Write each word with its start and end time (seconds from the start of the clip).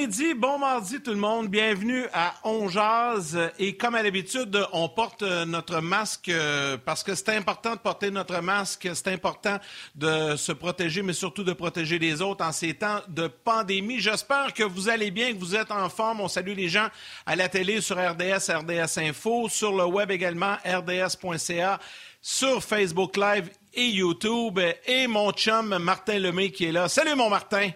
Midi, 0.00 0.32
bon 0.32 0.60
mardi 0.60 1.00
tout 1.00 1.10
le 1.10 1.16
monde. 1.16 1.48
Bienvenue 1.48 2.04
à 2.12 2.32
On. 2.44 2.68
Et 3.58 3.76
comme 3.76 3.96
à 3.96 4.02
l'habitude, 4.04 4.56
on 4.72 4.88
porte 4.88 5.22
euh, 5.22 5.44
notre 5.44 5.80
masque 5.80 6.28
euh, 6.28 6.76
parce 6.76 7.02
que 7.02 7.16
c'est 7.16 7.30
important 7.30 7.72
de 7.72 7.80
porter 7.80 8.12
notre 8.12 8.40
masque. 8.40 8.88
C'est 8.94 9.08
important 9.08 9.58
de 9.96 10.36
se 10.36 10.52
protéger, 10.52 11.02
mais 11.02 11.14
surtout 11.14 11.42
de 11.42 11.52
protéger 11.52 11.98
les 11.98 12.22
autres 12.22 12.44
en 12.44 12.52
ces 12.52 12.74
temps 12.74 13.00
de 13.08 13.26
pandémie. 13.26 13.98
J'espère 13.98 14.54
que 14.54 14.62
vous 14.62 14.88
allez 14.88 15.10
bien, 15.10 15.32
que 15.32 15.38
vous 15.38 15.56
êtes 15.56 15.72
en 15.72 15.88
forme. 15.88 16.20
On 16.20 16.28
salue 16.28 16.54
les 16.54 16.68
gens 16.68 16.86
à 17.26 17.34
la 17.34 17.48
télé 17.48 17.80
sur 17.80 17.96
RDS, 17.96 18.52
RDS 18.52 18.98
Info, 18.98 19.48
sur 19.48 19.76
le 19.76 19.84
web 19.84 20.12
également, 20.12 20.58
rds.ca, 20.64 21.80
sur 22.22 22.62
Facebook 22.62 23.16
Live 23.16 23.50
et 23.74 23.88
YouTube. 23.88 24.60
Et 24.86 25.08
mon 25.08 25.32
chum 25.32 25.76
Martin 25.78 26.20
Lemay 26.20 26.52
qui 26.52 26.66
est 26.66 26.72
là. 26.72 26.88
Salut 26.88 27.16
mon 27.16 27.28
Martin! 27.28 27.70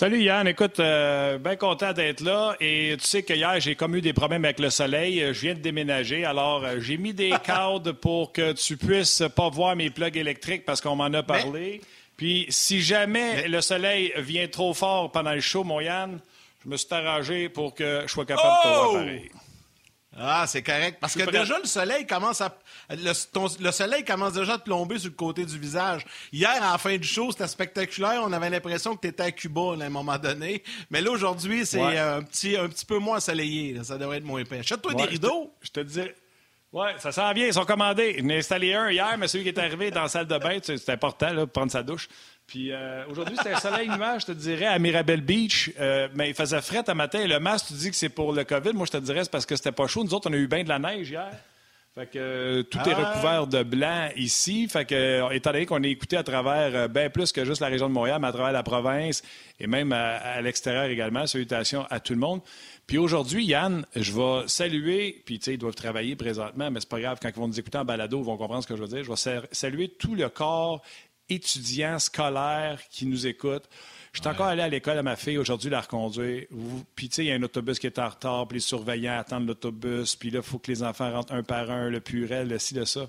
Salut 0.00 0.22
Yann, 0.22 0.48
écoute, 0.48 0.80
euh, 0.80 1.36
bien 1.36 1.56
content 1.56 1.92
d'être 1.92 2.22
là. 2.22 2.56
Et 2.58 2.96
tu 2.98 3.06
sais 3.06 3.22
que 3.22 3.34
hier, 3.34 3.60
j'ai 3.60 3.74
comme 3.74 3.94
eu 3.94 4.00
des 4.00 4.14
problèmes 4.14 4.46
avec 4.46 4.58
le 4.58 4.70
soleil. 4.70 5.22
Euh, 5.22 5.34
je 5.34 5.40
viens 5.42 5.52
de 5.52 5.58
déménager, 5.58 6.24
alors 6.24 6.64
euh, 6.64 6.76
j'ai 6.80 6.96
mis 6.96 7.12
des 7.12 7.34
cadres 7.44 7.92
pour 7.92 8.32
que 8.32 8.52
tu 8.52 8.78
puisses 8.78 9.22
pas 9.36 9.50
voir 9.50 9.76
mes 9.76 9.90
plugs 9.90 10.16
électriques 10.16 10.64
parce 10.64 10.80
qu'on 10.80 10.96
m'en 10.96 11.12
a 11.12 11.22
parlé. 11.22 11.82
Puis 12.16 12.46
si 12.48 12.80
jamais 12.80 13.46
le 13.46 13.60
soleil 13.60 14.10
vient 14.16 14.48
trop 14.48 14.72
fort 14.72 15.12
pendant 15.12 15.34
le 15.34 15.40
show, 15.40 15.64
mon 15.64 15.80
Yann, 15.80 16.18
je 16.64 16.70
me 16.70 16.78
suis 16.78 16.88
arrangé 16.92 17.50
pour 17.50 17.74
que 17.74 18.04
je 18.06 18.10
sois 18.10 18.24
capable 18.24 18.56
de 18.56 18.62
te 18.62 18.74
voir 18.74 18.88
Oh! 18.88 18.94
pareil. 18.94 19.30
Ah, 20.22 20.44
c'est 20.46 20.62
correct. 20.62 20.98
Parce 21.00 21.14
que 21.14 21.22
déjà, 21.30 21.58
le 21.58 21.64
soleil 21.64 22.06
commence 22.06 22.40
à. 22.42 22.54
Le, 22.90 23.12
ton- 23.32 23.46
le 23.58 23.70
soleil 23.72 24.04
commence 24.04 24.34
déjà 24.34 24.54
à 24.54 24.58
te 24.58 24.64
plomber 24.64 24.98
sur 24.98 25.08
le 25.08 25.14
côté 25.16 25.46
du 25.46 25.58
visage. 25.58 26.04
Hier, 26.32 26.50
à 26.62 26.72
la 26.72 26.78
fin 26.78 26.96
du 26.96 27.08
show, 27.08 27.30
c'était 27.30 27.46
spectaculaire. 27.48 28.20
On 28.24 28.32
avait 28.32 28.50
l'impression 28.50 28.94
que 28.96 29.00
tu 29.00 29.08
étais 29.08 29.22
à 29.22 29.32
Cuba 29.32 29.76
là, 29.76 29.84
à 29.84 29.86
un 29.86 29.90
moment 29.90 30.18
donné. 30.18 30.62
Mais 30.90 31.00
là, 31.00 31.10
aujourd'hui, 31.10 31.64
c'est 31.64 31.80
Ouais. 31.82 31.98
euh, 31.98 32.18
un, 32.18 32.22
petit, 32.22 32.56
un 32.56 32.68
petit 32.68 32.84
peu 32.84 32.98
moins 32.98 33.16
ensoleillé. 33.16 33.72
là. 33.74 33.84
Ça 33.84 33.96
devrait 33.96 34.18
être 34.18 34.24
moins 34.24 34.40
épais. 34.40 34.58
Achète-toi 34.58 34.92
Ouais, 34.94 35.02
des 35.04 35.08
rideaux. 35.08 35.54
Je 35.62 35.70
te, 35.70 35.80
je 35.80 35.84
te 35.84 35.88
dis. 35.88 36.08
Ouais, 36.72 36.92
ça 36.98 37.10
s'en 37.10 37.32
vient, 37.32 37.46
ils 37.46 37.52
sont 37.54 37.64
commandés. 37.64 38.16
J'en 38.20 38.28
ai 38.28 38.38
installé 38.38 38.74
un 38.74 38.90
hier, 38.92 39.16
mais 39.18 39.26
celui 39.26 39.42
qui 39.42 39.48
est 39.50 39.58
arrivé 39.58 39.90
dans 39.90 40.02
la 40.02 40.08
salle 40.08 40.26
de 40.28 40.38
bain, 40.38 40.58
c'est 40.62 40.88
important 40.90 41.32
là, 41.32 41.44
pour 41.46 41.50
prendre 41.52 41.72
sa 41.72 41.82
douche. 41.82 42.08
Puis 42.50 42.72
euh, 42.72 43.04
aujourd'hui, 43.08 43.36
c'était 43.36 43.52
un 43.54 43.60
soleil 43.60 43.88
nuage, 43.88 44.22
je 44.22 44.26
te 44.26 44.32
dirais, 44.32 44.66
à 44.66 44.76
Mirabel 44.80 45.20
Beach. 45.20 45.70
Euh, 45.78 46.08
mais 46.16 46.30
il 46.30 46.34
faisait 46.34 46.60
frais 46.60 46.82
à 46.84 46.94
matin. 46.94 47.24
Le 47.24 47.38
masque, 47.38 47.66
tu 47.68 47.74
dis 47.74 47.90
que 47.90 47.96
c'est 47.96 48.08
pour 48.08 48.32
le 48.32 48.42
COVID. 48.42 48.72
Moi, 48.72 48.86
je 48.86 48.90
te 48.90 48.96
dirais, 48.96 49.22
c'est 49.22 49.30
parce 49.30 49.46
que 49.46 49.54
c'était 49.54 49.70
pas 49.70 49.86
chaud. 49.86 50.02
Nous 50.02 50.12
autres, 50.14 50.28
on 50.28 50.32
a 50.32 50.36
eu 50.36 50.48
bien 50.48 50.64
de 50.64 50.68
la 50.68 50.80
neige 50.80 51.10
hier. 51.10 51.30
Fait 51.94 52.06
que 52.06 52.18
euh, 52.18 52.62
tout 52.64 52.78
est 52.78 52.92
Ah. 52.92 53.10
recouvert 53.12 53.46
de 53.46 53.62
blanc 53.62 54.08
ici. 54.16 54.66
Fait 54.68 54.84
que, 54.84 54.94
euh, 54.96 55.30
étant 55.30 55.52
donné 55.52 55.64
qu'on 55.66 55.80
est 55.84 55.90
écouté 55.90 56.16
à 56.16 56.24
travers 56.24 56.88
bien 56.88 57.08
plus 57.08 57.30
que 57.30 57.44
juste 57.44 57.60
la 57.60 57.68
région 57.68 57.88
de 57.88 57.92
Montréal, 57.94 58.18
mais 58.20 58.28
à 58.28 58.32
travers 58.32 58.52
la 58.52 58.62
province 58.64 59.22
et 59.60 59.68
même 59.68 59.92
à, 59.92 60.16
à 60.16 60.40
l'extérieur 60.40 60.84
également, 60.86 61.26
salutations 61.28 61.86
à 61.88 62.00
tout 62.00 62.14
le 62.14 62.20
monde. 62.20 62.40
Puis 62.86 62.98
aujourd'hui, 62.98 63.44
Yann, 63.44 63.86
je 63.94 64.12
vais 64.12 64.48
saluer, 64.48 65.22
puis 65.24 65.38
tu 65.38 65.44
sais, 65.44 65.54
ils 65.54 65.58
doivent 65.58 65.74
travailler 65.76 66.16
présentement, 66.16 66.68
mais 66.72 66.80
c'est 66.80 66.88
pas 66.88 67.00
grave, 67.00 67.18
quand 67.22 67.28
ils 67.28 67.34
vont 67.36 67.46
nous 67.46 67.60
écouter 67.60 67.78
en 67.78 67.84
balado, 67.84 68.18
ils 68.18 68.24
vont 68.24 68.36
comprendre 68.36 68.62
ce 68.64 68.68
que 68.68 68.74
je 68.76 68.82
veux 68.82 68.88
dire. 68.88 69.04
Je 69.04 69.10
vais 69.10 69.16
sa- 69.16 69.42
saluer 69.52 69.88
tout 69.88 70.16
le 70.16 70.28
corps 70.28 70.82
étudiant 71.30 71.98
scolaire 71.98 72.80
qui 72.90 73.06
nous 73.06 73.26
écoute. 73.26 73.64
Je 74.12 74.20
suis 74.20 74.28
encore 74.28 74.46
allé 74.46 74.62
à 74.62 74.68
l'école 74.68 74.98
à 74.98 75.02
ma 75.02 75.16
fille 75.16 75.38
aujourd'hui 75.38 75.70
la 75.70 75.80
reconduire. 75.80 76.46
Puis, 76.96 77.08
tu 77.08 77.14
sais, 77.14 77.24
il 77.24 77.28
y 77.28 77.32
a 77.32 77.36
un 77.36 77.42
autobus 77.42 77.78
qui 77.78 77.86
est 77.86 77.98
en 77.98 78.08
retard, 78.08 78.48
puis 78.48 78.56
les 78.56 78.60
surveillants 78.60 79.18
attendent 79.18 79.46
l'autobus, 79.46 80.16
puis 80.16 80.30
là, 80.30 80.40
il 80.40 80.44
faut 80.44 80.58
que 80.58 80.70
les 80.70 80.82
enfants 80.82 81.12
rentrent 81.12 81.32
un 81.32 81.44
par 81.44 81.70
un, 81.70 81.88
le 81.88 82.00
purel, 82.00 82.48
le 82.48 82.58
ci, 82.58 82.74
le 82.74 82.84
ça. 82.84 83.08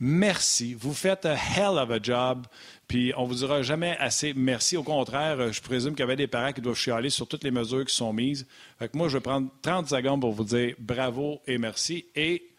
Merci. 0.00 0.74
Vous 0.74 0.92
faites 0.92 1.24
a 1.24 1.34
hell 1.34 1.78
of 1.78 1.90
a 1.90 2.02
job. 2.02 2.46
Puis 2.88 3.12
on 3.16 3.24
vous 3.24 3.36
dira 3.36 3.62
jamais 3.62 3.96
assez 3.98 4.34
merci. 4.34 4.76
Au 4.76 4.82
contraire, 4.82 5.38
euh, 5.38 5.52
je 5.52 5.62
présume 5.62 5.92
qu'il 5.92 6.00
y 6.00 6.02
avait 6.02 6.16
des 6.16 6.26
parents 6.26 6.52
qui 6.52 6.60
doivent 6.60 6.76
chialer 6.76 7.10
sur 7.10 7.28
toutes 7.28 7.44
les 7.44 7.52
mesures 7.52 7.84
qui 7.84 7.94
sont 7.94 8.12
mises. 8.12 8.46
Fait 8.78 8.88
que 8.88 8.98
moi, 8.98 9.08
je 9.08 9.16
vais 9.16 9.22
prendre 9.22 9.48
30 9.62 9.88
secondes 9.88 10.20
pour 10.20 10.32
vous 10.32 10.44
dire 10.44 10.74
bravo 10.80 11.40
et 11.46 11.58
merci. 11.58 12.06
Et 12.16 12.50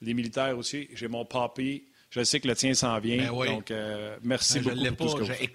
les 0.00 0.14
militaires 0.14 0.56
aussi, 0.56 0.88
j'ai 0.94 1.08
mon 1.08 1.24
papy. 1.24 1.84
Je 2.10 2.22
sais 2.24 2.40
que 2.40 2.48
le 2.48 2.54
tien 2.54 2.72
s'en 2.74 2.98
vient. 2.98 3.16
Ben 3.16 3.30
oui. 3.32 3.48
Donc, 3.48 3.70
euh, 3.70 4.16
merci 4.22 4.54
Ben, 4.54 4.62
je 4.64 4.68
beaucoup 4.70 4.82
l'ai 4.84 4.90
pour 4.92 5.06
tout 5.06 5.12
ce 5.12 5.12
pas. 5.16 5.18
que 5.20 5.24
vous 5.38 5.44
Je- 5.44 5.48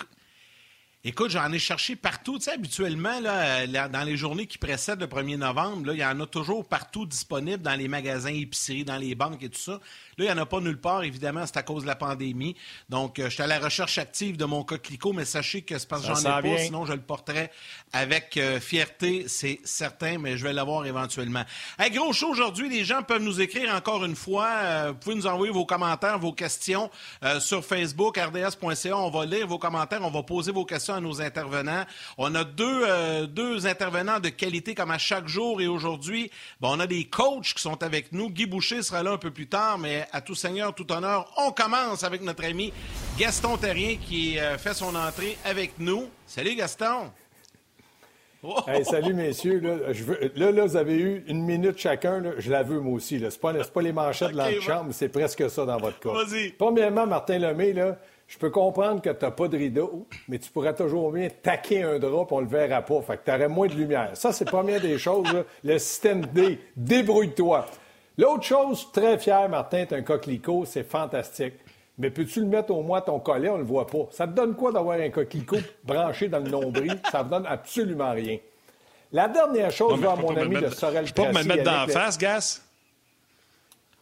Écoute, 1.03 1.31
j'en 1.31 1.51
ai 1.51 1.57
cherché 1.57 1.95
partout. 1.95 2.37
Tu 2.37 2.43
sais, 2.43 2.51
habituellement, 2.51 3.19
là, 3.21 3.63
euh, 3.63 3.87
dans 3.87 4.03
les 4.03 4.17
journées 4.17 4.45
qui 4.45 4.59
précèdent 4.59 4.99
le 4.99 5.07
1er 5.07 5.37
novembre, 5.37 5.87
là, 5.87 5.93
il 5.93 5.99
y 5.99 6.05
en 6.05 6.19
a 6.19 6.27
toujours 6.27 6.63
partout 6.63 7.07
disponibles 7.07 7.63
dans 7.63 7.73
les 7.73 7.87
magasins, 7.87 8.31
épiceries, 8.31 8.85
dans 8.85 8.97
les 8.97 9.15
banques 9.15 9.41
et 9.41 9.49
tout 9.49 9.59
ça. 9.59 9.71
Là, 9.71 9.79
il 10.19 10.23
n'y 10.25 10.31
en 10.31 10.37
a 10.37 10.45
pas 10.45 10.59
nulle 10.59 10.79
part, 10.79 11.01
évidemment, 11.01 11.43
c'est 11.47 11.57
à 11.57 11.63
cause 11.63 11.81
de 11.81 11.87
la 11.87 11.95
pandémie. 11.95 12.55
Donc, 12.89 13.17
euh, 13.17 13.25
je 13.25 13.29
suis 13.33 13.41
à 13.41 13.47
la 13.47 13.57
recherche 13.57 13.97
active 13.97 14.37
de 14.37 14.45
mon 14.45 14.63
coquelicot, 14.63 15.11
mais 15.11 15.25
sachez 15.25 15.63
que 15.63 15.79
c'est 15.79 15.87
parce 15.87 16.03
que 16.03 16.13
j'en 16.13 16.39
ai 16.39 16.41
pas, 16.43 16.57
sinon 16.59 16.85
je 16.85 16.93
le 16.93 17.01
porterais 17.01 17.51
avec 17.93 18.37
euh, 18.37 18.59
fierté, 18.59 19.25
c'est 19.27 19.59
certain, 19.63 20.17
mais 20.17 20.37
je 20.37 20.43
vais 20.43 20.53
l'avoir 20.53 20.85
éventuellement. 20.85 21.43
Hey, 21.77 21.91
gros 21.91 22.13
show 22.13 22.29
aujourd'hui, 22.29 22.69
les 22.69 22.85
gens 22.85 23.03
peuvent 23.03 23.21
nous 23.21 23.41
écrire 23.41 23.73
encore 23.73 24.05
une 24.05 24.15
fois. 24.15 24.47
Euh, 24.47 24.91
vous 24.91 24.99
pouvez 24.99 25.15
nous 25.15 25.27
envoyer 25.27 25.51
vos 25.51 25.65
commentaires, 25.65 26.17
vos 26.19 26.31
questions 26.31 26.89
euh, 27.23 27.39
sur 27.39 27.65
Facebook, 27.65 28.17
rds.ca. 28.17 28.97
On 28.97 29.09
va 29.09 29.25
lire 29.25 29.47
vos 29.47 29.57
commentaires, 29.57 30.01
on 30.03 30.11
va 30.11 30.23
poser 30.23 30.51
vos 30.51 30.65
questions 30.65 30.90
à 30.95 30.99
nos 31.01 31.21
intervenants. 31.21 31.83
On 32.17 32.33
a 32.35 32.43
deux, 32.43 32.83
euh, 32.87 33.27
deux 33.27 33.67
intervenants 33.67 34.19
de 34.19 34.29
qualité 34.29 34.75
comme 34.75 34.91
à 34.91 34.97
chaque 34.97 35.27
jour 35.27 35.61
et 35.61 35.67
aujourd'hui, 35.67 36.31
bon, 36.59 36.75
on 36.75 36.79
a 36.79 36.87
des 36.87 37.05
coachs 37.05 37.53
qui 37.53 37.61
sont 37.61 37.81
avec 37.83 38.11
nous. 38.11 38.29
Guy 38.29 38.45
Boucher 38.45 38.81
sera 38.81 39.03
là 39.03 39.11
un 39.11 39.17
peu 39.17 39.31
plus 39.31 39.47
tard, 39.47 39.77
mais 39.77 40.07
à 40.11 40.21
tout 40.21 40.35
seigneur, 40.35 40.73
tout 40.75 40.91
honneur, 40.91 41.31
on 41.37 41.51
commence 41.51 42.03
avec 42.03 42.21
notre 42.21 42.43
ami 42.45 42.73
Gaston 43.17 43.57
Terrien 43.57 43.97
qui 43.97 44.39
euh, 44.39 44.57
fait 44.57 44.73
son 44.73 44.95
entrée 44.95 45.37
avec 45.45 45.73
nous. 45.79 46.09
Salut 46.27 46.55
Gaston! 46.55 47.11
Oh! 48.43 48.55
Hey, 48.67 48.83
salut, 48.83 49.13
messieurs. 49.13 49.59
Là, 49.59 49.93
je 49.93 50.03
veux- 50.03 50.31
là, 50.35 50.51
là, 50.51 50.65
vous 50.65 50.75
avez 50.75 50.95
eu 50.97 51.23
une 51.27 51.43
minute 51.43 51.77
chacun. 51.77 52.19
là. 52.21 52.31
je 52.39 52.49
la 52.49 52.63
veux, 52.63 52.79
moi 52.79 52.93
aussi. 52.93 53.19
Ce 53.19 53.23
n'est 53.25 53.29
pas, 53.29 53.53
c'est 53.63 53.71
pas 53.73 53.81
les 53.83 53.91
manchettes 53.91 54.31
de 54.31 54.37
l'antichambre, 54.37 54.85
mais 54.87 54.93
c'est 54.93 55.09
presque 55.09 55.47
ça 55.49 55.65
dans 55.65 55.77
votre 55.77 55.99
cas. 55.99 56.09
Premièrement, 56.57 57.05
Martin 57.05 57.37
Lemay, 57.37 57.73
là, 57.73 57.97
je 58.31 58.37
peux 58.37 58.49
comprendre 58.49 59.01
que 59.01 59.09
tu 59.09 59.25
n'as 59.25 59.31
pas 59.31 59.49
de 59.49 59.57
rideau, 59.57 60.07
mais 60.29 60.39
tu 60.39 60.49
pourrais 60.49 60.73
toujours 60.73 61.11
bien 61.11 61.27
taquer 61.43 61.83
un 61.83 61.99
drap 61.99 62.27
et 62.31 62.33
on 62.33 62.39
le 62.39 62.47
verra 62.47 62.81
pas. 62.81 63.01
Fait 63.01 63.17
que 63.17 63.25
tu 63.25 63.31
aurais 63.31 63.49
moins 63.49 63.67
de 63.67 63.73
lumière. 63.73 64.11
Ça, 64.13 64.31
c'est 64.31 64.45
la 64.45 64.51
première 64.51 64.79
des 64.79 64.97
choses. 64.97 65.31
là. 65.33 65.43
Le 65.65 65.77
système 65.77 66.25
D, 66.27 66.57
débrouille-toi. 66.77 67.65
L'autre 68.17 68.43
chose, 68.43 68.87
très 68.93 69.17
fier, 69.17 69.49
Martin, 69.49 69.85
tu 69.85 69.95
un 69.95 70.01
coquelicot, 70.01 70.63
c'est 70.63 70.89
fantastique. 70.89 71.55
Mais 71.97 72.09
peux-tu 72.09 72.39
le 72.39 72.45
mettre 72.45 72.71
au 72.71 72.81
moins 72.81 73.01
ton 73.01 73.19
collet? 73.19 73.49
On 73.49 73.57
le 73.57 73.65
voit 73.65 73.85
pas. 73.85 74.07
Ça 74.11 74.25
te 74.27 74.31
donne 74.31 74.55
quoi 74.55 74.71
d'avoir 74.71 74.97
un 74.97 75.09
coquelicot 75.09 75.57
branché 75.83 76.29
dans 76.29 76.39
le 76.39 76.49
nombril? 76.49 77.01
Ça 77.11 77.25
ne 77.25 77.29
donne 77.29 77.45
absolument 77.45 78.11
rien. 78.11 78.37
La 79.11 79.27
dernière 79.27 79.71
chose, 79.71 80.01
à 80.05 80.15
mon 80.15 80.37
ami 80.37 80.55
de 80.55 80.69
Sorel 80.69 81.05
Je 81.05 81.13
peux 81.13 81.23
pas 81.23 81.33
me 81.33 81.43
mettre 81.43 81.63
dans 81.63 81.85
la 81.85 81.87
face, 81.87 82.17
Gas? 82.17 82.61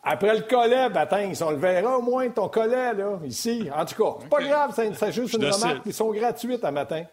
Après 0.03 0.35
le 0.35 0.41
collet, 0.43 0.89
bâtin, 0.89 1.31
on 1.41 1.51
le 1.51 1.57
verra 1.57 1.97
au 1.97 2.01
moins, 2.01 2.29
ton 2.29 2.47
collet, 2.47 2.93
là, 2.93 3.19
ici. 3.25 3.69
En 3.75 3.85
tout 3.85 3.95
cas, 4.01 4.17
c'est 4.21 4.29
pas 4.29 4.41
grave, 4.43 4.71
c'est 4.75 4.93
c'est 4.95 5.11
juste 5.11 5.33
une 5.33 5.45
remarque. 5.45 5.81
Ils 5.85 5.93
sont 5.93 6.11
gratuites 6.11 6.63
à 6.63 6.71
matin. 6.71 7.03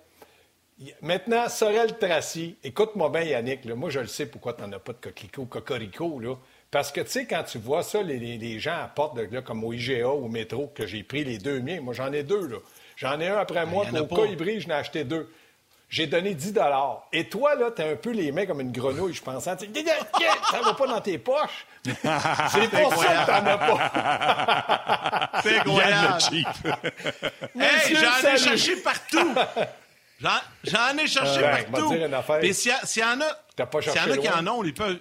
Maintenant, 1.00 1.48
Sorel 1.48 1.96
Tracy, 1.98 2.56
écoute-moi 2.62 3.08
bien, 3.08 3.22
Yannick, 3.22 3.64
là, 3.64 3.74
moi, 3.74 3.88
je 3.88 4.00
le 4.00 4.06
sais 4.08 4.26
pourquoi 4.26 4.52
tu 4.52 4.60
n'en 4.62 4.72
as 4.72 4.78
pas 4.78 4.92
de 4.92 4.98
coquelicot, 5.00 5.46
cocorico, 5.46 6.20
là. 6.20 6.34
Parce 6.70 6.92
que, 6.92 7.00
tu 7.00 7.08
sais, 7.10 7.26
quand 7.26 7.44
tu 7.44 7.56
vois 7.58 7.82
ça, 7.82 8.02
les, 8.02 8.18
les- 8.18 8.36
les 8.36 8.58
gens 8.58 8.76
apportent, 8.82 9.16
là, 9.16 9.40
comme 9.40 9.64
au 9.64 9.72
IGA, 9.72 10.08
au 10.10 10.28
métro, 10.28 10.70
que 10.74 10.86
j'ai 10.86 11.02
pris 11.02 11.24
les 11.24 11.38
deux 11.38 11.60
miens. 11.60 11.80
Moi, 11.80 11.94
j'en 11.94 12.12
ai 12.12 12.22
deux, 12.24 12.46
là. 12.46 12.56
J'en 12.96 13.18
ai 13.20 13.28
un 13.28 13.38
après 13.38 13.64
moi, 13.64 13.84
y 13.84 13.88
en 13.88 13.90
puis 13.90 13.98
a 13.98 14.02
au 14.02 14.06
pas. 14.06 14.16
colibri, 14.16 14.60
je 14.60 14.68
n'ai 14.68 14.74
acheté 14.74 15.04
deux. 15.04 15.30
J'ai 15.88 16.06
donné 16.08 16.34
10 16.34 16.52
Et 17.12 17.28
toi, 17.28 17.54
là, 17.54 17.70
t'as 17.70 17.92
un 17.92 17.96
peu 17.96 18.10
les 18.10 18.32
mains 18.32 18.44
comme 18.44 18.60
une 18.60 18.72
grenouille, 18.72 19.14
je 19.14 19.22
pense. 19.22 19.46
hein. 19.46 19.54
Tu 19.56 19.68
dis, 19.68 19.84
Ça 20.50 20.60
va 20.60 20.74
pas 20.74 20.86
dans 20.88 21.00
tes 21.00 21.16
poches. 21.18 21.64
C'est 21.84 21.94
pour 22.70 22.94
ça 22.96 23.06
que 23.06 23.26
t'en 23.26 23.46
as 23.46 23.58
pas. 23.58 25.30
C'est 25.44 25.58
incroyable! 25.60 26.18
Hey, 27.58 27.94
j'en 27.94 28.28
ai 28.28 28.36
cherché 28.38 28.76
partout! 28.76 29.34
J'en 30.20 30.96
ai 30.98 31.06
cherché 31.06 31.44
Euh, 31.44 31.62
partout. 31.70 31.94
dire 31.94 32.06
une 32.06 32.14
affaire. 32.14 32.40
Puis 32.40 32.54
s'il 32.54 32.72
y, 32.72 32.74
en 32.74 32.78
a, 32.78 32.86
s'il 32.86 33.02
y 33.02 33.04
en 33.04 33.20
a 33.20 34.16
qui 34.18 34.28
en 34.28 34.46
ont, 34.48 34.64
ils 34.64 34.74
peuvent. 34.74 34.98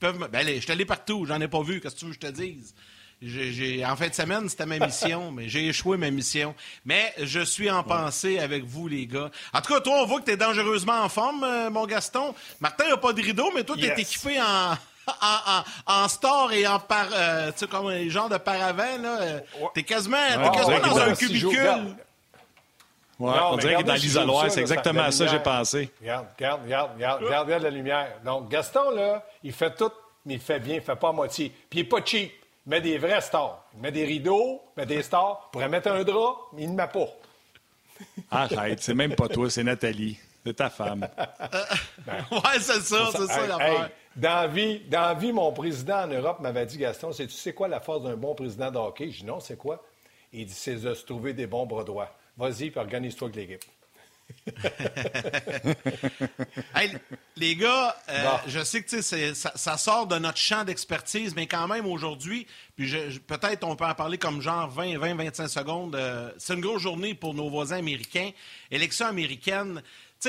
peuvent 0.00 0.18
me- 0.18 0.28
ben, 0.28 0.40
allez, 0.40 0.56
je 0.56 0.60
suis 0.62 0.72
allé 0.72 0.84
partout, 0.84 1.24
j'en 1.26 1.40
ai 1.40 1.48
pas 1.48 1.62
vu. 1.62 1.80
Qu'est-ce 1.80 1.94
que 1.94 2.00
tu 2.00 2.04
veux 2.06 2.14
que 2.14 2.16
je 2.22 2.26
te 2.26 2.32
dise? 2.32 2.74
J'ai- 3.22 3.84
en 3.84 3.96
fin 3.96 4.08
de 4.08 4.14
semaine, 4.14 4.48
c'était 4.48 4.66
ma 4.66 4.78
mission, 4.78 5.30
mais 5.32 5.48
j'ai 5.48 5.66
échoué 5.68 5.96
ma 5.96 6.10
mission. 6.10 6.54
Mais 6.84 7.14
je 7.18 7.40
suis 7.40 7.70
en 7.70 7.82
pensée 7.82 8.38
avec 8.38 8.64
vous, 8.64 8.88
les 8.88 9.06
gars. 9.06 9.30
En 9.54 9.60
tout 9.62 9.72
cas, 9.72 9.80
toi, 9.80 10.02
on 10.02 10.06
voit 10.06 10.20
que 10.20 10.26
tu 10.26 10.32
es 10.32 10.36
dangereusement 10.36 11.00
en 11.00 11.08
forme, 11.08 11.42
euh, 11.44 11.70
mon 11.70 11.86
Gaston. 11.86 12.34
Martin 12.60 12.88
n'a 12.88 12.96
pas 12.98 13.12
de 13.14 13.22
rideau, 13.22 13.50
mais 13.54 13.64
toi, 13.64 13.74
tu 13.76 13.84
es 13.84 13.88
Yes. 13.88 13.98
équipé 13.98 14.38
en, 14.40 14.72
en, 15.08 15.62
en, 15.86 16.02
en 16.04 16.08
store 16.08 16.52
et 16.52 16.66
en 16.66 16.78
par, 16.78 17.06
euh, 17.12 17.50
tu 17.52 17.60
sais, 17.60 17.66
comme 17.66 17.86
un 17.86 18.08
genre 18.10 18.28
de 18.28 18.36
paravent. 18.36 18.98
là. 19.00 19.20
Euh, 19.22 19.40
T'es 19.74 19.82
quasiment, 19.82 20.16
t'es 20.18 20.80
dans 20.80 20.98
un 20.98 21.08
joue, 21.10 21.16
cubicule. 21.16 21.58
regarde. 21.58 21.96
Ouais, 23.18 23.30
Non, 23.34 23.52
on 23.52 23.56
dirait 23.56 23.72
qu'il 23.76 23.80
est 23.80 23.84
dans 23.88 23.94
l'isoloir. 23.94 24.50
C'est 24.50 24.60
exactement 24.60 25.02
la 25.04 25.10
ça 25.10 25.24
que 25.24 25.30
j'ai 25.30 25.38
pensé. 25.38 25.90
Regarde, 26.02 26.26
regarde, 26.36 26.62
regarde, 26.64 26.90
regarde, 26.96 27.22
regarde, 27.24 27.44
regarde 27.46 27.62
la 27.62 27.70
lumière. 27.70 28.08
Donc, 28.26 28.50
Gaston, 28.50 28.90
là, 28.90 29.24
il 29.42 29.54
fait 29.54 29.74
tout, 29.74 29.90
mais 30.26 30.34
il 30.34 30.40
fait 30.40 30.60
bien, 30.60 30.74
il 30.74 30.82
fait 30.82 30.96
pas 30.96 31.08
à 31.08 31.12
moitié. 31.12 31.50
Puis 31.70 31.78
il 31.78 31.82
est 31.82 31.88
pas 31.88 32.04
cheap. 32.04 32.30
Il 32.66 32.70
met 32.70 32.80
des 32.80 32.98
vrais 32.98 33.20
stars. 33.20 33.64
Il 33.74 33.80
met 33.80 33.92
des 33.92 34.04
rideaux, 34.04 34.60
il 34.76 34.80
met 34.80 34.86
des 34.86 35.02
stars. 35.02 35.48
Il 35.48 35.50
pourrait 35.52 35.68
mettre 35.68 35.88
un 35.90 36.02
drap, 36.02 36.36
mais 36.52 36.62
il 36.62 36.70
ne 36.72 36.76
met 36.76 36.88
pas. 36.88 37.06
Arrête, 38.30 38.82
c'est 38.82 38.94
même 38.94 39.14
pas 39.14 39.28
toi, 39.28 39.48
c'est 39.48 39.62
Nathalie. 39.64 40.18
C'est 40.44 40.54
ta 40.54 40.70
femme. 40.70 41.08
Ouais, 42.30 42.60
c'est 42.60 42.80
ça, 42.80 43.08
c'est 43.12 43.26
ça 43.26 43.42
Hey, 43.42 43.48
l'affaire. 43.48 43.84
hey, 43.84 43.90
dans 44.16 44.34
la 44.42 44.46
vie, 44.46 44.80
dans 44.88 45.00
la 45.00 45.14
vie, 45.14 45.32
mon 45.32 45.52
président 45.52 46.02
en 46.02 46.06
Europe 46.06 46.38
m'avait 46.40 46.66
dit, 46.66 46.78
Gaston, 46.78 47.12
c'est, 47.12 47.26
tu 47.26 47.32
sais 47.34 47.52
quoi 47.52 47.66
la 47.68 47.80
force 47.80 48.04
d'un 48.04 48.16
bon 48.16 48.34
président 48.34 48.70
de 48.70 48.78
hockey? 48.78 49.10
Je 49.10 49.18
dis 49.20 49.24
non, 49.24 49.40
c'est 49.40 49.56
quoi? 49.56 49.82
Il 50.32 50.46
dit, 50.46 50.52
c'est 50.54 50.76
de 50.76 50.94
se 50.94 51.04
trouver 51.04 51.32
des 51.32 51.46
bons 51.46 51.66
bras 51.66 51.82
droits. 51.84 52.10
Vas-y, 52.36 52.70
puis 52.70 52.78
organise-toi 52.78 53.28
avec 53.28 53.48
l'équipe. 53.48 53.70
Hey, 56.74 56.92
les 57.36 57.56
gars, 57.56 57.96
euh, 58.08 58.22
Bon. 58.24 58.38
je 58.46 58.62
sais 58.62 58.82
que 58.82 59.00
ça, 59.02 59.52
ça 59.54 59.76
sort 59.76 60.06
de 60.06 60.18
notre 60.18 60.38
champ 60.38 60.64
d'expertise, 60.64 61.34
mais 61.34 61.46
quand 61.46 61.66
même 61.68 61.86
aujourd'hui, 61.86 62.46
puis 62.76 62.92
peut-être 63.26 63.64
on 63.64 63.76
peut 63.76 63.84
en 63.86 63.94
parler 63.94 64.18
comme 64.18 64.40
genre 64.42 64.68
20, 64.70 64.98
20, 64.98 65.14
25 65.14 65.48
secondes. 65.48 65.94
euh, 65.96 66.30
c'est 66.38 66.54
une 66.54 66.60
grosse 66.60 66.82
journée 66.82 67.14
pour 67.14 67.34
nos 67.34 67.48
voisins 67.48 67.78
américains. 67.78 68.30
Élection 68.70 69.06
américaine. 69.06 69.82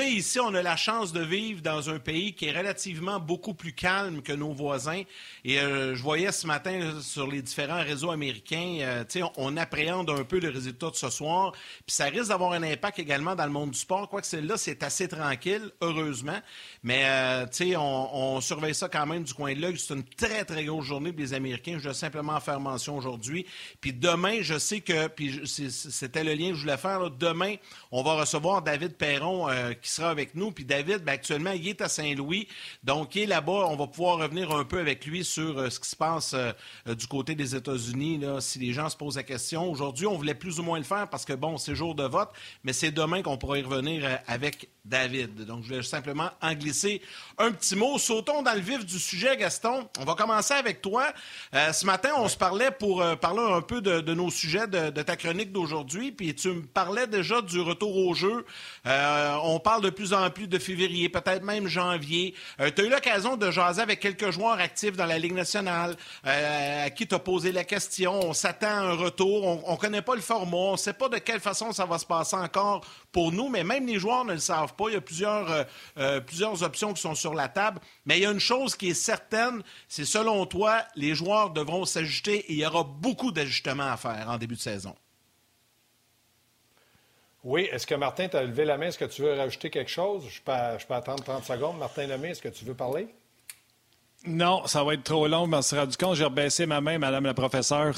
Ici, 0.06 0.38
on 0.38 0.54
a 0.54 0.62
la 0.62 0.76
chance 0.76 1.12
de 1.12 1.20
vivre 1.20 1.60
dans 1.60 1.90
un 1.90 1.98
pays 1.98 2.32
qui 2.32 2.46
est 2.46 2.56
relativement 2.56 3.18
beaucoup 3.18 3.54
plus 3.54 3.72
calme 3.72 4.22
que 4.22 4.32
nos 4.32 4.52
voisins. 4.52 5.02
Et 5.44 5.58
euh, 5.58 5.94
je 5.94 6.02
voyais 6.02 6.30
ce 6.30 6.46
matin 6.46 7.00
sur 7.00 7.26
les 7.26 7.42
différents 7.42 7.82
réseaux 7.82 8.10
américains, 8.10 8.78
euh, 8.80 9.04
tu 9.04 9.20
sais, 9.20 9.30
on, 9.36 9.56
appréhende 9.56 10.10
un 10.10 10.22
peu 10.22 10.38
le 10.38 10.50
résultat 10.50 10.90
de 10.90 10.94
ce 10.94 11.10
soir. 11.10 11.52
Puis 11.86 11.96
ça 11.96 12.04
risque 12.04 12.28
d'avoir 12.28 12.52
un 12.52 12.62
impact 12.62 12.98
également 12.98 13.34
dans 13.34 13.44
le 13.44 13.50
monde 13.50 13.70
du 13.72 13.78
sport. 13.78 14.08
Quoique 14.08 14.26
celle-là, 14.26 14.56
c'est 14.56 14.82
assez 14.82 15.08
tranquille, 15.08 15.70
heureusement. 15.80 16.38
Mais, 16.82 17.02
euh, 17.04 17.46
tu 17.46 17.70
sais, 17.70 17.76
on, 17.76 18.40
surveille 18.40 18.74
ça 18.74 18.88
quand 18.88 19.06
même 19.06 19.24
du 19.24 19.34
coin 19.34 19.54
de 19.54 19.60
l'œil. 19.60 19.78
C'est 19.78 19.94
une 19.94 20.04
très, 20.04 20.44
très 20.44 20.64
grosse 20.64 20.86
journée 20.86 21.12
pour 21.12 21.20
les 21.20 21.34
Américains. 21.34 21.78
Je 21.78 21.88
veux 21.88 21.94
simplement 21.94 22.34
en 22.34 22.40
faire 22.40 22.60
mention 22.60 22.96
aujourd'hui. 22.96 23.46
Puis 23.80 23.92
demain, 23.92 24.38
je 24.42 24.58
sais 24.58 24.80
que, 24.80 25.08
puis 25.08 25.42
c'était 25.44 26.24
le 26.24 26.34
lien 26.34 26.50
que 26.50 26.54
je 26.54 26.60
voulais 26.60 26.76
faire, 26.76 27.10
demain, 27.10 27.56
on 27.90 28.02
va 28.02 28.14
recevoir 28.14 28.62
David 28.62 28.94
Perron 28.96 29.48
euh, 29.48 29.72
qui 29.88 29.94
sera 29.94 30.10
avec 30.10 30.34
nous. 30.34 30.52
Puis 30.52 30.64
David, 30.64 30.98
ben, 30.98 31.12
actuellement, 31.12 31.52
il 31.52 31.66
est 31.68 31.80
à 31.80 31.88
Saint-Louis. 31.88 32.46
Donc, 32.84 33.16
il 33.16 33.22
est 33.22 33.26
là-bas. 33.26 33.66
On 33.68 33.76
va 33.76 33.86
pouvoir 33.86 34.18
revenir 34.18 34.52
un 34.52 34.64
peu 34.64 34.78
avec 34.78 35.04
lui 35.06 35.24
sur 35.24 35.58
euh, 35.58 35.70
ce 35.70 35.80
qui 35.80 35.88
se 35.88 35.96
passe 35.96 36.34
euh, 36.34 36.52
du 36.94 37.06
côté 37.06 37.34
des 37.34 37.54
États-Unis, 37.54 38.20
si 38.40 38.58
les 38.58 38.72
gens 38.72 38.88
se 38.88 38.96
posent 38.96 39.16
la 39.16 39.22
question. 39.22 39.70
Aujourd'hui, 39.70 40.06
on 40.06 40.16
voulait 40.16 40.34
plus 40.34 40.60
ou 40.60 40.62
moins 40.62 40.78
le 40.78 40.84
faire 40.84 41.08
parce 41.08 41.24
que, 41.24 41.32
bon, 41.32 41.56
c'est 41.56 41.74
jour 41.74 41.94
de 41.94 42.04
vote, 42.04 42.30
mais 42.64 42.72
c'est 42.72 42.90
demain 42.90 43.22
qu'on 43.22 43.38
pourra 43.38 43.58
y 43.58 43.62
revenir 43.62 44.04
euh, 44.04 44.16
avec 44.26 44.68
David. 44.84 45.44
Donc, 45.44 45.62
je 45.62 45.68
voulais 45.68 45.82
simplement 45.82 46.30
en 46.40 46.54
glisser 46.54 47.02
un 47.36 47.52
petit 47.52 47.76
mot. 47.76 47.98
Sautons 47.98 48.42
dans 48.42 48.54
le 48.54 48.60
vif 48.60 48.84
du 48.84 48.98
sujet, 48.98 49.36
Gaston. 49.36 49.88
On 49.98 50.04
va 50.04 50.14
commencer 50.14 50.54
avec 50.54 50.80
toi. 50.80 51.12
Euh, 51.54 51.72
ce 51.72 51.84
matin, 51.86 52.10
on 52.16 52.28
se 52.28 52.36
parlait 52.36 52.70
pour 52.70 53.02
euh, 53.02 53.14
parler 53.16 53.42
un 53.42 53.60
peu 53.60 53.80
de, 53.80 54.00
de 54.00 54.14
nos 54.14 54.30
sujets 54.30 54.66
de, 54.66 54.90
de 54.90 55.02
ta 55.02 55.16
chronique 55.16 55.52
d'aujourd'hui, 55.52 56.12
puis 56.12 56.34
tu 56.34 56.48
me 56.48 56.62
parlais 56.62 57.06
déjà 57.06 57.42
du 57.42 57.60
retour 57.60 57.96
au 57.96 58.14
jeu. 58.14 58.44
Euh, 58.86 59.36
on 59.42 59.60
parle 59.68 59.82
de 59.82 59.90
plus 59.90 60.14
en 60.14 60.30
plus 60.30 60.48
de 60.48 60.58
février, 60.58 61.10
peut-être 61.10 61.42
même 61.42 61.66
janvier. 61.66 62.34
Euh, 62.58 62.70
tu 62.74 62.80
as 62.80 62.84
eu 62.86 62.88
l'occasion 62.88 63.36
de 63.36 63.50
jaser 63.50 63.82
avec 63.82 64.00
quelques 64.00 64.30
joueurs 64.30 64.58
actifs 64.58 64.96
dans 64.96 65.04
la 65.04 65.18
Ligue 65.18 65.34
nationale 65.34 65.94
euh, 66.24 66.86
à 66.86 66.88
qui 66.88 67.06
tu 67.06 67.14
as 67.14 67.18
posé 67.18 67.52
la 67.52 67.64
question. 67.64 68.18
On 68.22 68.32
s'attend 68.32 68.66
à 68.66 68.80
un 68.80 68.92
retour. 68.94 69.44
On 69.68 69.72
ne 69.72 69.76
connaît 69.76 70.00
pas 70.00 70.14
le 70.14 70.22
format. 70.22 70.56
On 70.56 70.72
ne 70.72 70.78
sait 70.78 70.94
pas 70.94 71.10
de 71.10 71.18
quelle 71.18 71.40
façon 71.40 71.70
ça 71.72 71.84
va 71.84 71.98
se 71.98 72.06
passer 72.06 72.36
encore 72.36 72.82
pour 73.12 73.30
nous, 73.30 73.50
mais 73.50 73.62
même 73.62 73.86
les 73.86 73.98
joueurs 73.98 74.24
ne 74.24 74.32
le 74.32 74.38
savent 74.38 74.72
pas. 74.74 74.84
Il 74.88 74.94
y 74.94 74.96
a 74.96 75.02
plusieurs, 75.02 75.66
euh, 75.98 76.20
plusieurs 76.22 76.62
options 76.62 76.94
qui 76.94 77.02
sont 77.02 77.14
sur 77.14 77.34
la 77.34 77.48
table. 77.48 77.78
Mais 78.06 78.16
il 78.16 78.22
y 78.22 78.26
a 78.26 78.30
une 78.30 78.40
chose 78.40 78.74
qui 78.74 78.88
est 78.88 78.94
certaine, 78.94 79.62
c'est 79.86 80.06
selon 80.06 80.46
toi, 80.46 80.82
les 80.96 81.14
joueurs 81.14 81.50
devront 81.50 81.84
s'ajuster 81.84 82.38
et 82.38 82.52
il 82.54 82.58
y 82.58 82.64
aura 82.64 82.84
beaucoup 82.84 83.32
d'ajustements 83.32 83.92
à 83.92 83.98
faire 83.98 84.30
en 84.30 84.38
début 84.38 84.54
de 84.54 84.60
saison. 84.60 84.94
Oui, 87.44 87.68
est-ce 87.70 87.86
que 87.86 87.94
Martin, 87.94 88.28
tu 88.28 88.36
as 88.36 88.42
levé 88.42 88.64
la 88.64 88.76
main? 88.76 88.86
Est-ce 88.86 88.98
que 88.98 89.04
tu 89.04 89.22
veux 89.22 89.34
rajouter 89.34 89.70
quelque 89.70 89.90
chose? 89.90 90.24
Je 90.28 90.40
peux, 90.42 90.52
je 90.78 90.86
peux 90.86 90.94
attendre 90.94 91.22
30 91.22 91.44
secondes. 91.44 91.78
Martin 91.78 92.06
Lemay, 92.06 92.30
est-ce 92.30 92.42
que 92.42 92.48
tu 92.48 92.64
veux 92.64 92.74
parler? 92.74 93.08
Non, 94.26 94.66
ça 94.66 94.82
va 94.82 94.94
être 94.94 95.04
trop 95.04 95.28
long, 95.28 95.46
mais 95.46 95.58
on 95.58 95.62
s'est 95.62 95.78
rendu 95.78 95.96
compte, 95.96 96.16
j'ai 96.16 96.24
rebaissé 96.24 96.66
ma 96.66 96.80
main, 96.80 96.98
Madame 96.98 97.24
la 97.24 97.34
professeure. 97.34 97.94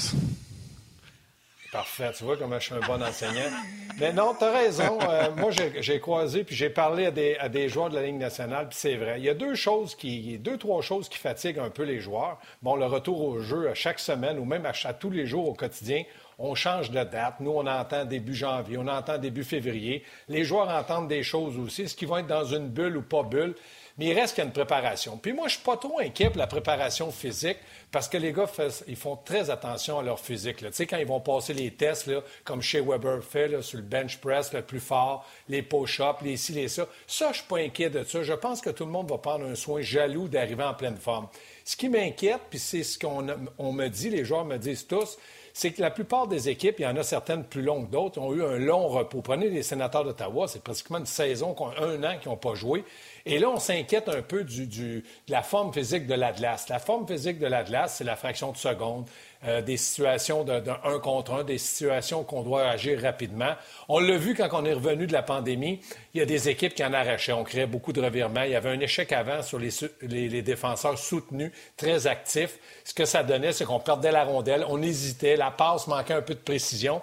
Parfait. 1.71 2.11
Tu 2.17 2.25
vois 2.25 2.35
comment 2.35 2.59
je 2.59 2.65
suis 2.65 2.75
un 2.75 2.85
bon 2.85 3.01
enseignant. 3.01 3.49
Mais 3.97 4.11
non, 4.11 4.35
tu 4.37 4.43
as 4.43 4.51
raison. 4.51 4.99
Euh, 5.09 5.29
moi, 5.37 5.51
j'ai 5.51 5.81
j'ai 5.81 6.01
croisé 6.01 6.43
puis 6.43 6.53
j'ai 6.53 6.69
parlé 6.69 7.05
à 7.05 7.11
des, 7.11 7.37
à 7.37 7.47
des 7.47 7.69
joueurs 7.69 7.89
de 7.89 7.95
la 7.95 8.03
Ligue 8.03 8.17
nationale, 8.17 8.67
puis 8.67 8.77
c'est 8.77 8.95
vrai. 8.97 9.19
Il 9.19 9.23
y 9.23 9.29
a 9.29 9.33
deux 9.33 9.55
choses 9.55 9.95
qui, 9.95 10.37
deux, 10.37 10.57
trois 10.57 10.81
choses 10.81 11.07
qui 11.07 11.17
fatiguent 11.17 11.59
un 11.59 11.69
peu 11.69 11.83
les 11.83 12.01
joueurs. 12.01 12.39
Bon, 12.61 12.75
le 12.75 12.85
retour 12.85 13.21
au 13.21 13.39
jeu 13.39 13.69
à 13.69 13.73
chaque 13.73 13.99
semaine 13.99 14.37
ou 14.37 14.43
même 14.43 14.65
à, 14.65 14.73
à 14.83 14.93
tous 14.93 15.09
les 15.09 15.25
jours 15.25 15.47
au 15.47 15.53
quotidien, 15.53 16.03
on 16.41 16.55
change 16.55 16.91
de 16.91 17.03
date. 17.03 17.35
Nous, 17.39 17.51
on 17.51 17.67
entend 17.67 18.05
début 18.05 18.35
janvier, 18.35 18.77
on 18.77 18.87
entend 18.87 19.17
début 19.17 19.43
février. 19.43 20.03
Les 20.27 20.43
joueurs 20.43 20.69
entendent 20.69 21.07
des 21.07 21.23
choses 21.23 21.57
aussi. 21.57 21.83
Est-ce 21.83 21.95
qu'ils 21.95 22.07
vont 22.07 22.17
être 22.17 22.27
dans 22.27 22.45
une 22.45 22.67
bulle 22.67 22.97
ou 22.97 23.01
pas 23.01 23.23
bulle? 23.23 23.55
Mais 23.97 24.07
il 24.07 24.13
reste 24.19 24.35
qu'il 24.35 24.43
y 24.43 24.45
a 24.45 24.47
une 24.47 24.53
préparation. 24.53 25.17
Puis 25.17 25.33
moi, 25.33 25.47
je 25.47 25.55
suis 25.55 25.63
pas 25.63 25.77
trop 25.77 25.99
inquiet 25.99 26.29
pour 26.29 26.39
la 26.39 26.47
préparation 26.47 27.11
physique 27.11 27.57
parce 27.91 28.07
que 28.07 28.17
les 28.17 28.31
gars 28.31 28.47
ils 28.87 28.95
font 28.95 29.17
très 29.17 29.49
attention 29.49 29.99
à 29.99 30.01
leur 30.01 30.19
physique. 30.19 30.57
Tu 30.57 30.67
sais, 30.71 30.87
quand 30.87 30.97
ils 30.97 31.05
vont 31.05 31.19
passer 31.19 31.53
les 31.53 31.71
tests, 31.71 32.09
comme 32.45 32.61
chez 32.61 32.79
Weber 32.79 33.21
fait, 33.21 33.61
sur 33.61 33.77
le 33.77 33.83
bench 33.83 34.17
press 34.17 34.53
le 34.53 34.61
plus 34.61 34.79
fort, 34.79 35.27
les 35.49 35.61
push-ups, 35.61 36.21
les 36.23 36.37
ci, 36.37 36.53
les 36.53 36.69
ça, 36.69 36.87
ça, 37.05 37.31
je 37.31 37.39
suis 37.39 37.47
pas 37.47 37.57
inquiet 37.57 37.89
de 37.89 38.03
ça. 38.03 38.23
Je 38.23 38.33
pense 38.33 38.61
que 38.61 38.69
tout 38.69 38.85
le 38.85 38.91
monde 38.91 39.09
va 39.09 39.17
prendre 39.17 39.45
un 39.45 39.55
soin 39.55 39.81
jaloux 39.81 40.29
d'arriver 40.29 40.63
en 40.63 40.73
pleine 40.73 40.97
forme. 40.97 41.27
Ce 41.65 41.75
qui 41.75 41.89
m'inquiète, 41.89 42.41
puis 42.49 42.59
c'est 42.59 42.83
ce 42.83 42.97
qu'on 42.97 43.73
me 43.73 43.87
dit, 43.89 44.09
les 44.09 44.23
joueurs 44.23 44.45
me 44.45 44.57
disent 44.57 44.87
tous, 44.87 45.17
c'est 45.53 45.71
que 45.71 45.81
la 45.81 45.91
plupart 45.91 46.27
des 46.27 46.49
équipes, 46.49 46.75
il 46.79 46.83
y 46.83 46.87
en 46.87 46.95
a 46.97 47.03
certaines 47.03 47.43
plus 47.43 47.61
longues 47.61 47.87
que 47.87 47.91
d'autres, 47.91 48.19
ont 48.19 48.33
eu 48.33 48.43
un 48.43 48.57
long 48.57 48.87
repos. 48.87 49.21
Prenez 49.21 49.49
les 49.49 49.63
sénateurs 49.63 50.03
d'Ottawa, 50.03 50.47
c'est 50.47 50.63
pratiquement 50.63 50.97
une 50.99 51.05
saison, 51.05 51.55
un 51.79 52.03
an 52.03 52.17
qu'ils 52.19 52.29
n'ont 52.31 52.37
pas 52.37 52.55
joué. 52.55 52.83
Et 53.25 53.37
là, 53.39 53.49
on 53.49 53.59
s'inquiète 53.59 54.09
un 54.09 54.21
peu 54.21 54.43
du- 54.43 54.67
de 54.67 55.03
la 55.29 55.43
forme 55.43 55.73
physique 55.73 56.07
de 56.07 56.13
l'Atlas. 56.15 56.67
La 56.69 56.79
forme 56.79 57.07
physique 57.07 57.39
de 57.39 57.47
l'Atlas, 57.47 57.95
c'est 57.97 58.03
la 58.03 58.15
fraction 58.15 58.51
de 58.51 58.57
seconde, 58.57 59.05
euh, 59.45 59.61
des 59.61 59.77
situations 59.77 60.43
d'un 60.43 60.61
un 60.83 60.99
contre 60.99 61.33
un, 61.33 61.43
des 61.43 61.57
situations 61.57 62.23
qu'on 62.23 62.43
doit 62.43 62.67
agir 62.67 63.01
rapidement. 63.01 63.53
On 63.89 63.99
l'a 63.99 64.17
vu 64.17 64.35
quand 64.35 64.49
on 64.53 64.65
est 64.65 64.73
revenu 64.73 65.07
de 65.07 65.13
la 65.13 65.23
pandémie, 65.23 65.79
il 66.13 66.19
y 66.19 66.21
a 66.21 66.25
des 66.25 66.49
équipes 66.49 66.75
qui 66.75 66.83
en 66.83 66.93
arrachaient. 66.93 67.31
On 67.31 67.43
créait 67.43 67.65
beaucoup 67.65 67.91
de 67.91 68.01
revirements. 68.01 68.43
Il 68.43 68.51
y 68.51 68.55
avait 68.55 68.69
un 68.69 68.79
échec 68.79 69.11
avant 69.11 69.41
sur 69.41 69.59
les, 69.59 70.41
défenseurs 70.41 70.97
soutenus, 70.97 71.51
très 71.75 72.05
actifs. 72.05 72.59
Ce 72.83 72.93
que 72.93 73.05
ça 73.05 73.23
donnait, 73.23 73.51
c'est 73.51 73.65
qu'on 73.65 73.79
perdait 73.79 74.11
la 74.11 74.25
rondelle, 74.25 74.63
on 74.67 74.81
hésitait, 74.81 75.35
la 75.35 75.51
passe 75.51 75.87
manquait 75.87 76.13
un 76.13 76.21
peu 76.21 76.35
de 76.35 76.39
précision. 76.39 77.01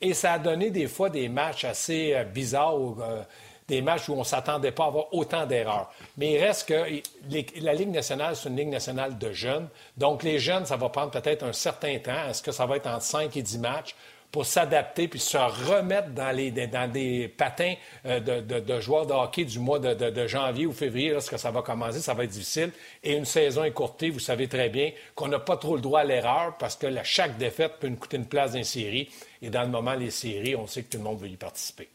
Et 0.00 0.12
ça 0.12 0.34
a 0.34 0.38
donné 0.38 0.70
des 0.70 0.88
fois 0.88 1.08
des 1.08 1.28
matchs 1.28 1.64
assez 1.64 2.14
euh, 2.14 2.24
bizarres. 2.24 2.76
euh, 3.00 3.22
des 3.68 3.82
matchs 3.82 4.08
où 4.08 4.14
on 4.14 4.18
ne 4.20 4.24
s'attendait 4.24 4.72
pas 4.72 4.84
à 4.84 4.88
avoir 4.88 5.12
autant 5.14 5.44
d'erreurs. 5.46 5.90
Mais 6.16 6.32
il 6.34 6.38
reste 6.38 6.68
que 6.68 7.00
la 7.60 7.74
Ligue 7.74 7.90
nationale, 7.90 8.36
c'est 8.36 8.48
une 8.48 8.56
Ligue 8.56 8.68
nationale 8.68 9.18
de 9.18 9.32
jeunes. 9.32 9.68
Donc, 9.96 10.22
les 10.22 10.38
jeunes, 10.38 10.66
ça 10.66 10.76
va 10.76 10.88
prendre 10.88 11.10
peut-être 11.10 11.42
un 11.42 11.52
certain 11.52 11.98
temps. 11.98 12.28
Est-ce 12.28 12.42
que 12.42 12.52
ça 12.52 12.66
va 12.66 12.76
être 12.76 12.86
entre 12.86 13.02
5 13.02 13.36
et 13.36 13.42
10 13.42 13.58
matchs 13.58 13.94
pour 14.32 14.44
s'adapter 14.44 15.08
puis 15.08 15.20
se 15.20 15.38
remettre 15.38 16.10
dans, 16.10 16.34
les, 16.34 16.50
des 16.50 17.28
patins 17.28 17.74
euh, 18.04 18.20
de, 18.20 18.40
de- 18.40 18.60
de 18.60 18.80
joueurs 18.80 19.06
de 19.06 19.12
hockey 19.12 19.44
du 19.44 19.58
mois 19.58 19.78
de, 19.78 20.26
janvier 20.26 20.66
ou 20.66 20.72
février, 20.72 21.10
lorsque 21.10 21.38
ça 21.38 21.50
va 21.50 21.62
commencer, 21.62 22.00
ça 22.00 22.12
va 22.12 22.24
être 22.24 22.30
difficile. 22.30 22.70
Et 23.02 23.14
une 23.14 23.24
saison 23.24 23.64
écourtée, 23.64 24.10
vous 24.10 24.18
savez 24.18 24.46
très 24.48 24.68
bien 24.68 24.90
qu'on 25.14 25.28
n'a 25.28 25.38
pas 25.38 25.56
trop 25.56 25.76
le 25.76 25.80
droit 25.80 26.00
à 26.00 26.04
l'erreur 26.04 26.56
parce 26.58 26.76
que 26.76 26.86
chaque 27.04 27.38
défaite 27.38 27.74
peut 27.80 27.88
nous 27.88 27.96
coûter 27.96 28.16
une 28.18 28.26
place 28.26 28.52
dans 28.52 28.58
les 28.58 28.64
séries. 28.64 29.08
Et 29.42 29.48
dans 29.48 29.62
le 29.62 29.68
moment, 29.68 29.94
les 29.94 30.10
séries, 30.10 30.56
on 30.56 30.66
sait 30.66 30.82
que 30.82 30.90
tout 30.90 30.98
le 30.98 31.04
monde 31.04 31.20
veut 31.20 31.28
y 31.28 31.36
participer. 31.36 31.88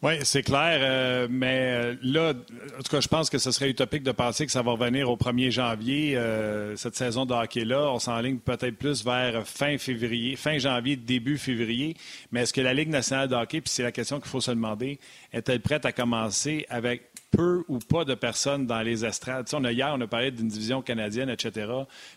Oui, 0.00 0.12
c'est 0.22 0.44
clair, 0.44 0.78
euh, 0.80 1.26
mais 1.28 1.72
euh, 1.72 1.94
là, 2.04 2.32
en 2.78 2.82
tout 2.84 2.88
cas, 2.88 3.00
je 3.00 3.08
pense 3.08 3.28
que 3.28 3.38
ce 3.38 3.50
serait 3.50 3.68
utopique 3.68 4.04
de 4.04 4.12
penser 4.12 4.46
que 4.46 4.52
ça 4.52 4.62
va 4.62 4.70
revenir 4.70 5.10
au 5.10 5.16
1er 5.16 5.50
janvier, 5.50 6.16
euh, 6.16 6.76
cette 6.76 6.94
saison 6.94 7.26
de 7.26 7.34
hockey-là. 7.34 7.90
On 7.90 7.98
s'enligne 7.98 8.38
peut-être 8.38 8.76
plus 8.76 9.04
vers 9.04 9.44
fin 9.44 9.76
février, 9.76 10.36
fin 10.36 10.56
janvier, 10.58 10.94
début 10.94 11.36
février. 11.36 11.96
Mais 12.30 12.42
est-ce 12.42 12.52
que 12.52 12.60
la 12.60 12.74
Ligue 12.74 12.90
nationale 12.90 13.26
de 13.26 13.34
hockey, 13.34 13.60
puis 13.60 13.70
c'est 13.70 13.82
la 13.82 13.90
question 13.90 14.20
qu'il 14.20 14.30
faut 14.30 14.40
se 14.40 14.52
demander, 14.52 15.00
est-elle 15.32 15.60
prête 15.60 15.84
à 15.84 15.90
commencer 15.90 16.64
avec 16.68 17.10
peu 17.32 17.64
ou 17.66 17.80
pas 17.80 18.04
de 18.04 18.14
personnes 18.14 18.66
dans 18.68 18.82
les 18.82 19.04
estrades? 19.04 19.48
Tu 19.48 19.56
on 19.56 19.64
a, 19.64 19.72
hier, 19.72 19.92
on 19.92 20.00
a 20.00 20.06
parlé 20.06 20.30
d'une 20.30 20.46
division 20.46 20.80
canadienne, 20.80 21.28
etc. 21.28 21.72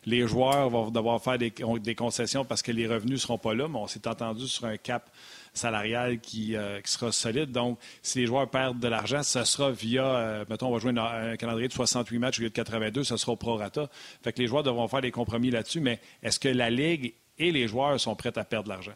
Les 0.05 0.27
joueurs 0.27 0.69
vont 0.69 0.91
devoir 0.91 1.19
faire 1.19 1.39
des, 1.39 1.51
des 1.79 1.95
concessions 1.95 2.45
parce 2.45 2.61
que 2.61 2.71
les 2.71 2.85
revenus 2.85 3.13
ne 3.13 3.17
seront 3.17 3.39
pas 3.39 3.55
là, 3.55 3.67
mais 3.67 3.79
on 3.79 3.87
s'est 3.87 4.07
entendu 4.07 4.47
sur 4.47 4.65
un 4.65 4.77
cap 4.77 5.09
salarial 5.53 6.19
qui, 6.19 6.55
euh, 6.55 6.81
qui, 6.81 6.91
sera 6.91 7.11
solide. 7.11 7.51
Donc, 7.51 7.79
si 8.01 8.19
les 8.19 8.25
joueurs 8.25 8.49
perdent 8.49 8.79
de 8.79 8.87
l'argent, 8.87 9.23
ce 9.23 9.43
sera 9.43 9.71
via, 9.71 10.05
euh, 10.05 10.45
mettons, 10.49 10.67
on 10.67 10.71
va 10.71 10.79
jouer 10.79 10.93
un, 10.97 11.35
calendrier 11.37 11.67
de 11.67 11.73
68 11.73 12.19
matchs 12.19 12.39
au 12.39 12.43
lieu 12.43 12.49
de 12.49 12.53
82, 12.53 13.03
ce 13.03 13.17
sera 13.17 13.33
au 13.33 13.35
prorata. 13.35 13.89
Fait 14.23 14.33
que 14.33 14.39
les 14.39 14.47
joueurs 14.47 14.63
devront 14.63 14.87
faire 14.87 15.01
des 15.01 15.11
compromis 15.11 15.51
là-dessus, 15.51 15.81
mais 15.81 15.99
est-ce 16.23 16.39
que 16.39 16.49
la 16.49 16.69
Ligue 16.69 17.13
et 17.37 17.51
les 17.51 17.67
joueurs 17.67 17.99
sont 17.99 18.15
prêts 18.15 18.37
à 18.37 18.43
perdre 18.43 18.65
de 18.65 18.69
l'argent? 18.69 18.93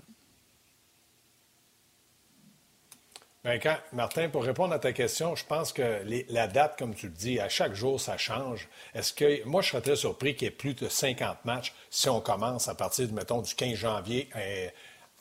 Bien, 3.45 3.59
quand, 3.59 3.77
Martin, 3.93 4.27
pour 4.29 4.43
répondre 4.43 4.73
à 4.73 4.79
ta 4.79 4.91
question, 4.91 5.35
je 5.35 5.45
pense 5.45 5.71
que 5.71 6.01
la 6.29 6.47
date, 6.47 6.79
comme 6.79 6.95
tu 6.95 7.05
le 7.05 7.11
dis, 7.11 7.39
à 7.39 7.47
chaque 7.47 7.75
jour, 7.75 8.01
ça 8.01 8.17
change. 8.17 8.67
Est-ce 8.95 9.13
que 9.13 9.45
moi, 9.45 9.61
je 9.61 9.69
serais 9.69 9.83
très 9.83 9.95
surpris 9.95 10.35
qu'il 10.35 10.45
y 10.45 10.47
ait 10.47 10.51
plus 10.51 10.73
de 10.73 10.89
50 10.89 11.45
matchs 11.45 11.71
si 11.91 12.09
on 12.09 12.21
commence 12.21 12.67
à 12.69 12.73
partir, 12.73 13.07
mettons, 13.13 13.43
du 13.43 13.53
15 13.53 13.75
janvier, 13.75 14.29
euh, 14.35 14.67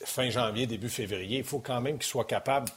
fin 0.07 0.29
janvier, 0.29 0.67
début 0.67 0.89
février. 0.89 1.39
Il 1.39 1.43
faut 1.43 1.59
quand 1.59 1.81
même 1.81 1.97
qu'ils 1.97 2.07
soient 2.07 2.25
capables 2.25 2.69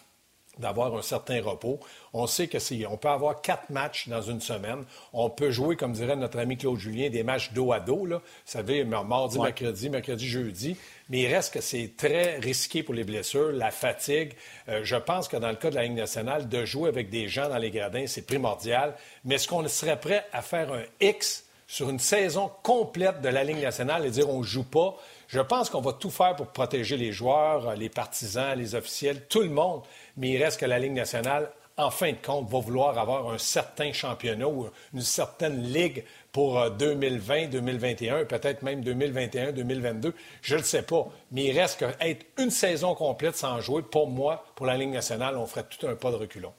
d'avoir 0.58 0.94
un 0.96 1.02
certain 1.02 1.42
repos. 1.42 1.80
On 2.12 2.26
sait 2.26 2.48
que 2.48 2.58
si 2.58 2.84
on 2.88 2.96
peut 2.96 3.08
avoir 3.08 3.40
quatre 3.40 3.70
matchs 3.70 4.08
dans 4.08 4.22
une 4.22 4.40
semaine. 4.40 4.84
On 5.12 5.30
peut 5.30 5.50
jouer, 5.50 5.76
comme 5.76 5.92
dirait 5.92 6.16
notre 6.16 6.38
ami 6.38 6.56
Claude 6.56 6.78
Julien, 6.78 7.10
des 7.10 7.22
matchs 7.22 7.52
dos 7.52 7.72
à 7.72 7.80
dos. 7.80 8.06
Là. 8.06 8.16
Vous 8.16 8.22
savez, 8.44 8.84
mardi, 8.84 9.38
mercredi, 9.38 9.90
mercredi, 9.90 10.26
jeudi. 10.26 10.76
Mais 11.08 11.20
il 11.20 11.34
reste 11.34 11.54
que 11.54 11.60
c'est 11.60 11.92
très 11.96 12.38
risqué 12.38 12.82
pour 12.82 12.94
les 12.94 13.04
blessures, 13.04 13.52
la 13.52 13.70
fatigue. 13.70 14.32
Euh, 14.68 14.80
je 14.82 14.96
pense 14.96 15.28
que 15.28 15.36
dans 15.36 15.50
le 15.50 15.56
cas 15.56 15.70
de 15.70 15.76
la 15.76 15.84
Ligue 15.84 15.96
nationale, 15.96 16.48
de 16.48 16.64
jouer 16.64 16.88
avec 16.88 17.08
des 17.08 17.28
gens 17.28 17.48
dans 17.48 17.58
les 17.58 17.70
gradins, 17.70 18.06
c'est 18.06 18.26
primordial. 18.26 18.94
Mais 19.24 19.36
est-ce 19.36 19.48
qu'on 19.48 19.66
serait 19.68 20.00
prêt 20.00 20.26
à 20.32 20.42
faire 20.42 20.72
un 20.72 20.82
X 21.00 21.44
sur 21.66 21.88
une 21.88 21.98
saison 21.98 22.50
complète 22.62 23.20
de 23.20 23.28
la 23.28 23.44
Ligue 23.44 23.62
nationale 23.62 24.04
et 24.04 24.10
dire 24.10 24.28
on 24.28 24.40
ne 24.40 24.44
joue 24.44 24.64
pas? 24.64 24.96
Je 25.28 25.40
pense 25.40 25.68
qu'on 25.68 25.82
va 25.82 25.92
tout 25.92 26.08
faire 26.08 26.34
pour 26.36 26.46
protéger 26.46 26.96
les 26.96 27.12
joueurs, 27.12 27.76
les 27.76 27.90
partisans, 27.90 28.58
les 28.58 28.74
officiels, 28.74 29.26
tout 29.28 29.42
le 29.42 29.50
monde. 29.50 29.82
Mais 30.16 30.30
il 30.30 30.42
reste 30.42 30.58
que 30.58 30.64
la 30.64 30.78
Ligue 30.78 30.94
nationale, 30.94 31.50
en 31.76 31.90
fin 31.90 32.12
de 32.12 32.16
compte, 32.16 32.48
va 32.48 32.58
vouloir 32.60 32.98
avoir 32.98 33.30
un 33.30 33.36
certain 33.36 33.92
championnat 33.92 34.48
ou 34.48 34.70
une 34.94 35.02
certaine 35.02 35.62
ligue 35.62 36.04
pour 36.32 36.70
2020, 36.70 37.34
euh, 37.34 37.46
2021, 37.48 38.24
peut-être 38.24 38.62
même 38.62 38.82
2021, 38.82 39.52
2022. 39.52 40.14
Je 40.40 40.56
ne 40.56 40.62
sais 40.62 40.82
pas. 40.82 41.06
Mais 41.30 41.44
il 41.44 41.60
reste 41.60 41.78
qu'être 41.78 42.24
une 42.38 42.50
saison 42.50 42.94
complète 42.94 43.36
sans 43.36 43.60
jouer, 43.60 43.82
pour 43.82 44.08
moi, 44.08 44.46
pour 44.54 44.64
la 44.64 44.78
Ligue 44.78 44.92
nationale, 44.92 45.36
on 45.36 45.46
ferait 45.46 45.64
tout 45.68 45.86
un 45.86 45.94
pas 45.94 46.10
de 46.10 46.16
reculons. 46.16 46.54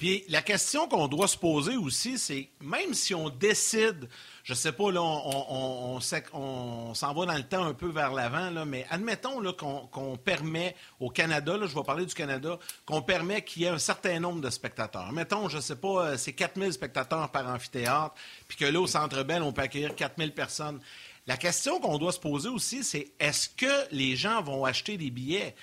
Puis 0.00 0.24
la 0.28 0.42
question 0.42 0.88
qu'on 0.88 1.06
doit 1.06 1.28
se 1.28 1.36
poser 1.36 1.76
aussi, 1.76 2.18
c'est 2.18 2.48
même 2.60 2.94
si 2.94 3.14
on 3.14 3.28
décide 3.28 4.08
je 4.50 4.54
sais 4.54 4.72
pas, 4.72 4.90
là, 4.90 5.00
on, 5.00 6.00
s'en 6.00 7.14
va 7.14 7.26
dans 7.26 7.36
le 7.36 7.42
temps 7.42 7.64
un 7.64 7.74
peu 7.74 7.88
vers 7.88 8.12
l'avant, 8.12 8.50
là, 8.50 8.64
mais 8.64 8.84
admettons 8.90 9.38
là, 9.38 9.52
qu'on, 9.52 10.16
permet 10.16 10.74
au 10.98 11.08
Canada, 11.08 11.56
là, 11.56 11.66
je 11.66 11.74
vais 11.74 11.84
parler 11.84 12.06
du 12.06 12.14
Canada, 12.14 12.58
qu'on 12.84 13.02
permet 13.02 13.44
qu'il 13.44 13.62
y 13.62 13.64
ait 13.66 13.68
un 13.68 13.78
certain 13.78 14.18
nombre 14.18 14.40
de 14.40 14.50
spectateurs. 14.50 15.12
Mettons, 15.12 15.48
je 15.48 15.60
sais 15.60 15.76
pas, 15.76 16.06
euh, 16.06 16.16
c'est 16.16 16.32
4000 16.32 16.72
spectateurs 16.72 17.30
par 17.30 17.46
amphithéâtre, 17.48 18.14
puis 18.48 18.56
que 18.56 18.64
là, 18.64 18.80
au 18.80 18.86
Centre 18.86 19.22
Bell, 19.22 19.42
on 19.42 19.52
peut 19.52 19.62
accueillir 19.62 19.94
4000 19.94 20.32
personnes. 20.32 20.80
La 21.26 21.36
question 21.36 21.78
qu'on 21.78 21.98
doit 21.98 22.12
se 22.12 22.18
poser 22.18 22.48
aussi, 22.48 22.82
c'est 22.82 23.12
est-ce 23.20 23.48
que 23.48 23.86
les 23.92 24.16
gens 24.16 24.42
vont 24.42 24.64
acheter 24.64 24.96
des 24.96 25.10
billets? 25.10 25.54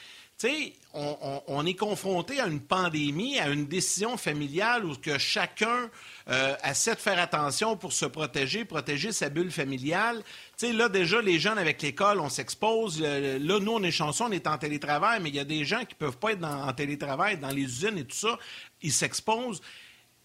On, 0.93 1.65
est 1.65 1.73
confronté 1.73 2.39
à 2.39 2.45
une 2.47 2.59
pandémie, 2.59 3.39
à 3.39 3.49
une 3.49 3.65
décision 3.65 4.17
familiale 4.17 4.85
où 4.85 4.95
que 4.95 5.17
chacun 5.17 5.89
euh, 6.29 6.55
essaie 6.63 6.93
de 6.93 6.99
faire 6.99 7.19
attention 7.19 7.75
pour 7.75 7.91
se 7.91 8.05
protéger, 8.05 8.63
protéger 8.63 9.11
sa 9.11 9.29
bulle 9.29 9.51
familiale. 9.51 10.23
Tu 10.57 10.67
sais, 10.67 10.73
là, 10.73 10.89
déjà, 10.89 11.21
les 11.21 11.39
jeunes 11.39 11.57
avec 11.57 11.81
l'école, 11.81 12.19
on 12.19 12.29
s'expose. 12.29 13.01
Là, 13.01 13.39
nous, 13.39 13.71
on 13.71 13.81
est 13.81 13.91
chanceux, 13.91 14.25
on 14.25 14.31
est 14.31 14.45
en 14.47 14.57
télétravail, 14.57 15.19
mais 15.21 15.29
il 15.29 15.35
y 15.35 15.39
a 15.39 15.43
des 15.43 15.65
gens 15.65 15.85
qui 15.85 15.95
peuvent 15.95 16.17
pas 16.17 16.33
être 16.33 16.43
en 16.43 16.71
télétravail, 16.73 17.37
dans 17.37 17.49
les 17.49 17.63
usines 17.63 17.97
et 17.97 18.05
tout 18.05 18.15
ça. 18.15 18.37
Ils 18.83 18.93
s'exposent. 18.93 19.61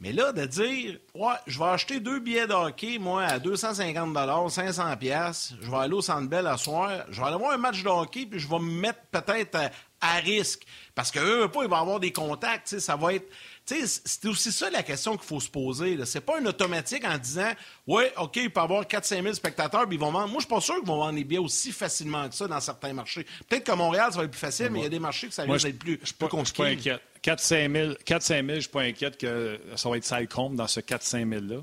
Mais 0.03 0.13
là, 0.13 0.33
de 0.33 0.45
dire, 0.47 0.99
ouais, 1.15 1.35
je 1.47 1.61
vais 1.61 1.65
acheter 1.67 2.01
deux 2.01 2.19
billets 2.19 2.49
de 2.49 2.53
hockey, 2.53 2.99
moi, 2.99 3.23
à 3.23 3.39
250 3.39 4.51
500 4.51 4.97
pièces, 4.97 5.55
je 5.63 5.71
vais 5.71 5.77
aller 5.77 5.95
au 5.95 6.03
Centre 6.03 6.29
Bell 6.29 6.49
à 6.49 6.57
soir, 6.57 7.05
je 7.09 7.21
vais 7.21 7.27
aller 7.29 7.37
voir 7.37 7.53
un 7.53 7.57
match 7.57 7.85
de 7.85 7.89
hockey, 7.89 8.27
puis 8.27 8.41
je 8.41 8.49
vais 8.49 8.59
me 8.59 8.81
mettre 8.81 8.99
peut-être 9.13 9.57
à 10.01 10.17
risque. 10.17 10.67
Parce 10.97 11.13
qu'eux, 11.13 11.47
pas, 11.47 11.63
ils 11.63 11.69
vont 11.69 11.77
avoir 11.77 12.01
des 12.01 12.11
contacts, 12.11 12.81
ça 12.81 12.97
va 12.97 13.15
être. 13.15 13.31
C'est 13.65 14.27
aussi 14.27 14.51
ça 14.51 14.71
la 14.71 14.83
question 14.83 15.17
qu'il 15.17 15.25
faut 15.25 15.39
se 15.39 15.49
poser. 15.49 15.97
C'est 16.05 16.21
pas 16.21 16.41
un 16.41 16.47
automatique 16.47 17.05
en 17.05 17.17
disant 17.17 17.53
Oui, 17.87 18.03
OK, 18.19 18.35
il 18.35 18.53
peut 18.53 18.61
y 18.61 18.65
avoir 18.65 18.83
4-5 18.83 19.23
000 19.23 19.35
spectateurs, 19.35 19.87
puis 19.87 19.97
ils 19.97 20.01
vont 20.01 20.11
vendre. 20.11 20.27
Moi, 20.27 20.41
je 20.41 20.47
suis 20.47 20.53
pas 20.55 20.61
sûr 20.61 20.75
qu'ils 20.81 20.89
vont 20.89 20.97
vendre 20.97 21.15
des 21.15 21.23
billets 21.23 21.39
aussi 21.39 21.71
facilement 21.71 22.29
que 22.29 22.35
ça 22.35 22.49
dans 22.49 22.61
certains 22.61 22.93
marchés. 22.93 23.25
Peut-être 23.49 23.63
qu'à 23.63 23.77
Montréal, 23.77 24.11
ça 24.11 24.19
va 24.19 24.25
être 24.25 24.33
plus 24.33 24.41
facile, 24.41 24.71
mais 24.71 24.81
il 24.81 24.83
y 24.83 24.87
a 24.87 24.89
des 24.89 24.99
marchés 24.99 25.29
que 25.29 25.35
ça 25.35 25.45
risque 25.45 25.65
d'être 25.65 25.79
plus, 25.79 25.97
plus 25.97 26.29
compliqué. 26.29 26.43
Je 26.43 26.45
suis 26.47 26.55
pas 26.55 26.67
inquiète. 26.67 27.03
4-5 27.25 27.73
000, 27.73 28.55
je 28.57 28.61
suis 28.61 28.69
pas 28.69 28.83
inquiète 28.83 29.17
que 29.17 29.59
ça 29.77 29.89
va 29.89 29.97
être 29.97 30.05
sale 30.05 30.29
compte 30.29 30.57
dans 30.57 30.67
ce 30.67 30.81
4-5 30.81 31.29
000-là. 31.29 31.63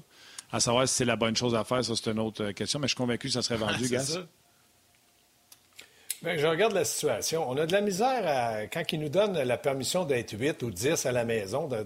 À 0.52 0.60
savoir 0.60 0.88
si 0.88 0.96
c'est 0.96 1.06
la 1.06 1.16
bonne 1.16 1.36
chose 1.36 1.54
à 1.54 1.64
faire, 1.64 1.84
ça, 1.84 1.94
c'est 1.96 2.10
une 2.10 2.20
autre 2.20 2.52
question, 2.52 2.80
mais 2.80 2.88
je 2.88 2.94
suis 2.94 2.98
convaincu 2.98 3.28
que 3.28 3.34
ça 3.34 3.42
serait 3.42 3.58
vendu, 3.58 3.86
ah, 3.86 3.96
gars. 3.96 4.04
Bien, 6.22 6.38
je 6.38 6.48
regarde 6.48 6.74
la 6.74 6.84
situation. 6.84 7.50
On 7.50 7.56
a 7.58 7.66
de 7.66 7.72
la 7.72 7.82
misère 7.82 8.24
à, 8.26 8.68
quand 8.68 8.84
ils 8.92 9.00
nous 9.00 9.10
donnent 9.10 9.42
la 9.42 9.58
permission 9.58 10.04
d'être 10.06 10.38
8 10.38 10.64
ou 10.64 10.72
10 10.72 11.06
à 11.06 11.12
la 11.12 11.24
maison. 11.24 11.68
De, 11.68 11.86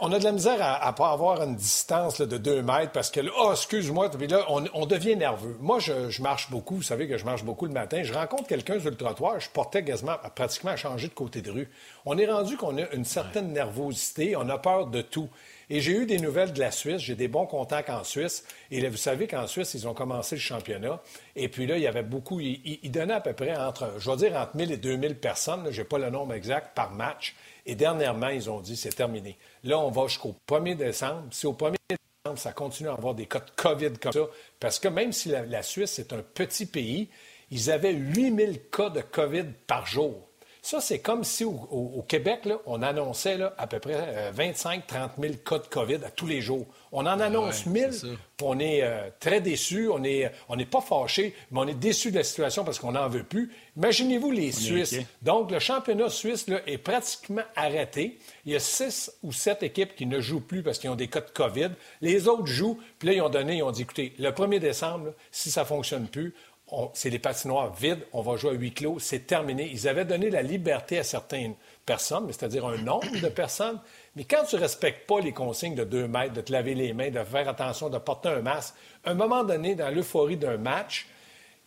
on 0.00 0.12
a 0.12 0.18
de 0.18 0.24
la 0.24 0.32
misère 0.32 0.62
à 0.62 0.90
ne 0.90 0.96
pas 0.96 1.10
avoir 1.10 1.42
une 1.42 1.56
distance 1.56 2.20
de 2.20 2.38
2 2.38 2.62
mètres 2.62 2.92
parce 2.92 3.10
que, 3.10 3.20
oh, 3.38 3.50
excuse-moi, 3.52 4.10
puis 4.10 4.26
là, 4.26 4.46
on, 4.48 4.86
devient 4.86 5.16
nerveux. 5.16 5.56
Moi, 5.60 5.78
je, 5.78 6.22
marche 6.22 6.50
beaucoup. 6.50 6.76
Vous 6.76 6.82
savez 6.82 7.06
que 7.06 7.18
je 7.18 7.24
marche 7.24 7.44
beaucoup 7.44 7.66
le 7.66 7.72
matin. 7.72 8.02
Je 8.02 8.12
rencontre 8.12 8.46
quelqu'un 8.46 8.80
sur 8.80 8.90
le 8.90 8.96
trottoir. 8.96 9.38
Je 9.40 9.50
portais 9.50 9.84
quasiment, 9.84 10.16
pratiquement 10.34 10.70
à 10.70 10.76
changer 10.76 11.08
de 11.08 11.14
côté 11.14 11.42
de 11.42 11.50
rue. 11.50 11.68
On 12.06 12.16
est 12.16 12.26
rendu 12.26 12.56
qu'on 12.56 12.78
a 12.78 12.90
une 12.92 13.04
certaine 13.04 13.52
nervosité. 13.52 14.36
On 14.36 14.48
a 14.48 14.58
peur 14.58 14.86
de 14.86 15.02
tout. 15.02 15.28
Et 15.70 15.80
j'ai 15.80 15.92
eu 15.92 16.06
des 16.06 16.18
nouvelles 16.18 16.52
de 16.52 16.60
la 16.60 16.70
Suisse. 16.70 16.98
J'ai 16.98 17.14
des 17.14 17.28
bons 17.28 17.46
contacts 17.46 17.90
en 17.90 18.04
Suisse. 18.04 18.44
Et 18.70 18.80
là, 18.80 18.88
vous 18.88 18.96
savez 18.96 19.26
qu'en 19.26 19.46
Suisse, 19.46 19.74
ils 19.74 19.86
ont 19.86 19.94
commencé 19.94 20.36
le 20.36 20.40
championnat. 20.40 21.00
Et 21.36 21.48
puis 21.48 21.66
là, 21.66 21.76
il 21.76 21.82
y 21.82 21.86
avait 21.86 22.02
beaucoup. 22.02 22.40
Ils, 22.40 22.90
donnaient 22.90 23.14
à 23.14 23.20
peu 23.20 23.32
près 23.32 23.56
entre, 23.56 23.92
je 23.98 24.10
vais 24.10 24.16
dire, 24.16 24.36
entre 24.36 24.56
1000 24.56 24.72
et 24.72 24.76
2000 24.76 25.16
personnes. 25.16 25.66
Je 25.70 25.80
n'ai 25.80 25.86
pas 25.86 25.98
le 25.98 26.10
nombre 26.10 26.32
exact 26.34 26.74
par 26.74 26.90
match. 26.90 27.34
Et 27.66 27.74
dernièrement, 27.74 28.28
ils 28.28 28.50
ont 28.50 28.60
dit 28.60 28.76
c'est 28.76 28.94
terminé. 28.94 29.38
Là, 29.62 29.78
on 29.78 29.90
va 29.90 30.06
jusqu'au 30.06 30.34
1er 30.48 30.76
décembre. 30.76 31.24
Si 31.30 31.46
au 31.46 31.54
1er 31.54 31.76
décembre, 31.88 32.38
ça 32.38 32.52
continue 32.52 32.88
à 32.88 32.92
avoir 32.92 33.14
des 33.14 33.26
cas 33.26 33.40
de 33.40 33.50
COVID 33.56 33.92
comme 34.00 34.12
ça, 34.12 34.26
parce 34.60 34.78
que 34.78 34.88
même 34.88 35.12
si 35.12 35.28
la, 35.28 35.62
Suisse 35.62 35.98
est 35.98 36.12
un 36.12 36.22
petit 36.22 36.66
pays, 36.66 37.08
ils 37.50 37.70
avaient 37.70 37.92
8000 37.92 38.62
cas 38.70 38.90
de 38.90 39.00
COVID 39.00 39.44
par 39.66 39.86
jour. 39.86 40.28
Ça, 40.62 40.80
c'est 40.80 41.00
comme 41.00 41.24
si 41.24 41.44
au, 41.44 42.04
Québec, 42.08 42.48
on 42.64 42.80
annonçait 42.80 43.38
à 43.58 43.66
peu 43.66 43.80
près 43.80 44.32
25-30 44.32 44.80
euh, 44.94 45.08
000 45.20 45.34
cas 45.44 45.58
de 45.58 45.66
COVID 45.66 46.00
à 46.06 46.10
tous 46.10 46.26
les 46.26 46.40
jours. 46.40 46.66
On 46.96 47.06
en 47.06 47.18
annonce 47.18 47.66
1000, 47.66 47.90
on 48.40 48.60
est 48.60 48.84
euh, 48.84 49.08
très 49.18 49.40
déçus, 49.40 49.88
on 49.88 49.98
n'est 49.98 50.30
on 50.48 50.56
pas 50.58 50.80
fâchés, 50.80 51.34
mais 51.50 51.58
on 51.58 51.66
est 51.66 51.74
déçus 51.74 52.12
de 52.12 52.18
la 52.18 52.22
situation 52.22 52.62
parce 52.64 52.78
qu'on 52.78 52.92
n'en 52.92 53.08
veut 53.08 53.24
plus. 53.24 53.50
Imaginez-vous 53.76 54.30
les 54.30 54.52
Suisses. 54.52 54.94
Donc, 55.20 55.50
le 55.50 55.58
championnat 55.58 56.08
suisse 56.08 56.46
là, 56.46 56.60
est 56.68 56.78
pratiquement 56.78 57.42
arrêté. 57.56 58.18
Il 58.46 58.52
y 58.52 58.56
a 58.56 58.60
six 58.60 59.10
ou 59.24 59.32
sept 59.32 59.64
équipes 59.64 59.96
qui 59.96 60.06
ne 60.06 60.20
jouent 60.20 60.40
plus 60.40 60.62
parce 60.62 60.78
qu'ils 60.78 60.88
ont 60.88 60.94
des 60.94 61.08
cas 61.08 61.20
de 61.20 61.30
COVID. 61.30 61.70
Les 62.00 62.28
autres 62.28 62.46
jouent, 62.46 62.78
puis 63.00 63.08
là, 63.08 63.14
ils 63.14 63.22
ont 63.22 63.28
donné, 63.28 63.56
ils 63.56 63.62
ont 63.64 63.72
dit, 63.72 63.82
écoutez, 63.82 64.12
le 64.20 64.30
1er 64.30 64.60
décembre, 64.60 65.14
si 65.32 65.50
ça 65.50 65.62
ne 65.62 65.66
fonctionne 65.66 66.06
plus, 66.06 66.32
c'est 66.92 67.10
les 67.10 67.18
patinoires 67.18 67.72
vides, 67.74 68.06
on 68.12 68.22
va 68.22 68.36
jouer 68.36 68.50
à 68.50 68.54
huis 68.54 68.72
clos, 68.72 68.98
c'est 68.98 69.26
terminé. 69.26 69.68
Ils 69.72 69.86
avaient 69.86 70.04
donné 70.04 70.30
la 70.30 70.42
liberté 70.42 70.98
à 70.98 71.04
certaines 71.04 71.54
personnes, 71.84 72.26
c'est-à-dire 72.28 72.66
un 72.66 72.78
nombre 72.78 73.20
de 73.20 73.28
personnes, 73.28 73.80
mais 74.16 74.24
quand 74.24 74.44
tu 74.44 74.56
ne 74.56 74.60
respectes 74.60 75.06
pas 75.06 75.20
les 75.20 75.32
consignes 75.32 75.74
de 75.74 75.84
deux 75.84 76.06
mètres, 76.06 76.34
de 76.34 76.40
te 76.40 76.52
laver 76.52 76.74
les 76.74 76.92
mains, 76.92 77.10
de 77.10 77.22
faire 77.24 77.48
attention, 77.48 77.88
de 77.88 77.98
porter 77.98 78.28
un 78.28 78.40
masque, 78.40 78.74
à 79.04 79.10
un 79.10 79.14
moment 79.14 79.44
donné, 79.44 79.74
dans 79.74 79.92
l'euphorie 79.92 80.36
d'un 80.36 80.56
match, 80.56 81.06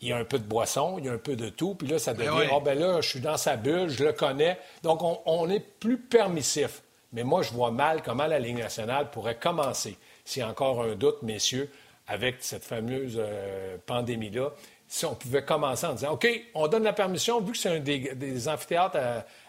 il 0.02 0.10
y 0.10 0.14
a 0.14 0.18
un 0.18 0.24
peu 0.24 0.40
de 0.40 0.44
boisson, 0.44 0.98
il 1.00 1.06
y 1.06 1.10
a 1.10 1.14
un 1.14 1.18
peu 1.18 1.36
de 1.36 1.50
tout, 1.50 1.76
puis 1.76 1.88
là, 1.88 2.00
ça 2.00 2.14
ben 2.14 2.26
devient, 2.26 2.50
oh 2.54 2.62
ben 2.62 2.78
là, 2.78 3.02
je 3.02 3.10
suis 3.10 3.20
dans 3.20 3.38
sa 3.38 3.56
bulle, 3.56 3.90
je 3.90 4.04
le 4.04 4.14
connais. 4.14 4.58
Donc, 4.84 5.02
on, 5.02 5.50
est 5.50 5.60
plus 5.60 5.98
permissif. 5.98 6.84
Mais 7.14 7.24
moi, 7.24 7.42
je 7.42 7.52
vois 7.52 7.72
mal 7.72 8.02
comment 8.04 8.28
la 8.28 8.40
Ligue 8.40 8.60
nationale 8.60 9.10
pourrait 9.10 9.38
commencer, 9.38 9.98
s'il 10.24 10.42
y 10.42 10.46
a 10.46 10.50
encore 10.50 10.84
un 10.84 10.96
doute, 10.96 11.24
messieurs, 11.24 11.70
avec 12.08 12.38
cette 12.40 12.64
fameuse 12.64 13.18
euh, 13.18 13.78
pandémie-là 13.86 14.52
si 14.88 15.06
on 15.06 15.16
pouvait 15.16 15.44
commencer 15.44 15.86
en 15.86 15.94
disant 15.94 16.14
OK, 16.14 16.28
on 16.54 16.68
donne 16.68 16.84
la 16.84 16.94
permission, 16.94 17.42
vu 17.42 17.52
que 17.52 17.58
c'est 17.58 17.70
un 17.70 17.80
des, 17.80 18.48
amphithéâtres 18.48 18.98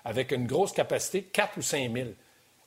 avec 0.04 0.32
une 0.32 0.46
grosse 0.46 0.72
capacité, 0.72 1.22
4 1.22 1.58
ou 1.58 1.62
5 1.62 1.92
000. 1.92 2.08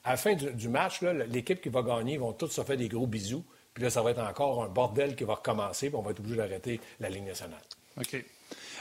À 0.04 0.12
la 0.12 0.18
fin 0.18 0.34
du, 0.34 0.68
match, 0.68 1.02
l'équipe 1.30 1.62
qui 1.62 1.70
va 1.70 1.84
gagner, 1.84 2.14
ils 2.14 2.20
vont 2.20 2.34
tous 2.34 2.48
se 2.48 2.64
faire 2.64 2.78
des 2.78 2.88
gros 2.88 3.08
bisous. 3.08 3.46
Puis 3.74 3.84
là, 3.84 3.90
ça 3.90 4.02
va 4.02 4.12
être 4.12 4.22
encore 4.22 4.64
un 4.64 4.68
bordel 4.68 5.16
qui 5.16 5.24
va 5.24 5.36
recommencer, 5.36 5.88
puis 5.88 5.96
on 5.96 6.02
va 6.02 6.12
être 6.12 6.20
obligé 6.20 6.38
d'arrêter 6.38 6.80
la 7.00 7.10
Ligue 7.10 7.26
nationale. 7.26 7.62
OK. 8.00 8.24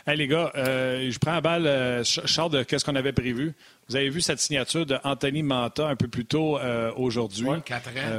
Hey, 0.07 0.17
les 0.17 0.27
gars, 0.27 0.51
euh, 0.57 1.11
je 1.11 1.19
prends 1.19 1.35
à 1.35 1.41
balle, 1.41 1.67
euh, 1.67 2.03
Charles, 2.05 2.51
de 2.51 2.65
ce 2.79 2.85
qu'on 2.85 2.97
avait 2.97 3.13
prévu? 3.13 3.53
Vous 3.89 3.97
avez 3.97 4.09
vu 4.09 4.21
cette 4.21 4.41
signature 4.41 4.87
d'Anthony 4.87 5.43
Manta 5.43 5.87
un 5.87 5.97
peu 5.97 6.09
plus 6.09 6.25
tôt 6.25 6.59
euh, 6.59 6.91
aujourd'hui 6.97 7.49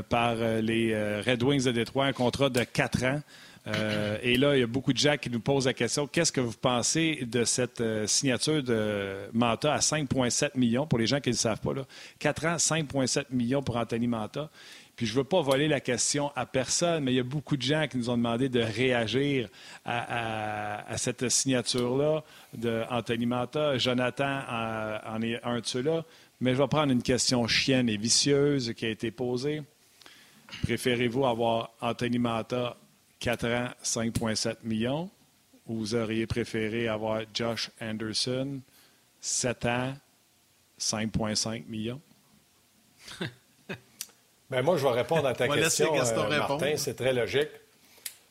par 0.09 0.35
les 0.35 1.21
Red 1.21 1.41
Wings 1.41 1.63
de 1.63 1.71
Détroit, 1.71 2.05
un 2.05 2.13
contrat 2.13 2.49
de 2.49 2.63
4 2.63 3.03
ans. 3.05 3.21
Et 3.65 4.37
là, 4.37 4.55
il 4.55 4.61
y 4.61 4.63
a 4.63 4.67
beaucoup 4.67 4.93
de 4.93 4.97
gens 4.97 5.17
qui 5.17 5.29
nous 5.29 5.39
posent 5.39 5.67
la 5.67 5.73
question 5.73 6.07
qu'est-ce 6.07 6.31
que 6.31 6.41
vous 6.41 6.57
pensez 6.59 7.27
de 7.27 7.43
cette 7.43 7.83
signature 8.07 8.63
de 8.63 9.17
Manta 9.33 9.73
à 9.73 9.79
5,7 9.79 10.51
millions? 10.55 10.87
Pour 10.87 10.97
les 10.99 11.07
gens 11.07 11.19
qui 11.19 11.29
ne 11.29 11.35
le 11.35 11.39
savent 11.39 11.61
pas? 11.61 11.73
Là. 11.73 11.85
4 12.19 12.45
ans, 12.45 12.55
5,7 12.55 13.25
millions 13.31 13.61
pour 13.61 13.77
Anthony 13.77 14.07
Manta. 14.07 14.49
Puis 15.01 15.07
je 15.07 15.13
ne 15.13 15.17
veux 15.17 15.23
pas 15.23 15.41
voler 15.41 15.67
la 15.67 15.79
question 15.79 16.31
à 16.35 16.45
personne, 16.45 17.03
mais 17.03 17.11
il 17.11 17.15
y 17.15 17.19
a 17.19 17.23
beaucoup 17.23 17.57
de 17.57 17.61
gens 17.63 17.87
qui 17.89 17.97
nous 17.97 18.11
ont 18.11 18.17
demandé 18.17 18.49
de 18.49 18.59
réagir 18.59 19.49
à, 19.83 20.95
cette 20.97 21.27
signature-là 21.27 22.23
d'Anthony 22.53 23.25
Manta. 23.25 23.79
Jonathan 23.79 24.41
en, 24.47 25.21
est 25.23 25.43
un 25.43 25.59
de 25.59 25.65
ceux-là. 25.65 26.05
Mais 26.39 26.53
je 26.53 26.61
vais 26.61 26.67
prendre 26.67 26.91
une 26.91 27.01
question 27.01 27.47
chienne 27.47 27.89
et 27.89 27.97
vicieuse 27.97 28.73
qui 28.75 28.85
a 28.85 28.89
été 28.89 29.09
posée. 29.09 29.63
Préférez-vous 30.61 31.25
avoir 31.25 31.71
Anthony 31.81 32.19
Manta 32.19 32.77
4 33.21 33.47
ans, 33.47 33.69
5,7 33.83 34.57
millions, 34.63 35.09
ou 35.67 35.77
vous 35.77 35.95
auriez 35.95 36.27
préféré 36.27 36.87
avoir 36.87 37.21
Josh 37.33 37.69
Anderson 37.79 38.59
7 39.21 39.65
ans, 39.65 39.93
5,5 40.79 41.65
millions? 41.67 42.01
Bien, 44.49 44.63
moi, 44.63 44.75
je 44.75 44.83
vais 44.83 44.91
répondre 44.91 45.27
à 45.27 45.33
ta 45.33 45.47
question, 45.47 45.95
euh, 45.95 46.29
Martin. 46.29 46.73
C'est 46.75 46.95
très 46.95 47.13
logique. 47.13 47.49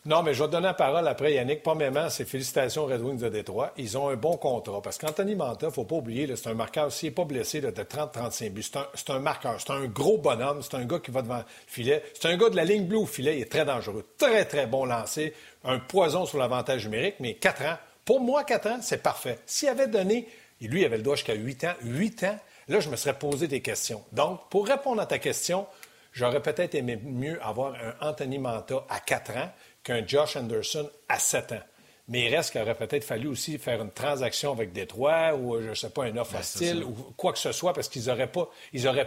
Non, 0.07 0.23
mais 0.23 0.33
je 0.33 0.43
vais 0.43 0.49
donner 0.49 0.69
la 0.69 0.75
parole 0.75 1.07
après, 1.07 1.35
Yannick. 1.35 1.63
Premièrement, 1.63 2.09
c'est 2.09 2.25
félicitations 2.25 2.87
Red 2.87 3.03
Wings 3.03 3.19
de 3.19 3.29
Détroit. 3.29 3.73
Ils 3.77 3.99
ont 3.99 4.09
un 4.09 4.17
bon 4.17 4.39
contrat. 4.39 4.81
Parce 4.81 4.97
qu'Anthony 4.97 5.35
Manta, 5.35 5.67
il 5.67 5.67
ne 5.67 5.75
faut 5.75 5.85
pas 5.85 5.97
oublier, 5.97 6.27
c'est 6.37 6.49
un 6.49 6.55
marqueur, 6.55 6.91
s'il 6.91 7.11
n'est 7.11 7.15
pas 7.15 7.27
blessé, 7.27 7.61
de 7.61 7.71
30-35 7.71 8.51
buts. 8.51 8.65
C'est 8.95 9.11
un, 9.11 9.19
marqueur. 9.19 9.57
C'est 9.59 9.71
un 9.71 9.85
gros 9.85 10.17
bonhomme. 10.17 10.63
C'est 10.63 10.75
un 10.75 10.87
gars 10.87 11.01
qui 11.01 11.11
va 11.11 11.21
devant 11.21 11.37
le 11.37 11.45
filet. 11.67 12.03
C'est 12.19 12.29
un 12.29 12.37
gars 12.39 12.49
de 12.49 12.57
la 12.57 12.65
ligne 12.65 12.87
bleue 12.87 12.97
au 12.97 13.05
filet. 13.05 13.37
Il 13.37 13.43
est 13.43 13.51
très 13.51 13.67
dangereux. 13.67 14.07
Très, 14.17 14.47
très 14.47 14.67
bon 14.67 14.87
lancé. 14.87 15.35
Un 15.65 15.79
poison 15.79 16.25
sur 16.25 16.39
l'avantage 16.39 16.87
numérique. 16.87 17.17
Mais 17.21 17.35
4 17.35 17.63
ans, 17.63 17.77
pour 18.07 18.21
moi, 18.21 18.45
4 18.45 18.67
ans, 18.69 18.79
c'est 18.81 19.03
parfait. 19.03 19.39
S'il 19.45 19.69
avait 19.69 19.89
donné, 19.89 20.27
lui, 20.63 20.81
il 20.81 20.85
avait 20.87 20.97
le 20.97 21.03
droit 21.03 21.17
jusqu'à 21.17 21.35
8 21.35 21.65
ans, 21.65 21.75
8 21.83 22.25
ans, 22.25 22.39
là, 22.69 22.81
je 22.81 22.89
me 22.89 22.97
serais 22.97 23.19
posé 23.19 23.49
des 23.49 23.61
questions. 23.61 24.03
Donc, 24.13 24.49
pour 24.49 24.67
répondre 24.67 25.03
à 25.03 25.07
ta 25.07 25.19
question, 25.19 25.67
J'aurais 26.13 26.43
peut-être 26.43 26.75
aimé 26.75 26.99
mieux 27.03 27.41
avoir 27.45 27.75
un 27.75 28.09
Anthony 28.09 28.39
Manta 28.39 28.85
à 28.89 28.99
4 28.99 29.37
ans 29.37 29.51
qu'un 29.83 30.07
Josh 30.07 30.37
Anderson 30.37 30.89
à 31.09 31.19
7 31.19 31.53
ans. 31.53 31.63
Mais 32.09 32.27
il 32.27 32.35
reste 32.35 32.51
qu'il 32.51 32.61
aurait 32.61 32.75
peut-être 32.75 33.05
fallu 33.05 33.29
aussi 33.29 33.57
faire 33.59 33.81
une 33.81 33.93
transaction 33.93 34.51
avec 34.51 34.73
Détroit 34.73 35.35
ou, 35.37 35.61
je 35.63 35.69
ne 35.69 35.75
sais 35.75 35.91
pas, 35.91 36.05
un 36.05 36.17
offre 36.17 36.41
hostile 36.41 36.83
ou 36.83 36.93
quoi 37.17 37.33
que 37.33 37.39
ce 37.39 37.53
soit 37.53 37.73
parce 37.73 37.89
qu'ils 37.89 38.07
n'auraient 38.07 38.31
pas, 38.31 38.51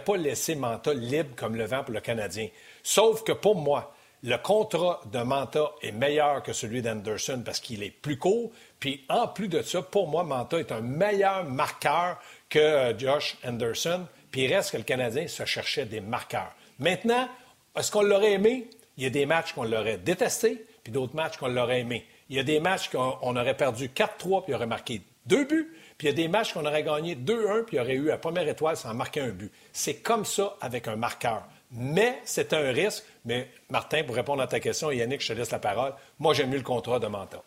pas 0.06 0.16
laissé 0.16 0.54
Manta 0.54 0.94
libre 0.94 1.36
comme 1.36 1.54
le 1.54 1.64
vent 1.64 1.84
pour 1.84 1.92
le 1.92 2.00
Canadien. 2.00 2.48
Sauf 2.82 3.22
que 3.22 3.32
pour 3.32 3.56
moi, 3.56 3.94
le 4.22 4.38
contrat 4.38 5.02
de 5.12 5.18
Manta 5.18 5.72
est 5.82 5.92
meilleur 5.92 6.42
que 6.42 6.54
celui 6.54 6.80
d'Anderson 6.80 7.42
parce 7.44 7.60
qu'il 7.60 7.82
est 7.82 7.90
plus 7.90 8.16
court. 8.16 8.50
Puis 8.80 9.04
en 9.10 9.28
plus 9.28 9.48
de 9.48 9.60
ça, 9.60 9.82
pour 9.82 10.08
moi, 10.08 10.24
Manta 10.24 10.58
est 10.58 10.72
un 10.72 10.80
meilleur 10.80 11.44
marqueur 11.44 12.18
que 12.48 12.58
euh, 12.58 12.98
Josh 12.98 13.36
Anderson. 13.44 14.06
Puis 14.30 14.44
il 14.44 14.54
reste 14.54 14.70
que 14.70 14.78
le 14.78 14.82
Canadien 14.82 15.28
se 15.28 15.44
cherchait 15.44 15.84
des 15.84 16.00
marqueurs. 16.00 16.54
Maintenant, 16.78 17.28
est-ce 17.76 17.92
qu'on 17.92 18.00
l'aurait 18.00 18.32
aimé? 18.32 18.70
Il 18.96 19.04
y 19.04 19.06
a 19.06 19.10
des 19.10 19.26
matchs 19.26 19.52
qu'on 19.52 19.64
l'aurait 19.64 19.98
détesté, 19.98 20.64
puis 20.82 20.92
d'autres 20.92 21.16
matchs 21.16 21.36
qu'on 21.36 21.48
l'aurait 21.48 21.80
aimé. 21.80 22.06
Il 22.30 22.36
y 22.36 22.38
a 22.38 22.42
des 22.42 22.60
matchs 22.60 22.90
qu'on 22.90 23.36
aurait 23.36 23.56
perdu 23.56 23.88
4-3, 23.88 24.44
puis 24.44 24.52
il 24.52 24.54
aurait 24.54 24.66
marqué 24.66 25.02
deux 25.26 25.44
buts. 25.44 25.72
Puis 25.98 26.08
il 26.08 26.10
y 26.10 26.12
a 26.12 26.16
des 26.16 26.28
matchs 26.28 26.52
qu'on 26.52 26.66
aurait 26.66 26.82
gagné 26.82 27.14
2-1, 27.14 27.64
puis 27.64 27.76
il 27.76 27.80
aurait 27.80 27.94
eu 27.94 28.06
la 28.06 28.18
première 28.18 28.48
étoile 28.48 28.76
sans 28.76 28.94
marquer 28.94 29.20
un 29.20 29.28
but. 29.28 29.52
C'est 29.72 29.96
comme 29.96 30.24
ça 30.24 30.56
avec 30.60 30.88
un 30.88 30.96
marqueur. 30.96 31.44
Mais 31.72 32.20
c'est 32.24 32.52
un 32.52 32.72
risque. 32.72 33.04
Mais 33.24 33.48
Martin, 33.68 34.04
pour 34.04 34.14
répondre 34.14 34.42
à 34.42 34.46
ta 34.46 34.60
question, 34.60 34.90
Yannick, 34.90 35.20
je 35.20 35.28
te 35.28 35.32
laisse 35.32 35.50
la 35.50 35.58
parole. 35.58 35.92
Moi, 36.18 36.34
j'aime 36.34 36.50
mieux 36.50 36.58
le 36.58 36.62
contrat 36.62 36.98
de 36.98 37.06
Manta. 37.06 37.42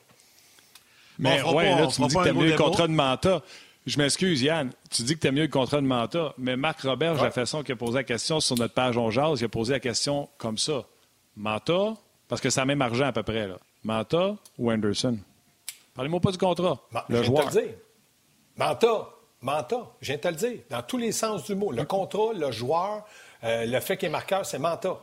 Mais 1.20 1.42
ouais, 1.42 1.70
là, 1.70 1.88
tu 1.88 2.02
me 2.02 2.08
dis 2.08 2.16
que 2.16 2.24
tu 2.24 2.30
aimes 2.30 2.38
mieux 2.38 2.52
le 2.52 2.58
contrat 2.58 2.88
de 2.88 2.94
Manta. 2.94 3.42
Je 3.86 3.98
m'excuse, 3.98 4.42
Yann. 4.42 4.72
Tu 4.92 5.04
dis 5.04 5.16
que 5.16 5.22
tu 5.22 5.28
as 5.28 5.32
mieux 5.32 5.44
le 5.44 5.48
contrat 5.48 5.80
de 5.80 5.88
Manta, 5.88 6.34
mais 6.38 6.58
Marc 6.58 6.82
Robert 6.82 7.22
ouais. 7.22 7.32
façon 7.32 7.64
qui 7.64 7.72
a 7.72 7.76
posé 7.78 7.94
la 7.96 8.04
question 8.04 8.42
sur 8.42 8.58
notre 8.58 8.74
page 8.74 8.98
On 8.98 9.10
Jazz, 9.10 9.40
il 9.40 9.46
a 9.46 9.50
posé 9.50 9.74
la 9.74 9.80
question 9.80 10.28
comme 10.38 10.58
ça. 10.58 10.84
Manta, 11.38 11.94
parce 12.28 12.42
que 12.42 12.50
c'est 12.50 12.60
le 12.60 12.68
même 12.68 12.82
argent 12.82 13.06
à 13.06 13.12
peu 13.14 13.24
près, 13.24 13.48
là. 13.48 13.58
Manta 13.84 14.36
ou 14.58 14.72
Anderson? 14.72 15.18
Parlez-moi 15.94 16.20
pas 16.20 16.32
du 16.32 16.38
contrat. 16.38 16.80
le 17.08 17.24
je 17.24 17.32
viens 17.32 17.46
te 17.46 17.56
le 17.56 17.62
dire. 17.62 17.74
Manta, 18.58 19.10
Manta, 19.42 19.88
je 20.02 20.08
viens 20.08 20.16
de 20.18 20.22
te 20.22 20.28
le 20.28 20.36
dire. 20.36 20.60
Dans 20.70 20.82
tous 20.82 20.98
les 20.98 21.12
sens 21.12 21.46
du 21.46 21.56
mot. 21.56 21.72
Le 21.72 21.86
contrat, 21.86 22.34
le 22.36 22.52
joueur, 22.52 23.06
euh, 23.44 23.66
le 23.66 23.80
fait 23.80 23.98
qu'il 23.98 24.08
est 24.08 24.12
marqueur, 24.12 24.46
c'est 24.46 24.60
Manta. 24.60 25.00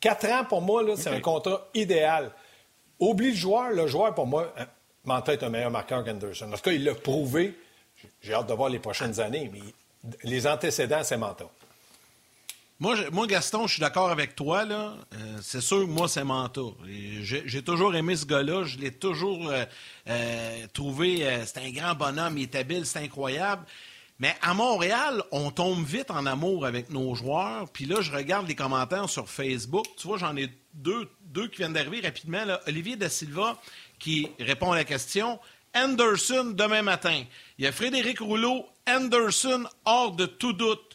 Quatre 0.00 0.26
ans, 0.26 0.44
pour 0.44 0.62
moi, 0.62 0.84
c'est 0.96 1.10
un 1.10 1.20
contrat 1.20 1.66
idéal. 1.74 2.30
Oublie 3.00 3.30
le 3.30 3.36
joueur. 3.36 3.70
Le 3.70 3.86
joueur, 3.86 4.14
pour 4.14 4.26
moi, 4.26 4.52
euh, 4.58 4.64
Manta 5.04 5.32
est 5.32 5.42
un 5.42 5.48
meilleur 5.48 5.70
marqueur 5.70 6.04
qu'Anderson. 6.04 6.52
En 6.52 6.56
tout 6.56 6.62
cas, 6.62 6.72
il 6.72 6.84
l'a 6.84 6.94
prouvé 6.94 7.54
j'ai 8.20 8.34
hâte 8.34 8.48
de 8.48 8.54
voir 8.54 8.68
les 8.68 8.78
prochaines 8.78 9.18
années, 9.20 9.50
mais 9.52 9.60
les 10.22 10.46
antécédents, 10.46 11.02
c'est 11.02 11.16
Manta. 11.16 11.46
Moi, 12.80 12.94
moi, 13.10 13.26
Gaston, 13.26 13.66
je 13.66 13.72
suis 13.72 13.80
d'accord 13.80 14.08
avec 14.08 14.36
toi. 14.36 14.64
Euh, 14.64 15.04
c'est 15.42 15.60
sûr 15.60 15.80
que 15.80 15.90
moi, 15.90 16.06
c'est 16.06 16.22
Manta. 16.22 16.60
J'ai 17.22 17.62
toujours 17.62 17.92
aimé 17.96 18.14
ce 18.14 18.24
gars-là. 18.24 18.62
Je 18.62 18.78
l'ai 18.78 18.92
toujours 18.92 19.48
euh, 19.48 19.64
euh, 20.08 20.66
trouvé. 20.72 21.26
c'est 21.44 21.58
un 21.58 21.70
grand 21.72 21.96
bonhomme. 21.96 22.38
Il 22.38 22.44
est 22.44 22.54
habile, 22.54 22.86
c'est 22.86 23.00
incroyable. 23.00 23.66
Mais 24.20 24.36
à 24.42 24.54
Montréal, 24.54 25.24
on 25.32 25.50
tombe 25.50 25.84
vite 25.84 26.12
en 26.12 26.24
amour 26.24 26.66
avec 26.66 26.88
nos 26.90 27.16
joueurs. 27.16 27.68
Puis 27.68 27.84
là, 27.84 28.00
je 28.00 28.12
regarde 28.12 28.46
les 28.46 28.54
commentaires 28.54 29.08
sur 29.08 29.28
Facebook. 29.28 29.86
Tu 29.96 30.06
vois, 30.06 30.18
j'en 30.18 30.36
ai 30.36 30.48
deux, 30.72 31.10
deux 31.22 31.48
qui 31.48 31.56
viennent 31.58 31.72
d'arriver 31.72 32.00
rapidement. 32.00 32.44
Olivier 32.68 32.94
Da 32.94 33.08
Silva 33.08 33.60
qui 33.98 34.28
répond 34.38 34.70
à 34.70 34.76
la 34.76 34.84
question. 34.84 35.40
Anderson 35.74 36.52
demain 36.54 36.82
matin. 36.82 37.24
Il 37.58 37.64
y 37.64 37.68
a 37.68 37.72
Frédéric 37.72 38.20
Rouleau, 38.20 38.66
Anderson 38.88 39.64
hors 39.84 40.12
de 40.12 40.26
tout 40.26 40.52
doute. 40.52 40.87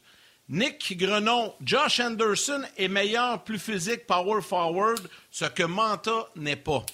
Nick 0.54 0.96
Grenon, 1.00 1.52
Josh 1.64 2.00
Anderson 2.00 2.62
est 2.78 2.88
meilleur, 2.88 3.44
plus 3.44 3.58
physique, 3.58 4.06
power 4.06 4.40
forward, 4.40 5.02
ce 5.32 5.46
que 5.46 5.64
Manta 5.64 6.30
n'est 6.36 6.56
pas. 6.56 6.86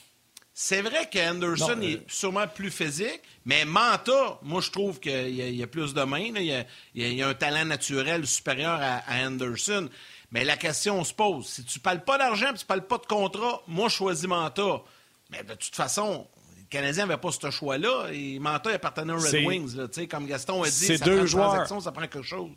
C'est 0.54 0.82
vrai 0.82 1.10
qu'Anderson 1.12 1.82
est 1.82 2.10
sûrement 2.10 2.48
plus 2.48 2.72
physique, 2.72 3.20
mais 3.44 3.66
Manta, 3.66 4.40
moi, 4.44 4.62
je 4.62 4.72
trouve 4.72 5.02
qu'il 5.02 5.36
y, 5.36 5.62
a 5.62 5.68
plus 5.68 5.94
de 5.94 6.02
mains. 6.04 6.32
Il, 6.38 6.66
y 6.96 7.22
a, 7.22 7.28
un 7.28 7.34
talent 7.34 7.66
naturel 7.66 8.26
supérieur 8.26 8.80
à, 8.82 9.02
Anderson. 9.26 9.90
Mais 10.32 10.46
la 10.46 10.56
question 10.56 11.04
se 11.04 11.14
pose. 11.14 11.48
Si 11.48 11.66
tu 11.66 11.80
ne 11.80 11.84
parles 11.84 12.06
pas 12.06 12.18
d'argent 12.18 12.52
et 12.52 12.58
tu 12.58 12.64
ne 12.64 12.68
parles 12.68 12.88
pas 12.88 12.98
de 12.98 13.08
contrat, 13.08 13.62
moi, 13.68 13.90
je 13.90 13.96
choisis 13.96 14.26
Manta. 14.26 14.84
Mais 15.32 15.44
de 15.44 15.54
toute 15.56 15.76
façon, 15.76 16.28
Canadien 16.70 17.08
n'avait 17.08 17.20
pas 17.20 17.32
ce 17.34 17.52
choix-là. 17.52 18.08
Et 18.14 18.40
Manta 18.40 18.70
appartenait 18.70 19.12
aux 19.12 19.20
Red 19.20 19.46
Wings. 19.46 19.76
Là, 19.76 19.88
comme 20.10 20.28
Gaston 20.28 20.64
a 20.64 20.70
dit, 20.70 20.98
ça 20.98 21.04
deux 21.04 21.18
prend 21.18 21.26
joueurs. 21.26 21.68
ça 21.68 21.92
prend 21.92 22.02
quelque 22.04 22.22
chose. 22.22 22.52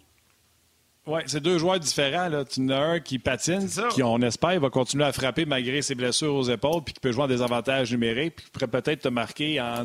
Oui, 1.04 1.20
c'est 1.26 1.40
deux 1.40 1.58
joueurs 1.58 1.80
différents. 1.80 2.28
Là. 2.28 2.44
Tu 2.44 2.60
en 2.60 2.68
as 2.68 2.76
un 2.76 3.00
qui 3.00 3.18
patine, 3.18 3.68
qui, 3.90 4.02
on 4.04 4.20
espère, 4.20 4.60
va 4.60 4.70
continuer 4.70 5.04
à 5.04 5.12
frapper 5.12 5.44
malgré 5.44 5.82
ses 5.82 5.96
blessures 5.96 6.34
aux 6.34 6.48
épaules, 6.48 6.82
puis 6.84 6.94
qui 6.94 7.00
peut 7.00 7.10
jouer 7.10 7.24
en 7.24 7.28
désavantage 7.28 7.90
numérique, 7.90 8.36
puis 8.36 8.44
qui 8.44 8.50
pourrait 8.52 8.68
peut-être 8.68 9.02
te 9.02 9.08
marquer 9.08 9.60
en 9.60 9.84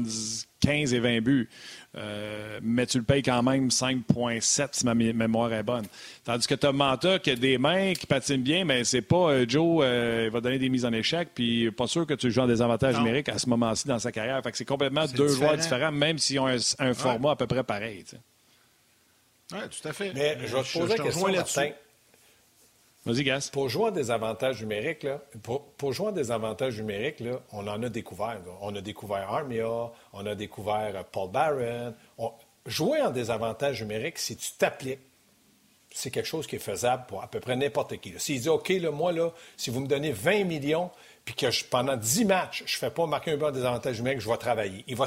15 0.60 0.94
et 0.94 1.00
20 1.00 1.22
buts. 1.22 1.50
Euh, 1.96 2.60
mais 2.62 2.86
tu 2.86 3.00
le 3.00 3.04
payes 3.04 3.24
quand 3.24 3.42
même 3.42 3.70
5,7 3.70 4.68
si 4.72 4.86
ma 4.86 4.94
mémoire 4.94 5.52
est 5.54 5.64
bonne. 5.64 5.86
Tandis 6.24 6.46
que 6.46 6.54
tu 6.54 6.68
as 6.68 6.72
Manta 6.72 7.18
qui 7.18 7.32
a 7.32 7.36
des 7.36 7.58
mains, 7.58 7.94
qui 7.94 8.06
patine 8.06 8.44
bien, 8.44 8.64
mais 8.66 8.84
c'est 8.84 9.02
pas 9.02 9.32
euh, 9.32 9.46
Joe 9.48 9.82
euh, 9.84 10.30
va 10.32 10.40
donner 10.40 10.60
des 10.60 10.70
mises 10.70 10.86
en 10.86 10.94
échec, 10.94 11.30
puis 11.34 11.72
pas 11.72 11.88
sûr 11.88 12.06
que 12.06 12.14
tu 12.14 12.30
joues 12.30 12.42
en 12.42 12.48
désavantage 12.48 12.98
numérique 13.00 13.30
à 13.30 13.40
ce 13.40 13.50
moment-ci 13.50 13.88
dans 13.88 13.98
sa 13.98 14.12
carrière. 14.12 14.40
Fait 14.44 14.52
que 14.52 14.58
c'est 14.58 14.66
complètement 14.66 15.06
deux 15.06 15.30
joueurs 15.30 15.58
différents, 15.58 15.92
même 15.92 16.20
s'ils 16.20 16.40
ont 16.40 16.48
un, 16.48 16.94
format 16.94 17.32
à 17.32 17.36
peu 17.36 17.48
près 17.48 17.64
pareil. 17.64 18.06
Oui, 19.54 19.60
tout 19.70 19.88
à 19.88 19.94
fait. 19.94 20.14
Mais 20.14 20.38
je 20.46 20.56
vais 20.56 20.64
te 20.64 20.78
poser 20.78 20.98
la 20.98 21.04
question, 21.04 21.32
Martin. 21.32 21.72
Vas-y, 23.08 23.24
Gas. 23.24 23.50
Pour 23.54 23.70
jouer 23.70 23.86
en 23.86 23.92
désavantage 23.92 24.60
numérique, 24.60 25.04
là, 25.04 25.22
pour, 25.42 25.94
jouer 25.94 26.08
en 26.08 26.12
désavantage 26.12 26.78
numérique, 26.78 27.22
là, 27.22 27.40
on 27.54 27.66
en 27.68 27.82
a 27.82 27.88
découvert. 27.88 28.42
On 28.60 28.76
a 28.76 28.82
découvert 28.82 29.32
Armia, 29.32 29.92
on 30.12 30.26
a 30.26 30.36
découvert 30.36 30.92
euh, 30.94 31.04
Paul 31.10 31.32
Barron. 31.32 31.94
Jouer 32.66 33.02
en 33.02 33.12
désavantage 33.12 33.82
numérique, 33.82 34.18
si 34.18 34.36
tu 34.36 34.52
t'appliques, 34.58 35.00
c'est 35.90 36.12
quelque 36.12 36.26
chose 36.26 36.48
qui 36.48 36.58
est 36.58 36.60
faisable 36.60 37.06
pour 37.08 37.24
à 37.24 37.28
peu 37.28 37.40
près 37.40 37.56
n'importe 37.56 37.98
qui. 38.02 38.14
S'il 38.18 38.42
dit, 38.42 38.50
OK, 38.50 38.68
là, 38.68 38.92
moi, 38.92 39.14
là, 39.14 39.32
si 39.56 39.70
vous 39.70 39.80
me 39.80 39.88
donnez 39.88 40.12
20 40.12 40.44
millions, 40.44 40.92
puis 41.24 41.34
que 41.34 41.48
pendant 41.70 41.96
10 41.96 42.26
matchs, 42.26 42.64
je 42.66 42.76
ne 42.76 42.80
fais 42.80 42.90
pas 42.90 43.06
marquer 43.06 43.32
un 43.32 43.38
but 43.38 43.46
en 43.46 43.52
désavantage 43.52 43.98
numérique, 44.00 44.20
je 44.20 44.30
vais 44.30 44.38
travailler. 44.38 44.84
Il 44.88 44.98
va 44.98 45.06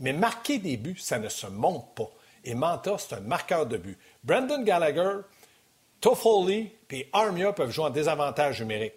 Mais 0.00 0.12
marquer 0.12 0.58
des 0.58 0.76
buts, 0.76 0.98
ça 0.98 1.20
ne 1.20 1.28
se 1.28 1.46
monte 1.46 1.94
pas. 1.94 2.10
Et 2.46 2.54
Manta, 2.54 2.96
c'est 2.98 3.16
un 3.16 3.20
marqueur 3.20 3.66
de 3.66 3.76
but. 3.76 3.98
Brandon 4.24 4.62
Gallagher, 4.62 5.18
Toffoli 6.00 6.70
et 6.90 7.08
Armia 7.12 7.52
peuvent 7.52 7.70
jouer 7.70 7.86
en 7.86 7.90
désavantage 7.90 8.60
numérique. 8.60 8.94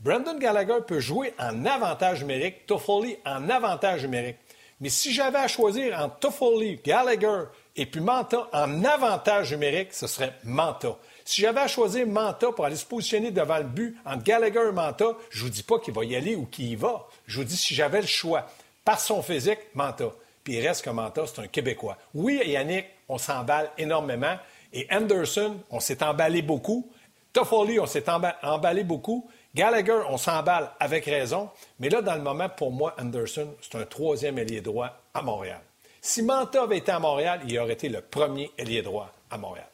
Brandon 0.00 0.38
Gallagher 0.38 0.78
peut 0.86 1.00
jouer 1.00 1.32
en 1.38 1.64
avantage 1.64 2.20
numérique, 2.20 2.66
Toffoli 2.66 3.16
en 3.24 3.48
avantage 3.48 4.02
numérique. 4.02 4.36
Mais 4.80 4.88
si 4.90 5.12
j'avais 5.12 5.38
à 5.38 5.48
choisir 5.48 5.98
entre 5.98 6.18
Toffoli, 6.18 6.80
Gallagher 6.84 7.44
et 7.76 7.86
puis 7.86 8.00
Manta 8.00 8.48
en 8.52 8.84
avantage 8.84 9.52
numérique, 9.52 9.92
ce 9.92 10.06
serait 10.06 10.34
Manta. 10.44 10.96
Si 11.24 11.40
j'avais 11.40 11.60
à 11.60 11.68
choisir 11.68 12.06
Manta 12.06 12.52
pour 12.52 12.64
aller 12.64 12.76
se 12.76 12.86
positionner 12.86 13.30
devant 13.30 13.58
le 13.58 13.64
but 13.64 13.96
entre 14.04 14.24
Gallagher 14.24 14.68
et 14.68 14.72
Manta, 14.72 15.16
je 15.30 15.40
ne 15.40 15.44
vous 15.44 15.54
dis 15.54 15.62
pas 15.62 15.78
qu'il 15.78 15.94
va 15.94 16.04
y 16.04 16.16
aller 16.16 16.34
ou 16.34 16.46
qu'il 16.46 16.66
y 16.66 16.76
va. 16.76 17.06
Je 17.26 17.38
vous 17.38 17.44
dis 17.44 17.56
si 17.56 17.74
j'avais 17.74 18.00
le 18.00 18.06
choix. 18.06 18.46
Par 18.84 18.98
son 18.98 19.22
physique, 19.22 19.58
Manta. 19.74 20.12
Puis 20.48 20.56
il 20.56 20.66
reste 20.66 20.82
que 20.82 20.88
Manta, 20.88 21.24
c'est 21.26 21.42
un 21.42 21.46
Québécois. 21.46 21.98
Oui, 22.14 22.40
Yannick, 22.42 22.86
on 23.06 23.18
s'emballe 23.18 23.70
énormément. 23.76 24.34
Et 24.72 24.86
Anderson, 24.90 25.58
on 25.68 25.78
s'est 25.78 26.02
emballé 26.02 26.40
beaucoup. 26.40 26.90
Toffoli, 27.34 27.78
on 27.78 27.84
s'est 27.84 28.06
emballé 28.08 28.82
beaucoup. 28.82 29.28
Gallagher, 29.54 30.00
on 30.08 30.16
s'emballe 30.16 30.70
avec 30.80 31.04
raison, 31.04 31.50
mais 31.78 31.90
là, 31.90 32.00
dans 32.00 32.14
le 32.14 32.22
moment, 32.22 32.48
pour 32.48 32.72
moi, 32.72 32.96
Anderson, 32.98 33.54
c'est 33.60 33.76
un 33.76 33.84
troisième 33.84 34.38
ailier 34.38 34.62
droit 34.62 35.02
à 35.12 35.20
Montréal. 35.20 35.60
Si 36.00 36.22
Manta 36.22 36.62
avait 36.62 36.78
été 36.78 36.92
à 36.92 36.98
Montréal, 36.98 37.42
il 37.46 37.58
aurait 37.58 37.74
été 37.74 37.90
le 37.90 38.00
premier 38.00 38.50
ailier 38.56 38.80
droit 38.80 39.12
à 39.30 39.36
Montréal. 39.36 39.68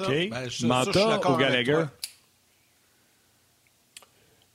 OK. 0.00 0.08
Ben, 0.08 0.48
Manta 0.64 1.20
ou 1.30 1.36
Gallagher? 1.36 1.84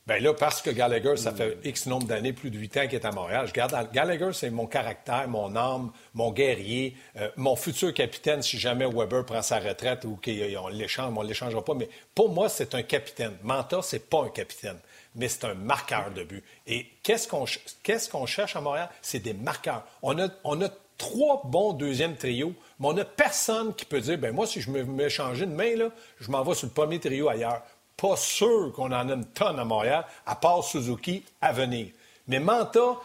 Bien 0.06 0.18
là, 0.18 0.34
parce 0.34 0.60
que 0.60 0.68
Gallagher, 0.68 1.16
ça 1.16 1.32
fait 1.32 1.56
X 1.64 1.86
nombre 1.86 2.06
d'années, 2.06 2.34
plus 2.34 2.50
de 2.50 2.58
huit 2.58 2.76
ans 2.76 2.82
qu'il 2.82 2.96
est 2.96 3.06
à 3.06 3.10
Montréal. 3.10 3.46
Je 3.48 3.54
garde 3.54 3.90
Gallagher, 3.90 4.34
c'est 4.34 4.50
mon 4.50 4.66
caractère, 4.66 5.26
mon 5.28 5.56
âme, 5.56 5.92
mon 6.12 6.30
guerrier, 6.30 6.94
euh, 7.16 7.30
mon 7.36 7.56
futur 7.56 7.94
capitaine 7.94 8.42
si 8.42 8.58
jamais 8.58 8.84
Weber 8.84 9.24
prend 9.24 9.40
sa 9.40 9.58
retraite 9.58 10.04
ou 10.04 10.20
qu'on 10.22 10.68
l'échange, 10.68 11.10
on 11.16 11.22
ne 11.22 11.28
l'échangera 11.28 11.64
pas. 11.64 11.72
Mais 11.72 11.88
pour 12.14 12.28
moi, 12.28 12.50
c'est 12.50 12.74
un 12.74 12.82
capitaine. 12.82 13.32
Manta, 13.42 13.80
c'est 13.80 14.10
pas 14.10 14.24
un 14.24 14.28
capitaine, 14.28 14.76
mais 15.14 15.28
c'est 15.28 15.46
un 15.46 15.54
marqueur 15.54 16.10
de 16.10 16.22
but. 16.22 16.44
Et 16.66 16.86
qu'est-ce 17.02 17.26
qu'on 17.26 17.46
qu'est-ce 17.82 18.10
qu'on 18.10 18.26
cherche 18.26 18.56
à 18.56 18.60
Montréal? 18.60 18.90
C'est 19.00 19.20
des 19.20 19.32
marqueurs. 19.32 19.86
On 20.02 20.18
a, 20.18 20.28
on 20.44 20.60
a 20.60 20.68
trois 20.98 21.40
bons 21.46 21.72
deuxièmes 21.72 22.16
trios, 22.16 22.52
mais 22.78 22.88
on 22.88 22.92
n'a 22.92 23.06
personne 23.06 23.74
qui 23.74 23.86
peut 23.86 24.02
dire, 24.02 24.18
ben 24.18 24.34
moi, 24.34 24.46
si 24.46 24.60
je 24.60 24.70
me 24.70 24.84
mets 24.84 25.08
changer 25.08 25.46
de 25.46 25.52
main, 25.52 25.76
là, 25.76 25.88
je 26.20 26.30
m'en 26.30 26.42
vais 26.44 26.54
sur 26.54 26.66
le 26.66 26.72
premier 26.74 27.00
trio 27.00 27.28
ailleurs 27.28 27.62
pas 27.96 28.16
sûr 28.16 28.72
qu'on 28.74 28.92
en 28.92 29.08
a 29.08 29.12
une 29.12 29.24
tonne 29.26 29.58
à 29.58 29.64
Montréal, 29.64 30.04
à 30.26 30.34
part 30.34 30.64
Suzuki 30.64 31.24
à 31.40 31.52
venir. 31.52 31.88
Mais 32.26 32.38
Manta, 32.38 32.98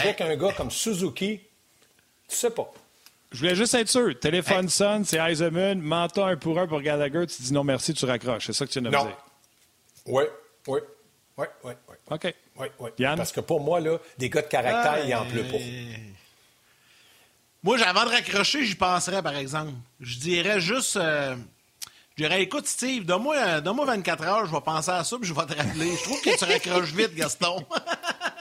avec 0.00 0.20
un 0.20 0.36
gars 0.36 0.52
comme 0.52 0.70
Suzuki, 0.70 1.40
tu 2.28 2.36
sais 2.36 2.50
pas. 2.50 2.70
Je 3.30 3.38
voulais 3.38 3.54
juste 3.54 3.74
être 3.74 3.88
sûr. 3.88 4.18
Téléphone 4.18 4.68
sonne, 4.68 5.04
c'est 5.04 5.18
Eisenman, 5.18 5.78
Manta 5.80 6.26
un 6.26 6.36
pour 6.36 6.58
un 6.58 6.66
pour 6.66 6.80
Gallagher, 6.80 7.26
tu 7.26 7.42
dis 7.42 7.52
non 7.52 7.64
merci, 7.64 7.92
tu 7.92 8.04
raccroches. 8.04 8.46
C'est 8.46 8.52
ça 8.52 8.66
que 8.66 8.70
tu 8.70 8.80
viens 8.80 8.90
de 8.90 8.96
dire. 8.96 9.16
Oui, 10.06 10.24
oui, 10.66 10.80
oui, 11.36 11.46
oui, 11.64 11.72
oui. 11.88 11.94
OK. 12.10 12.34
Oui, 12.56 12.66
oui. 12.80 12.90
Parce 13.16 13.32
que 13.32 13.40
pour 13.40 13.60
moi, 13.60 13.80
là, 13.80 13.98
des 14.16 14.30
gars 14.30 14.42
de 14.42 14.48
caractère, 14.48 15.04
il 15.06 15.14
en 15.14 15.26
pleut 15.26 15.44
pas. 15.44 15.58
Moi, 17.62 17.80
avant 17.82 18.04
de 18.04 18.10
raccrocher, 18.10 18.64
j'y 18.64 18.74
penserais, 18.74 19.22
par 19.22 19.36
exemple. 19.36 19.72
Je 20.00 20.18
dirais 20.18 20.60
juste... 20.60 20.96
Euh, 20.96 21.36
je 22.18 22.24
dirais, 22.24 22.42
écoute, 22.42 22.66
Steve, 22.66 23.04
donne-moi, 23.04 23.60
24 23.62 24.24
heures, 24.24 24.46
je 24.46 24.52
vais 24.52 24.60
penser 24.60 24.90
à 24.90 25.04
ça, 25.04 25.16
puis 25.18 25.28
je 25.28 25.32
vais 25.32 25.46
te 25.46 25.56
rappeler. 25.56 25.94
Je 25.96 26.02
trouve 26.02 26.20
que 26.20 26.36
tu 26.36 26.44
raccroches 26.44 26.92
vite, 26.92 27.14
Gaston. 27.14 27.64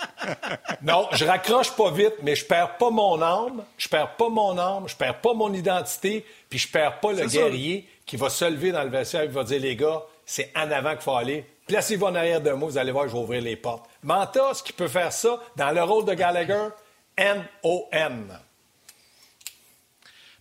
non, 0.81 1.07
je 1.11 1.23
raccroche 1.23 1.69
pas 1.75 1.91
vite, 1.91 2.15
mais 2.23 2.35
je 2.35 2.43
perds 2.43 2.77
pas 2.77 2.89
mon 2.89 3.21
âme, 3.21 3.63
je 3.77 3.87
perds 3.87 4.15
pas 4.15 4.29
mon 4.29 4.57
âme, 4.57 4.85
je 4.87 4.95
perds 4.95 5.21
pas 5.21 5.35
mon 5.35 5.53
identité, 5.53 6.25
puis 6.49 6.57
je 6.57 6.67
perds 6.67 6.99
pas 6.99 7.13
le 7.13 7.27
guerrier 7.27 7.87
qui 8.07 8.15
va 8.15 8.31
se 8.31 8.45
lever 8.45 8.71
dans 8.71 8.81
le 8.81 8.89
vestiaire 8.89 9.21
et 9.21 9.27
va 9.27 9.43
dire, 9.43 9.61
les 9.61 9.75
gars, 9.75 10.01
c'est 10.25 10.51
en 10.55 10.71
avant 10.71 10.93
qu'il 10.93 11.01
faut 11.01 11.15
aller. 11.15 11.45
Placez-vous 11.67 12.07
en 12.07 12.15
arrière 12.15 12.41
de 12.41 12.49
moi, 12.53 12.67
vous 12.67 12.79
allez 12.79 12.91
voir, 12.91 13.07
je 13.07 13.13
vais 13.13 13.19
ouvrir 13.19 13.43
les 13.43 13.57
portes. 13.57 13.87
Manta, 14.01 14.55
ce 14.55 14.63
qui 14.63 14.73
peut 14.73 14.87
faire 14.87 15.13
ça, 15.13 15.39
dans 15.55 15.69
le 15.69 15.83
rôle 15.83 16.05
de 16.05 16.15
Gallagher, 16.15 16.69
N-O-N. 17.15 18.39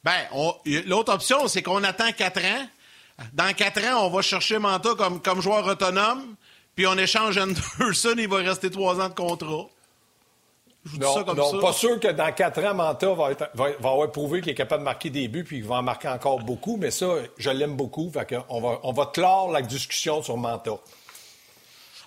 Ben, 0.03 0.20
l'autre 0.87 1.12
option, 1.12 1.49
c'est 1.49 1.62
qu'on 1.62 1.85
attend 1.85 2.11
quatre 2.12 2.42
ans 2.42 2.66
dans 3.33 3.52
quatre 3.55 3.83
ans, 3.85 4.07
on 4.07 4.11
va 4.11 4.22
chercher 4.22 4.59
Manta 4.59 4.90
comme, 4.96 5.20
comme 5.20 5.40
joueur 5.40 5.66
autonome, 5.66 6.37
puis 6.74 6.87
on 6.87 6.96
échange 6.98 7.38
Anderson, 7.38 8.14
il 8.18 8.29
va 8.29 8.38
rester 8.38 8.70
trois 8.70 9.00
ans 9.00 9.09
de 9.09 9.14
contrat. 9.14 9.66
Je 10.85 10.98
non, 10.98 11.14
ça 11.14 11.24
comme 11.24 11.37
non 11.37 11.61
pas 11.61 11.72
sûr 11.72 11.98
que 11.98 12.09
dans 12.09 12.33
quatre 12.33 12.62
ans, 12.64 12.74
Manta 12.74 13.12
va, 13.12 13.31
va, 13.55 13.66
avoir 13.90 14.11
prouvé 14.12 14.40
qu'il 14.40 14.52
est 14.52 14.55
capable 14.55 14.83
de 14.83 14.85
marquer 14.85 15.11
des 15.11 15.26
buts 15.26 15.42
puis 15.42 15.57
qu'il 15.57 15.66
va 15.66 15.76
en 15.76 15.83
marquer 15.83 16.09
encore 16.09 16.38
beaucoup. 16.40 16.76
Mais 16.76 16.92
ça, 16.92 17.09
je 17.38 17.50
l'aime 17.50 17.74
beaucoup. 17.74 18.11
Fait 18.12 18.37
on, 18.48 18.61
va, 18.61 18.79
on 18.85 18.92
va 18.92 19.07
clore 19.07 19.50
la 19.50 19.62
discussion 19.62 20.22
sur 20.22 20.37
Manta. 20.37 20.79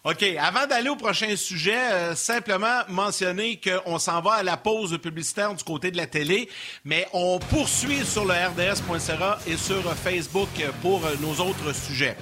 OK. 0.10 0.24
Avant 0.39 0.65
d'aller 0.65 0.89
au 0.89 0.95
prochain 0.95 1.36
sujet, 1.36 1.78
euh, 1.78 2.15
simplement 2.15 2.82
mentionner 2.88 3.60
qu'on 3.62 4.00
s'en 4.00 4.22
va 4.22 4.34
à 4.36 4.43
la 4.43 4.58
pause 4.58 4.98
publicitaire 4.98 5.54
du 5.54 5.63
côté 5.63 5.91
de 5.91 5.98
la 5.98 6.08
télé, 6.08 6.50
mais 6.84 7.08
on 7.13 7.38
poursuit 7.38 8.04
sur 8.06 8.26
le 8.26 8.34
RDS.ca 8.34 9.38
et 9.45 9.56
sur 9.56 9.84
Facebook 9.93 10.50
pour 10.82 11.02
nos 11.22 11.34
autres 11.45 11.74
sujets. 11.76 12.17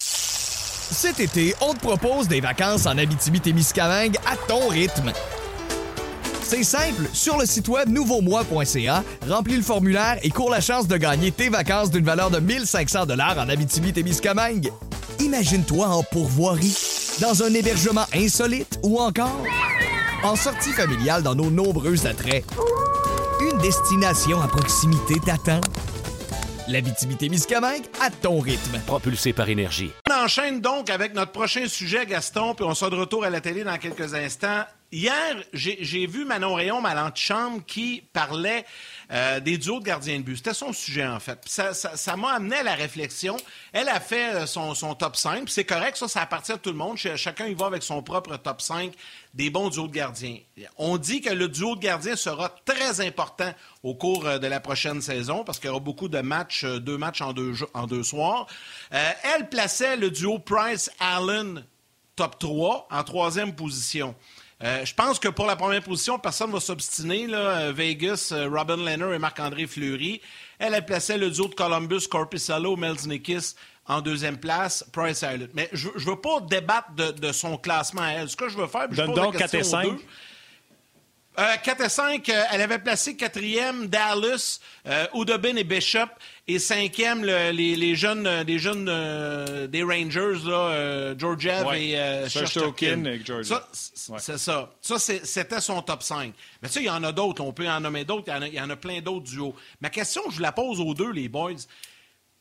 Cet 0.00 1.20
été, 1.20 1.54
on 1.60 1.74
te 1.74 1.80
propose 1.80 2.26
des 2.26 2.40
vacances 2.40 2.86
en 2.86 2.96
Abitibi-Témiscamingue 2.96 4.16
à 4.24 4.36
ton 4.48 4.68
rythme. 4.68 5.12
C'est 6.48 6.62
simple, 6.62 7.08
sur 7.12 7.38
le 7.38 7.44
site 7.44 7.66
web 7.66 7.88
nouveaumois.ca, 7.88 9.02
remplis 9.28 9.56
le 9.56 9.62
formulaire 9.62 10.16
et 10.22 10.30
cours 10.30 10.48
la 10.48 10.60
chance 10.60 10.86
de 10.86 10.96
gagner 10.96 11.32
tes 11.32 11.48
vacances 11.48 11.90
d'une 11.90 12.04
valeur 12.04 12.30
de 12.30 12.38
1500 12.38 13.06
dollars 13.06 13.36
en 13.36 13.48
Abitibi-Témiscamingue. 13.48 14.70
Imagine-toi 15.18 15.88
en 15.88 16.04
pourvoirie, 16.04 16.76
dans 17.20 17.42
un 17.42 17.52
hébergement 17.52 18.06
insolite 18.14 18.78
ou 18.84 19.00
encore 19.00 19.42
en 20.22 20.36
sortie 20.36 20.70
familiale 20.70 21.24
dans 21.24 21.34
nos 21.34 21.50
nombreux 21.50 22.06
attraits. 22.06 22.44
Une 23.40 23.58
destination 23.58 24.40
à 24.40 24.46
proximité 24.46 25.14
t'attend. 25.26 25.60
La 26.68 26.80
Miscamingue 26.80 27.86
à 28.00 28.10
ton 28.10 28.38
rythme. 28.38 28.78
Propulsé 28.86 29.32
par 29.32 29.48
énergie. 29.48 29.90
On 30.08 30.24
enchaîne 30.24 30.60
donc 30.60 30.90
avec 30.90 31.12
notre 31.12 31.32
prochain 31.32 31.66
sujet, 31.66 32.06
Gaston, 32.06 32.54
puis 32.54 32.64
on 32.64 32.74
sera 32.74 32.88
de 32.88 32.96
retour 32.96 33.24
à 33.24 33.30
la 33.30 33.40
télé 33.40 33.64
dans 33.64 33.78
quelques 33.78 34.14
instants. 34.14 34.64
Hier, 34.92 35.42
j'ai 35.52 36.06
vu 36.06 36.24
Manon 36.24 36.54
Rayon, 36.54 36.80
ma 36.80 37.12
chambre, 37.16 37.60
qui 37.66 38.04
parlait 38.12 38.64
euh, 39.10 39.40
des 39.40 39.58
duos 39.58 39.80
de 39.80 39.84
gardiens 39.84 40.18
de 40.18 40.22
but. 40.22 40.36
C'était 40.36 40.54
son 40.54 40.72
sujet, 40.72 41.04
en 41.04 41.18
fait. 41.18 41.40
Ça 41.44 42.16
m'a 42.16 42.34
amené 42.34 42.56
à 42.56 42.62
la 42.62 42.74
réflexion. 42.76 43.36
Elle 43.72 43.88
a 43.88 43.98
fait 43.98 44.34
euh, 44.34 44.46
son, 44.46 44.94
top 44.94 45.16
5, 45.16 45.48
c'est 45.48 45.64
correct, 45.64 45.96
ça, 45.96 46.06
ça 46.06 46.22
appartient 46.22 46.52
à 46.52 46.58
tout 46.58 46.70
le 46.70 46.76
monde. 46.76 46.96
Chacun 46.96 47.46
y 47.46 47.54
va 47.54 47.66
avec 47.66 47.82
son 47.82 48.00
propre 48.00 48.36
top 48.36 48.62
5 48.62 48.92
des 49.34 49.50
bons 49.50 49.70
duos 49.70 49.88
de 49.88 49.92
gardiens. 49.92 50.38
On 50.78 50.98
dit 50.98 51.20
que 51.20 51.30
le 51.30 51.48
duo 51.48 51.74
de 51.74 51.80
gardiens 51.80 52.16
sera 52.16 52.48
très 52.64 53.04
important 53.04 53.52
au 53.82 53.94
cours 53.94 54.24
euh, 54.24 54.38
de 54.38 54.46
la 54.46 54.60
prochaine 54.60 55.02
saison 55.02 55.42
parce 55.42 55.58
qu'il 55.58 55.66
y 55.66 55.70
aura 55.70 55.80
beaucoup 55.80 56.08
de 56.08 56.20
matchs, 56.20 56.64
deux 56.64 56.96
matchs 56.96 57.22
en 57.22 57.32
deux, 57.32 57.54
en 57.74 57.88
deux 57.88 58.04
soirs. 58.04 58.46
elle 58.90 59.48
plaçait 59.48 59.96
le 59.96 60.10
duo 60.10 60.38
Price-Allen 60.38 61.64
top 62.14 62.38
3 62.38 62.88
en 62.90 63.04
troisième 63.04 63.54
position. 63.54 64.14
Euh, 64.62 64.84
je 64.84 64.94
pense 64.94 65.18
que 65.18 65.28
pour 65.28 65.46
la 65.46 65.54
première 65.56 65.82
position, 65.82 66.18
personne 66.18 66.48
ne 66.48 66.54
va 66.54 66.60
s'obstiner. 66.60 67.26
Euh, 67.30 67.72
Vegas, 67.74 68.30
euh, 68.32 68.48
Robin 68.48 68.76
Leonard 68.76 69.12
et 69.12 69.18
Marc-André 69.18 69.66
Fleury. 69.66 70.20
Elle 70.58 70.74
a 70.74 70.80
placé 70.80 71.18
le 71.18 71.30
duo 71.30 71.48
de 71.48 71.54
Columbus, 71.54 72.08
Corpusalo, 72.10 72.76
Melznikis 72.76 73.54
en 73.86 74.00
deuxième 74.00 74.38
place, 74.38 74.84
Price 74.92 75.18
Island. 75.18 75.50
Mais 75.54 75.68
je 75.72 75.88
ne 75.88 76.10
veux 76.10 76.20
pas 76.20 76.40
débattre 76.40 76.92
de, 76.94 77.32
son 77.32 77.56
classement 77.58 78.02
à 78.02 78.12
elle. 78.12 78.28
Ce 78.28 78.36
que 78.36 78.48
je 78.48 78.56
veux 78.56 78.66
faire, 78.66 78.86
je 78.90 78.96
Donne 78.96 79.14
donc 79.14 79.36
4 79.36 79.54
et 79.54 79.62
5. 79.62 79.98
4 81.36 81.80
et 81.82 81.88
5, 81.88 82.32
elle 82.52 82.62
avait 82.62 82.78
placé 82.78 83.14
quatrième 83.14 83.88
Dallas, 83.88 84.60
euh, 84.86 85.06
Udobin 85.14 85.56
et 85.56 85.64
Bishop, 85.64 86.08
et 86.48 86.58
cinquième 86.58 87.24
les, 87.24 87.52
les, 87.52 87.94
jeunes, 87.94 88.26
euh, 88.26 88.44
des 88.44 88.58
jeunes 88.58 88.88
euh, 88.88 89.66
des 89.66 89.82
Rangers, 89.82 90.38
là, 90.46 90.70
euh, 90.70 91.14
Georgiev 91.18 91.66
et 91.74 91.98
euh, 91.98 92.28
C'est 92.28 92.46
ça. 94.38 94.70
Ça, 94.80 94.98
c'était 94.98 95.60
son 95.60 95.82
top 95.82 96.02
5. 96.02 96.32
Mais 96.62 96.68
tu 96.68 96.74
sais, 96.74 96.80
il 96.80 96.86
y 96.86 96.90
en 96.90 97.02
a 97.04 97.12
d'autres. 97.12 97.42
On 97.42 97.52
peut 97.52 97.68
en 97.68 97.80
nommer 97.80 98.04
d'autres. 98.04 98.32
Il, 98.40 98.54
y 98.54 98.60
en 98.60 98.70
a 98.70 98.76
plein 98.76 99.00
d'autres 99.00 99.26
duos. 99.26 99.54
Ma 99.80 99.90
question, 99.90 100.22
je 100.30 100.40
la 100.40 100.52
pose 100.52 100.80
aux 100.80 100.94
deux, 100.94 101.10
les 101.10 101.28
boys. 101.28 101.52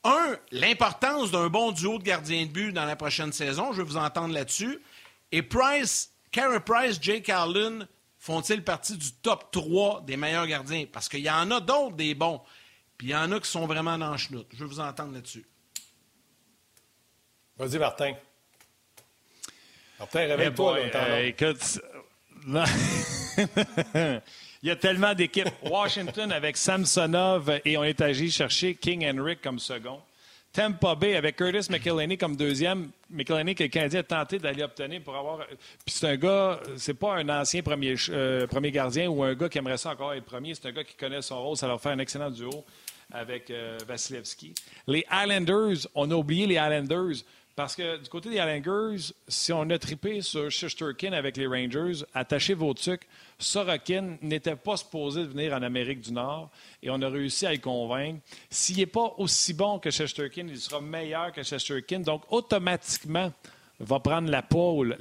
Un, 0.04 0.38
l'importance 0.52 1.32
d'un 1.32 1.48
bon 1.48 1.72
duo 1.72 1.98
de 1.98 2.04
gardien 2.04 2.46
de 2.46 2.52
but 2.52 2.72
dans 2.72 2.86
la 2.86 2.96
prochaine 2.96 3.34
saison. 3.34 3.74
Je 3.74 3.82
vais 3.82 3.88
vous 3.88 3.98
entendre 3.98 4.34
là-dessus. 4.34 4.80
Et 5.32 5.42
Price, 5.42 6.12
Carey 6.32 6.60
Price, 6.60 7.00
Jake 7.02 7.28
Allen, 7.30 7.88
font-ils 8.26 8.64
partie 8.64 8.98
du 8.98 9.12
top 9.22 9.52
3 9.52 10.02
des 10.02 10.18
meilleurs 10.18 10.48
gardiens? 10.48 10.86
Parce 10.92 11.08
qu'il 11.08 11.20
y 11.20 11.30
en 11.30 11.52
a 11.52 11.60
d'autres 11.60 11.96
des 11.96 12.16
bons. 12.16 12.42
Puis 12.98 13.08
il 13.08 13.12
y 13.12 13.16
en 13.16 13.32
a 13.32 13.40
qui 13.40 13.48
sont 13.50 13.68
vraiment 13.68 13.98
dans 14.00 14.12
le 14.12 14.18
chenoute. 14.18 14.48
Je 14.52 14.58
veux 14.58 14.66
vous 14.66 14.80
entendre 14.80 15.14
là-dessus. 15.14 15.46
Vas-y, 17.58 17.78
Martin. 17.78 18.14
Martin, 20.00 20.20
réveille-toi. 20.20 20.80
Eh 20.80 20.96
euh, 20.96 21.28
écoute, 21.28 21.80
Il 24.64 24.70
y 24.70 24.72
a 24.72 24.76
tellement 24.76 25.14
d'équipes. 25.14 25.50
Washington 25.64 26.32
avec 26.32 26.58
Samsonov 26.58 27.62
et 27.64 27.78
on 27.78 27.84
est 27.84 28.02
allé 28.02 28.32
chercher 28.32 28.74
King 28.74 29.06
Henrik 29.08 29.40
comme 29.42 29.60
second. 29.60 30.02
Tampa 30.56 30.96
Bay 30.96 31.18
avec 31.18 31.36
Curtis 31.36 31.70
McElhaney 31.70 32.18
comme 32.18 32.38
deuxième. 32.38 32.90
McElhaney 33.10 33.56
que 33.56 33.64
le 33.64 33.70
Canadien 33.70 34.00
a 34.00 34.04
tenté 34.04 34.40
d'aller 34.40 34.64
obtenir 34.64 35.02
pour 35.02 35.14
avoir. 35.14 35.46
Puis 35.48 35.58
c'est 35.88 36.08
un 36.08 36.16
gars, 36.16 36.62
c'est 36.78 36.94
pas 36.94 37.16
un 37.16 37.28
ancien 37.28 37.62
premier, 37.62 37.96
euh, 38.08 38.48
premier 38.48 38.72
gardien 38.72 39.10
ou 39.10 39.22
un 39.22 39.34
gars 39.36 39.50
qui 39.50 39.58
aimerait 39.58 39.78
ça 39.78 39.92
encore 39.92 40.14
être 40.14 40.24
premier. 40.24 40.56
C'est 40.56 40.70
un 40.70 40.72
gars 40.72 40.86
qui 40.86 40.96
connaît 40.96 41.22
son 41.22 41.44
rôle. 41.44 41.58
Ça 41.58 41.68
leur 41.68 41.82
fait 41.82 41.90
un 41.90 42.00
excellent 42.00 42.32
duo 42.32 42.64
avec 43.12 43.52
euh, 43.52 43.78
Vasilevski. 43.86 44.56
Les 44.88 45.06
Islanders, 45.12 45.90
on 45.94 46.10
a 46.10 46.16
oublié 46.16 46.48
les 46.48 46.56
Islanders. 46.56 47.26
Parce 47.58 47.76
que 47.76 47.98
du 47.98 48.10
côté 48.10 48.30
des 48.30 48.36
Islanders, 48.36 49.12
si 49.28 49.52
on 49.52 49.70
a 49.70 49.78
trippé 49.78 50.22
sur 50.22 50.50
Shesterkin 50.50 51.12
avec 51.12 51.36
les 51.36 51.48
Rangers, 51.48 52.06
attachez 52.14 52.54
vos 52.54 52.74
trucs. 52.74 53.08
Sorokin 53.38 54.18
n'était 54.22 54.56
pas 54.56 54.78
supposé 54.78 55.24
venir 55.24 55.54
en 55.54 55.62
Amérique 55.62 56.02
du 56.02 56.14
Nord 56.14 56.50
et 56.82 56.90
on 56.90 57.02
a 57.02 57.10
réussi 57.10 57.46
à 57.46 57.54
y 57.54 57.60
convaincre. 57.60 58.22
S'il 58.50 58.78
n'est 58.78 58.86
pas 58.86 59.14
aussi 59.18 59.54
bon 59.54 59.80
que 59.80 59.92
Shesterkin, 59.92 60.48
il 60.48 60.58
sera 60.58 60.82
meilleur 60.82 61.32
que 61.32 61.44
Shesterkin. 61.44 62.00
Donc, 62.00 62.24
automatiquement, 62.30 63.32
va 63.80 64.00
prendre 64.00 64.30
la 64.30 64.42
pole, 64.42 64.96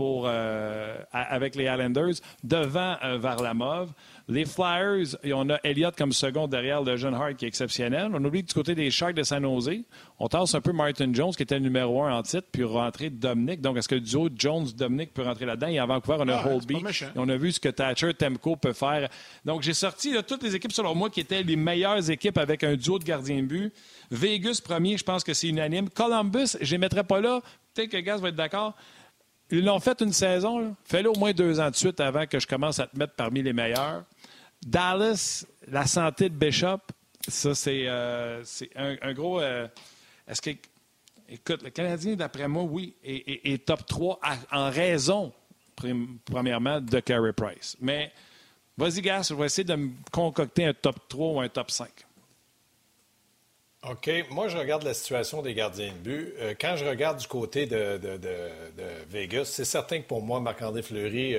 euh, 0.00 0.96
avec 1.12 1.54
les 1.54 1.64
Islanders 1.64 2.14
devant 2.42 2.96
euh, 3.04 3.18
Varlamov. 3.18 3.92
Les 4.30 4.44
Flyers, 4.44 5.16
on 5.32 5.48
a 5.48 5.58
Elliott 5.64 5.96
comme 5.96 6.12
second 6.12 6.48
derrière 6.48 6.82
le 6.82 6.98
jeune 6.98 7.14
Hart 7.14 7.34
qui 7.36 7.46
est 7.46 7.48
exceptionnel. 7.48 8.10
On 8.12 8.22
oublie 8.22 8.42
que 8.42 8.48
du 8.48 8.54
côté 8.54 8.74
des 8.74 8.90
Sharks 8.90 9.14
de 9.14 9.22
San 9.22 9.42
Jose, 9.42 9.70
on 10.18 10.28
tasse 10.28 10.54
un 10.54 10.60
peu 10.60 10.72
Martin 10.72 11.14
Jones 11.14 11.32
qui 11.34 11.44
était 11.44 11.54
le 11.54 11.62
numéro 11.62 12.02
un 12.02 12.12
en 12.12 12.22
titre, 12.22 12.46
puis 12.52 12.62
rentrer 12.62 13.08
Dominic. 13.08 13.62
Donc, 13.62 13.78
est-ce 13.78 13.88
que 13.88 13.94
le 13.94 14.02
duo 14.02 14.28
Jones-Dominic 14.34 15.14
peut 15.14 15.22
rentrer 15.22 15.46
là-dedans? 15.46 15.68
Et 15.68 15.78
à 15.78 15.86
Vancouver, 15.86 16.18
on 16.20 16.28
a 16.28 16.42
ah, 16.44 16.46
Holby. 16.46 16.76
On 17.16 17.26
a 17.26 17.36
vu 17.38 17.52
ce 17.52 17.60
que 17.60 17.70
Thatcher 17.70 18.12
Temco 18.12 18.56
peut 18.56 18.74
faire. 18.74 19.08
Donc, 19.46 19.62
j'ai 19.62 19.72
sorti 19.72 20.14
toutes 20.26 20.42
les 20.42 20.54
équipes, 20.54 20.72
selon 20.72 20.94
moi, 20.94 21.08
qui 21.08 21.20
étaient 21.20 21.42
les 21.42 21.56
meilleures 21.56 22.10
équipes 22.10 22.36
avec 22.36 22.64
un 22.64 22.76
duo 22.76 22.98
de 22.98 23.04
gardiens 23.04 23.40
de 23.40 23.46
but. 23.46 23.72
Vegas, 24.10 24.60
premier, 24.62 24.98
je 24.98 25.04
pense 25.04 25.24
que 25.24 25.32
c'est 25.32 25.48
unanime. 25.48 25.88
Columbus, 25.88 26.58
je 26.60 26.66
ne 26.66 26.70
les 26.72 26.78
mettrais 26.78 27.04
pas 27.04 27.22
là. 27.22 27.40
Peut-être 27.72 27.90
que 27.90 27.96
Gaz 27.96 28.20
va 28.20 28.28
être 28.28 28.36
d'accord. 28.36 28.74
Ils 29.50 29.64
l'ont 29.64 29.80
fait 29.80 29.98
une 30.02 30.12
saison. 30.12 30.76
Fais-le 30.84 31.10
au 31.10 31.14
moins 31.14 31.32
deux 31.32 31.58
ans 31.58 31.70
de 31.70 31.76
suite 31.76 32.00
avant 32.00 32.26
que 32.26 32.38
je 32.38 32.46
commence 32.46 32.78
à 32.78 32.86
te 32.86 32.98
mettre 32.98 33.14
parmi 33.14 33.42
les 33.42 33.54
meilleurs. 33.54 34.04
Dallas, 34.64 35.46
la 35.66 35.86
santé 35.86 36.28
de 36.28 36.34
Bishop, 36.34 36.80
ça, 37.28 37.54
c'est 37.54 37.84
euh, 37.86 38.42
un, 38.74 39.12
gros. 39.12 39.40
Euh, 39.40 39.68
est-ce 40.26 40.40
que. 40.40 40.50
Écoute, 41.30 41.62
le 41.62 41.68
Canadien, 41.68 42.14
d'après 42.14 42.48
moi, 42.48 42.62
oui, 42.62 42.94
est, 43.04 43.66
top 43.66 43.84
3 43.86 44.18
en 44.50 44.70
raison, 44.70 45.30
premièrement, 46.24 46.80
de 46.80 47.00
Carey 47.00 47.34
Price. 47.34 47.76
Mais 47.82 48.12
vas-y, 48.78 49.02
Gas, 49.02 49.26
je 49.28 49.34
vais 49.34 49.44
essayer 49.44 49.64
de 49.64 49.74
me 49.74 49.90
concocter 50.10 50.64
un 50.64 50.72
top 50.72 50.96
3 51.06 51.32
ou 51.32 51.40
un 51.40 51.48
top 51.50 51.70
5. 51.70 51.90
OK. 53.90 54.10
Moi, 54.30 54.48
je 54.48 54.56
regarde 54.56 54.84
la 54.84 54.94
situation 54.94 55.42
des 55.42 55.52
gardiens 55.52 55.92
de 55.92 55.98
but. 55.98 56.34
Euh, 56.38 56.54
quand 56.58 56.76
je 56.76 56.86
regarde 56.86 57.18
du 57.18 57.26
côté 57.26 57.66
de, 57.66 58.00
Vegas, 59.10 59.44
c'est 59.44 59.66
certain 59.66 60.00
que 60.00 60.06
pour 60.06 60.22
moi, 60.22 60.40
Marc-André 60.40 60.80
Fleury, 60.80 61.36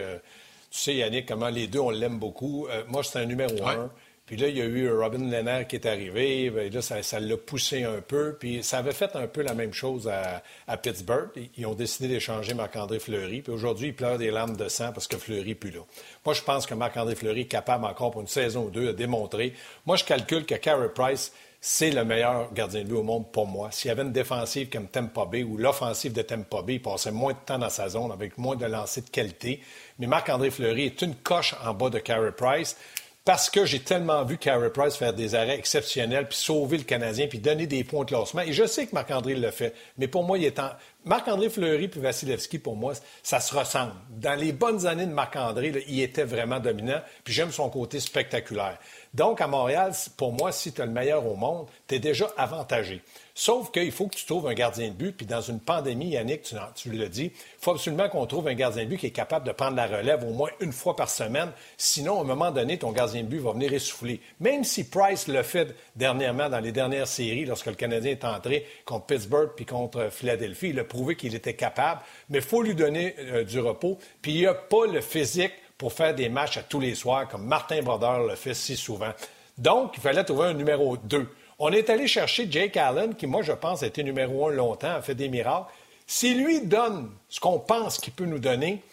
tu 0.72 0.80
sais, 0.80 0.96
Yannick, 0.96 1.28
comment 1.28 1.50
les 1.50 1.68
deux, 1.68 1.80
on 1.80 1.90
l'aime 1.90 2.20
beaucoup. 2.20 2.68
Euh, 2.68 2.84
moi, 2.88 3.04
c'est 3.04 3.20
un 3.20 3.26
numéro 3.26 3.66
un. 3.68 3.90
Puis 4.30 4.38
là, 4.38 4.48
il 4.48 4.58
y 4.58 4.62
a 4.62 4.66
eu 4.66 4.92
Robin 4.92 5.28
Lennart 5.28 5.66
qui 5.66 5.76
est 5.76 5.88
arrivé. 5.88 6.52
Ben, 6.52 6.72
là, 6.72 6.84
ça, 6.84 7.20
l'a 7.20 7.36
poussé 7.36 7.84
un 7.84 8.00
peu. 8.00 8.38
Puis 8.40 8.64
ça 8.64 8.78
avait 8.78 8.92
fait 8.92 9.16
un 9.16 9.26
peu 9.26 9.42
la 9.42 9.56
même 9.56 9.74
chose 9.74 10.08
à, 10.08 10.78
Pittsburgh. 10.78 11.30
Ils 11.58 11.66
ont 11.66 11.74
décidé 11.74 12.08
d'échanger 12.08 12.54
Marc-André 12.54 13.00
Fleury. 13.00 13.42
Puis 13.42 13.52
aujourd'hui, 13.52 13.88
ils 13.88 13.96
pleurent 13.96 14.20
des 14.20 14.30
larmes 14.30 14.56
de 14.56 14.70
sang 14.70 14.92
parce 14.94 15.08
que 15.08 15.18
Fleury 15.18 15.48
n'est 15.48 15.56
plus 15.56 15.72
là. 15.72 15.80
Moi, 16.24 16.36
je 16.36 16.44
pense 16.44 16.68
que 16.68 16.76
Marc-André 16.76 17.16
Fleury 17.16 17.42
est 17.42 17.46
capable 17.46 17.86
encore 17.86 18.12
pour 18.12 18.22
une 18.22 18.28
saison 18.28 18.66
ou 18.66 18.70
deux 18.70 18.86
de 18.86 18.92
démontrer. 18.92 19.56
Moi, 19.88 19.96
je 19.96 20.04
calcule 20.04 20.46
que 20.46 20.54
Carey 20.54 20.90
Price, 20.94 21.34
c'est 21.62 21.92
le 21.92 22.06
meilleur 22.06 22.54
gardien 22.54 22.84
de 22.84 22.88
but 22.88 22.96
au 22.96 23.04
monde 23.04 23.32
pour 23.32 23.46
moi. 23.46 23.70
S'il 23.72 23.90
y 23.90 23.92
avait 23.92 24.04
une 24.04 24.14
défensive 24.14 24.70
comme 24.70 24.88
Tampa 24.88 25.26
Bay 25.26 25.44
ou 25.44 25.58
l'offensive 25.58 26.14
de 26.14 26.22
Tampa 26.22 26.62
Bay, 26.62 26.76
il 26.76 26.82
passait 26.82 27.12
moins 27.12 27.34
de 27.34 27.40
temps 27.46 27.60
dans 27.60 27.70
sa 27.70 27.90
zone 27.90 28.12
avec 28.12 28.38
moins 28.38 28.56
de 28.56 28.66
lancers 28.66 29.04
de 29.04 29.10
qualité. 29.10 29.62
Mais 30.00 30.08
Marc-André 30.08 30.52
Fleury 30.52 30.86
est 30.86 31.02
une 31.02 31.16
coche 31.16 31.56
en 31.66 31.74
bas 31.74 31.90
de 31.90 32.00
Carey 32.00 32.32
Price 32.32 32.78
parce 33.26 33.50
que 33.50 33.66
j'ai 33.66 33.82
tellement 33.82 34.24
vu 34.24 34.38
Carey 34.38 34.72
Price 34.72 34.96
faire 34.96 35.14
des 35.14 35.36
arrêts 35.36 35.56
exceptionnels, 35.56 36.28
puis 36.28 36.38
sauver 36.38 36.78
le 36.78 36.84
Canadien, 36.84 37.28
puis 37.28 37.38
donner 37.38 37.68
des 37.68 37.84
points 37.84 38.04
de 38.04 38.10
classement. 38.10 38.42
Et 38.42 38.54
je 38.54 38.66
sais 38.66 38.88
que 38.88 38.96
Marc-André 38.96 39.36
le 39.36 39.52
fait, 39.52 39.76
mais 40.00 40.08
pour 40.08 40.24
moi, 40.24 40.40
il 40.40 40.46
est 40.46 40.58
en... 40.58 40.70
Marc-André 41.06 41.50
Fleury 41.50 41.90
puis 41.90 42.00
Vasilevski, 42.00 42.58
pour 42.58 42.76
moi, 42.76 42.94
ça 43.22 43.40
se 43.40 43.54
ressemble. 43.54 43.94
Dans 44.10 44.34
les 44.34 44.52
bonnes 44.52 44.88
années 44.88 45.06
de 45.06 45.12
Marc-André, 45.12 45.84
il 45.88 46.02
était 46.02 46.24
vraiment 46.24 46.60
dominant, 46.60 47.02
puis 47.24 47.34
j'aime 47.34 47.52
son 47.52 47.70
côté 47.70 48.00
spectaculaire. 48.00 48.80
Donc, 49.14 49.42
à 49.42 49.48
Montréal, 49.48 49.92
pour 50.18 50.34
moi, 50.34 50.52
si 50.52 50.72
tu 50.72 50.82
es 50.82 50.86
le 50.86 50.92
meilleur 50.92 51.26
au 51.26 51.36
monde, 51.36 51.68
tu 51.88 51.96
es 51.96 52.00
déjà 52.00 52.28
avantagé. 52.38 53.02
Sauf 53.34 53.72
qu'il 53.72 53.92
faut 53.94 54.08
que 54.08 54.18
tu 54.18 54.26
trouves 54.26 54.48
un 54.48 54.54
gardien 54.54 54.90
de 54.90 54.94
but. 54.94 55.16
Puis 55.16 55.26
dans 55.26 55.40
une 55.40 55.62
pandémie, 55.62 56.10
Yannick, 56.10 56.42
tu, 56.42 56.56
tu 56.76 56.92
l'as 56.92 57.08
dit, 57.08 57.32
il 57.34 57.64
faut 57.64 57.72
absolument 57.72 58.10
qu'on 58.10 58.26
trouve 58.26 58.50
un 58.50 58.54
gardien 58.54 58.84
de 58.84 58.90
but 58.90 58.98
qui 58.98 59.06
est 59.06 59.12
capable 59.12 59.48
de 59.48 59.54
prendre 59.54 59.78
la 59.78 59.88
relève 59.88 60.26
au 60.26 60.34
moins 60.34 60.50
une 60.60 60.74
fois 60.74 60.96
par 60.96 61.10
semaine. 61.10 61.50
Sinon, 61.78 62.20
à 62.20 62.22
un 62.22 62.26
moment 62.26 62.52
donné, 62.52 62.78
ton 62.78 62.92
gardien 62.92 63.24
de 63.24 63.28
but 63.28 63.40
va 63.40 63.54
venir 63.54 63.72
essouffler. 63.72 64.20
Même 64.42 64.66
si 64.66 64.90
Price 64.90 65.30
le 65.30 65.42
fait 65.42 65.74
dernièrement 65.96 66.50
dans 66.50 66.60
les 66.60 66.74
dernières 66.74 67.08
séries, 67.08 67.46
lorsque 67.46 67.68
le 67.68 67.76
Canadien 67.76 68.12
est 68.12 68.26
entré 68.26 68.66
contre 68.84 69.06
Pittsburgh 69.06 69.52
puis 69.56 69.66
contre 69.66 70.10
Philadelphie, 70.12 70.72
il 70.72 70.80
a 70.80 70.84
prouvé 70.84 71.16
qu'il 71.16 71.34
était 71.34 71.56
capable. 71.56 72.02
Mais 72.30 72.40
il 72.40 72.44
faut 72.44 72.62
lui 72.62 72.76
donner 72.76 73.16
euh, 73.20 73.46
du 73.46 73.62
repos. 73.62 73.98
Puis 74.22 74.34
il 74.34 74.48
a 74.48 74.54
pas 74.54 74.86
le 74.86 75.00
physique 75.00 75.54
pour 75.80 75.94
faire 75.94 76.14
des 76.14 76.30
matchs 76.30 76.58
à 76.58 76.62
tous 76.62 76.82
les 76.82 76.94
soirs, 76.94 77.28
comme 77.28 77.46
Martin 77.46 77.82
Brodeur 77.82 78.20
le 78.20 78.36
fait 78.36 78.54
si 78.54 78.76
souvent. 78.76 79.14
Donc, 79.58 79.94
il 79.96 80.02
fallait 80.02 80.24
trouver 80.24 80.48
un 80.48 80.54
numéro 80.54 80.98
2. 80.98 81.28
On 81.58 81.72
est 81.72 81.90
allé 81.90 82.06
chercher 82.06 82.48
Jake 82.52 82.78
Allen, 82.78 83.16
qui, 83.16 83.26
moi, 83.26 83.42
je 83.42 83.54
pense, 83.54 83.82
a 83.82 83.88
été 83.88 84.04
numéro 84.04 84.50
un 84.50 84.52
longtemps, 84.52 84.94
a 84.96 85.02
fait 85.02 85.16
des 85.16 85.30
miracles. 85.30 85.72
S'il 86.06 86.44
lui 86.44 86.62
donne 86.62 87.10
ce 87.30 87.40
qu'on 87.40 87.60
pense 87.60 87.98
qu'il 87.98 88.12
peut 88.14 88.26
nous 88.26 88.40
donner, 88.40 88.84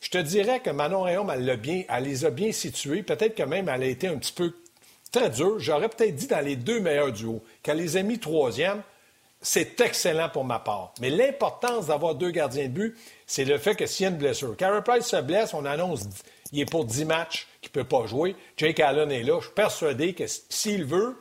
je 0.00 0.10
te 0.10 0.18
dirais 0.18 0.60
que 0.60 0.68
Manon 0.68 1.02
Réaume, 1.02 1.32
elle, 1.34 1.56
bien, 1.56 1.84
elle 1.88 2.04
les 2.04 2.26
a 2.26 2.30
bien 2.30 2.52
situés. 2.52 3.02
Peut-être 3.02 3.34
que 3.34 3.42
même 3.42 3.70
elle 3.70 3.82
a 3.82 3.86
été 3.86 4.06
un 4.06 4.18
petit 4.18 4.32
peu 4.32 4.52
très 5.10 5.30
dure. 5.30 5.58
J'aurais 5.58 5.88
peut-être 5.88 6.14
dit 6.14 6.26
dans 6.26 6.44
les 6.44 6.56
deux 6.56 6.80
meilleurs 6.80 7.12
duos. 7.12 7.42
Qu'elle 7.62 7.78
les 7.78 7.96
a 7.96 8.02
mis 8.02 8.18
troisième, 8.18 8.82
c'est 9.40 9.80
excellent 9.80 10.28
pour 10.28 10.44
ma 10.44 10.58
part. 10.58 10.92
Mais 11.00 11.08
l'importance 11.08 11.86
d'avoir 11.86 12.14
deux 12.16 12.30
gardiens 12.30 12.64
de 12.64 12.72
but, 12.72 12.96
c'est 13.26 13.44
le 13.44 13.56
fait 13.56 13.76
que 13.76 13.86
s'il 13.86 14.04
y 14.04 14.06
a 14.06 14.10
une 14.10 14.18
blessure. 14.18 14.56
Carey 14.56 14.82
Price 14.82 15.06
se 15.06 15.20
blesse, 15.22 15.54
on 15.54 15.64
annonce 15.64 16.06
il 16.54 16.60
est 16.60 16.70
pour 16.70 16.84
10 16.84 17.04
matchs 17.04 17.48
qu'il 17.60 17.70
ne 17.70 17.82
peut 17.82 17.88
pas 17.88 18.06
jouer. 18.06 18.36
Jake 18.56 18.78
Allen 18.80 19.10
est 19.10 19.24
là. 19.24 19.38
Je 19.40 19.46
suis 19.46 19.54
persuadé 19.54 20.14
que 20.14 20.24
s'il 20.26 20.84
veut, 20.84 21.18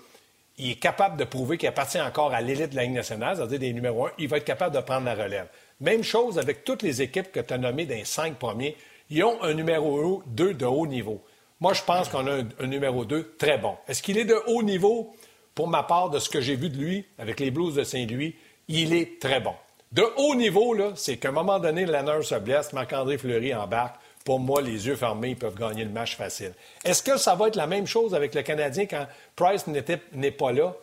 il 0.58 0.72
est 0.72 0.76
capable 0.76 1.17
de 1.17 1.24
prouver 1.24 1.58
qu'il 1.58 1.67
appartient 1.67 2.00
encore 2.00 2.32
à 2.34 2.41
l'élite 2.41 2.69
de 2.69 2.76
la 2.76 2.84
Ligue 2.84 2.93
nationale, 2.93 3.36
c'est-à-dire 3.36 3.60
des 3.60 3.74
numéros 3.74 4.06
1. 4.08 4.12
Il 4.19 4.28
va 4.28 4.38
être 4.38 4.46
capable 4.46 4.76
de 4.76 4.82
prendre 4.82 5.06
la 5.06 5.15
relève. 5.15 5.48
Même 5.82 6.04
chose 6.04 6.38
avec 6.38 6.63
toutes 6.63 6.84
les 6.84 7.02
équipes 7.02 7.32
que 7.32 7.39
tu 7.39 7.52
as 7.52 7.58
nommées 7.58 7.86
dans 7.86 7.96
les 7.96 8.06
cinq 8.06 8.36
premiers. 8.36 8.78
Ils 9.10 9.24
ont 9.24 9.41
un 9.41 9.56
numéro 9.56 10.22
2 10.28 10.54
de 10.54 10.65
haut 10.65 10.86
niveau. 10.86 11.24
Moi, 11.60 11.74
je 11.74 11.82
pense 11.82 12.10
qu'on 12.10 12.28
a 12.28 12.43
un, 12.60 12.67
numéro 12.67 13.04
2 13.04 13.36
très 13.39 13.58
bon. 13.58 13.76
Est-ce 13.88 14.04
qu'il 14.04 14.19
est 14.19 14.26
de 14.26 14.39
haut 14.48 14.62
niveau? 14.62 15.15
Pour 15.56 15.67
ma 15.67 15.82
part, 15.82 16.10
de 16.10 16.19
ce 16.19 16.30
que 16.30 16.41
j'ai 16.41 16.56
vu 16.56 16.69
de 16.69 16.78
lui 16.78 17.06
avec 17.17 17.39
les 17.39 17.50
Blues 17.50 17.76
de 17.76 17.84
Saint-Louis, 17.84 18.36
il 18.67 18.93
est 18.93 19.19
très 19.19 19.39
bon. 19.39 19.54
De 19.91 20.04
haut 20.17 20.36
niveau, 20.36 20.76
c'est 20.96 21.17
qu'à 21.17 21.30
un 21.30 21.32
moment 21.32 21.60
donné, 21.60 21.86
Lanner 21.86 22.22
se 22.22 22.36
blesse, 22.36 22.74
Marc-André 22.74 23.17
Fleury 23.17 23.54
embarque. 23.54 23.96
Pour 24.23 24.39
moi, 24.39 24.62
les 24.62 24.88
yeux 24.88 24.95
fermés, 24.95 25.31
ils 25.31 25.36
peuvent 25.36 25.57
gagner 25.57 25.83
le 25.83 25.89
match 25.89 26.15
facile. 26.15 26.53
Est-ce 26.83 27.03
que 27.03 27.17
ça 27.17 27.36
va 27.36 27.49
être 27.49 27.57
la 27.57 27.67
même 27.67 27.86
chose 27.86 28.15
avec 28.15 28.33
le 28.33 28.41
Canadien 28.41 28.86
quand 28.86 29.05
Price 29.36 29.65
n'est 29.67 30.31
pas 30.31 30.51
là? 30.51 30.73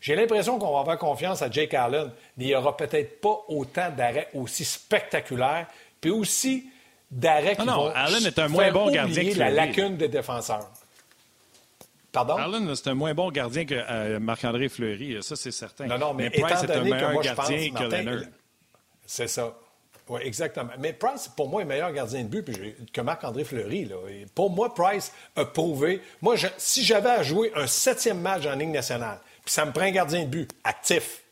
J'ai 0.00 0.14
l'impression 0.14 0.58
qu'on 0.58 0.72
va 0.72 0.80
avoir 0.80 0.98
confiance 0.98 1.42
à 1.42 1.50
Jake 1.50 1.74
Allen, 1.74 2.10
mais 2.36 2.44
il 2.44 2.46
n'y 2.48 2.54
aura 2.54 2.76
peut-être 2.76 3.20
pas 3.20 3.44
autant 3.48 3.90
d'arrêts 3.90 4.28
aussi 4.32 4.64
spectaculaires, 4.64 5.66
puis 6.00 6.10
aussi 6.10 6.70
d'arrêts 7.10 7.56
qui 7.56 7.66
non, 7.66 7.90
Allen 7.94 8.24
est 8.24 8.38
un 8.38 8.48
moins 8.48 8.70
bon 8.70 8.90
gardien 8.90 9.32
que 9.32 9.38
la 9.38 9.50
lacune 9.50 9.96
des 9.96 10.08
défenseurs. 10.08 10.68
Pardon? 12.12 12.36
Allen, 12.36 12.74
c'est 12.74 12.88
un 12.88 12.94
moins 12.94 13.12
bon 13.12 13.30
gardien 13.30 13.64
que 13.64 13.74
euh, 13.74 14.18
Marc-André 14.18 14.68
Fleury, 14.68 15.22
ça 15.22 15.36
c'est 15.36 15.50
certain. 15.50 15.86
Non, 15.86 15.98
non, 15.98 16.14
mais, 16.14 16.30
Price 16.30 16.62
est 16.62 16.70
un 16.70 16.82
meilleur 16.82 17.20
gardien 17.20 17.70
que 17.70 17.84
Leonard. 17.84 18.22
C'est 19.04 19.28
ça. 19.28 19.54
Oui, 20.08 20.20
exactement. 20.24 20.70
Mais 20.78 20.92
Price, 20.92 21.28
pour 21.28 21.48
moi, 21.48 21.62
est 21.62 21.66
meilleur 21.66 21.92
gardien 21.92 22.22
de 22.22 22.28
but 22.28 22.92
que 22.92 23.00
Marc-André 23.00 23.44
Fleury. 23.44 23.90
pour 24.34 24.50
moi, 24.50 24.74
Price 24.74 25.12
a 25.36 25.44
prouvé. 25.44 26.02
Moi, 26.22 26.36
si 26.56 26.84
j'avais 26.84 27.10
à 27.10 27.22
jouer 27.22 27.52
un 27.54 27.66
septième 27.66 28.20
match 28.20 28.46
en 28.46 28.54
Ligue 28.54 28.70
nationale, 28.70 29.20
puis 29.44 29.52
ça 29.52 29.64
me 29.66 29.72
prend 29.72 29.82
un 29.82 29.90
gardien 29.90 30.22
de 30.22 30.28
but 30.28 30.50
actif, 30.64 31.22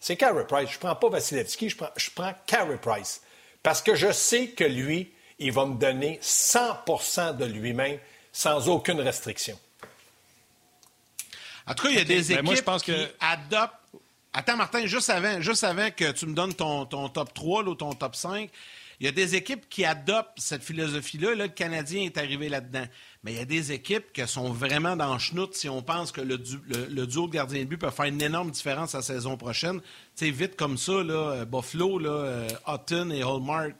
c'est 0.00 0.16
Carey 0.16 0.46
Price. 0.46 0.70
Je 0.70 0.76
ne 0.76 0.80
prends 0.80 0.96
pas 0.96 1.08
Vasilevski, 1.08 1.68
je 1.68 1.76
prends, 1.76 1.90
je 1.96 2.10
prends 2.10 2.34
Carey 2.46 2.78
Price. 2.80 3.20
Parce 3.62 3.82
que 3.82 3.94
je 3.94 4.10
sais 4.10 4.48
que 4.48 4.64
lui, 4.64 5.12
il 5.38 5.52
va 5.52 5.66
me 5.66 5.76
donner 5.76 6.18
100% 6.22 7.36
de 7.36 7.44
lui-même 7.44 7.98
sans 8.32 8.68
aucune 8.68 9.00
restriction. 9.00 9.58
En 11.66 11.74
tout 11.74 11.84
cas, 11.84 11.90
il 11.90 11.96
y 11.96 12.00
a 12.00 12.04
des 12.04 12.34
ben, 12.34 12.46
équipes 12.46 12.70
qui 12.82 13.06
adoptent 13.20 13.79
Attends, 14.32 14.56
Martin, 14.56 14.86
juste 14.86 15.10
avant, 15.10 15.40
juste 15.40 15.64
avant 15.64 15.90
que 15.90 16.12
tu 16.12 16.26
me 16.26 16.34
donnes 16.34 16.54
ton, 16.54 16.86
top 16.86 17.34
3 17.34 17.64
ou 17.64 17.74
ton 17.74 17.92
top 17.94 18.14
5, 18.14 18.48
Il 19.00 19.06
y 19.06 19.08
a 19.08 19.12
des 19.12 19.34
équipes 19.34 19.68
qui 19.68 19.84
adoptent 19.84 20.38
cette 20.38 20.62
philosophie-là. 20.62 21.34
Là, 21.34 21.46
le 21.46 21.48
Canadien 21.48 22.02
est 22.02 22.16
arrivé 22.16 22.48
là-dedans. 22.48 22.84
Mais 23.24 23.32
il 23.32 23.38
y 23.38 23.40
a 23.40 23.44
des 23.44 23.72
équipes 23.72 24.12
qui 24.12 24.26
sont 24.28 24.52
vraiment 24.52 24.94
dans 24.94 25.14
le 25.14 25.18
chenoute 25.18 25.54
si 25.54 25.68
on 25.68 25.82
pense 25.82 26.12
que 26.12 26.20
le, 26.20 26.38
duo 26.38 27.26
de 27.26 27.32
gardien 27.32 27.60
de 27.60 27.64
but 27.64 27.78
peut 27.78 27.90
faire 27.90 28.04
une 28.04 28.22
énorme 28.22 28.50
différence 28.50 28.92
la 28.92 29.02
saison 29.02 29.36
prochaine. 29.36 29.80
Sais, 30.14 30.30
vite 30.30 30.54
comme 30.54 30.78
ça, 30.78 31.02
là, 31.02 31.30
euh, 31.30 31.44
Buffalo, 31.44 31.98
là, 31.98 32.10
euh, 32.10 32.48
Houghton 32.66 33.10
et 33.10 33.22
Hallmark, 33.22 33.74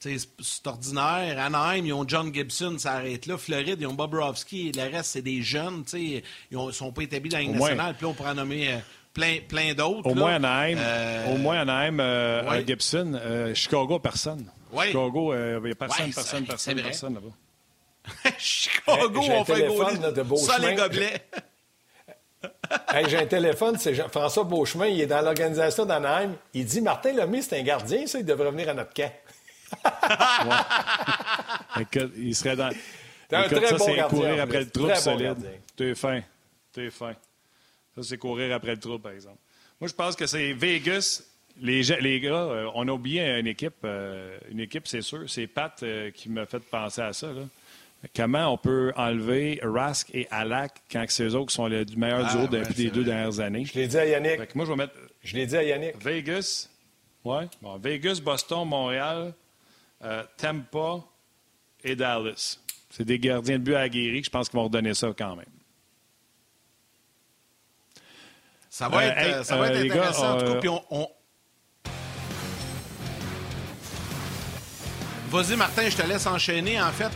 c'est 0.00 0.66
ordinaire. 0.66 1.38
Anaheim, 1.38 1.86
ils 1.86 1.92
ont 1.92 2.06
John 2.06 2.34
Gibson, 2.34 2.76
ça 2.78 2.94
arrête 2.94 3.26
là. 3.26 3.38
Floride, 3.38 3.78
ils 3.80 3.86
ont 3.86 3.94
Bobrovski. 3.94 4.72
Le 4.72 4.82
reste, 4.82 5.12
c'est 5.12 5.22
des 5.22 5.42
jeunes. 5.42 5.84
Ils 5.94 6.22
ne 6.50 6.70
sont 6.72 6.92
pas 6.92 7.02
établis 7.02 7.30
dans 7.30 7.38
la 7.38 7.44
nationale. 7.44 7.94
Puis 7.96 8.06
on 8.06 8.12
pourrait 8.12 8.30
en 8.30 8.34
nommer 8.34 8.72
euh, 8.72 8.78
plein, 9.14 9.38
plein 9.48 9.72
d'autres. 9.72 10.10
Au, 10.10 10.14
moins 10.14 10.34
Anaheim, 10.34 10.78
au 11.32 11.38
moins 11.38 11.60
Anaheim, 11.60 12.00
euh, 12.00 12.62
Gibson. 12.66 13.18
Chicago, 13.54 13.98
personne. 13.98 14.44
Chicago, 14.76 15.34
il 15.34 15.62
n'y 15.62 15.70
a 15.70 15.74
personne, 15.74 16.12
personne, 16.12 16.44
personne, 16.44 16.82
personne 16.82 17.14
là-bas. 17.14 17.28
Chicago, 18.38 19.20
on 19.30 19.44
fait 19.44 19.66
gauler 19.66 20.36
ça 20.36 20.58
les 20.58 20.74
gobelets. 20.74 21.22
j'ai 23.08 23.18
un 23.18 23.26
téléphone, 23.26 23.76
c'est 23.78 23.94
François 24.10 24.44
Beauchemin, 24.44 24.86
il 24.86 25.00
est 25.00 25.06
dans 25.06 25.22
l'organisation 25.22 25.86
d'Anaheim. 25.86 26.34
Il 26.52 26.66
dit 26.66 26.80
Martin 26.80 27.12
Lemay, 27.12 27.42
c'est 27.42 27.58
un 27.58 27.62
gardien, 27.62 28.06
ça, 28.06 28.18
il 28.18 28.24
devrait 28.24 28.50
venir 28.50 28.68
à 28.68 28.74
notre 28.74 28.92
camp. 28.92 29.12
il 32.16 32.34
serait 32.34 32.56
dans. 32.56 32.70
un 33.32 33.48
très 33.48 33.66
ça, 33.66 33.78
c'est 33.78 34.02
courir 34.08 34.42
après 34.42 34.60
le 34.60 34.70
trou 34.70 34.94
solide. 34.94 35.36
Tu 35.76 35.90
es 35.90 35.94
fin. 35.94 36.20
Tu 36.72 36.86
es 36.86 36.90
fin. 36.90 37.14
Ça, 37.96 38.02
c'est 38.02 38.18
courir 38.18 38.54
après 38.54 38.72
le 38.72 38.80
trou, 38.80 38.98
par 38.98 39.12
exemple. 39.12 39.38
Moi, 39.80 39.88
je 39.88 39.94
pense 39.94 40.16
que 40.16 40.26
c'est 40.26 40.52
Vegas. 40.52 41.22
Les, 41.60 41.82
les 42.00 42.20
gars, 42.20 42.34
euh, 42.34 42.70
on 42.74 42.88
a 42.88 42.92
oublié 42.92 43.22
une 43.38 43.46
équipe. 43.46 43.74
Euh, 43.84 44.36
une 44.50 44.60
équipe, 44.60 44.88
c'est 44.88 45.02
sûr. 45.02 45.30
C'est 45.30 45.46
Pat 45.46 45.80
euh, 45.82 46.10
qui 46.10 46.28
m'a 46.28 46.46
fait 46.46 46.58
penser 46.58 47.02
à 47.02 47.12
ça. 47.12 47.32
Là. 47.32 47.42
Comment 48.14 48.52
on 48.52 48.58
peut 48.58 48.92
enlever 48.96 49.60
Rask 49.62 50.10
et 50.14 50.26
Alak 50.30 50.82
quand 50.90 51.04
c'est 51.08 51.24
eux 51.24 51.34
autres 51.34 51.50
qui 51.50 51.54
sont 51.54 51.68
le 51.68 51.84
meilleur 51.96 52.26
ah, 52.28 52.36
duo 52.36 52.46
depuis 52.48 52.84
les 52.84 52.90
deux 52.90 53.04
dernières 53.04 53.40
années? 53.40 53.64
Je 53.64 53.74
l'ai 53.74 53.86
dit 53.86 53.96
à 53.96 54.06
Yannick. 54.06 54.54
moi, 54.54 54.64
je 54.64 54.70
vais 54.70 54.76
mettre. 54.76 54.94
Je 55.22 55.36
l'ai 55.36 55.46
dit 55.46 55.56
à 55.56 55.62
Yannick. 55.62 56.02
Vegas. 56.02 56.68
Ouais. 57.24 57.48
Vegas, 57.80 58.20
Boston, 58.22 58.68
Montréal, 58.68 59.32
euh, 60.02 60.22
Tampa 60.36 61.04
et 61.82 61.96
Dallas. 61.96 62.58
C'est 62.90 63.04
des 63.04 63.18
gardiens 63.18 63.58
de 63.58 63.64
but 63.64 63.74
aguerris. 63.74 64.24
Je 64.24 64.30
pense 64.30 64.48
qu'ils 64.48 64.58
vont 64.58 64.64
redonner 64.64 64.94
ça 64.94 65.12
quand 65.16 65.36
même. 65.36 65.46
Ça 68.74 68.88
va 68.88 69.02
euh, 69.02 69.12
être, 69.14 69.46
ça 69.46 69.56
va 69.56 69.68
être 69.68 69.76
euh, 69.76 69.84
intéressant. 69.84 70.34
en 70.34 70.38
tout 70.38 70.46
cas, 70.46 70.58
puis 70.58 70.68
on... 70.68 71.08
Vas-y, 75.30 75.54
Martin, 75.54 75.88
je 75.88 75.96
te 75.96 76.02
laisse 76.02 76.26
enchaîner. 76.26 76.82
En 76.82 76.90
fait, 76.90 77.12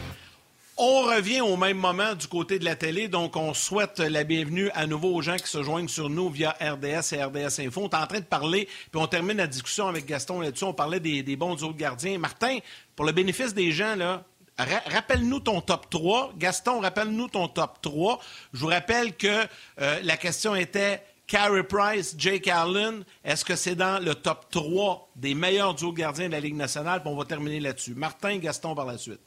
on 0.76 1.02
revient 1.02 1.40
au 1.40 1.56
même 1.56 1.76
moment 1.76 2.14
du 2.14 2.28
côté 2.28 2.60
de 2.60 2.64
la 2.64 2.76
télé, 2.76 3.08
donc 3.08 3.34
on 3.34 3.54
souhaite 3.54 3.98
la 3.98 4.22
bienvenue 4.22 4.70
à 4.72 4.86
nouveau 4.86 5.12
aux 5.12 5.20
gens 5.20 5.34
qui 5.34 5.48
se 5.48 5.60
joignent 5.64 5.88
sur 5.88 6.08
nous 6.08 6.30
via 6.30 6.50
RDS 6.60 7.12
et 7.12 7.24
RDS 7.24 7.60
Info. 7.60 7.80
On 7.80 7.88
est 7.88 7.96
en 7.96 8.06
train 8.06 8.20
de 8.20 8.24
parler, 8.24 8.68
puis 8.92 9.00
on 9.00 9.08
termine 9.08 9.38
la 9.38 9.48
discussion 9.48 9.88
avec 9.88 10.06
Gaston 10.06 10.40
là-dessus. 10.40 10.62
On 10.62 10.72
parlait 10.72 11.00
des, 11.00 11.34
bons 11.34 11.60
autres 11.64 11.76
gardiens. 11.76 12.18
Martin, 12.18 12.58
pour 12.94 13.04
le 13.04 13.10
bénéfice 13.10 13.52
des 13.52 13.72
gens, 13.72 13.96
là, 13.96 14.22
rappelle-nous 14.56 15.40
ton 15.40 15.60
top 15.60 15.90
3. 15.90 16.34
Gaston, 16.38 16.78
rappelle-nous 16.78 17.26
ton 17.26 17.48
top 17.48 17.82
3. 17.82 18.20
Je 18.52 18.60
vous 18.60 18.68
rappelle 18.68 19.16
que 19.16 19.44
euh, 19.80 19.98
la 20.04 20.16
question 20.16 20.54
était 20.54 21.02
Carey 21.28 21.62
Price, 21.62 22.14
Jake 22.18 22.48
Allen, 22.48 23.04
est-ce 23.22 23.44
que 23.44 23.54
c'est 23.54 23.74
dans 23.74 24.02
le 24.02 24.14
top 24.14 24.46
3 24.50 25.10
des 25.14 25.34
meilleurs 25.34 25.74
duos 25.74 25.92
gardiens 25.92 26.26
de 26.26 26.32
la 26.32 26.40
Ligue 26.40 26.56
nationale? 26.56 27.02
Puis 27.02 27.10
on 27.12 27.16
va 27.16 27.26
terminer 27.26 27.60
là-dessus. 27.60 27.94
Martin, 27.94 28.38
Gaston 28.38 28.74
par 28.74 28.86
la 28.86 28.96
suite 28.96 29.20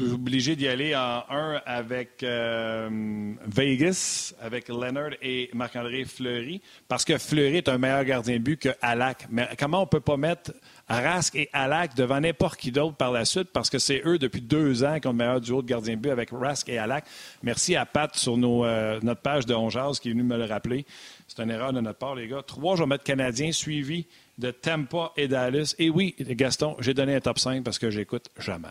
obligé 0.00 0.56
d'y 0.56 0.68
aller 0.68 0.94
en 0.94 1.24
un 1.28 1.60
avec 1.66 2.22
euh, 2.22 3.34
Vegas, 3.46 4.34
avec 4.40 4.68
Leonard 4.68 5.10
et 5.22 5.50
Marc-André 5.54 6.04
Fleury, 6.04 6.62
parce 6.86 7.04
que 7.04 7.18
Fleury 7.18 7.58
est 7.58 7.68
un 7.68 7.78
meilleur 7.78 8.04
gardien 8.04 8.34
de 8.34 8.42
but 8.42 8.60
que 8.60 8.70
Alak. 8.80 9.26
Mais 9.30 9.48
comment 9.58 9.82
on 9.82 9.86
peut 9.86 10.00
pas 10.00 10.16
mettre 10.16 10.52
Rask 10.88 11.34
et 11.34 11.50
Alak 11.52 11.94
devant 11.94 12.20
n'importe 12.20 12.58
qui 12.58 12.72
d'autre 12.72 12.96
par 12.96 13.12
la 13.12 13.24
suite, 13.24 13.50
parce 13.52 13.68
que 13.70 13.78
c'est 13.78 14.02
eux 14.06 14.18
depuis 14.18 14.40
deux 14.40 14.84
ans 14.84 14.98
qui 15.00 15.06
ont 15.06 15.12
le 15.12 15.18
meilleur 15.18 15.40
duo 15.40 15.62
de 15.62 15.66
gardien 15.66 15.94
de 15.94 16.00
but 16.00 16.10
avec 16.10 16.30
Rask 16.32 16.68
et 16.68 16.78
Alak. 16.78 17.04
Merci 17.42 17.76
à 17.76 17.84
Pat 17.84 18.14
sur 18.16 18.36
euh, 18.38 18.98
notre 19.02 19.20
page 19.20 19.46
de 19.46 19.54
Ongeaz 19.54 20.00
qui 20.00 20.08
est 20.08 20.12
venu 20.12 20.22
me 20.22 20.36
le 20.36 20.44
rappeler. 20.44 20.86
C'est 21.26 21.42
une 21.42 21.50
erreur 21.50 21.72
de 21.72 21.80
notre 21.80 21.98
part, 21.98 22.14
les 22.14 22.26
gars. 22.26 22.42
Trois, 22.46 22.76
je 22.76 22.82
vais 22.82 22.88
mettre 22.88 23.04
Canadien 23.04 23.52
suivi 23.52 24.06
de 24.38 24.50
Tampa 24.50 25.12
et 25.16 25.28
Dallas. 25.28 25.74
Et 25.78 25.90
oui, 25.90 26.14
Gaston, 26.18 26.76
j'ai 26.80 26.94
donné 26.94 27.14
un 27.14 27.20
top 27.20 27.38
5 27.38 27.62
parce 27.62 27.78
que 27.78 27.90
j'écoute 27.90 28.28
jamais. 28.38 28.68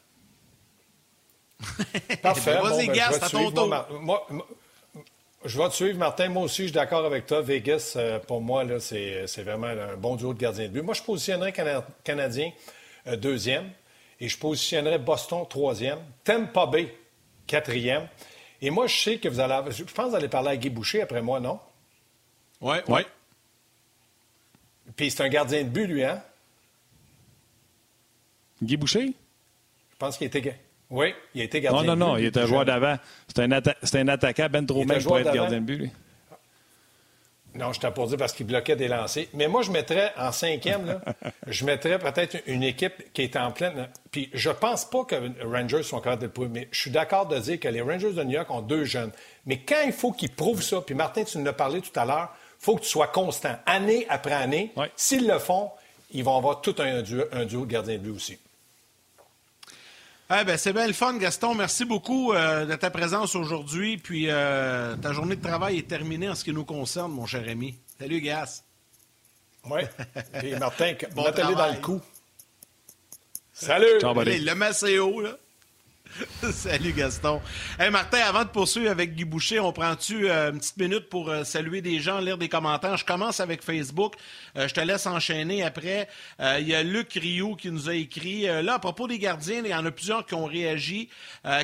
Parfait. 2.21 2.59
Vas-y, 2.61 2.87
ben, 2.87 2.99
à 2.99 3.29
ton 3.29 3.51
tour. 3.51 3.87
Je 5.45 5.57
vais 5.57 5.69
te 5.69 5.73
suivre, 5.73 5.97
Martin. 5.97 6.29
Moi 6.29 6.43
aussi, 6.43 6.63
je 6.63 6.67
suis 6.67 6.71
d'accord 6.71 7.05
avec 7.05 7.25
toi. 7.25 7.41
Vegas, 7.41 7.93
euh, 7.95 8.19
pour 8.19 8.41
moi, 8.41 8.63
c'est 8.79 9.43
vraiment 9.43 9.67
un 9.67 9.95
bon 9.95 10.15
duo 10.15 10.33
de 10.33 10.39
gardien 10.39 10.65
de 10.65 10.71
but. 10.71 10.81
Moi, 10.81 10.93
je 10.93 11.03
positionnerais 11.03 11.53
Canadien 12.03 12.51
euh, 13.07 13.15
deuxième 13.15 13.69
et 14.19 14.27
je 14.27 14.37
positionnerais 14.37 14.99
Boston 14.99 15.45
troisième. 15.47 15.99
Tampa 16.23 16.65
Bay 16.65 16.95
quatrième. 17.45 18.07
Et 18.61 18.69
moi, 18.69 18.87
je 18.87 18.97
sais 18.97 19.17
que 19.19 19.29
vous 19.29 19.39
allez. 19.39 19.71
Je 19.71 19.83
pense 19.83 20.05
que 20.05 20.09
vous 20.09 20.15
allez 20.15 20.27
parler 20.27 20.49
à 20.49 20.57
Guy 20.57 20.69
Boucher 20.69 21.01
après 21.01 21.21
moi, 21.21 21.39
non? 21.39 21.59
Oui, 22.59 22.77
oui. 22.87 23.01
Puis 24.95 25.11
c'est 25.11 25.23
un 25.23 25.29
gardien 25.29 25.63
de 25.63 25.69
but, 25.69 25.85
lui, 25.85 26.03
hein? 26.03 26.23
Guy 28.61 28.77
Boucher? 28.77 29.05
Je 29.05 29.95
pense 29.97 30.17
qu'il 30.17 30.27
était. 30.27 30.59
Oui, 30.89 31.13
il 31.35 31.41
a 31.41 31.43
été 31.43 31.59
gardien 31.61 31.81
de 31.81 31.85
but. 31.85 31.89
Non, 31.89 31.95
non, 31.95 32.11
non, 32.13 32.17
il 32.17 32.25
était 32.25 32.39
un 32.39 32.45
joueur 32.45 32.65
d'avant. 32.65 32.97
C'était 33.27 33.43
un, 33.43 33.51
un, 33.51 34.07
attaquant, 34.07 34.47
Ben 34.49 34.65
trop 34.65 34.85
pour 34.85 35.19
être 35.19 35.33
gardien 35.33 35.59
de 35.59 35.65
but, 35.65 35.77
lui. 35.77 35.91
Non, 37.57 37.73
je 37.73 37.79
t'ai 37.79 37.89
pour 37.89 38.07
dire 38.07 38.17
parce 38.17 38.33
qu'il 38.33 38.45
bloquait 38.45 38.75
des 38.75 38.87
lancers. 38.87 39.25
Mais 39.33 39.47
moi, 39.47 39.63
je 39.63 39.71
mettrais 39.71 40.13
en 40.17 40.31
cinquième, 40.31 40.85
là, 40.85 41.01
je 41.47 41.65
mettrais 41.65 41.97
peut-être 41.97 42.37
une 42.45 42.61
équipe 42.61 43.11
qui 43.13 43.23
est 43.23 43.35
en 43.35 43.51
pleine. 43.51 43.89
Puis 44.11 44.29
je 44.33 44.51
pense 44.51 44.85
pas 44.85 45.03
que 45.05 45.15
les 45.15 45.31
Rangers 45.43 45.83
sont 45.83 45.99
capables 45.99 46.21
de 46.21 46.27
le 46.27 46.31
prouver, 46.31 46.49
mais 46.51 46.67
je 46.71 46.79
suis 46.79 46.91
d'accord 46.91 47.25
de 47.25 47.39
dire 47.39 47.59
que 47.59 47.67
les 47.67 47.81
Rangers 47.81 48.13
de 48.13 48.23
New 48.23 48.33
York 48.33 48.49
ont 48.51 48.61
deux 48.61 48.85
jeunes. 48.85 49.11
Mais 49.47 49.57
quand 49.57 49.81
il 49.85 49.91
faut 49.91 50.11
qu'ils 50.11 50.31
prouvent 50.31 50.61
ça, 50.61 50.81
puis 50.81 50.93
Martin, 50.93 51.23
tu 51.23 51.39
nous 51.39 51.47
as 51.47 51.53
parlé 51.53 51.81
tout 51.81 51.97
à 51.99 52.05
l'heure, 52.05 52.29
il 52.59 52.63
faut 52.63 52.75
que 52.75 52.81
tu 52.81 52.89
sois 52.89 53.07
constant, 53.07 53.55
année 53.65 54.05
après 54.09 54.33
année. 54.33 54.71
S'ils 54.95 55.27
le 55.27 55.39
font, 55.39 55.71
ils 56.11 56.23
vont 56.23 56.37
avoir 56.37 56.61
tout 56.61 56.75
un 56.77 57.01
duo, 57.01 57.23
un 57.31 57.45
duo 57.45 57.65
de 57.65 57.71
gardien 57.71 57.95
de 57.95 57.99
but 57.99 58.15
aussi. 58.15 58.37
Eh 60.29 60.43
ben, 60.43 60.57
c'est 60.57 60.73
bien 60.73 60.87
le 60.87 60.93
fun, 60.93 61.17
Gaston. 61.17 61.55
Merci 61.55 61.85
beaucoup 61.85 62.33
euh, 62.33 62.65
de 62.65 62.75
ta 62.75 62.89
présence 62.89 63.33
aujourd'hui. 63.33 63.97
Puis 63.97 64.25
euh, 64.27 64.97
ta 64.97 65.13
journée 65.13 65.37
de 65.37 65.41
travail 65.41 65.77
est 65.77 65.87
terminée 65.87 66.27
en 66.27 66.35
ce 66.35 66.43
qui 66.43 66.51
nous 66.51 66.65
concerne, 66.65 67.13
mon 67.13 67.25
cher 67.25 67.45
ami. 67.47 67.75
Salut, 67.97 68.19
Gas. 68.19 68.63
Oui. 69.69 69.81
Et 70.43 70.57
Martin, 70.57 70.95
bon 71.15 71.23
mettez 71.23 71.41
dans 71.43 71.71
le 71.71 71.79
coup. 71.79 72.01
Salut. 73.53 74.01
Ciao, 74.01 74.13
le 74.13 74.53
Macéo, 74.53 75.21
là. 75.21 75.37
Salut 76.51 76.93
Gaston. 76.93 77.41
Hey 77.79 77.89
Martin, 77.89 78.19
avant 78.19 78.43
de 78.43 78.49
poursuivre 78.49 78.89
avec 78.89 79.15
Guy 79.15 79.25
Boucher, 79.25 79.59
on 79.59 79.71
prend-tu 79.71 80.29
euh, 80.29 80.51
une 80.51 80.59
petite 80.59 80.77
minute 80.77 81.09
pour 81.09 81.29
euh, 81.29 81.43
saluer 81.43 81.81
des 81.81 81.99
gens, 81.99 82.19
lire 82.19 82.37
des 82.37 82.49
commentaires? 82.49 82.97
Je 82.97 83.05
commence 83.05 83.39
avec 83.39 83.63
Facebook. 83.63 84.15
Euh, 84.55 84.67
je 84.67 84.73
te 84.73 84.79
laisse 84.79 85.05
enchaîner 85.05 85.63
après. 85.63 86.07
Il 86.39 86.67
y 86.67 86.75
a 86.75 86.83
Luc 86.83 87.13
Rioux 87.13 87.55
qui 87.55 87.71
nous 87.71 87.89
a 87.89 87.93
écrit. 87.93 88.43
là, 88.43 88.75
à 88.75 88.79
propos 88.79 89.07
des 89.07 89.19
gardiens, 89.19 89.61
il 89.63 89.69
y 89.69 89.75
en 89.75 89.85
a 89.85 89.91
plusieurs 89.91 90.25
qui 90.25 90.33
ont 90.33 90.45
réagi. 90.45 91.09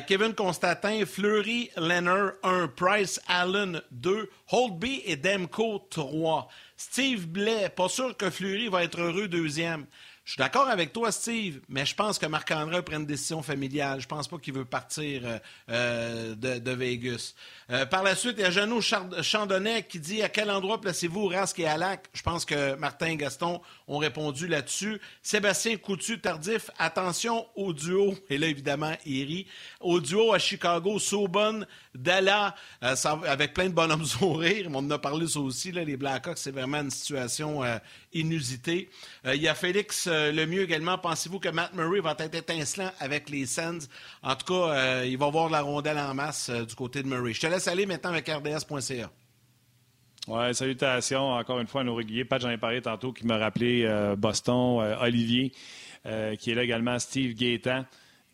Kevin 0.06 0.34
Constantin, 0.34 1.04
Fleury, 1.06 1.70
Leonard 1.76 2.32
1, 2.42 2.68
Price, 2.68 3.20
Allen 3.28 3.80
2, 3.92 4.30
Holtby 4.50 5.02
et 5.04 5.16
Demko 5.16 5.86
3. 5.90 6.48
Steve 6.76 7.26
Blais, 7.28 7.68
pas 7.68 7.88
sûr 7.88 8.16
que 8.16 8.30
Fleury 8.30 8.68
va 8.68 8.82
être 8.84 9.00
heureux 9.00 9.28
deuxième. 9.28 9.86
Je 10.24 10.32
suis 10.32 10.38
d'accord 10.38 10.68
avec 10.70 10.94
toi, 10.94 11.12
Steve, 11.12 11.60
mais 11.68 11.84
je 11.84 11.94
pense 11.94 12.18
que 12.18 12.24
Marc-André 12.24 12.80
prend 12.80 12.96
une 12.96 13.04
décision 13.04 13.42
familiale. 13.42 14.00
Je 14.00 14.06
pense 14.06 14.26
pas 14.26 14.38
qu'il 14.38 14.54
veut 14.54 14.64
partir 14.64 15.20
euh, 15.22 15.38
euh, 15.68 16.34
de, 16.34 16.70
Vegas. 16.70 17.34
Euh, 17.68 17.84
par 17.84 18.02
la 18.02 18.14
suite, 18.14 18.36
il 18.38 18.40
y 18.40 18.44
a 18.44 18.50
Jeannot 18.50 18.80
Chandonnet 18.80 19.82
qui 19.82 20.00
dit 20.00 20.22
à 20.22 20.30
quel 20.30 20.50
endroit 20.50 20.80
placez-vous 20.80 21.26
Rask 21.26 21.58
et 21.58 21.66
Alak 21.66 22.06
Je 22.14 22.22
pense 22.22 22.46
que 22.46 22.74
Martin 22.76 23.08
et 23.08 23.16
Gaston 23.16 23.60
ont 23.86 23.98
répondu 23.98 24.46
là-dessus. 24.46 24.98
Sébastien 25.22 25.76
Coutu, 25.76 26.18
tardif, 26.18 26.70
attention 26.78 27.46
au 27.54 27.74
duo, 27.74 28.14
et 28.30 28.38
là 28.38 28.46
évidemment, 28.46 28.94
il 29.04 29.44
au 29.80 30.00
duo 30.00 30.32
à 30.32 30.38
Chicago, 30.38 30.98
Saubon, 30.98 31.66
Dalla, 31.94 32.54
avec 32.80 33.52
plein 33.52 33.68
de 33.68 33.74
bonhommes 33.74 34.04
sourires. 34.06 34.68
On 34.72 34.76
en 34.76 34.90
a 34.90 34.98
parlé 34.98 35.28
ça 35.28 35.40
aussi, 35.40 35.70
là, 35.70 35.84
les 35.84 35.98
Blackhawks, 35.98 36.38
c'est 36.38 36.50
vraiment 36.50 36.80
une 36.80 36.90
situation 36.90 37.62
inusité. 38.14 38.88
Euh, 39.26 39.34
il 39.34 39.42
y 39.42 39.48
a 39.48 39.54
Félix 39.54 40.08
euh, 40.14 40.32
Lemieux 40.32 40.62
également. 40.62 40.96
Pensez-vous 40.96 41.38
que 41.38 41.48
Matt 41.48 41.74
Murray 41.74 42.00
va 42.00 42.14
être 42.18 42.34
étincelant 42.34 42.90
avec 43.00 43.28
les 43.28 43.46
Sens? 43.46 43.88
En 44.22 44.34
tout 44.36 44.46
cas, 44.46 44.70
euh, 44.70 45.06
il 45.06 45.18
va 45.18 45.28
voir 45.28 45.50
la 45.50 45.60
rondelle 45.60 45.98
en 45.98 46.14
masse 46.14 46.50
du 46.50 46.74
côté 46.74 47.02
de 47.02 47.08
Murray. 47.08 47.32
Je 47.32 47.40
te 47.40 47.46
laisse 47.46 47.68
aller 47.68 47.86
maintenant 47.86 48.10
avec 48.10 48.28
RDS.ca. 48.28 49.10
Oui, 50.26 50.54
salutations 50.54 51.32
encore 51.32 51.60
une 51.60 51.66
fois 51.66 51.82
à 51.82 51.84
nos 51.84 51.94
réguliers. 51.94 52.24
Pat, 52.24 52.40
j'en 52.40 52.50
ai 52.50 52.56
parlé 52.56 52.80
tantôt, 52.80 53.12
qui 53.12 53.26
m'a 53.26 53.36
rappelé 53.36 53.86
Boston, 54.16 54.96
Olivier, 55.00 55.52
qui 56.38 56.50
est 56.50 56.54
là 56.54 56.62
également, 56.62 56.98
Steve 56.98 57.34
Gaétan 57.34 57.84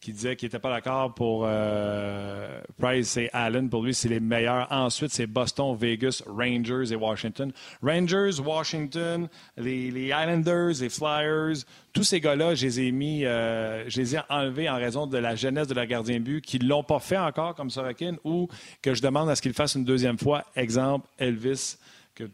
qui 0.01 0.13
disait 0.13 0.35
qu'il 0.35 0.47
n'était 0.47 0.59
pas 0.59 0.71
d'accord 0.71 1.15
pour 1.15 1.45
euh, 1.45 2.61
Price 2.79 3.17
et 3.19 3.29
Allen. 3.33 3.69
Pour 3.69 3.83
lui, 3.83 3.93
c'est 3.93 4.09
les 4.09 4.21
meilleurs. 4.21 4.67
Ensuite, 4.71 5.13
c'est 5.13 5.27
Boston, 5.27 5.77
Vegas, 5.79 6.23
Rangers 6.27 6.93
et 6.93 6.97
Washington. 6.97 7.53
Rangers, 7.83 8.41
Washington, 8.41 9.29
les, 9.59 9.89
Islanders, 9.89 10.81
les 10.81 10.89
Flyers, 10.89 11.65
tous 11.93 12.05
ces 12.05 12.21
gars-là, 12.21 12.55
je 12.55 12.67
les 12.67 12.81
ai 12.81 12.93
mis, 12.93 13.27
euh, 13.27 13.89
je 13.89 14.01
les 14.01 14.17
ai 14.17 14.21
enlevés 14.31 14.71
en 14.71 14.77
raison 14.77 15.07
de 15.07 15.19
la 15.19 15.35
jeunesse 15.37 15.67
de 15.67 15.75
leur 15.75 15.87
gardien 15.87 16.19
de 16.19 16.25
but, 16.25 16.41
qui 16.41 16.59
ne 16.59 16.67
l'ont 16.67 16.85
pas 16.85 17.01
fait 17.01 17.19
encore 17.19 17.55
comme 17.55 17.69
Sorokin, 17.69 18.17
ou 18.25 18.49
que 18.81 18.95
je 18.95 19.03
demande 19.03 19.29
à 19.29 19.37
ce 19.37 19.43
qu'ils 19.43 19.55
fassent 19.55 19.75
une 19.75 19.85
deuxième 19.85 20.19
fois. 20.19 20.45
Exemple, 20.57 21.07
Elvis 21.19 21.77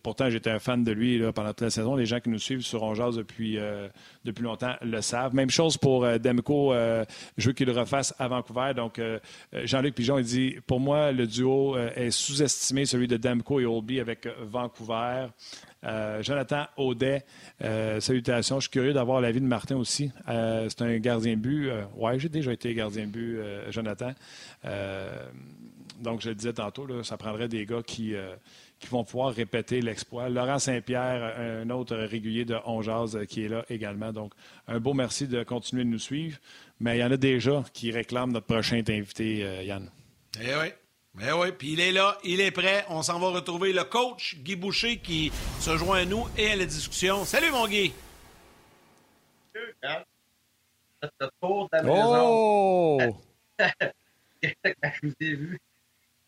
pourtant 0.03 0.31
j'étais 0.31 0.51
un 0.51 0.59
fan 0.59 0.85
de 0.85 0.93
lui 0.93 1.21
pendant 1.33 1.51
toute 1.51 1.63
la 1.63 1.71
saison. 1.71 1.97
Les 1.97 2.07
gens 2.07 2.21
qui 2.21 2.29
nous 2.29 2.39
suivent 2.39 2.63
sur 2.63 2.83
Ongeaz 2.83 3.17
depuis, 3.17 3.59
euh, 3.59 3.89
depuis 4.25 4.43
longtemps 4.43 4.75
le 4.83 5.01
savent. 5.01 5.35
Même 5.35 5.51
chose 5.51 5.77
pour 5.77 6.05
euh, 6.05 6.19
euh, 6.19 7.05
je 7.37 7.47
veux 7.47 7.53
qu'il 7.53 7.67
le 7.67 7.73
refasse 7.73 8.15
à 8.19 8.29
Vancouver. 8.29 8.73
Donc 8.75 9.01
Jean-Luc 9.53 9.95
Pigeon, 9.95 10.19
il 10.19 10.25
dit 10.25 10.57
Pour 10.67 10.81
moi, 10.81 11.13
le 11.13 11.27
duo 11.27 11.77
est 11.77 12.11
sous-estimé, 12.11 12.87
celui 12.87 13.09
de 13.09 13.17
Demko 13.17 13.61
et 13.61 13.67
Olby 13.67 14.01
avec 14.01 14.29
Vancouver. 14.43 15.27
Jonathan 16.21 16.65
Audet, 16.77 17.25
salutations. 18.01 18.57
Je 18.57 18.63
suis 18.63 18.71
curieux 18.71 18.93
d'avoir 18.93 19.21
l'avis 19.21 19.41
de 19.41 19.47
Martin 19.47 19.77
aussi. 19.77 20.11
c'est 20.27 20.83
un 20.83 20.99
gardien 20.99 21.37
but. 21.37 21.71
oui, 21.97 22.19
j'ai 22.19 22.29
déjà 22.29 22.53
été 22.53 22.75
gardien 22.75 23.07
but, 23.07 23.39
Jonathan. 23.71 24.13
donc, 26.01 26.23
je 26.23 26.29
le 26.31 26.35
disais 26.35 26.53
tantôt, 26.53 27.03
ça 27.05 27.17
prendrait 27.17 27.49
des 27.49 27.67
gars 27.67 27.83
qui 27.87 28.15
qui 28.79 28.89
vont 28.89 29.05
pouvoir 29.05 29.33
répéter 29.33 29.81
l'exploit. 29.81 30.29
Laurent 30.29 30.59
Saint-Pierre, 30.59 31.37
un 31.39 31.71
autre 31.71 31.97
régulier 31.97 32.45
de 32.45 32.57
Onjaz 32.67 33.19
qui 33.29 33.45
est 33.45 33.49
là 33.49 33.65
également. 33.71 34.13
Donc, 34.13 34.33
un 34.67 34.79
beau 34.81 34.93
merci 34.93 35.27
de 35.27 35.43
continuer 35.43 35.85
de 35.85 35.89
nous 35.89 35.99
suivre. 35.99 36.39
Mais 36.79 36.99
il 36.99 37.01
y 37.01 37.05
en 37.05 37.11
a 37.11 37.17
déjà 37.17 37.65
qui 37.73 37.91
réclament 37.91 38.33
notre 38.33 38.47
prochain 38.47 38.83
invité, 38.87 39.45
euh, 39.45 39.63
Yann. 39.63 39.91
Eh 40.41 40.55
oui. 40.55 40.73
Eh 41.19 41.33
oui, 41.33 41.53
puis 41.53 41.73
il 41.73 41.81
est 41.81 41.93
là, 41.93 42.19
il 42.25 42.43
est 42.43 42.51
prêt. 42.51 42.85
On 42.91 43.01
s'en 43.01 43.19
va 43.19 43.29
retrouver 43.29 43.73
le 43.73 43.85
coach 43.85 44.37
Guy 44.41 44.55
Boucher 44.55 44.99
qui 44.99 45.33
se 45.61 45.75
joint 45.79 46.01
à 46.01 46.05
nous 46.05 46.27
et 46.37 46.49
à 46.49 46.57
la 46.57 46.67
discussion. 46.67 47.25
Salut 47.25 47.51
mon 47.51 47.67
Guy! 47.67 47.93
Oh! 51.43 52.99
je 54.43 54.53
vous 55.03 55.15
ai 55.21 55.35
vu 55.35 55.59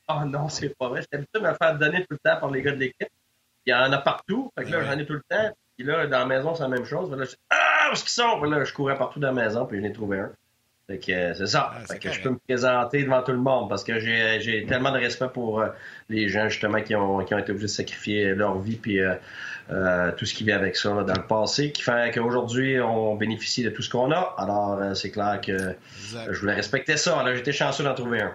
oh 0.09 0.25
non, 0.27 0.49
c'est 0.49 0.77
pas 0.77 0.89
vrai. 0.89 1.01
J'étais 1.03 1.17
habitué 1.17 1.41
de 1.41 1.47
me 1.47 1.55
faire 1.55 1.79
donner 1.79 2.01
tout 2.01 2.13
le 2.13 2.19
temps 2.19 2.41
par 2.41 2.51
les 2.51 2.63
gars 2.63 2.73
de 2.73 2.79
l'équipe. 2.79 3.09
Il 3.67 3.71
y 3.71 3.75
en 3.75 3.93
a 3.93 3.99
partout. 3.99 4.51
Fait 4.59 4.65
que 4.65 4.71
là, 4.71 4.85
j'en 4.85 4.99
ai 4.99 5.07
tout 5.07 5.15
le 5.15 5.23
temps. 5.29 5.51
Puis 5.77 5.87
là, 5.87 6.07
dans 6.07 6.19
la 6.19 6.27
maison, 6.27 6.55
c'est 6.55 6.63
la 6.63 6.69
même 6.69 6.85
chose. 6.85 7.11
Là, 7.11 7.25
je 7.25 7.37
ah, 7.51 7.89
où 7.91 7.93
est-ce 7.93 8.03
qu'ils 8.03 8.11
sont? 8.11 8.43
là, 8.43 8.65
je 8.65 8.73
courais 8.73 8.97
partout 8.97 9.21
dans 9.21 9.33
la 9.33 9.45
maison, 9.45 9.67
puis 9.67 9.81
j'en 9.81 9.87
ai 9.87 9.93
trouvé 9.93 10.21
un. 10.21 10.33
Fait 10.89 10.99
que 10.99 11.13
euh, 11.13 11.35
c'est 11.35 11.47
ça. 11.47 11.73
Ah, 11.75 11.81
fait 11.81 11.99
que 11.99 12.11
je 12.11 12.23
peux 12.23 12.31
me 12.31 12.39
présenter 12.39 13.03
devant 13.03 13.23
tout 13.23 13.33
le 13.33 13.39
monde 13.39 13.69
parce 13.69 13.85
que 13.85 14.01
j'ai 14.01 14.65
tellement 14.67 14.91
de 14.91 14.97
respect 14.97 15.29
pour 15.29 15.61
euh, 15.61 15.69
les 16.09 16.31
gens 16.31 16.49
justement 16.49 16.81
qui 16.81 16.97
ont, 16.97 17.23
qui 17.25 17.35
ont 17.35 17.39
été 17.39 17.51
obligés 17.51 17.67
de 17.67 17.71
sacrifier 17.71 18.35
leur 18.35 18.59
vie 18.59 18.77
puis 18.77 18.99
euh, 18.99 20.13
tout 20.17 20.25
ce 20.25 20.33
qui 20.33 20.45
vient 20.45 20.57
avec 20.57 20.77
ça 20.77 20.89
dans 20.89 21.15
le 21.15 21.27
passé, 21.27 21.73
qui 21.73 21.83
fait 21.83 22.15
qu'aujourd'hui 22.15 22.81
on 22.81 23.17
bénéficie 23.17 23.63
de 23.63 23.69
tout 23.69 23.83
ce 23.83 23.91
qu'on 23.91 24.11
a. 24.13 24.35
Alors 24.39 24.97
c'est 24.97 25.11
clair 25.11 25.43
que 25.43 25.75
je 26.31 26.41
voulais 26.41 26.55
respecter 26.55 26.97
ça. 26.97 27.23
Là 27.23 27.35
j'étais 27.35 27.53
chanceux 27.53 27.85
d'en 27.85 27.95
trouver 27.95 28.23
un. 28.23 28.33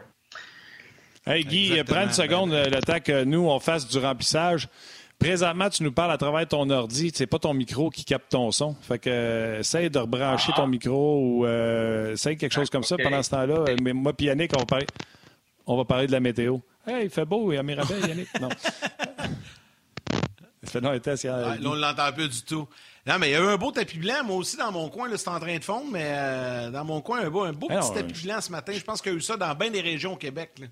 Hey 1.25 1.45
Guy, 1.45 1.81
prends 1.85 2.03
une 2.03 2.11
seconde 2.11 2.51
le 2.51 2.81
temps 2.81 2.99
que 2.99 3.23
nous, 3.23 3.47
on 3.47 3.59
fasse 3.59 3.87
du 3.87 3.97
remplissage. 3.97 4.67
Présentement, 5.19 5.69
tu 5.69 5.83
nous 5.83 5.93
parles 5.93 6.11
à 6.11 6.17
travers 6.17 6.45
ton 6.45 6.69
ordi. 6.69 7.13
C'est 7.15 7.27
pas 7.27 7.39
ton 7.39 7.53
micro 7.53 7.89
qui 7.89 8.03
capte 8.03 8.29
ton 8.29 8.51
son. 8.51 8.75
Fait 8.81 8.99
que 8.99 9.09
euh, 9.09 9.59
essaye 9.59 9.89
de 9.89 9.99
rebrancher 9.99 10.51
ton 10.53 10.67
micro 10.67 11.21
ou 11.21 11.45
euh, 11.45 12.11
essaye 12.11 12.35
quelque 12.35 12.51
chose 12.51 12.69
comme 12.69 12.83
ça 12.83 12.97
pendant 12.97 13.23
ce 13.23 13.29
temps-là. 13.29 13.63
Mais 13.81 13.93
moi 13.93 14.11
et 14.19 14.23
Yannick, 14.25 14.51
on 14.53 14.59
va 14.59 14.65
parler, 14.65 14.87
on 15.65 15.77
va 15.77 15.85
parler 15.85 16.07
de 16.07 16.11
la 16.11 16.19
météo. 16.19 16.57
Hey, 16.85 17.05
il 17.05 17.09
fait 17.09 17.23
beau, 17.23 17.53
il 17.53 17.55
y 17.55 17.57
a 17.57 17.63
Mirabel, 17.63 18.01
Yannick. 18.07 18.27
Non. 18.41 18.49
fait 20.65 20.81
non, 20.81 20.91
là, 20.91 21.55
on 21.63 21.73
l'entend 21.73 22.11
peu 22.11 22.27
du 22.27 22.41
tout. 22.41 22.67
Non, 23.07 23.17
mais 23.17 23.29
il 23.29 23.31
y 23.31 23.35
a 23.35 23.39
eu 23.39 23.47
un 23.47 23.57
beau 23.57 23.71
tapis 23.71 23.99
blanc. 23.99 24.25
Moi 24.25 24.35
aussi, 24.35 24.57
dans 24.57 24.73
mon 24.73 24.89
coin, 24.89 25.07
c'est 25.15 25.29
en 25.29 25.39
train 25.39 25.57
de 25.57 25.63
fondre, 25.63 25.87
mais 25.89 26.03
euh, 26.05 26.69
dans 26.69 26.83
mon 26.83 26.99
coin, 26.99 27.21
un 27.21 27.29
beau, 27.29 27.43
un 27.43 27.53
beau 27.53 27.67
petit 27.67 27.93
tapis 27.93 28.25
blanc 28.25 28.41
ce 28.41 28.51
matin. 28.51 28.73
Je 28.75 28.83
pense 28.83 29.01
qu'il 29.01 29.13
y 29.13 29.15
a 29.15 29.17
eu 29.17 29.21
ça 29.21 29.37
dans 29.37 29.55
bien 29.55 29.71
des 29.71 29.81
régions 29.81 30.13
au 30.13 30.17
Québec. 30.17 30.51
Là. 30.59 30.67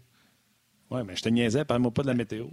Oui, 0.92 1.02
mais 1.06 1.16
je 1.16 1.24
te 1.24 1.30
niaisais, 1.30 1.66
parle-moi 1.66 1.92
pas 1.92 2.04
de 2.04 2.08
la 2.08 2.14
météo. 2.14 2.48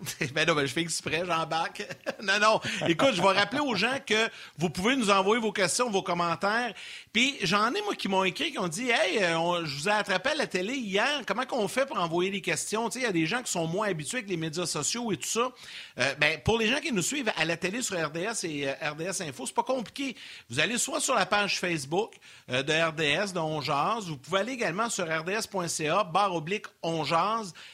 ben 0.34 0.46
non, 0.46 0.54
ben 0.54 0.66
je 0.66 0.72
fais 0.72 0.80
exprès, 0.80 1.22
j'embarque. 1.26 1.86
non, 2.22 2.38
non. 2.40 2.60
Écoute, 2.88 3.12
je 3.14 3.22
vais 3.22 3.32
rappeler 3.32 3.60
aux 3.60 3.74
gens 3.74 3.98
que 4.06 4.28
vous 4.58 4.70
pouvez 4.70 4.96
nous 4.96 5.10
envoyer 5.10 5.40
vos 5.40 5.52
questions, 5.52 5.90
vos 5.90 6.02
commentaires. 6.02 6.72
Puis 7.12 7.36
j'en 7.42 7.72
ai, 7.74 7.82
moi, 7.82 7.94
qui 7.94 8.08
m'ont 8.08 8.24
écrit, 8.24 8.52
qui 8.52 8.58
ont 8.58 8.68
dit 8.68 8.90
Hey, 8.90 9.22
euh, 9.22 9.64
je 9.64 9.76
vous 9.76 9.88
ai 9.88 9.92
attrapé 9.92 10.30
à 10.30 10.34
la 10.34 10.46
télé 10.46 10.74
hier. 10.74 11.22
Comment 11.26 11.44
qu'on 11.44 11.68
fait 11.68 11.86
pour 11.86 11.98
envoyer 11.98 12.30
des 12.30 12.40
questions? 12.40 12.88
Tu 12.88 12.94
sais, 12.94 12.98
il 13.00 13.06
y 13.06 13.08
a 13.08 13.12
des 13.12 13.26
gens 13.26 13.42
qui 13.42 13.50
sont 13.50 13.66
moins 13.66 13.88
habitués 13.88 14.18
avec 14.18 14.30
les 14.30 14.36
médias 14.36 14.66
sociaux 14.66 15.12
et 15.12 15.16
tout 15.16 15.28
ça. 15.28 15.50
Euh, 15.98 16.14
ben, 16.14 16.40
pour 16.44 16.58
les 16.58 16.68
gens 16.68 16.80
qui 16.80 16.92
nous 16.92 17.02
suivent 17.02 17.32
à 17.36 17.44
la 17.44 17.56
télé 17.56 17.82
sur 17.82 17.96
RDS 17.96 18.44
et 18.44 18.68
euh, 18.68 18.90
RDS 18.92 19.22
Info, 19.22 19.46
c'est 19.46 19.54
pas 19.54 19.62
compliqué. 19.62 20.16
Vous 20.48 20.60
allez 20.60 20.78
soit 20.78 21.00
sur 21.00 21.14
la 21.14 21.26
page 21.26 21.58
Facebook 21.58 22.14
de 22.48 22.54
RDS, 22.56 23.32
de 23.32 23.38
On 23.38 23.60
Vous 23.60 24.16
pouvez 24.16 24.40
aller 24.40 24.52
également 24.52 24.88
sur 24.88 25.04
rds.ca, 25.04 26.04
barre 26.04 26.34
oblique 26.34 26.66
On 26.82 27.04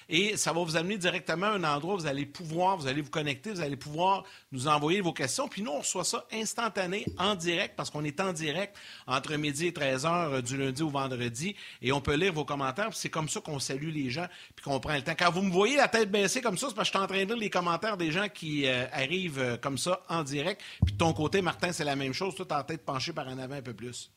et 0.09 0.37
ça 0.37 0.53
va 0.53 0.63
vous 0.63 0.77
amener 0.77 0.99
directement 0.99 1.47
à 1.47 1.51
un 1.51 1.65
endroit 1.65 1.95
où 1.95 1.99
vous 1.99 2.07
allez 2.07 2.16
allez 2.17 2.27
pouvoir, 2.27 2.77
vous 2.77 2.87
allez 2.87 3.03
vous 3.03 3.11
connecter, 3.11 3.51
vous 3.51 3.61
allez 3.61 3.77
pouvoir 3.77 4.25
nous 4.53 4.67
envoyer 4.69 5.01
vos 5.01 5.13
questions. 5.13 5.49
Puis 5.49 5.63
nous, 5.63 5.71
on 5.71 5.81
reçoit 5.81 6.05
ça 6.05 6.27
instantané, 6.33 7.05
en 7.19 7.35
direct, 7.35 7.75
parce 7.77 7.91
qu'on 7.91 8.05
est 8.05 8.21
en 8.21 8.33
direct 8.33 8.77
entre 9.07 9.35
midi 9.37 9.67
et 9.67 9.73
13 9.73 10.07
heures 10.07 10.35
euh, 10.35 10.41
du 10.41 10.57
lundi 10.57 10.83
au 10.83 10.89
vendredi. 10.89 11.55
Et 11.83 11.93
on 11.93 12.01
peut 12.01 12.15
lire 12.15 12.33
vos 12.33 12.45
commentaires. 12.45 12.89
C'est 12.93 13.11
comme 13.11 13.29
ça 13.29 13.41
qu'on 13.41 13.59
salue 13.59 13.91
les 13.91 14.11
gens, 14.11 14.27
puis 14.55 14.65
qu'on 14.65 14.81
prend 14.81 14.95
le 14.95 15.03
temps. 15.03 15.15
Quand 15.19 15.31
vous 15.31 15.43
me 15.43 15.51
voyez 15.51 15.77
la 15.77 15.89
tête 15.89 16.11
baissée 16.11 16.41
comme 16.41 16.57
ça, 16.57 16.69
c'est 16.69 16.75
parce 16.75 16.91
que 16.91 16.95
je 16.95 16.99
suis 16.99 17.05
en 17.05 17.09
train 17.09 17.25
de 17.25 17.29
lire 17.29 17.37
les 17.37 17.51
commentaires 17.51 17.97
des 17.97 18.11
gens 18.11 18.29
qui 18.29 18.67
euh, 18.67 18.87
arrivent 18.93 19.39
euh, 19.39 19.57
comme 19.57 19.79
ça 19.79 20.03
en 20.09 20.23
direct. 20.23 20.63
Puis 20.85 20.95
de 20.95 20.99
ton 20.99 21.13
côté, 21.13 21.43
Martin, 21.43 21.73
c'est 21.73 21.85
la 21.85 21.97
même 21.97 22.13
chose. 22.13 22.35
Toi, 22.35 22.47
as 22.51 22.57
la 22.57 22.65
tête 22.65 22.85
penchée 22.85 23.13
par 23.13 23.29
en 23.29 23.39
avant 23.39 23.57
un 23.57 23.63
peu 23.63 23.75
plus. 23.75 24.11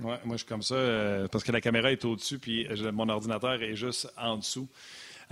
Oui, 0.00 0.14
moi, 0.24 0.36
je 0.36 0.38
suis 0.38 0.46
comme 0.46 0.62
ça 0.62 0.74
parce 1.30 1.44
que 1.44 1.52
la 1.52 1.60
caméra 1.60 1.92
est 1.92 2.02
au-dessus, 2.06 2.38
puis 2.38 2.66
mon 2.94 3.10
ordinateur 3.10 3.62
est 3.62 3.76
juste 3.76 4.10
en 4.16 4.38
dessous. 4.38 4.66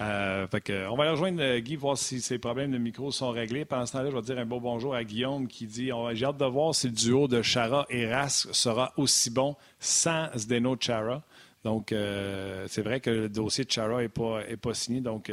Euh, 0.01 0.47
on 0.89 0.97
va 0.97 1.03
aller 1.03 1.13
rejoindre 1.13 1.43
euh, 1.43 1.61
Guy, 1.61 1.77
voir 1.77 1.99
si 1.99 2.23
ses 2.23 2.39
problèmes 2.39 2.71
de 2.71 2.79
micro 2.79 3.11
sont 3.11 3.31
réglés. 3.31 3.67
Pendant 3.67 3.85
ce 3.85 3.93
temps-là, 3.93 4.11
je 4.11 4.15
vais 4.15 4.23
dire 4.23 4.39
un 4.39 4.47
beau 4.47 4.59
bonjour 4.59 4.95
à 4.95 5.05
Guillaume 5.05 5.47
qui 5.47 5.67
dit 5.67 5.91
J'ai 6.13 6.25
hâte 6.25 6.39
de 6.39 6.45
voir 6.47 6.75
si 6.75 6.87
le 6.87 6.95
duo 6.95 7.29
de 7.29 7.43
Chara 7.43 7.87
et 7.91 8.11
Rask 8.11 8.49
sera 8.55 8.93
aussi 8.97 9.31
bon 9.31 9.57
sans 9.79 10.29
Zdeno 10.35 10.77
Chara. 10.81 11.23
Donc, 11.65 11.93
euh, 11.93 12.65
c'est 12.69 12.81
vrai 12.81 13.01
que 13.01 13.11
le 13.11 13.29
dossier 13.29 13.65
de 13.65 13.71
Chara 13.71 14.01
n'est 14.01 14.09
pas, 14.09 14.41
pas 14.63 14.73
signé, 14.73 15.03
donc 15.03 15.31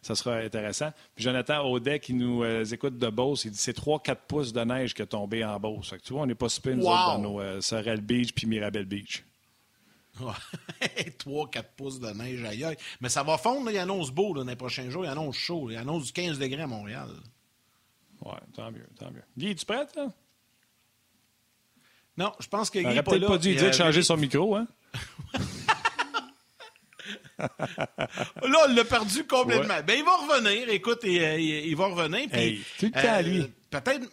ça 0.00 0.16
sera 0.16 0.38
intéressant. 0.38 0.90
Puis 1.14 1.22
Jonathan 1.22 1.64
Audet 1.64 2.00
qui 2.00 2.14
nous 2.14 2.44
écoute 2.74 2.98
de 2.98 3.08
Beauce, 3.08 3.44
il 3.44 3.52
dit 3.52 3.58
c'est 3.58 3.76
3-4 3.76 4.16
pouces 4.26 4.52
de 4.52 4.62
neige 4.62 4.94
qui 4.94 5.02
est 5.02 5.06
tombé 5.06 5.44
en 5.44 5.60
Beauce. 5.60 5.94
tu 6.02 6.12
vois, 6.12 6.22
on 6.22 6.26
n'est 6.26 6.34
pas 6.34 6.48
super 6.48 6.74
nous 6.74 6.86
autres 6.86 7.18
dans 7.18 7.18
nos 7.20 7.60
Sorel 7.60 8.00
Beach 8.00 8.32
puis 8.34 8.48
Mirabel 8.48 8.84
Beach. 8.84 9.22
3-4 10.18 11.62
pouces 11.76 12.00
de 12.00 12.10
neige 12.10 12.44
ailleurs. 12.44 12.74
Mais 13.00 13.08
ça 13.08 13.22
va 13.22 13.38
fondre, 13.38 13.70
il 13.70 13.78
annonce 13.78 14.10
beau 14.10 14.34
dans 14.34 14.44
les 14.44 14.56
prochains 14.56 14.90
jours, 14.90 15.04
il 15.04 15.08
annonce 15.08 15.36
chaud, 15.36 15.70
il 15.70 15.76
annonce 15.76 16.06
du 16.06 16.12
15 16.12 16.38
degrés 16.38 16.62
à 16.62 16.66
Montréal. 16.66 17.08
Ouais, 18.24 18.32
tant 18.54 18.70
mieux, 18.70 18.86
tant 18.98 19.10
mieux. 19.10 19.24
Guy, 19.36 19.50
es-tu 19.50 19.66
prêt, 19.66 19.86
là? 19.96 20.08
Non, 22.16 22.32
je 22.40 22.46
pense 22.46 22.68
que 22.70 22.78
Guy 22.78 22.94
pas 22.96 23.02
peut-être 23.02 23.26
pas 23.26 23.38
dû 23.38 23.54
dire 23.54 23.68
de 23.68 23.72
changer 23.72 24.02
son 24.02 24.16
micro, 24.16 24.54
hein? 24.54 24.66
là, 27.38 27.48
on 28.68 28.74
l'a 28.74 28.84
perdu 28.84 29.24
complètement. 29.24 29.80
Ben, 29.86 29.98
il 29.98 30.04
va 30.04 30.16
revenir, 30.16 30.68
écoute, 30.68 31.00
il, 31.04 31.12
il, 31.12 31.74
va 31.74 31.86
revenir. 31.86 32.28
Puis, 32.30 32.40
hey, 32.40 32.62
tout 32.78 32.86
le 32.86 32.92
temps, 32.92 33.22
lui. 33.22 33.40
Euh, 33.40 33.46
peut-être 33.70 34.08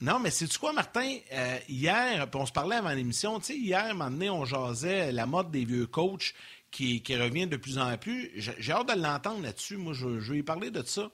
non, 0.00 0.18
mais 0.18 0.30
c'est 0.30 0.46
tu 0.46 0.58
quoi, 0.58 0.72
Martin? 0.72 1.16
Euh, 1.32 1.58
hier, 1.68 2.28
on 2.34 2.44
se 2.46 2.52
parlait 2.52 2.76
avant 2.76 2.90
l'émission, 2.90 3.38
tu 3.40 3.46
sais, 3.46 3.56
hier, 3.56 3.84
un 3.84 3.94
moment 3.94 4.10
donné, 4.10 4.28
on 4.28 4.44
jasait 4.44 5.10
la 5.10 5.26
mode 5.26 5.50
des 5.50 5.64
vieux 5.64 5.86
coachs 5.86 6.34
qui, 6.70 7.02
revient 7.16 7.46
de 7.46 7.56
plus 7.56 7.78
en 7.78 7.96
plus. 7.96 8.30
J'ai 8.36 8.72
hâte 8.72 8.94
de 8.94 9.00
l'entendre 9.00 9.42
là-dessus. 9.42 9.78
Moi, 9.78 9.94
je, 9.94 10.20
je, 10.20 10.34
vais 10.34 10.42
parler 10.42 10.70
de 10.70 10.82
ça. 10.82 11.10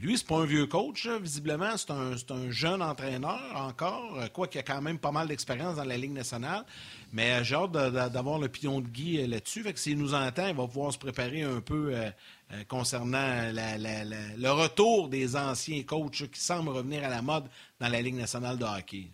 Lui, 0.00 0.16
c'est 0.16 0.26
pas 0.26 0.38
un 0.38 0.46
vieux 0.46 0.66
coach, 0.66 1.06
visiblement, 1.06 1.76
c'est 1.76 1.90
un, 1.90 2.12
un, 2.12 2.50
jeune 2.50 2.82
entraîneur 2.82 3.40
encore, 3.54 4.18
quoi 4.32 4.48
qu'il 4.48 4.58
a 4.58 4.62
quand 4.62 4.80
même 4.80 4.98
pas 4.98 5.12
mal 5.12 5.28
d'expérience 5.28 5.76
dans 5.76 5.84
la 5.84 5.96
Ligue 5.96 6.12
nationale. 6.12 6.64
Mais 7.12 7.44
j'ai 7.44 7.56
hâte 7.56 7.72
d'avoir 7.72 8.38
l'opinion 8.38 8.80
de 8.80 8.88
Guy 8.88 9.20
euh, 9.20 9.26
là-dessus. 9.26 9.62
Fait 9.62 9.74
que 9.74 9.78
s'il 9.78 9.98
nous 9.98 10.14
entend, 10.14 10.48
il 10.48 10.54
va 10.54 10.66
pouvoir 10.66 10.92
se 10.92 10.98
préparer 10.98 11.42
un 11.42 11.60
peu 11.60 11.94
euh, 11.94 12.10
euh, 12.52 12.64
concernant 12.66 13.52
le 13.52 14.50
retour 14.50 15.08
des 15.08 15.36
anciens 15.36 15.82
coachs 15.82 16.30
qui 16.30 16.40
semblent 16.40 16.70
revenir 16.70 17.04
à 17.04 17.10
la 17.10 17.20
mode 17.20 17.44
dans 17.78 17.88
la 17.88 18.00
Ligue 18.00 18.16
nationale 18.16 18.56
de 18.56 18.64
hockey. 18.64 19.10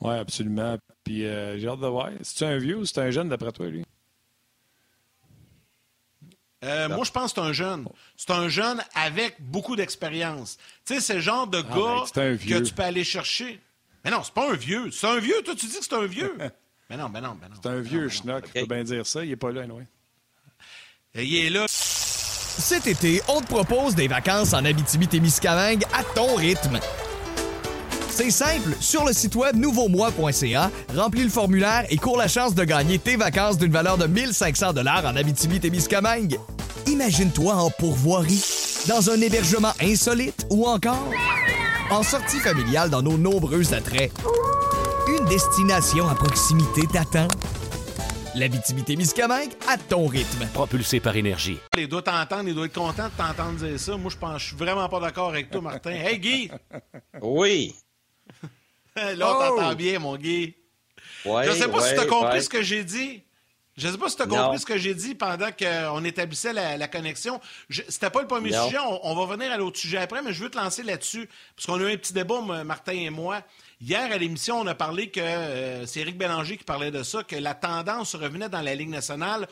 Oui, 0.00 0.14
absolument. 0.14 0.76
Puis 1.04 1.20
j'ai 1.20 1.68
hâte 1.68 1.80
de 1.80 1.86
voir. 1.86 2.10
C'est 2.22 2.44
un 2.44 2.58
vieux 2.58 2.78
ou 2.78 2.84
c'est 2.84 3.00
un 3.00 3.10
jeune 3.10 3.28
d'après 3.28 3.52
toi, 3.52 3.68
lui? 3.68 3.84
Euh, 6.64 6.88
moi, 6.88 7.04
je 7.04 7.10
pense 7.10 7.32
que 7.32 7.40
c'est 7.40 7.46
un 7.46 7.52
jeune. 7.52 7.86
C'est 8.16 8.30
un 8.30 8.48
jeune 8.48 8.82
avec 8.94 9.36
beaucoup 9.38 9.76
d'expérience. 9.76 10.56
Tu 10.86 10.94
sais, 10.94 11.00
c'est 11.00 11.14
le 11.14 11.20
genre 11.20 11.46
de 11.46 11.58
Ah, 11.70 11.74
gars 11.76 12.04
ben, 12.14 12.38
que 12.38 12.58
tu 12.60 12.72
peux 12.74 12.82
aller 12.82 13.04
chercher. 13.04 13.60
Mais 14.04 14.10
non, 14.10 14.22
c'est 14.22 14.34
pas 14.34 14.50
un 14.50 14.54
vieux. 14.56 14.90
C'est 14.90 15.06
un 15.06 15.18
vieux. 15.18 15.42
Toi, 15.44 15.54
tu 15.54 15.66
dis 15.66 15.78
que 15.78 15.84
c'est 15.84 15.94
un 15.94 16.06
vieux. 16.06 16.34
mais 16.90 16.96
non, 16.96 17.08
mais 17.08 17.20
non, 17.20 17.36
mais 17.40 17.48
non. 17.48 17.56
C'est 17.62 17.68
un 17.68 17.76
Mais 17.76 17.82
vieux 17.82 18.08
schnock, 18.08 18.44
tu 18.46 18.60
peux 18.60 18.66
bien 18.74 18.84
dire 18.84 19.06
ça. 19.06 19.22
Il 19.24 19.30
n'est 19.30 19.36
pas 19.36 19.52
là, 19.52 19.62
anyway. 19.62 19.86
Il 21.14 21.36
est 21.36 21.50
là. 21.50 21.66
Cet 21.68 22.86
été, 22.86 23.20
on 23.28 23.40
te 23.40 23.46
propose 23.46 23.94
des 23.94 24.08
vacances 24.08 24.52
en 24.52 24.64
Abitibi-Témiscamingue 24.64 25.84
à 25.92 26.02
ton 26.02 26.34
rythme. 26.34 26.80
C'est 28.16 28.30
simple, 28.30 28.76
sur 28.78 29.04
le 29.04 29.12
site 29.12 29.34
web 29.34 29.56
nouveaumois.ca, 29.56 30.70
remplis 30.94 31.24
le 31.24 31.28
formulaire 31.28 31.84
et 31.90 31.96
cours 31.96 32.16
la 32.16 32.28
chance 32.28 32.54
de 32.54 32.62
gagner 32.62 33.00
tes 33.00 33.16
vacances 33.16 33.58
d'une 33.58 33.72
valeur 33.72 33.98
de 33.98 34.06
1500 34.06 34.72
dollars 34.72 35.04
en 35.04 35.16
Abitibi-Témiscamingue. 35.16 36.38
Imagine-toi 36.86 37.52
en 37.52 37.70
pourvoirie, 37.70 38.40
dans 38.86 39.10
un 39.10 39.20
hébergement 39.20 39.72
insolite 39.80 40.46
ou 40.48 40.64
encore 40.64 41.10
en 41.90 42.04
sortie 42.04 42.38
familiale 42.38 42.88
dans 42.88 43.02
nos 43.02 43.18
nombreux 43.18 43.74
attraits. 43.74 44.12
Une 45.08 45.24
destination 45.24 46.08
à 46.08 46.14
proximité 46.14 46.82
t'attend. 46.92 47.26
L'Abitibi-Témiscamingue 48.36 49.54
à 49.68 49.76
ton 49.76 50.06
rythme. 50.06 50.46
Propulsé 50.54 51.00
par 51.00 51.16
énergie. 51.16 51.58
Il 51.76 51.88
doit 51.88 52.02
t'entendre, 52.02 52.44
il 52.46 52.54
doit 52.54 52.66
être 52.66 52.74
content 52.74 53.08
de 53.08 53.22
t'entendre 53.22 53.58
dire 53.58 53.78
ça. 53.78 53.96
Moi, 53.96 54.12
je 54.12 54.16
pense, 54.16 54.40
je 54.40 54.46
suis 54.46 54.56
vraiment 54.56 54.88
pas 54.88 55.00
d'accord 55.00 55.30
avec 55.30 55.50
toi, 55.50 55.60
Martin. 55.60 55.90
Hey, 55.90 56.20
Guy! 56.20 56.50
Oui. 57.20 57.74
Là, 59.16 59.28
on 59.36 59.38
t'entend 59.56 59.74
bien, 59.74 59.98
mon 59.98 60.16
Guy. 60.16 60.54
Ouais, 61.24 61.46
Je 61.46 61.52
sais 61.52 61.68
pas 61.68 61.80
si 61.80 61.94
tu 61.94 62.00
as 62.00 62.06
compris 62.06 62.34
ouais. 62.34 62.40
ce 62.40 62.48
que 62.48 62.62
j'ai 62.62 62.84
dit. 62.84 63.22
Je 63.76 63.88
sais 63.88 63.98
pas 63.98 64.08
si 64.08 64.14
tu 64.14 64.22
as 64.22 64.26
Non. 64.26 64.36
compris 64.44 64.60
ce 64.60 64.66
que 64.66 64.78
j'ai 64.78 64.94
dit 64.94 65.16
pendant 65.16 65.48
qu'on 65.50 66.04
établissait 66.04 66.52
la, 66.52 66.76
la 66.76 66.86
connexion. 66.86 67.40
C'était 67.68 68.10
pas 68.10 68.20
le 68.20 68.28
premier 68.28 68.50
Non. 68.50 68.66
sujet. 68.66 68.78
On, 68.78 69.00
on 69.10 69.26
va 69.26 69.34
venir 69.34 69.50
à 69.50 69.56
l'autre 69.56 69.78
sujet 69.78 69.98
après, 69.98 70.22
mais 70.22 70.32
je 70.32 70.44
veux 70.44 70.50
te 70.50 70.56
lancer 70.58 70.84
là-dessus. 70.84 71.28
Parce 71.56 71.66
qu'on 71.66 71.84
a 71.84 71.90
eu 71.90 71.94
un 71.94 71.96
petit 71.96 72.12
débat, 72.12 72.40
Martin 72.64 72.92
et 72.92 73.10
moi. 73.10 73.40
Hier, 73.80 74.12
à 74.12 74.16
l'émission, 74.16 74.60
on 74.60 74.66
a 74.68 74.76
parlé 74.76 75.10
que 75.10 75.18
euh, 75.20 75.86
c'est 75.86 76.00
Éric 76.00 76.16
Bélanger 76.16 76.56
qui 76.56 76.62
parlait 76.64 76.92
de 76.92 77.02
ça, 77.02 77.24
que 77.24 77.34
la 77.34 77.54
tendance 77.54 78.14
revenait 78.14 78.48
dans 78.48 78.60
la 78.62 78.74
Ligue 78.76 78.90
nationale 78.90 79.48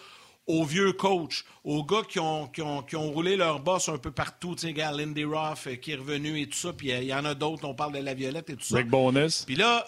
aux 0.46 0.64
vieux 0.64 0.92
coachs, 0.92 1.44
aux 1.64 1.84
gars 1.84 2.02
qui 2.08 2.18
ont, 2.18 2.48
qui 2.48 2.62
ont, 2.62 2.82
qui 2.82 2.96
ont 2.96 3.10
roulé 3.12 3.36
leur 3.36 3.60
boss 3.60 3.88
un 3.88 3.98
peu 3.98 4.10
partout. 4.10 4.54
Tu 4.54 4.66
sais, 4.68 4.72
gars, 4.72 4.90
Lindy 4.92 5.24
Ruff 5.24 5.66
euh, 5.66 5.76
qui 5.76 5.92
est 5.92 5.96
revenu 5.96 6.40
et 6.40 6.48
tout 6.48 6.58
ça. 6.58 6.72
Puis 6.72 6.92
euh, 6.92 6.98
il 7.00 7.06
y 7.06 7.14
en 7.14 7.24
a 7.24 7.34
d'autres, 7.34 7.64
on 7.66 7.74
parle 7.74 7.92
de 7.92 7.98
la 7.98 8.14
Violette 8.14 8.50
et 8.50 8.56
tout 8.56 8.64
ça. 8.64 8.76
Rick 8.76 8.88
Bonus. 8.88 9.44
Puis 9.44 9.54
là, 9.56 9.86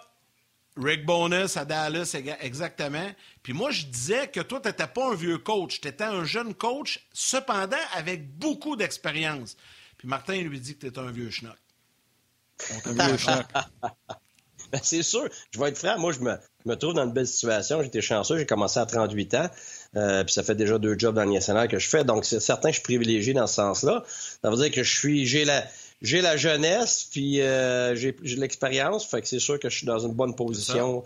Rick 0.76 1.04
Bonus 1.04 1.56
à 1.56 1.64
Dallas, 1.64 2.14
exa- 2.14 2.36
exactement. 2.40 3.10
Puis 3.42 3.52
moi, 3.52 3.70
je 3.70 3.86
disais 3.86 4.28
que 4.28 4.40
toi, 4.40 4.60
tu 4.60 4.68
n'étais 4.68 4.86
pas 4.86 5.10
un 5.10 5.14
vieux 5.14 5.38
coach. 5.38 5.80
Tu 5.80 5.88
étais 5.88 6.04
un 6.04 6.24
jeune 6.24 6.54
coach, 6.54 7.06
cependant, 7.12 7.76
avec 7.94 8.36
beaucoup 8.38 8.76
d'expérience. 8.76 9.56
Puis 9.98 10.08
Martin 10.08 10.36
lui 10.40 10.60
dit 10.60 10.74
que 10.74 10.80
tu 10.80 10.86
étais 10.86 10.98
un 11.00 11.10
vieux 11.10 11.30
schnock. 11.30 11.56
Un 12.84 12.92
vieux 13.08 13.16
schnock. 13.18 13.46
Ben, 14.72 14.80
c'est 14.82 15.02
sûr. 15.04 15.28
Je 15.52 15.60
vais 15.60 15.68
être 15.68 15.78
franc. 15.78 15.98
Moi, 15.98 16.12
je 16.12 16.18
me, 16.20 16.36
je 16.64 16.70
me 16.70 16.74
trouve 16.74 16.94
dans 16.94 17.04
une 17.04 17.12
belle 17.12 17.28
situation. 17.28 17.80
J'étais 17.82 18.00
chanceux. 18.00 18.38
J'ai 18.38 18.46
commencé 18.46 18.80
à 18.80 18.86
38 18.86 19.34
ans. 19.34 19.48
Euh, 19.96 20.24
puis 20.24 20.32
ça 20.32 20.42
fait 20.42 20.54
déjà 20.54 20.78
deux 20.78 20.98
jobs 20.98 21.14
dans 21.14 21.24
le 21.24 21.32
national 21.32 21.68
que 21.68 21.78
je 21.78 21.88
fais. 21.88 22.04
Donc, 22.04 22.24
c'est 22.24 22.40
certain 22.40 22.70
que 22.70 22.74
je 22.74 22.80
suis 22.80 22.84
privilégié 22.84 23.32
dans 23.32 23.46
ce 23.46 23.54
sens-là. 23.54 24.04
Ça 24.42 24.50
veut 24.50 24.56
dire 24.56 24.70
que 24.70 24.82
je 24.82 24.98
suis, 24.98 25.26
j'ai 25.26 25.44
la, 25.44 25.64
j'ai 26.02 26.20
la 26.20 26.36
jeunesse, 26.36 27.06
puis 27.10 27.40
euh, 27.40 27.94
j'ai, 27.94 28.16
j'ai 28.22 28.36
l'expérience. 28.36 29.06
Fait 29.06 29.20
que 29.20 29.28
c'est 29.28 29.38
sûr 29.38 29.58
que 29.58 29.68
je 29.68 29.76
suis 29.78 29.86
dans 29.86 30.00
une 30.00 30.12
bonne 30.12 30.34
position 30.34 31.04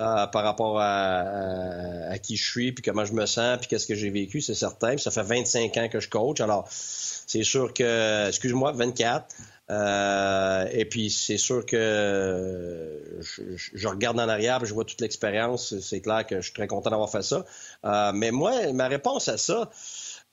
euh, 0.00 0.26
par 0.26 0.44
rapport 0.44 0.78
à, 0.78 1.20
à, 1.20 2.10
à 2.12 2.18
qui 2.18 2.36
je 2.36 2.50
suis, 2.50 2.72
puis 2.72 2.82
comment 2.82 3.04
je 3.06 3.14
me 3.14 3.24
sens, 3.24 3.58
puis 3.58 3.68
qu'est-ce 3.68 3.86
que 3.86 3.94
j'ai 3.94 4.10
vécu, 4.10 4.42
c'est 4.42 4.54
certain. 4.54 4.90
Puis 4.90 5.00
ça 5.00 5.10
fait 5.10 5.22
25 5.22 5.76
ans 5.78 5.88
que 5.88 6.00
je 6.00 6.10
coach. 6.10 6.40
Alors, 6.40 6.66
c'est 6.70 7.42
sûr 7.42 7.72
que, 7.72 8.28
excuse-moi, 8.28 8.72
24. 8.72 9.34
Euh, 9.68 10.68
et 10.70 10.84
puis 10.84 11.10
c'est 11.10 11.38
sûr 11.38 11.66
que 11.66 13.18
je, 13.20 13.88
regarde 13.88 14.18
en 14.20 14.28
arrière, 14.28 14.64
je 14.64 14.72
vois 14.72 14.84
toute 14.84 15.00
l'expérience. 15.00 15.78
C'est 15.80 16.00
clair 16.00 16.26
que 16.26 16.36
je 16.36 16.42
suis 16.42 16.52
très 16.52 16.66
content 16.68 16.90
d'avoir 16.90 17.10
fait 17.10 17.22
ça. 17.22 17.44
Euh, 17.84 18.12
mais 18.14 18.30
moi, 18.30 18.72
ma 18.72 18.88
réponse 18.88 19.28
à 19.28 19.38
ça 19.38 19.70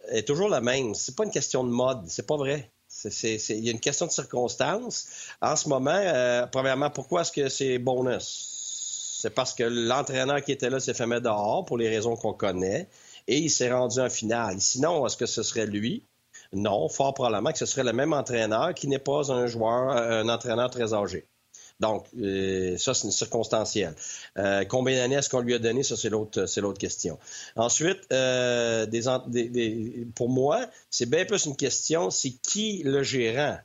est 0.10 0.28
toujours 0.28 0.50
la 0.50 0.62
même. 0.62 0.94
C'est 0.94 1.16
pas 1.16 1.24
une 1.26 1.32
question 1.32 1.64
de 1.64 1.70
mode, 1.70 2.04
c'est 2.08 2.28
pas 2.28 2.38
vrai. 2.38 2.72
C'est- 2.88 3.38
Il 3.50 3.66
y 3.66 3.70
a 3.70 3.72
une 3.72 3.80
question 3.80 4.06
de 4.06 4.12
circonstance. 4.12 5.08
En 5.42 5.56
ce 5.56 5.68
moment, 5.68 5.92
euh, 5.96 6.46
premièrement, 6.48 6.90
pourquoi 6.92 7.22
est-ce 7.22 7.32
que 7.32 7.50
c'est 7.50 7.80
bonus? 7.80 9.18
C'est 9.22 9.32
parce 9.34 9.54
que 9.54 9.64
l'entraîneur 9.64 10.44
qui 10.44 10.52
était 10.52 10.70
là 10.70 10.80
s'est 10.80 10.94
fait 10.94 11.08
mettre 11.08 11.24
dehors 11.24 11.66
pour 11.66 11.78
les 11.78 11.90
raisons 11.90 12.16
qu'on 12.16 12.34
connaît 12.34 12.90
et 13.28 13.38
il 13.40 13.50
s'est 13.50 13.72
rendu 13.72 14.00
en 14.00 14.10
finale. 14.10 14.60
Sinon, 14.62 15.06
est-ce 15.08 15.18
que 15.18 15.26
ce 15.26 15.44
serait 15.44 15.66
lui? 15.66 16.06
Non, 16.54 16.88
fort 16.88 17.14
probablement 17.14 17.52
que 17.52 17.58
ce 17.58 17.66
serait 17.66 17.84
le 17.84 17.94
même 17.94 18.14
entraîneur 18.14 18.74
qui 18.74 18.88
n'est 18.88 19.00
pas 19.00 19.32
un 19.32 19.48
joueur, 19.48 19.90
un 19.90 20.30
entraîneur 20.30 20.70
très 20.70 20.94
âgé. 20.94 21.26
Donc, 21.80 22.06
euh, 22.18 22.78
ça, 22.78 22.94
c'est 22.94 23.06
une 23.06 23.12
circonstancielle. 23.12 23.96
Euh, 24.38 24.64
combien 24.64 24.96
d'années 24.98 25.16
est-ce 25.16 25.30
qu'on 25.30 25.42
lui 25.42 25.56
a 25.56 25.60
donné? 25.60 25.84
Ça, 25.84 25.98
c'est 25.98 26.10
l'autre, 26.10 26.46
c'est 26.46 26.62
l'autre 26.62 26.78
question. 26.80 27.18
Ensuite, 27.56 28.00
euh, 28.14 28.86
des, 28.86 29.02
des- 29.28 29.50
des- 29.50 30.08
pour 30.16 30.30
moi, 30.30 30.68
c'est 30.90 31.10
bien 31.10 31.26
plus 31.26 31.46
une 31.46 31.56
question, 31.56 32.10
c'est 32.10 32.30
qui 32.42 32.84
le 32.84 33.04
gérant? 33.04 33.58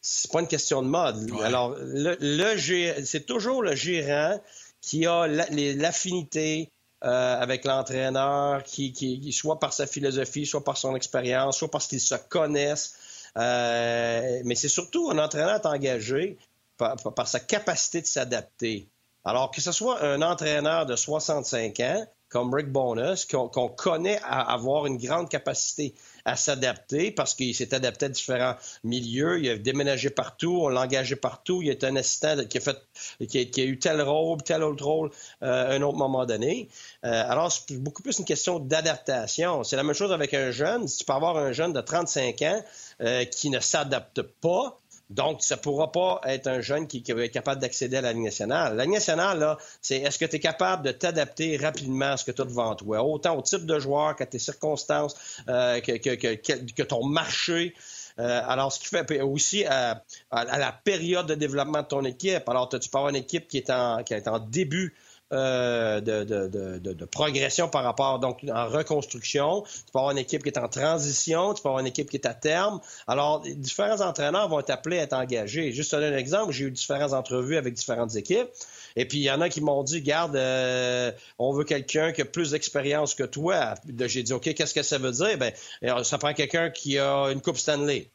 C'est 0.00 0.30
pas 0.32 0.40
une 0.40 0.48
question 0.48 0.82
de 0.82 0.88
mode. 0.88 1.30
Ouais. 1.30 1.44
Alors, 1.44 1.76
le, 1.78 2.16
le 2.20 3.04
c'est 3.04 3.24
toujours 3.24 3.62
le 3.62 3.76
gérant 3.76 4.40
qui 4.80 5.06
a 5.06 5.28
l'affinité 5.28 6.68
euh, 7.04 7.40
avec 7.40 7.64
l'entraîneur, 7.64 8.62
qui, 8.62 9.32
soit 9.32 9.58
par 9.58 9.72
sa 9.72 9.86
philosophie, 9.86 10.46
soit 10.46 10.64
par 10.64 10.76
son 10.76 10.94
expérience, 10.94 11.58
soit 11.58 11.70
parce 11.70 11.86
qu'ils 11.86 12.00
se 12.00 12.14
connaissent. 12.14 12.94
Euh, 13.36 14.40
mais 14.44 14.54
c'est 14.54 14.68
surtout 14.68 15.10
un 15.10 15.18
entraîneur 15.18 15.60
engagé 15.64 16.38
par 16.76 17.28
sa 17.28 17.40
capacité 17.40 18.00
de 18.00 18.06
s'adapter. 18.06 18.88
Alors 19.24 19.50
que 19.50 19.60
ce 19.60 19.72
soit 19.72 20.02
un 20.02 20.20
entraîneur 20.22 20.86
de 20.86 20.96
65 20.96 21.80
ans, 21.80 22.06
comme 22.32 22.54
Rick 22.54 22.72
Bonus, 22.72 23.26
qu'on 23.26 23.68
connaît 23.68 24.18
à 24.22 24.40
avoir 24.40 24.86
une 24.86 24.96
grande 24.96 25.28
capacité 25.28 25.94
à 26.24 26.34
s'adapter 26.34 27.10
parce 27.10 27.34
qu'il 27.34 27.54
s'est 27.54 27.74
adapté 27.74 28.06
à 28.06 28.08
différents 28.08 28.54
milieux, 28.84 29.38
il 29.40 29.50
a 29.50 29.58
déménagé 29.58 30.08
partout, 30.08 30.60
on 30.62 30.68
l'a 30.68 30.80
engagé 30.80 31.14
partout, 31.14 31.60
il 31.60 31.68
est 31.68 31.84
un 31.84 31.94
assistant 31.96 32.36
qui 32.48 33.60
a 33.60 33.64
eu 33.64 33.78
tel 33.78 34.00
rôle, 34.00 34.42
tel 34.42 34.62
autre 34.62 34.84
rôle 34.84 35.10
euh, 35.42 35.76
un 35.76 35.82
autre 35.82 35.98
moment 35.98 36.24
donné. 36.24 36.68
Euh, 37.04 37.30
alors, 37.30 37.52
c'est 37.52 37.76
beaucoup 37.76 38.02
plus 38.02 38.18
une 38.18 38.24
question 38.24 38.58
d'adaptation. 38.58 39.62
C'est 39.62 39.76
la 39.76 39.82
même 39.82 39.94
chose 39.94 40.12
avec 40.12 40.32
un 40.32 40.50
jeune. 40.52 40.88
Si 40.88 40.98
tu 40.98 41.04
peux 41.04 41.12
avoir 41.12 41.36
un 41.36 41.52
jeune 41.52 41.74
de 41.74 41.80
35 41.80 42.40
ans 42.42 42.64
euh, 43.02 43.24
qui 43.26 43.50
ne 43.50 43.60
s'adapte 43.60 44.22
pas, 44.22 44.81
donc, 45.14 45.42
ça 45.42 45.56
ne 45.56 45.60
pourra 45.60 45.92
pas 45.92 46.20
être 46.24 46.46
un 46.46 46.60
jeune 46.60 46.86
qui, 46.86 47.04
être 47.06 47.32
capable 47.32 47.60
d'accéder 47.60 47.98
à 47.98 48.00
la 48.00 48.12
Ligue 48.12 48.24
nationale. 48.24 48.76
La 48.76 48.86
nationale, 48.86 49.38
là, 49.38 49.58
c'est 49.80 49.98
est-ce 49.98 50.18
que 50.18 50.24
tu 50.24 50.36
es 50.36 50.40
capable 50.40 50.84
de 50.84 50.92
t'adapter 50.92 51.56
rapidement 51.56 52.12
à 52.12 52.16
ce 52.16 52.24
que 52.24 52.30
tu 52.30 52.40
as 52.40 52.44
devant 52.46 52.74
toi, 52.74 53.02
autant 53.02 53.36
au 53.36 53.42
type 53.42 53.66
de 53.66 53.78
joueur 53.78 54.16
qu'à 54.16 54.26
tes 54.26 54.38
circonstances, 54.38 55.14
euh, 55.48 55.80
que, 55.80 56.82
ton 56.82 57.04
marché. 57.04 57.74
Euh, 58.18 58.42
alors, 58.46 58.72
ce 58.72 58.80
qui 58.80 58.86
fait 58.86 59.20
aussi 59.20 59.64
à, 59.64 60.02
à- 60.30 60.40
à 60.40 60.58
la 60.58 60.72
période 60.72 61.26
de 61.26 61.34
développement 61.34 61.82
de 61.82 61.86
ton 61.86 62.04
équipe. 62.04 62.48
Alors, 62.48 62.68
tu 62.68 62.78
peux 62.78 62.98
avoir 62.98 63.08
une 63.10 63.16
équipe 63.16 63.48
qui 63.48 63.58
est 63.58 63.70
en, 63.70 64.02
qui 64.04 64.14
est 64.14 64.28
en 64.28 64.38
début 64.38 64.94
euh, 65.32 66.00
de, 66.00 67.04
progression 67.06 67.68
par 67.68 67.84
rapport, 67.84 68.18
donc 68.18 68.40
en 68.52 68.68
reconstruction. 68.68 69.62
Tu 69.62 69.92
peux 69.92 69.98
avoir 69.98 70.12
une 70.12 70.18
équipe 70.18 70.42
qui 70.42 70.50
est 70.50 70.58
en 70.58 70.68
transition, 70.68 71.54
tu 71.54 71.62
peux 71.62 71.68
avoir 71.68 71.80
une 71.80 71.86
équipe 71.86 72.10
qui 72.10 72.16
est 72.16 72.26
à 72.26 72.34
terme. 72.34 72.80
Alors, 73.06 73.40
différents 73.40 74.00
entraîneurs 74.02 74.48
vont 74.48 74.60
être 74.60 74.70
appelés 74.70 74.98
à 74.98 75.02
être 75.02 75.14
engagés. 75.14 75.72
Juste 75.72 75.94
un 75.94 76.16
exemple, 76.16 76.52
j'ai 76.52 76.64
eu 76.64 76.70
différentes 76.70 77.14
entrevues 77.14 77.56
avec 77.56 77.72
différentes 77.72 78.14
équipes. 78.14 78.48
Et 78.96 79.06
puis, 79.06 79.18
il 79.18 79.24
y 79.24 79.30
en 79.30 79.40
a 79.40 79.48
qui 79.48 79.62
m'ont 79.62 79.82
dit, 79.82 80.02
garde, 80.02 80.36
euh, 80.36 81.12
on 81.38 81.52
veut 81.52 81.64
quelqu'un 81.64 82.12
qui 82.12 82.20
a 82.20 82.24
plus 82.26 82.50
d'expérience 82.50 83.14
que 83.14 83.24
toi. 83.24 83.74
J'ai 84.06 84.22
dit, 84.22 84.32
OK, 84.32 84.52
qu'est-ce 84.52 84.74
que 84.74 84.82
ça 84.82 84.98
veut 84.98 85.12
dire? 85.12 85.38
Ben, 85.38 85.52
euh, 85.84 86.04
ça 86.04 86.18
prend 86.18 86.34
quelqu'un 86.34 86.70
qui 86.70 86.98
a 86.98 87.28
une 87.30 87.40
Coupe 87.40 87.56
Stanley. 87.56 88.10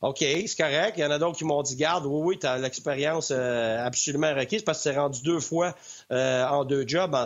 OK, 0.00 0.18
c'est 0.18 0.56
correct. 0.56 0.94
Il 0.96 1.02
y 1.02 1.04
en 1.04 1.12
a 1.12 1.18
d'autres 1.18 1.38
qui 1.38 1.44
m'ont 1.44 1.62
dit, 1.62 1.76
garde, 1.76 2.06
oui, 2.06 2.20
oui, 2.24 2.38
tu 2.38 2.46
as 2.46 2.58
l'expérience 2.58 3.30
absolument 3.30 4.34
requise 4.34 4.62
parce 4.62 4.82
que 4.82 4.90
tu 4.90 4.98
rendu 4.98 5.22
deux 5.22 5.38
fois 5.38 5.76
euh, 6.12 6.46
en 6.46 6.64
deux 6.64 6.86
jobs, 6.86 7.14
en, 7.14 7.24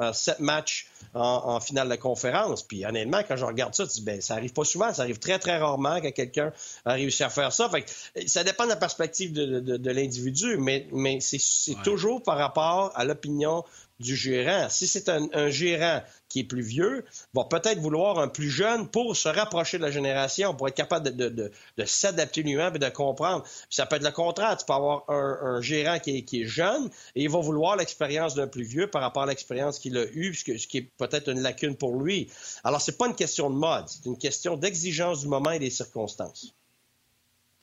en 0.00 0.12
sept 0.12 0.38
matchs 0.40 0.86
en, 1.14 1.20
en 1.20 1.60
finale 1.60 1.88
de 1.88 1.96
conférence. 1.96 2.62
Puis 2.62 2.84
honnêtement, 2.86 3.20
quand 3.26 3.36
je 3.36 3.44
regarde 3.44 3.74
ça, 3.74 3.86
tu 3.86 3.94
dis, 3.94 4.02
ben, 4.02 4.20
ça 4.20 4.34
arrive 4.34 4.52
pas 4.52 4.64
souvent. 4.64 4.92
Ça 4.94 5.02
arrive 5.02 5.18
très, 5.18 5.38
très 5.38 5.58
rarement 5.58 6.00
que 6.00 6.08
quelqu'un 6.08 6.52
a 6.84 6.92
réussi 6.92 7.24
à 7.24 7.30
faire 7.30 7.52
ça. 7.52 7.68
Fait 7.68 7.82
que, 7.82 7.90
euh, 8.18 8.22
ça 8.26 8.44
dépend 8.44 8.64
de 8.64 8.68
la 8.70 8.76
perspective 8.76 9.32
de, 9.32 9.60
de- 9.60 9.76
de 9.76 9.90
l'individu, 9.90 10.56
mais, 10.58 10.86
mais 10.92 11.20
c'est 11.20 11.38
c'est 11.40 11.74
Ouais. 11.76 11.82
toujours 11.82 12.22
par 12.22 12.38
rapport 12.38 12.92
à 12.94 13.04
l'opinion 13.04 13.64
du 14.00 14.16
gérant. 14.16 14.68
Si 14.70 14.86
c'est 14.86 15.08
un, 15.08 15.50
gérant 15.50 16.02
qui 16.28 16.40
est 16.40 16.44
plus 16.44 16.62
vieux, 16.62 17.04
va 17.34 17.44
peut-être 17.44 17.78
vouloir 17.78 18.18
un 18.18 18.28
plus 18.28 18.50
jeune 18.50 18.88
pour 18.88 19.16
se 19.16 19.28
rapprocher 19.28 19.78
de 19.78 19.82
la 19.82 19.90
génération, 19.90 20.54
pour 20.54 20.68
être 20.68 20.74
capable 20.74 21.16
de, 21.16 21.50
s'adapter 21.84 22.42
lui-même 22.42 22.76
et 22.76 22.78
de 22.78 22.88
comprendre. 22.88 23.44
ça 23.70 23.86
peut 23.86 23.96
être 23.96 24.04
le 24.04 24.10
contraire. 24.10 24.56
Tu 24.56 24.64
peux 24.64 24.72
avoir 24.72 25.04
un, 25.08 25.60
gérant 25.60 25.98
qui 25.98 26.24
est, 26.30 26.44
jeune 26.44 26.90
et 27.14 27.24
il 27.24 27.30
va 27.30 27.40
vouloir 27.40 27.76
l'expérience 27.76 28.34
d'un 28.34 28.46
plus 28.46 28.64
vieux 28.64 28.88
par 28.88 29.02
rapport 29.02 29.24
à 29.24 29.26
l'expérience 29.26 29.78
qu'il 29.78 29.96
a 29.96 30.04
eue, 30.12 30.34
ce 30.34 30.44
qui 30.44 30.78
est 30.78 30.90
peut-être 30.96 31.28
une 31.28 31.40
lacune 31.40 31.76
pour 31.76 31.96
lui. 32.00 32.30
Alors, 32.64 32.80
c'est 32.80 32.96
pas 32.96 33.06
une 33.06 33.16
question 33.16 33.50
de 33.50 33.56
mode, 33.56 33.88
c'est 33.88 34.04
une 34.06 34.18
question 34.18 34.56
d'exigence 34.56 35.20
du 35.20 35.28
moment 35.28 35.50
et 35.50 35.58
des 35.58 35.70
circonstances. 35.70 36.54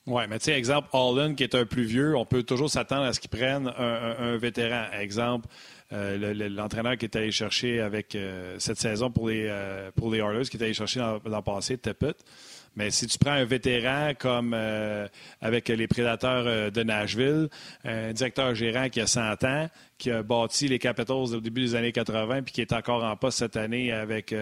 Oui, 0.07 0.21
mais 0.29 0.37
tu 0.37 0.45
sais, 0.45 0.51
exemple, 0.51 0.87
Holland, 0.93 1.35
qui 1.35 1.43
est 1.43 1.55
un 1.55 1.65
plus 1.65 1.83
vieux, 1.83 2.15
on 2.15 2.25
peut 2.25 2.43
toujours 2.43 2.69
s'attendre 2.69 3.05
à 3.05 3.13
ce 3.13 3.19
qu'il 3.19 3.31
prenne 3.31 3.73
un, 3.75 4.37
vétéran. 4.37 4.85
Exemple, 4.99 5.47
euh, 5.93 6.49
l'entraîneur 6.49 6.95
qui 6.95 7.05
est 7.05 7.15
allé 7.15 7.31
chercher 7.31 7.81
avec 7.81 8.13
euh, 8.13 8.55
cette 8.59 8.77
saison 8.77 9.09
pour 9.09 9.29
les, 9.29 9.47
euh, 9.49 9.89
pour 9.95 10.11
les 10.11 10.19
Oilers, 10.19 10.43
qui 10.43 10.57
est 10.57 10.63
allé 10.63 10.75
chercher 10.75 10.99
le 10.99 11.41
passé, 11.41 11.79
Tippett. 11.79 12.17
Mais 12.75 12.91
si 12.91 13.07
tu 13.07 13.17
prends 13.17 13.31
un 13.31 13.45
vétéran 13.45 14.11
comme 14.17 14.55
avec 15.41 15.69
les 15.69 15.87
Prédateurs 15.87 16.71
de 16.71 16.83
Nashville, 16.83 17.47
un 17.83 18.11
directeur 18.13 18.53
gérant 18.55 18.89
qui 18.89 19.01
a 19.01 19.07
100 19.07 19.43
ans, 19.43 19.69
qui 19.97 20.11
a 20.11 20.23
bâti 20.23 20.67
les 20.67 20.79
Capitals 20.79 21.33
au 21.33 21.39
début 21.39 21.61
des 21.61 21.75
années 21.75 21.91
80 21.93 22.43
puis 22.43 22.53
qui 22.53 22.61
est 22.61 22.73
encore 22.73 23.03
en 23.03 23.15
poste 23.15 23.39
cette 23.39 23.55
année 23.55 23.91
avec 23.91 24.35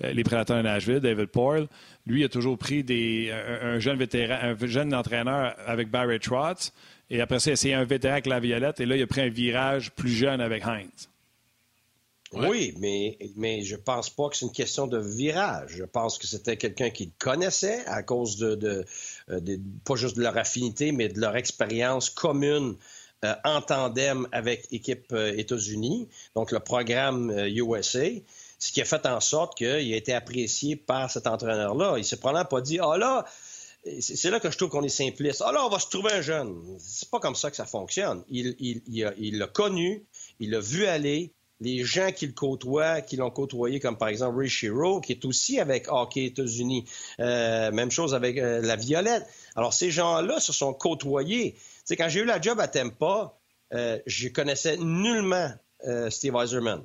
les 0.00 0.24
Prédateurs 0.24 0.58
de 0.58 0.62
Nashville, 0.62 1.00
David 1.00 1.26
Poyle, 1.26 1.66
lui 2.06 2.24
a 2.24 2.28
toujours 2.28 2.58
pris 2.58 2.84
un, 3.30 3.78
jeune 3.78 3.98
vétéran, 3.98 4.38
un 4.42 4.66
jeune 4.66 4.94
entraîneur 4.94 5.54
avec 5.66 5.90
Barry 5.90 6.20
Trotz. 6.20 6.72
Et 7.10 7.20
après 7.20 7.38
ça, 7.38 7.50
il 7.50 7.52
a 7.52 7.54
essayé 7.54 7.74
un 7.74 7.84
vétéran 7.84 8.14
avec 8.14 8.26
la 8.26 8.40
Violette. 8.40 8.80
Et 8.80 8.86
là, 8.86 8.96
il 8.96 9.02
a 9.02 9.06
pris 9.06 9.20
un 9.20 9.28
virage 9.28 9.90
plus 9.92 10.10
jeune 10.10 10.40
avec 10.40 10.64
Heinz. 10.64 11.08
Oui, 12.36 12.74
mais, 12.78 13.18
mais 13.36 13.62
je 13.62 13.76
pense 13.76 14.10
pas 14.10 14.28
que 14.28 14.36
c'est 14.36 14.46
une 14.46 14.52
question 14.52 14.86
de 14.86 14.98
virage. 14.98 15.74
Je 15.76 15.84
pense 15.84 16.18
que 16.18 16.26
c'était 16.26 16.56
quelqu'un 16.56 16.90
qu'il 16.90 17.12
connaissait 17.12 17.84
à 17.86 18.02
cause 18.02 18.36
de, 18.36 18.84
euh, 19.30 19.40
pas 19.84 19.96
juste 19.96 20.16
de 20.16 20.22
leur 20.22 20.36
affinité, 20.36 20.92
mais 20.92 21.08
de 21.08 21.20
leur 21.20 21.36
expérience 21.36 22.10
commune 22.10 22.76
euh, 23.24 23.34
en 23.44 23.62
tandem 23.62 24.28
avec 24.32 24.70
l'équipe 24.70 25.12
euh, 25.12 25.36
États-Unis, 25.36 26.08
donc 26.34 26.50
le 26.50 26.60
programme 26.60 27.30
USA, 27.48 28.08
ce 28.58 28.72
qui 28.72 28.80
a 28.80 28.84
fait 28.84 29.06
en 29.06 29.20
sorte 29.20 29.56
qu'il 29.56 29.66
a 29.66 29.96
été 29.96 30.12
apprécié 30.12 30.76
par 30.76 31.10
cet 31.10 31.26
entraîneur-là. 31.26 31.94
Il 31.98 32.04
s'est 32.04 32.16
probablement 32.16 32.46
pas 32.46 32.60
dit, 32.60 32.78
ah 32.80 32.88
oh 32.88 32.96
là, 32.96 33.24
c'est 34.00 34.30
là 34.30 34.40
que 34.40 34.50
je 34.50 34.56
trouve 34.56 34.70
qu'on 34.70 34.82
est 34.82 34.88
simpliste. 34.88 35.42
Ah 35.44 35.52
on 35.64 35.68
va 35.68 35.78
se 35.78 35.88
trouver 35.88 36.12
un 36.12 36.22
jeune. 36.22 36.56
C'est 36.78 37.10
pas 37.10 37.20
comme 37.20 37.34
ça 37.34 37.50
que 37.50 37.56
ça 37.56 37.66
fonctionne. 37.66 38.24
Il 38.30 39.38
l'a 39.38 39.46
connu, 39.46 40.04
il 40.40 40.50
l'a 40.50 40.60
vu 40.60 40.86
aller. 40.86 41.32
Les 41.64 41.82
gens 41.82 42.12
qui 42.12 42.26
le 42.26 42.34
côtoient, 42.34 43.00
qui 43.00 43.16
l'ont 43.16 43.30
côtoyé, 43.30 43.80
comme 43.80 43.96
par 43.96 44.08
exemple 44.08 44.38
Ray 44.38 44.50
Shiro, 44.50 45.00
qui 45.00 45.12
est 45.12 45.24
aussi 45.24 45.58
avec 45.58 45.90
Hockey 45.90 46.26
États-Unis. 46.26 46.84
Euh, 47.20 47.72
même 47.72 47.90
chose 47.90 48.14
avec 48.14 48.36
euh, 48.36 48.60
la 48.60 48.76
Violette. 48.76 49.26
Alors, 49.56 49.72
ces 49.72 49.90
gens-là 49.90 50.40
se 50.40 50.52
sont 50.52 50.74
côtoyés. 50.74 51.56
sais, 51.86 51.96
quand 51.96 52.10
j'ai 52.10 52.20
eu 52.20 52.26
la 52.26 52.38
job 52.38 52.60
à 52.60 52.68
Tempa, 52.68 53.34
euh, 53.72 53.98
je 54.04 54.28
connaissais 54.28 54.76
nullement 54.76 55.52
Steve 56.10 56.36
Eiserman. 56.36 56.82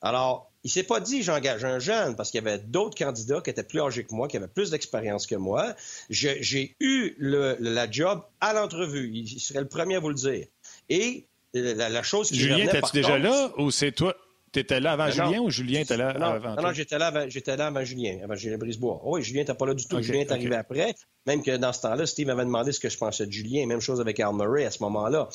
Alors, 0.00 0.50
il 0.64 0.70
s'est 0.70 0.84
pas 0.84 1.00
dit 1.00 1.22
j'engage 1.22 1.64
un 1.64 1.78
jeune 1.78 2.16
parce 2.16 2.30
qu'il 2.30 2.42
y 2.42 2.46
avait 2.46 2.58
d'autres 2.58 2.96
candidats 2.96 3.42
qui 3.42 3.50
étaient 3.50 3.62
plus 3.62 3.80
âgés 3.80 4.04
que 4.04 4.14
moi, 4.14 4.26
qui 4.26 4.38
avaient 4.38 4.48
plus 4.48 4.70
d'expérience 4.70 5.26
que 5.26 5.34
moi. 5.34 5.74
J'ai 6.08 6.76
eu 6.80 7.14
la 7.18 7.90
job 7.90 8.22
à 8.40 8.54
l'entrevue. 8.54 9.10
Il 9.12 9.40
serait 9.40 9.60
le 9.60 9.68
premier 9.68 9.96
à 9.96 10.00
vous 10.00 10.08
le 10.08 10.14
dire. 10.14 10.46
Et 10.88 11.27
la, 11.54 12.02
chose 12.02 12.28
qui 12.28 12.38
Julien, 12.38 12.66
étais-tu 12.66 12.92
déjà 12.92 13.18
là 13.18 13.52
ou 13.58 13.70
c'est 13.70 13.92
toi? 13.92 14.14
Tu 14.52 14.60
étais 14.60 14.80
là 14.80 14.92
avant 14.92 15.10
Julien 15.10 15.40
ou 15.40 15.50
Julien 15.50 15.80
était 15.80 15.96
là 15.96 16.08
avant 16.08 16.54
Non, 16.56 16.62
non 16.62 16.72
j'étais 16.72 16.98
là, 16.98 17.08
avant, 17.08 17.28
j'étais 17.28 17.56
là 17.56 17.66
avant 17.66 17.84
Julien, 17.84 18.18
avant 18.24 18.34
Julien 18.34 18.56
Brisebois. 18.56 19.00
Oh 19.04 19.16
oui, 19.16 19.22
Julien 19.22 19.42
n'était 19.42 19.54
pas 19.54 19.66
là 19.66 19.74
du 19.74 19.86
tout. 19.86 20.00
Julien 20.00 20.20
est 20.20 20.32
arrivé 20.32 20.56
après. 20.56 20.94
Même 21.26 21.42
que 21.42 21.54
dans 21.58 21.74
ce 21.74 21.82
temps-là, 21.82 22.06
Steve 22.06 22.28
m'avait 22.28 22.46
demandé 22.46 22.72
ce 22.72 22.80
que 22.80 22.88
je 22.88 22.96
pensais 22.96 23.26
de 23.26 23.32
Julien. 23.32 23.66
Même 23.66 23.80
chose 23.80 24.00
avec 24.00 24.18
Al 24.20 24.34
Murray 24.34 24.64
à 24.64 24.70
ce 24.70 24.82
moment-là. 24.84 25.28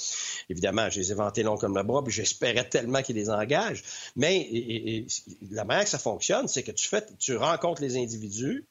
Évidemment, 0.49 0.89
je 0.89 0.99
les 0.99 1.11
ai 1.11 1.15
vantés 1.15 1.43
long 1.43 1.57
comme 1.57 1.77
le 1.77 1.83
bras, 1.83 2.03
puis 2.03 2.11
j'espérais 2.11 2.67
tellement 2.67 3.03
qu'il 3.03 3.15
les 3.15 3.29
engage. 3.29 3.83
Mais 4.15 5.05
la 5.51 5.63
manière 5.63 5.83
que 5.83 5.91
ça 5.91 5.99
fonctionne, 5.99 6.47
c'est 6.47 6.63
que 6.63 6.71
tu 6.71 6.87
fais, 6.87 7.05
tu 7.19 7.35
rencontres 7.35 7.83
les 7.83 7.97
individus, 7.97 8.65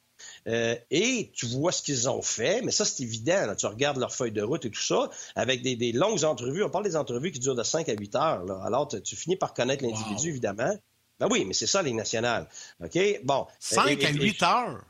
euh, 0.47 0.75
et 0.91 1.31
tu 1.33 1.45
vois 1.45 1.71
ce 1.71 1.81
qu'ils 1.81 2.09
ont 2.09 2.21
fait, 2.21 2.61
mais 2.61 2.71
ça, 2.71 2.85
c'est 2.85 3.03
évident. 3.03 3.53
Tu 3.57 3.65
regardes 3.65 3.97
leur 3.97 4.13
feuille 4.13 4.31
de 4.31 4.41
route 4.41 4.65
et 4.65 4.69
tout 4.69 4.81
ça, 4.81 5.09
avec 5.35 5.61
des, 5.61 5.91
longues 5.93 6.23
entrevues. 6.23 6.63
On 6.63 6.69
parle 6.69 6.83
des 6.83 6.95
entrevues 6.95 7.31
qui 7.31 7.39
durent 7.39 7.55
de 7.55 7.63
5 7.63 7.87
à 7.89 7.93
8 7.93 8.15
heures. 8.15 8.63
Alors, 8.63 8.87
tu, 8.87 9.15
finis 9.15 9.37
par 9.37 9.53
connaître 9.53 9.83
l'individu, 9.83 10.29
évidemment. 10.29 10.77
Ben 11.19 11.27
oui, 11.29 11.45
mais 11.45 11.53
c'est 11.53 11.67
ça, 11.67 11.81
les 11.81 11.93
nationales. 11.93 12.49
OK? 12.83 12.99
Bon. 13.23 13.47
5 13.59 14.03
à 14.03 14.09
8 14.09 14.43
heures? 14.43 14.83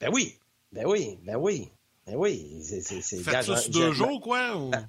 Ben 0.00 0.10
oui. 0.12 0.38
Ben 0.72 0.84
oui. 0.86 1.18
Ben 1.24 1.36
oui. 1.36 1.68
Ben 2.06 2.14
oui. 2.16 2.60
C'est, 2.62 3.00
Faites 3.00 3.44
ça 3.44 3.56
sur 3.56 3.72
deux 3.72 3.92
jours, 3.92 4.20
quoi? 4.20 4.56
Ou... 4.56 4.70
Ben, 4.70 4.88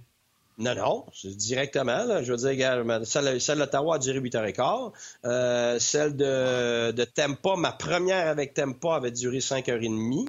non, 0.58 0.76
non, 0.76 1.06
directement. 1.24 2.24
je 2.24 2.32
veux 2.32 2.54
dire, 2.54 3.06
celle, 3.06 3.42
celle 3.42 3.58
d'Ottawa 3.58 3.96
a 3.96 4.00
duré 4.00 4.20
8h15. 4.20 4.92
Euh, 5.26 5.80
celle 5.80 6.16
de, 6.16 6.92
de 6.92 7.04
Tempa, 7.04 7.56
ma 7.58 7.74
première 7.74 8.28
avec 8.28 8.54
Tempa 8.54 8.96
avait 8.96 9.12
duré 9.12 9.40
5h30. 9.40 10.28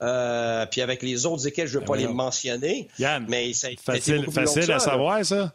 Euh, 0.00 0.64
puis 0.66 0.80
avec 0.80 1.02
les 1.02 1.26
autres 1.26 1.46
équipes, 1.46 1.66
je 1.66 1.74
ne 1.74 1.80
veux 1.80 1.84
pas 1.84 1.94
ben 1.94 2.06
les 2.06 2.08
mentionner. 2.08 2.88
Yann, 2.98 3.26
mais 3.28 3.52
ça, 3.52 3.68
facile, 3.82 4.30
facile 4.30 4.72
à 4.72 4.78
savoir, 4.78 5.22
ça. 5.24 5.52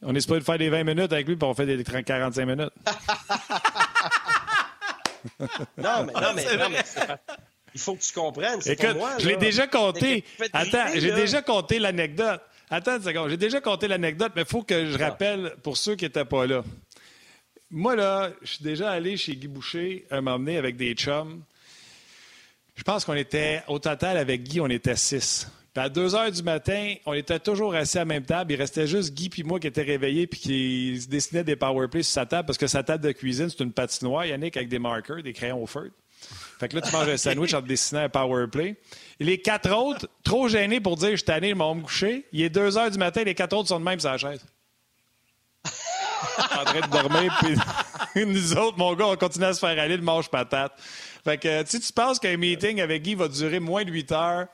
On 0.00 0.14
est 0.14 0.20
supposé 0.20 0.42
faire 0.42 0.58
des 0.58 0.70
20 0.70 0.84
minutes 0.84 1.12
avec 1.12 1.26
lui, 1.26 1.36
puis 1.36 1.48
on 1.48 1.54
fait 1.54 1.66
des 1.66 1.82
45 1.82 2.46
minutes. 2.46 2.70
non, 5.78 6.04
mais, 6.04 6.12
non, 6.12 6.32
mais, 6.34 6.56
non, 6.56 6.68
mais 6.70 6.84
il 7.74 7.80
faut 7.80 7.94
que 7.94 8.02
tu 8.02 8.12
comprennes. 8.12 8.60
Écoute, 8.64 8.96
moi, 8.96 9.10
je 9.18 9.28
l'ai 9.28 9.36
déjà 9.36 9.66
compté. 9.66 10.24
Attends, 10.52 10.86
j'ai 10.94 11.12
déjà 11.12 11.42
compté 11.42 11.78
l'anecdote. 11.78 12.40
Attends 12.70 12.96
une 12.96 13.02
seconde. 13.02 13.30
J'ai 13.30 13.36
déjà 13.36 13.60
compté 13.60 13.88
l'anecdote, 13.88 14.32
mais 14.34 14.42
il 14.42 14.48
faut 14.48 14.62
que 14.62 14.86
je 14.86 14.98
rappelle 14.98 15.54
pour 15.62 15.76
ceux 15.76 15.96
qui 15.96 16.04
n'étaient 16.04 16.24
pas 16.24 16.46
là. 16.46 16.64
Moi, 17.70 17.96
là, 17.96 18.30
je 18.42 18.54
suis 18.54 18.64
déjà 18.64 18.90
allé 18.90 19.16
chez 19.16 19.34
Guy 19.36 19.48
Boucher 19.48 20.06
un 20.10 20.20
moment 20.20 20.38
donné 20.38 20.56
avec 20.56 20.76
des 20.76 20.94
chums. 20.94 21.42
Je 22.76 22.82
pense 22.82 23.04
qu'on 23.04 23.14
était, 23.14 23.62
au 23.68 23.78
total, 23.78 24.16
avec 24.16 24.42
Guy, 24.42 24.60
on 24.60 24.68
était 24.68 24.96
six. 24.96 25.48
Puis 25.74 25.84
à 25.84 25.88
2 25.88 26.14
heures 26.14 26.30
du 26.30 26.42
matin, 26.42 26.94
on 27.04 27.14
était 27.14 27.40
toujours 27.40 27.74
assis 27.74 27.98
à 27.98 28.02
la 28.02 28.04
même 28.04 28.24
table. 28.24 28.52
Il 28.52 28.56
restait 28.56 28.86
juste 28.86 29.12
Guy 29.12 29.28
puis 29.28 29.42
moi 29.42 29.58
qui 29.58 29.66
étaient 29.66 29.82
réveillés 29.82 30.26
puis 30.28 30.38
qui 30.40 31.00
se 31.00 31.08
dessinaient 31.08 31.42
des 31.42 31.56
powerplays 31.56 32.04
sur 32.04 32.12
sa 32.12 32.26
table 32.26 32.46
parce 32.46 32.58
que 32.58 32.68
sa 32.68 32.84
table 32.84 33.02
de 33.02 33.10
cuisine, 33.12 33.50
c'est 33.50 33.62
une 33.62 33.72
patinoire, 33.72 34.24
Yannick, 34.24 34.56
avec 34.56 34.68
des 34.68 34.78
marqueurs, 34.78 35.22
des 35.22 35.32
crayons 35.32 35.62
au 35.62 35.66
feu. 35.66 35.90
Fait 36.60 36.68
que 36.68 36.76
là, 36.76 36.82
tu 36.82 36.92
manges 36.92 37.08
un 37.08 37.16
sandwich 37.16 37.54
en 37.54 37.60
te 37.60 37.66
dessinant 37.66 38.02
un 38.02 38.08
power 38.08 38.46
play. 38.46 38.76
Les 39.20 39.40
quatre 39.40 39.70
autres, 39.72 40.08
trop 40.22 40.48
gênés 40.48 40.80
pour 40.80 40.96
dire 40.96 41.10
je 41.10 41.16
suis 41.16 41.24
tanné, 41.24 41.50
ils 41.50 41.54
m'ont 41.54 41.74
me 41.74 41.82
coucher. 41.82 42.26
Il 42.32 42.42
est 42.42 42.50
2 42.50 42.78
heures 42.78 42.90
du 42.90 42.98
matin, 42.98 43.22
les 43.22 43.34
quatre 43.34 43.56
autres 43.56 43.68
sont 43.68 43.78
de 43.78 43.84
même 43.84 44.00
sur 44.00 44.10
la 44.10 44.18
chaise. 44.18 44.44
en 46.36 46.64
train 46.64 46.80
de 46.80 46.90
dormir, 46.90 47.36
puis 47.40 48.24
nous 48.26 48.56
autres, 48.56 48.78
mon 48.78 48.94
gars, 48.94 49.06
on 49.06 49.16
continue 49.16 49.44
à 49.46 49.54
se 49.54 49.60
faire 49.60 49.78
aller 49.78 49.96
de 49.96 50.02
manche 50.02 50.28
patate. 50.28 50.72
Fait 51.24 51.38
que 51.38 51.64
si 51.66 51.80
tu 51.80 51.92
penses 51.92 52.18
qu'un 52.18 52.36
meeting 52.36 52.80
avec 52.80 53.02
Guy 53.02 53.14
va 53.14 53.28
durer 53.28 53.60
moins 53.60 53.84
de 53.84 53.90
8 53.90 54.12
heures, 54.12 54.46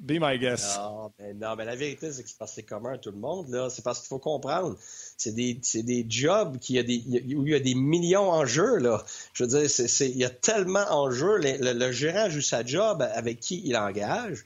be 0.00 0.18
my 0.20 0.38
guess. 0.38 0.76
Non, 0.78 1.12
mais, 1.18 1.34
non, 1.34 1.54
mais 1.56 1.64
la 1.64 1.76
vérité, 1.76 2.12
c'est 2.12 2.22
que 2.22 2.28
c'est 2.46 2.62
commun 2.62 2.94
à 2.94 2.98
tout 2.98 3.10
le 3.10 3.18
monde. 3.18 3.46
C'est 3.70 3.84
parce 3.84 4.00
qu'il 4.00 4.08
faut 4.08 4.18
comprendre 4.18 4.76
c'est 5.22 5.32
des, 5.32 5.60
des 5.82 6.06
jobs 6.08 6.58
qui 6.58 6.78
a 6.78 6.82
des, 6.82 7.02
où 7.36 7.46
il 7.46 7.52
y 7.52 7.54
a 7.54 7.60
des 7.60 7.74
millions 7.74 8.30
en 8.30 8.44
jeu. 8.44 8.78
Là. 8.78 9.04
Je 9.32 9.44
veux 9.44 9.60
dire, 9.60 9.70
c'est, 9.70 10.08
il 10.08 10.16
y 10.16 10.24
a 10.24 10.30
tellement 10.30 10.84
en 10.90 11.10
jeu. 11.10 11.38
Le, 11.38 11.72
le, 11.72 11.92
gérant 11.92 12.28
joue 12.28 12.40
sa 12.40 12.64
job 12.64 13.06
avec 13.14 13.40
qui 13.40 13.62
il 13.64 13.76
engage. 13.76 14.44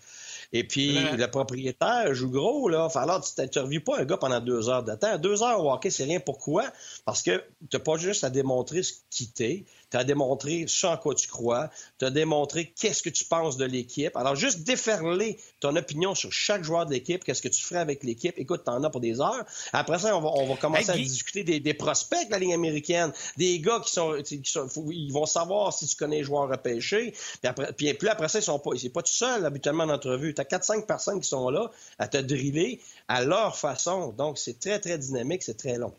Et 0.53 0.65
puis, 0.65 0.95
le 0.95 1.27
propriétaire 1.27 2.15
joue 2.15 2.31
gros, 2.31 2.69
là. 2.69 2.89
alors, 2.95 3.25
tu 3.25 3.41
n'interviews 3.41 3.81
pas 3.81 3.99
un 3.99 4.05
gars 4.05 4.17
pendant 4.17 4.41
deux 4.41 4.69
heures 4.69 4.85
de 4.85 4.95
temps. 4.95 5.19
Deux 5.19 5.43
heures 5.43 5.63
au 5.65 5.73
hockey, 5.73 5.91
c'est 5.91 6.05
rien. 6.05 6.21
Pourquoi? 6.21 6.65
Parce 7.05 7.23
que 7.23 7.43
tu 7.69 7.77
n'as 7.77 7.81
pas 7.81 7.97
juste 7.97 8.23
à 8.23 8.31
démontrer 8.31 8.83
ce 8.83 8.93
qui 9.11 9.29
t'est, 9.29 9.65
tu 9.97 10.01
as 10.01 10.05
démontré 10.05 10.67
ce 10.69 10.87
en 10.87 10.99
quoi 10.99 11.15
tu 11.15 11.27
crois, 11.27 11.71
tu 11.99 12.05
as 12.05 12.11
démontré 12.11 12.73
qu'est-ce 12.79 13.03
que 13.03 13.09
tu 13.09 13.25
penses 13.25 13.57
de 13.57 13.65
l'équipe. 13.65 14.15
Alors, 14.15 14.37
juste 14.37 14.61
déferler 14.61 15.39
ton 15.61 15.75
opinion 15.75 16.15
sur 16.15 16.31
chaque 16.31 16.65
joueur 16.65 16.85
de 16.85 16.93
l'équipe, 16.93 17.25
qu'est-ce 17.25 17.41
que 17.41 17.49
tu 17.49 17.63
ferais 17.63 17.81
avec 17.81 18.05
l'équipe. 18.05 18.35
Écoute, 18.37 18.63
tu 18.65 18.71
en 18.71 18.85
as 18.85 18.91
pour 18.91 19.01
des 19.01 19.21
heures. 19.23 19.47
Après 19.73 19.99
ça, 19.99 20.15
on 20.17 20.47
va, 20.47 20.57
commencer 20.57 20.91
à 20.91 20.97
discuter 20.97 21.45
des, 21.45 21.75
prospects 21.75 22.27
de 22.27 22.31
la 22.31 22.39
ligne 22.39 22.53
américaine, 22.53 23.11
des 23.39 23.59
gars 23.61 23.81
qui 23.81 23.93
sont, 23.93 24.17
ils 24.17 25.13
vont 25.13 25.27
savoir 25.27 25.73
si 25.73 25.87
tu 25.87 25.97
connais 25.97 26.19
les 26.19 26.25
joueurs 26.25 26.49
repêchés. 26.49 27.13
Puis 27.13 27.49
après, 27.49 27.73
puis, 27.73 28.09
après 28.09 28.29
ça, 28.29 28.39
ils 28.39 28.43
sont 28.43 28.59
pas, 28.59 28.73
c'est 28.77 28.91
pas 28.91 29.03
tout 29.03 29.13
seul 29.13 29.47
habituellement 29.47 29.85
en 29.85 29.91
entrevue. 29.91 30.35
Tu 30.35 30.41
as 30.43 30.45
4-5 30.45 30.85
personnes 30.85 31.21
qui 31.21 31.29
sont 31.29 31.49
là 31.49 31.71
à 31.99 32.07
te 32.07 32.19
driller 32.19 32.83
à 33.09 33.25
leur 33.25 33.57
façon. 33.57 34.13
Donc, 34.13 34.37
c'est 34.37 34.59
très, 34.59 34.79
très 34.79 34.99
dynamique, 34.99 35.43
c'est 35.43 35.57
très 35.57 35.79
long. 35.79 35.95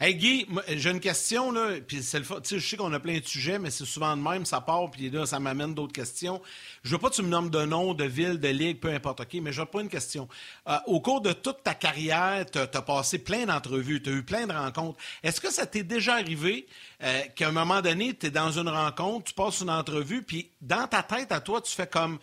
Hey 0.00 0.14
Guy, 0.16 0.46
j'ai 0.68 0.90
une 0.90 1.00
question, 1.00 1.52
là, 1.52 1.76
puis 1.86 2.02
c'est 2.02 2.18
le 2.18 2.24
je 2.24 2.58
sais 2.58 2.76
qu'on 2.76 2.92
a 2.92 2.98
plein 2.98 3.18
de 3.18 3.24
sujets, 3.24 3.58
mais 3.58 3.70
c'est 3.70 3.84
souvent 3.84 4.16
de 4.16 4.22
même, 4.22 4.44
ça 4.44 4.60
part, 4.60 4.90
puis 4.90 5.10
là, 5.10 5.26
ça 5.26 5.38
m'amène 5.38 5.74
d'autres 5.74 5.92
questions. 5.92 6.40
Je 6.82 6.90
veux 6.90 6.98
pas 6.98 7.10
que 7.10 7.14
tu 7.14 7.22
me 7.22 7.28
nommes 7.28 7.50
de 7.50 7.64
nom, 7.64 7.94
de 7.94 8.04
ville, 8.04 8.40
de 8.40 8.48
ligue, 8.48 8.80
peu 8.80 8.88
importe, 8.88 9.20
OK, 9.20 9.34
mais 9.34 9.52
je 9.52 9.62
pas 9.62 9.80
une 9.80 9.88
question. 9.88 10.28
Euh, 10.68 10.76
au 10.86 11.00
cours 11.00 11.20
de 11.20 11.32
toute 11.32 11.62
ta 11.62 11.74
carrière, 11.74 12.46
tu 12.50 12.58
as, 12.58 12.66
passé 12.66 13.18
plein 13.18 13.46
d'entrevues, 13.46 14.02
tu 14.02 14.10
as 14.10 14.12
eu 14.14 14.22
plein 14.22 14.46
de 14.46 14.52
rencontres. 14.52 14.98
Est-ce 15.22 15.40
que 15.40 15.52
ça 15.52 15.66
t'est 15.66 15.84
déjà 15.84 16.14
arrivé 16.14 16.66
euh, 17.02 17.20
qu'à 17.36 17.48
un 17.48 17.52
moment 17.52 17.80
donné, 17.80 18.14
tu 18.14 18.26
es 18.26 18.30
dans 18.30 18.50
une 18.50 18.68
rencontre, 18.68 19.26
tu 19.26 19.34
passes 19.34 19.60
une 19.60 19.70
entrevue, 19.70 20.22
puis 20.22 20.50
dans 20.60 20.86
ta 20.88 21.02
tête, 21.02 21.32
à 21.32 21.40
toi, 21.40 21.60
tu 21.60 21.72
fais 21.72 21.86
comme 21.86 22.18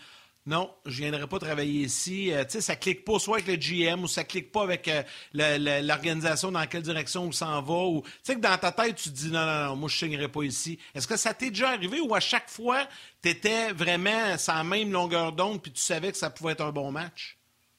non, 0.50 0.72
je 0.88 1.04
viendrai 1.04 1.28
pas 1.28 1.38
travailler 1.38 1.82
ici. 1.82 2.34
Euh, 2.34 2.44
tu 2.44 2.54
sais, 2.54 2.62
ça 2.62 2.76
clique 2.76 3.06
pas 3.06 3.20
soit 3.20 3.38
avec 3.38 3.48
le 3.48 3.56
GM 3.56 4.02
ou 4.02 4.08
ça 4.08 4.24
clique 4.24 4.52
pas 4.52 4.64
avec 4.64 4.88
euh, 4.88 5.04
l'organisation 5.84 6.52
dans 6.52 6.66
quelle 6.66 6.82
direction 6.82 7.26
on 7.26 7.32
s'en 7.32 7.62
va. 7.62 8.02
Tu 8.02 8.10
sais 8.24 8.34
que 8.36 8.40
dans 8.40 8.58
ta 8.58 8.72
tête 8.72 8.96
tu 8.96 9.12
te 9.12 9.16
dis 9.16 9.30
non 9.30 9.46
non 9.46 9.66
non, 9.66 9.76
moi 9.76 9.90
je 9.90 9.98
signerai 9.98 10.28
pas 10.28 10.42
ici. 10.42 10.80
Est-ce 10.96 11.08
que 11.08 11.18
ça 11.18 11.36
t'est 11.36 11.52
déjà 11.52 11.70
arrivé 11.70 12.00
ou 12.02 12.16
à 12.16 12.20
chaque 12.20 12.50
fois 12.50 12.88
tu 13.22 13.30
étais 13.30 13.72
vraiment 13.74 14.40
sans 14.40 14.64
même 14.64 14.92
longueur 14.92 15.34
d'onde 15.34 15.62
puis 15.62 15.72
tu 15.72 15.82
savais 15.82 16.12
que 16.12 16.18
ça 16.18 16.32
pouvait 16.32 16.54
être 16.54 16.62
un 16.62 16.72
bon 16.72 16.92
match? 16.92 17.38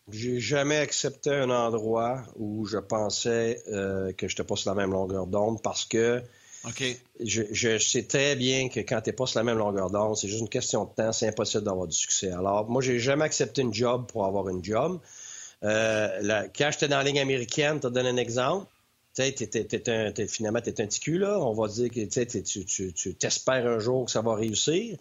J'ai 0.09 0.39
jamais 0.39 0.79
accepté 0.79 1.31
un 1.31 1.51
endroit 1.51 2.23
où 2.37 2.67
je 2.67 2.79
pensais 2.79 3.65
euh, 3.67 4.13
que 4.13 4.29
je 4.29 4.35
n'étais 4.35 4.45
pas 4.45 4.55
sur 4.55 4.71
la 4.71 4.77
même 4.77 4.93
longueur 4.93 5.27
d'onde 5.27 5.61
parce 5.61 5.85
que 5.85 6.23
OK. 6.65 6.83
Je, 7.21 7.79
sais 7.79 8.03
très 8.03 8.37
bien 8.37 8.69
que 8.69 8.81
quand 8.81 9.01
tu 9.01 9.11
n'es 9.11 9.13
pas 9.15 9.27
sur 9.27 9.39
la 9.39 9.45
même 9.45 9.59
longueur 9.59 9.91
d'onde, 9.91 10.17
c'est 10.17 10.29
juste 10.29 10.41
une 10.41 10.49
question 10.49 10.85
de 10.85 10.91
temps, 10.91 11.13
c'est 11.13 11.29
impossible 11.29 11.65
d'avoir 11.65 11.87
du 11.87 11.97
succès. 11.97 12.31
Alors, 12.33 12.69
moi, 12.69 12.83
j'ai 12.83 12.99
jamais 12.99 13.25
accepté 13.25 13.63
une 13.63 13.73
job 13.73 14.07
pour 14.07 14.27
avoir 14.27 14.49
une 14.49 14.63
job. 14.63 15.01
Euh, 15.63 16.47
quand 16.57 16.71
j'étais 16.71 16.89
dans 16.89 16.99
la 16.99 17.05
ligne 17.05 17.21
américaine, 17.21 17.81
tu 17.81 17.87
as 17.87 17.91
donné 17.91 18.11
un 18.11 18.17
exemple. 18.17 18.67
Tu 19.15 19.23
sais, 19.23 20.27
finalement, 20.29 20.61
tu 20.61 20.71
es 20.71 20.81
un 20.81 20.87
petit 20.87 21.01
cul, 21.01 21.19
là. 21.19 21.39
On 21.41 21.55
va 21.55 21.67
dire 21.69 21.91
que 21.91 22.05
tu, 22.05 22.93
tu 22.93 23.15
t'espères 23.15 23.67
un 23.67 23.79
jour 23.79 24.05
que 24.05 24.11
ça 24.11 24.21
va 24.21 24.35
réussir. 24.35 24.99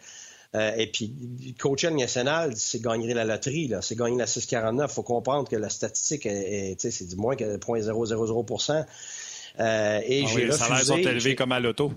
Euh, 0.55 0.74
et 0.78 0.88
puis, 0.88 1.55
coacher 1.60 1.91
national, 1.91 2.55
c'est 2.55 2.82
gagner 2.82 3.14
la 3.14 3.24
loterie, 3.24 3.72
c'est 3.82 3.95
gagner 3.95 4.18
la 4.18 4.26
649. 4.26 4.89
Il 4.89 4.93
faut 4.93 5.03
comprendre 5.03 5.47
que 5.47 5.55
la 5.55 5.70
statistique, 5.70 6.28
c'est 6.80 7.07
du 7.07 7.16
moins 7.18 7.36
que 7.36 7.57
0.000 7.57 8.86
euh, 9.59 10.01
et 10.05 10.23
ah 10.25 10.29
j'ai 10.31 10.45
Les 10.45 10.51
salaires 10.51 10.85
sont 10.85 10.97
élevés 10.97 11.35
comme 11.35 11.51
à 11.51 11.59
l'auto. 11.59 11.93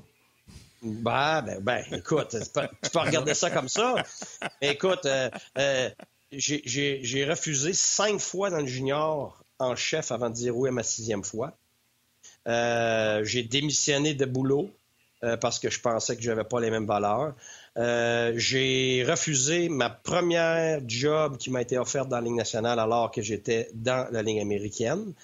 Bah, 0.82 1.42
ben, 1.42 1.60
ben, 1.60 1.84
écoute, 1.92 2.36
tu 2.82 2.90
peux, 2.90 2.98
regarder 2.98 3.34
ça 3.34 3.50
comme 3.50 3.68
ça. 3.68 3.94
Écoute, 4.60 5.06
euh, 5.06 5.30
euh, 5.58 5.90
j'ai 6.32 7.24
refusé 7.28 7.72
cinq 7.72 8.18
fois 8.18 8.50
dans 8.50 8.60
le 8.60 8.66
junior 8.66 9.44
en 9.58 9.76
chef 9.76 10.10
avant 10.10 10.28
de 10.28 10.34
dire 10.34 10.56
oui 10.56 10.70
à 10.70 10.72
ma 10.72 10.82
sixième 10.82 11.22
fois. 11.22 11.52
j'ai 12.46 13.42
démissionné 13.44 14.14
de 14.14 14.24
boulot 14.24 14.70
parce 15.40 15.60
que 15.60 15.70
je 15.70 15.78
pensais 15.78 16.16
que 16.16 16.22
je 16.22 16.30
n'avais 16.30 16.42
pas 16.42 16.58
les 16.58 16.70
mêmes 16.70 16.86
valeurs. 16.86 17.34
j'ai 17.76 19.04
refusé 19.08 19.68
ma 19.68 19.88
première 19.88 20.80
job 20.84 21.36
qui 21.36 21.50
m'a 21.50 21.62
été 21.62 21.78
offerte 21.78 22.08
dans 22.08 22.16
la 22.16 22.22
Ligue 22.22 22.34
nationale 22.34 22.80
alors 22.80 23.12
que 23.12 23.22
j'étais 23.22 23.68
dans 23.74 24.10
la 24.10 24.22
Ligue 24.22 24.40
américaine. 24.40 25.14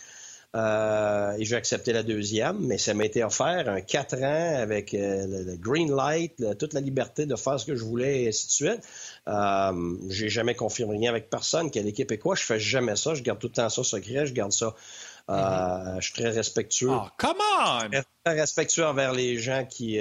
Euh, 0.57 1.37
et 1.37 1.45
j'ai 1.45 1.57
accepté 1.57 1.93
la 1.93 2.03
deuxième, 2.03 2.59
mais 2.61 2.79
ça 2.79 2.95
m'a 2.95 3.05
été 3.05 3.23
offert 3.23 3.69
un 3.69 3.83
quatre 3.83 4.17
ans 4.17 4.57
avec 4.57 4.95
euh, 4.95 5.45
le, 5.45 5.57
green 5.57 5.95
light, 5.95 6.43
toute 6.59 6.73
la 6.73 6.81
liberté 6.81 7.27
de 7.27 7.37
faire 7.37 7.61
ce 7.61 7.67
que 7.67 7.77
je 7.77 7.85
voulais 7.85 8.23
et 8.23 8.29
ainsi 8.29 8.47
de 8.47 8.53
suite. 8.53 8.81
Euh, 9.29 9.97
j'ai 10.09 10.31
jamais 10.31 10.55
confirmé 10.55 10.97
rien 10.97 11.11
avec 11.11 11.29
personne, 11.29 11.71
quelle 11.71 11.87
équipe 11.87 12.11
est 12.13 12.19
quoi. 12.19 12.35
Je 12.35 12.45
fais 12.45 12.59
jamais 12.59 12.97
ça. 12.97 13.15
Je 13.15 13.23
garde 13.23 13.39
tout 13.39 13.49
le 13.49 13.53
temps 13.53 13.69
ça 13.69 13.85
secret. 13.85 14.25
Je 14.25 14.33
garde 14.33 14.53
ça. 14.53 14.75
Mm-hmm. 15.29 16.01
Je 16.01 16.05
suis 16.07 16.15
très 16.15 16.31
respectueux. 16.31 16.93
Oh, 16.93 17.07
come 17.19 17.37
on! 17.61 17.91
Très 18.25 18.41
respectueux 18.41 18.87
envers 18.87 19.13
les 19.13 19.37
gens 19.37 19.67
qui, 19.67 20.01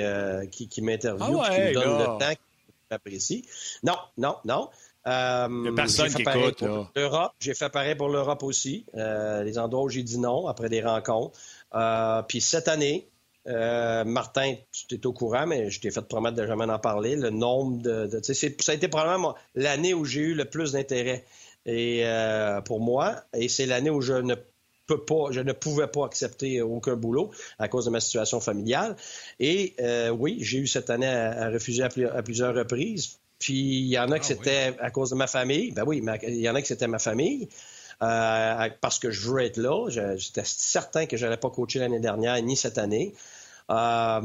qui, 0.52 0.70
qui 0.70 0.82
m'interviewent, 0.82 1.42
ah 1.44 1.54
qui 1.54 1.62
me 1.62 1.74
donnent 1.74 2.00
le 2.00 2.06
temps, 2.06 2.32
qui 2.32 2.72
m'apprécient. 2.90 3.42
Non, 3.84 3.98
non, 4.18 4.38
non. 4.46 4.70
Euh, 5.08 5.72
personne 5.74 6.14
qui 6.14 6.22
écoute. 6.22 6.64
L'Europe, 6.96 7.32
j'ai 7.40 7.54
fait 7.54 7.70
pareil 7.70 7.96
pour 7.96 8.10
l'Europe 8.10 8.44
aussi. 8.44 8.86
Euh, 8.96 9.44
les 9.44 9.58
endroits 9.58 9.84
où 9.84 9.90
j'ai 9.90 10.04
dit 10.04 10.20
non 10.20 10.48
après 10.48 10.70
des 10.70 10.82
rencontres. 10.82 11.40
Euh, 11.76 12.22
puis 12.24 12.42
cette 12.42 12.68
année, 12.68 13.08
Martin, 13.46 14.56
tu 14.72 14.96
es 14.96 15.06
au 15.06 15.14
courant, 15.14 15.48
mais 15.48 15.70
je 15.70 15.80
t'ai 15.80 15.90
fait 15.92 16.02
promettre 16.02 16.36
de 16.36 16.46
jamais 16.46 16.66
en 16.66 16.80
parler. 16.80 17.16
Le 17.16 17.30
nombre 17.30 17.82
de. 17.82 18.08
de 18.08 18.22
ça 18.22 18.72
a 18.72 18.76
été 18.76 18.90
probablement 18.90 19.36
l'année 19.56 19.94
où 19.94 20.04
j'ai 20.04 20.22
eu 20.22 20.34
le 20.34 20.46
plus 20.46 20.74
d'intérêt 20.74 21.24
et 21.66 22.04
pour 22.66 22.82
moi. 22.82 23.16
Et 23.34 23.48
c'est 23.48 23.66
l'année 23.66 23.90
où 23.90 24.02
je 24.02 24.16
ne 24.16 24.36
peux 24.88 25.06
pas, 25.06 25.32
je 25.32 25.40
ne 25.40 25.54
pouvais 25.54 25.88
pas 25.88 26.06
accepter 26.06 26.62
aucun 26.62 26.98
boulot 26.98 27.32
à 27.58 27.70
cause 27.70 27.86
de 27.86 27.90
ma 27.90 28.02
situation 28.02 28.42
familiale. 28.42 28.98
Et 29.40 29.78
oui, 30.12 30.40
j'ai 30.42 30.58
eu 30.58 30.68
cette 30.68 30.90
année 30.90 31.08
à, 31.08 31.50
refuser 31.50 31.84
à, 31.84 32.22
plusieurs 32.22 32.54
reprises 32.54 33.18
puis 33.40 33.54
il 33.54 33.88
y 33.88 34.00
en 34.00 34.12
a 34.12 34.20
que 34.20 34.24
ah 34.26 34.28
c'était 34.28 34.76
à 34.80 34.92
cause 34.92 35.12
de 35.12 35.16
ma 35.16 35.28
famille. 35.28 35.72
Ben 35.72 35.84
oui, 35.86 36.04
il 36.24 36.36
y 36.36 36.50
en 36.50 36.56
a 36.56 36.62
que 36.62 36.68
c'était 36.68 36.88
ma 36.88 37.00
famille. 37.00 37.50
Euh, 38.02 38.70
parce 38.80 39.00
que 39.00 39.10
je 39.10 39.30
veux 39.30 39.42
être 39.42 39.58
là. 39.58 39.90
J'étais 39.90 40.44
certain 40.46 41.06
que 41.06 41.18
je 41.18 41.26
n'allais 41.26 41.38
pas 41.38 41.50
coacher 41.50 41.80
l'année 41.80 42.00
dernière 42.00 42.42
ni 42.42 42.56
cette 42.56 42.78
année. 42.78 43.14
Euh, 43.70 44.22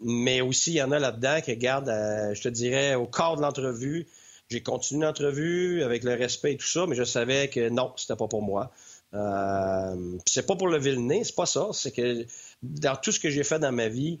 mais 0.00 0.40
aussi, 0.40 0.72
il 0.72 0.76
y 0.76 0.82
en 0.82 0.92
a 0.92 0.98
là-dedans 0.98 1.40
qui 1.40 1.52
regardent, 1.52 1.88
euh, 1.88 2.34
je 2.34 2.42
te 2.42 2.48
dirais, 2.48 2.94
au 2.94 3.06
corps 3.06 3.36
de 3.36 3.42
l'entrevue. 3.42 4.06
J'ai 4.50 4.62
continué 4.62 5.06
l'entrevue 5.06 5.82
avec 5.82 6.04
le 6.04 6.14
respect 6.14 6.52
et 6.52 6.56
tout 6.56 6.66
ça, 6.66 6.86
mais 6.86 6.96
je 6.96 7.04
savais 7.04 7.48
que 7.48 7.68
non, 7.70 7.92
c'était 7.96 8.16
pas 8.16 8.28
pour 8.28 8.42
moi. 8.42 8.70
Euh, 9.14 10.18
c'est 10.26 10.46
pas 10.46 10.56
pour 10.56 10.68
lever 10.68 10.92
le 10.92 11.00
nez, 11.00 11.24
c'est 11.24 11.34
pas 11.34 11.46
ça. 11.46 11.68
C'est 11.72 11.92
que 11.92 12.26
dans 12.62 12.96
tout 12.96 13.12
ce 13.12 13.20
que 13.20 13.30
j'ai 13.30 13.44
fait 13.44 13.58
dans 13.58 13.72
ma 13.72 13.88
vie, 13.88 14.18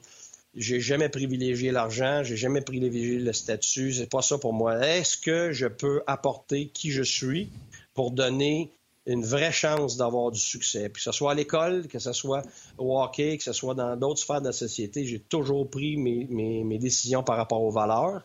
j'ai 0.56 0.80
jamais 0.80 1.08
privilégié 1.08 1.70
l'argent, 1.70 2.22
j'ai 2.22 2.36
jamais 2.36 2.60
privilégié 2.60 3.18
le 3.18 3.32
statut, 3.32 3.92
c'est 3.92 4.08
pas 4.08 4.22
ça 4.22 4.38
pour 4.38 4.52
moi. 4.52 4.86
Est-ce 4.86 5.16
que 5.16 5.52
je 5.52 5.66
peux 5.66 6.02
apporter 6.06 6.68
qui 6.68 6.90
je 6.90 7.02
suis 7.02 7.50
pour 7.94 8.12
donner 8.12 8.70
une 9.06 9.24
vraie 9.24 9.52
chance 9.52 9.96
d'avoir 9.96 10.30
du 10.30 10.38
succès? 10.38 10.88
Puis 10.88 11.00
que 11.00 11.10
ce 11.10 11.12
soit 11.12 11.32
à 11.32 11.34
l'école, 11.34 11.88
que 11.88 11.98
ce 11.98 12.12
soit 12.12 12.42
au 12.78 13.00
hockey, 13.00 13.36
que 13.36 13.44
ce 13.44 13.52
soit 13.52 13.74
dans 13.74 13.96
d'autres 13.96 14.20
sphères 14.20 14.40
de 14.40 14.46
la 14.46 14.52
société, 14.52 15.04
j'ai 15.04 15.20
toujours 15.20 15.68
pris 15.68 15.96
mes, 15.96 16.26
mes, 16.30 16.78
décisions 16.78 17.22
par 17.22 17.36
rapport 17.36 17.62
aux 17.62 17.72
valeurs. 17.72 18.24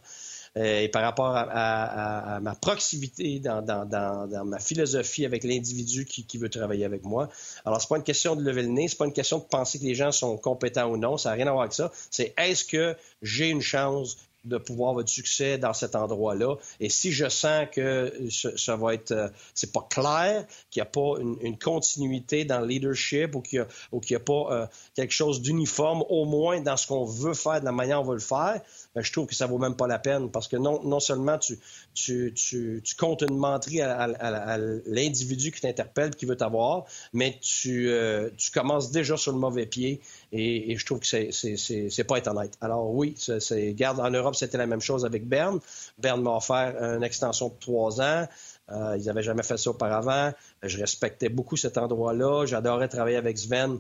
Euh, 0.60 0.82
et 0.82 0.90
par 0.90 1.02
rapport 1.04 1.34
à, 1.36 2.40
ma 2.42 2.56
proximité 2.56 3.40
dans, 3.40 4.46
ma 4.46 4.60
philosophie 4.60 5.26
avec 5.26 5.44
l'individu 5.44 6.06
qui, 6.06 6.38
veut 6.38 6.50
travailler 6.50 6.86
avec 6.86 7.04
moi. 7.04 7.30
Alors, 7.66 7.82
c'est 7.82 7.90
pas 7.90 7.98
une 7.98 8.04
question 8.04 8.36
de 8.36 8.44
lever 8.44 8.62
le 8.62 8.70
nez, 8.70 8.88
c'est 8.88 8.98
pas 8.98 9.06
une 9.06 9.14
question 9.14 9.40
de 9.40 9.44
penser 9.44 9.80
que 9.80 9.84
les 9.84 9.96
gens 9.96 10.12
sont 10.12 10.38
compétents 10.38 10.90
ou 10.90 10.98
non, 10.98 11.18
ça 11.18 11.30
n'a 11.30 11.36
rien 11.36 11.48
à 11.48 11.52
voir 11.52 11.64
avec 11.64 11.74
ça. 11.74 11.92
C'est 12.10 12.34
est-ce 12.38 12.64
que 12.64 12.96
j'ai 13.22 13.50
une 13.50 13.62
chance 13.62 14.18
de 14.46 14.58
pouvoir 14.58 14.92
avoir 14.92 15.06
du 15.06 15.12
succès 15.12 15.58
dans 15.58 15.74
cet 15.74 15.96
endroit-là? 15.96 16.56
Et 16.80 16.90
si 16.90 17.12
je 17.12 17.28
sens 17.28 17.68
que 17.72 18.14
ça, 18.30 18.76
va 18.76 18.94
être, 18.94 19.12
euh, 19.12 19.28
c'est 19.54 19.74
pas 19.74 19.86
clair, 19.90 20.46
qu'il 20.72 20.82
n'y 20.82 20.88
a 20.88 20.90
pas 20.90 21.20
une, 21.20 21.58
continuité 21.58 22.46
dans 22.46 22.62
le 22.62 22.68
leadership 22.68 23.36
ou 23.36 23.42
qu'il 23.42 23.66
n'y 23.94 24.16
a, 24.16 24.20
pas 24.20 24.48
euh, 24.52 24.68
quelque 24.96 25.14
chose 25.14 25.42
d'uniforme, 25.42 26.04
au 26.10 26.26
moins 26.26 26.62
dans 26.62 26.78
ce 26.78 26.88
qu'on 26.88 27.06
veut 27.06 27.34
faire, 27.34 27.60
de 27.60 27.66
la 27.66 27.72
manière 27.72 27.98
dont 27.98 28.08
on 28.08 28.12
veut 28.12 28.16
le 28.16 28.22
faire, 28.22 28.62
je 28.96 29.12
trouve 29.12 29.28
que 29.28 29.36
ça 29.36 29.46
vaut 29.46 29.58
même 29.58 29.76
pas 29.76 29.88
la 29.88 30.00
peine 30.00 30.32
parce 30.32 30.48
que 30.48 30.58
non, 30.58 30.84
non 30.84 31.00
seulement 31.00 31.38
tu, 31.38 31.60
tu, 31.94 32.34
tu, 32.34 32.82
comptes 32.98 33.22
une 33.22 33.38
menterie 33.38 33.82
à, 33.82 34.58
l'individu 34.86 35.52
qui 35.52 35.62
t'interpelle 35.62 36.16
qui 36.16 36.26
veut 36.26 36.36
t'avoir, 36.36 36.86
mais 37.14 37.38
tu, 37.42 37.90
euh, 37.90 38.30
tu 38.38 38.52
commences 38.52 38.92
déjà 38.92 39.16
sur 39.16 39.32
le 39.32 39.38
mauvais 39.38 39.66
pied 39.66 40.02
et, 40.32 40.76
je 40.78 40.86
trouve 40.86 41.00
que 41.00 41.08
c'est, 41.08 41.32
c'est, 41.32 42.04
pas 42.04 42.18
être 42.18 42.28
honnête. 42.28 42.58
Alors 42.62 42.92
oui, 42.94 43.16
c'est, 43.18 43.74
garde 43.74 44.00
en 44.00 44.10
Europe, 44.10 44.36
c'était 44.36 44.58
la 44.58 44.68
même 44.68 44.82
chose 44.82 45.06
avec 45.06 45.28
Berne. 45.28 45.60
Berne 45.98 46.22
m'a 46.22 46.36
offert 46.36 46.76
une 46.82 47.04
extension 47.04 47.50
de 47.50 47.60
trois 47.60 48.02
ans. 48.02 48.28
Euh, 48.72 48.98
ils 48.98 49.06
n'avaient 49.06 49.24
jamais 49.24 49.44
fait 49.44 49.58
ça 49.58 49.70
auparavant. 49.72 50.32
Je 50.64 50.78
respectais 50.78 51.30
beaucoup 51.30 51.58
cet 51.58 51.78
endroit-là. 51.78 52.46
J'adorais 52.46 52.88
travailler 52.88 53.18
avec 53.18 53.38
Sven 53.38 53.80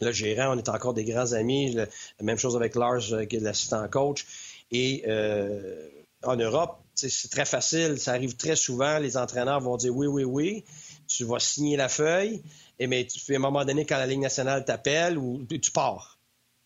le 0.00 0.12
gérant, 0.12 0.54
on 0.54 0.58
est 0.58 0.68
encore 0.68 0.94
des 0.94 1.04
grands 1.04 1.32
amis. 1.32 1.72
la 1.74 1.86
même 2.20 2.38
chose 2.38 2.56
avec 2.56 2.74
Lars, 2.74 3.12
euh, 3.12 3.24
qui 3.24 3.36
est 3.36 3.40
l'assistant 3.40 3.86
coach. 3.88 4.26
Et 4.70 5.04
euh, 5.06 5.88
en 6.22 6.36
Europe, 6.36 6.78
c'est 6.94 7.30
très 7.30 7.44
facile. 7.44 7.98
Ça 7.98 8.12
arrive 8.12 8.36
très 8.36 8.56
souvent. 8.56 8.98
Les 8.98 9.16
entraîneurs 9.16 9.60
vont 9.60 9.76
dire 9.76 9.94
oui, 9.94 10.06
oui, 10.06 10.24
oui. 10.24 10.64
Tu 11.06 11.24
vas 11.24 11.38
signer 11.38 11.76
la 11.76 11.88
feuille. 11.88 12.42
Et 12.78 12.86
mais 12.86 13.06
à 13.06 13.34
un 13.34 13.38
moment 13.38 13.64
donné, 13.64 13.84
quand 13.84 13.98
la 13.98 14.06
Ligue 14.06 14.20
nationale 14.20 14.64
t'appelle, 14.64 15.18
ou 15.18 15.44
tu 15.46 15.70
pars. 15.70 16.18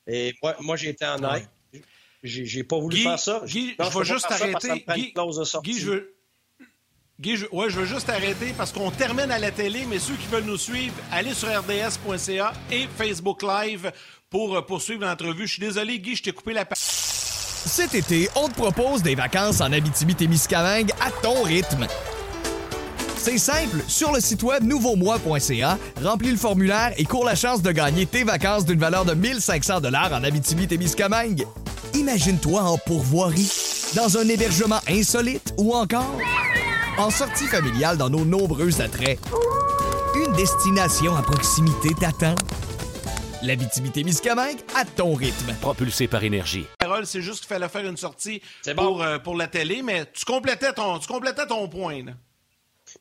Et 0.06 0.34
moi, 0.42 0.56
moi 0.60 0.76
j'ai 0.76 0.90
été 0.90 1.04
en 1.04 1.18
aide. 1.34 1.46
J'ai 2.22 2.64
pas 2.64 2.78
voulu 2.78 2.96
faire 2.96 3.18
ça. 3.18 3.42
Guy, 3.46 3.74
je, 3.78 3.98
vais 3.98 4.04
juste 4.04 4.26
arrêter. 4.30 4.84
Guy, 5.62 5.78
je 5.78 5.90
veux, 5.90 6.15
Guy, 7.18 7.36
je, 7.36 7.46
ouais, 7.50 7.70
je 7.70 7.80
veux 7.80 7.86
juste 7.86 8.10
arrêter 8.10 8.52
parce 8.58 8.72
qu'on 8.72 8.90
termine 8.90 9.30
à 9.30 9.38
la 9.38 9.50
télé, 9.50 9.86
mais 9.88 9.98
ceux 9.98 10.14
qui 10.14 10.26
veulent 10.26 10.44
nous 10.44 10.58
suivre, 10.58 10.94
allez 11.10 11.32
sur 11.32 11.48
rds.ca 11.48 12.52
et 12.70 12.86
Facebook 12.94 13.42
Live 13.42 13.90
pour 14.28 14.54
euh, 14.54 14.60
poursuivre 14.60 15.06
l'entrevue. 15.06 15.46
Je 15.46 15.52
suis 15.54 15.62
désolé, 15.62 15.98
Guy, 15.98 16.14
je 16.14 16.24
t'ai 16.24 16.32
coupé 16.32 16.52
la 16.52 16.66
parole. 16.66 16.76
Cet 16.76 17.94
été, 17.94 18.28
on 18.36 18.48
te 18.48 18.54
propose 18.54 19.02
des 19.02 19.14
vacances 19.14 19.62
en 19.62 19.72
Abitibi-Témiscamingue 19.72 20.90
à 21.00 21.10
ton 21.22 21.42
rythme. 21.42 21.86
C'est 23.16 23.38
simple, 23.38 23.82
sur 23.88 24.12
le 24.12 24.20
site 24.20 24.42
web 24.42 24.62
nouveaumois.ca, 24.62 25.78
remplis 26.04 26.30
le 26.30 26.36
formulaire 26.36 26.92
et 26.98 27.04
cours 27.04 27.24
la 27.24 27.34
chance 27.34 27.62
de 27.62 27.72
gagner 27.72 28.04
tes 28.04 28.24
vacances 28.24 28.66
d'une 28.66 28.78
valeur 28.78 29.06
de 29.06 29.14
1500 29.14 29.80
dollars 29.80 30.12
en 30.12 30.22
Abitibi-Témiscamingue. 30.22 31.46
Imagine-toi 31.94 32.60
en 32.60 32.76
pourvoirie, 32.76 33.50
dans 33.96 34.18
un 34.18 34.28
hébergement 34.28 34.80
insolite 34.86 35.54
ou 35.56 35.74
encore 35.74 36.18
en 36.98 37.10
sortie 37.10 37.46
familiale 37.46 37.96
dans 37.98 38.10
nos 38.10 38.24
nombreux 38.24 38.80
attraits. 38.80 39.18
Une 40.14 40.32
destination 40.34 41.14
à 41.16 41.22
proximité 41.22 41.90
t'attend. 41.98 42.34
L'Abitibi-Témiscamingue 43.42 44.58
à 44.74 44.84
ton 44.84 45.14
rythme. 45.14 45.54
Propulsé 45.60 46.08
par 46.08 46.24
énergie. 46.24 46.66
Carole, 46.80 47.06
c'est 47.06 47.20
juste 47.20 47.40
qu'il 47.40 47.48
fallait 47.48 47.68
faire 47.68 47.84
une 47.84 47.96
sortie 47.96 48.40
C'est 48.62 48.74
pour, 48.74 49.02
euh, 49.02 49.18
pour 49.18 49.36
la 49.36 49.46
télé, 49.46 49.82
mais 49.82 50.06
tu 50.12 50.24
complétais 50.24 50.72
ton, 50.72 50.98
tu 50.98 51.06
complétais 51.06 51.46
ton 51.46 51.68
point. 51.68 52.02
Là. 52.04 52.12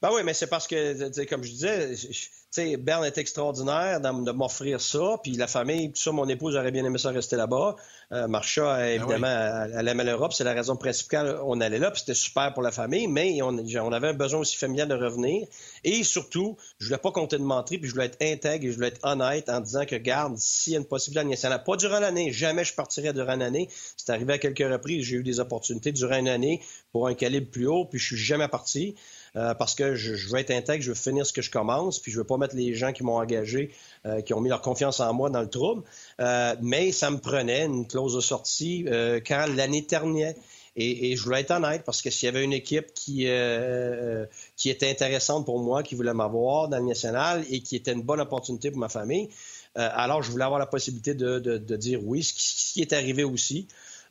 Ben 0.01 0.09
oui, 0.13 0.21
mais 0.25 0.33
c'est 0.33 0.47
parce 0.47 0.67
que, 0.67 1.25
comme 1.29 1.43
je 1.43 1.51
disais, 1.51 1.95
je- 1.95 2.27
sais, 2.56 2.78
Berne 2.78 3.06
est 3.06 3.18
extraordinaire 3.18 4.01
de 4.01 4.32
m'offrir 4.32 4.82
ça, 4.82 5.18
puis 5.24 5.34
la 5.34 5.47
famille, 5.47 5.91
tout 5.91 6.01
ça, 6.01 6.12
mon 6.12 6.28
épouse 6.28 6.56
aurait 6.56 6.72
bien 6.72 6.86
aimé 6.86 6.97
ça 6.97 7.10
rester 7.10 7.36
là-bas. 7.36 7.76
Euh, 8.12 8.28
Marcia, 8.28 8.93
évidemment, 8.93 9.28
elle, 9.28 9.76
elle 9.78 9.88
aimait 9.88 10.03
l'Europe, 10.03 10.34
c'est 10.34 10.43
la 10.43 10.53
raison 10.53 10.76
principale, 10.76 11.39
on 11.43 11.60
allait 11.62 11.80
là, 11.80 11.91
puis 11.91 12.01
c'était 12.01 12.14
super 12.14 12.53
pour 12.53 12.64
la 12.64 12.72
famille, 12.72 13.08
mais 13.08 13.41
on, 13.41 13.58
on 13.58 13.91
avait 13.91 14.10
un 14.10 14.14
besoin 14.14 14.39
aussi 14.41 14.58
familial 14.58 14.88
de 14.88 14.95
revenir. 14.95 15.47
Et 15.84 16.03
surtout, 16.03 16.58
je 16.80 16.88
voulais 16.88 16.97
pas 16.97 17.12
compter 17.12 17.38
de 17.38 17.43
mentir, 17.43 17.80
puis 17.80 17.88
je 17.89 17.93
voulais 17.93 18.06
être 18.06 18.22
intègre 18.22 18.66
et 18.66 18.72
je 18.72 18.76
voulais 18.76 18.89
être 18.89 19.03
honnête 19.03 19.49
en 19.49 19.60
disant 19.60 19.86
que, 19.86 19.95
garde, 19.95 20.38
s'il 20.38 20.74
y 20.74 20.76
a 20.76 20.80
une 20.80 20.86
possibilité 20.86 21.28
nationale, 21.28 21.64
pas 21.64 21.78
durant 21.78 21.99
l'année, 21.99 22.32
jamais 22.32 22.64
je 22.64 22.74
partirais 22.74 23.14
durant 23.14 23.36
l'année. 23.36 23.70
C'est 23.97 24.12
arrivé 24.12 24.34
à 24.34 24.38
quelques 24.38 24.72
reprises, 24.72 25.06
j'ai 25.06 25.18
eu 25.18 25.24
des 25.24 25.39
opportunités 25.39 25.91
durant 25.91 26.18
une 26.18 26.30
année 26.30 26.62
pour 26.91 27.08
un 27.08 27.14
calibre 27.14 27.49
plus 27.49 27.68
haut, 27.68 27.86
puis 27.86 27.99
je 27.99 28.06
suis 28.06 28.18
jamais 28.18 28.47
parti. 28.47 28.95
Euh, 29.36 29.53
parce 29.53 29.75
que 29.75 29.95
je, 29.95 30.15
je 30.15 30.29
veux 30.29 30.39
être 30.39 30.51
intègre, 30.51 30.81
je 30.83 30.89
veux 30.89 30.95
finir 30.95 31.25
ce 31.25 31.33
que 31.33 31.41
je 31.41 31.51
commence, 31.51 31.99
puis 31.99 32.11
je 32.11 32.17
veux 32.17 32.23
pas 32.23 32.38
mettre 32.38 32.55
les 32.55 32.73
gens 32.73 32.93
qui 32.93 33.03
m'ont 33.03 33.17
engagé, 33.17 33.71
euh, 34.05 34.21
qui 34.21 34.33
ont 34.33 34.39
mis 34.39 34.49
leur 34.49 34.61
confiance 34.61 34.99
en 34.99 35.13
moi 35.13 35.29
dans 35.29 35.41
le 35.41 35.49
trouble. 35.49 35.83
Euh, 36.21 36.55
mais 36.61 36.91
ça 36.91 37.11
me 37.11 37.17
prenait 37.17 37.65
une 37.65 37.86
clause 37.88 38.15
de 38.15 38.21
sortie 38.21 38.86
euh, 38.88 39.19
quand 39.25 39.45
l'année 39.55 39.86
terminait. 39.86 40.36
Et, 40.77 41.11
et 41.11 41.15
je 41.15 41.23
voulais 41.23 41.39
être 41.39 41.51
honnête 41.51 41.83
parce 41.86 42.01
que 42.01 42.09
s'il 42.09 42.25
y 42.25 42.29
avait 42.29 42.43
une 42.43 42.51
équipe 42.51 42.93
qui, 42.93 43.27
euh, 43.27 44.25
qui 44.57 44.69
était 44.69 44.89
intéressante 44.89 45.45
pour 45.45 45.59
moi, 45.59 45.83
qui 45.83 45.95
voulait 45.95 46.13
m'avoir 46.13 46.67
dans 46.67 46.79
le 46.79 46.86
national 46.86 47.45
et 47.49 47.61
qui 47.61 47.77
était 47.77 47.93
une 47.93 48.01
bonne 48.03 48.19
opportunité 48.19 48.71
pour 48.71 48.79
ma 48.79 48.89
famille, 48.89 49.29
euh, 49.77 49.89
alors 49.93 50.21
je 50.21 50.31
voulais 50.31 50.43
avoir 50.43 50.59
la 50.59 50.65
possibilité 50.65 51.13
de, 51.13 51.39
de, 51.39 51.57
de 51.57 51.75
dire 51.77 52.01
oui, 52.03 52.23
ce 52.23 52.33
qui, 52.33 52.43
ce 52.43 52.73
qui 52.73 52.81
est 52.81 52.91
arrivé 52.91 53.23
aussi. 53.23 53.67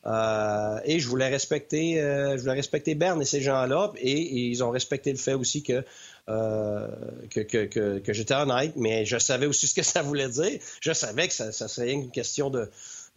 Euh, 0.07 0.79
et 0.85 0.99
je 1.01 1.09
voulais 1.09 1.29
respecter, 1.29 2.01
euh, 2.01 2.37
je 2.37 2.43
voulais 2.43 2.55
respecter 2.55 2.95
Berne 2.95 3.23
et 3.23 3.25
ces 3.25 3.41
gens-là, 3.41 3.93
et, 3.97 4.49
ils 4.49 4.63
ont 4.63 4.71
respecté 4.71 5.11
le 5.11 5.19
fait 5.19 5.35
aussi 5.35 5.63
que 5.63 5.85
euh, 6.29 6.89
que, 7.31 8.13
j'étais 8.13 8.35
honnête, 8.35 8.75
mais 8.77 9.05
je 9.05 9.19
savais 9.19 9.47
aussi 9.47 9.67
ce 9.69 9.75
que 9.75 9.83
ça 9.83 10.03
voulait 10.03 10.29
dire. 10.29 10.59
Je 10.81 10.93
savais 10.93 11.29
que 11.29 11.35
ça, 11.35 11.53
serait 11.53 11.93
une 11.93 12.11
question 12.11 12.51
de, 12.51 12.71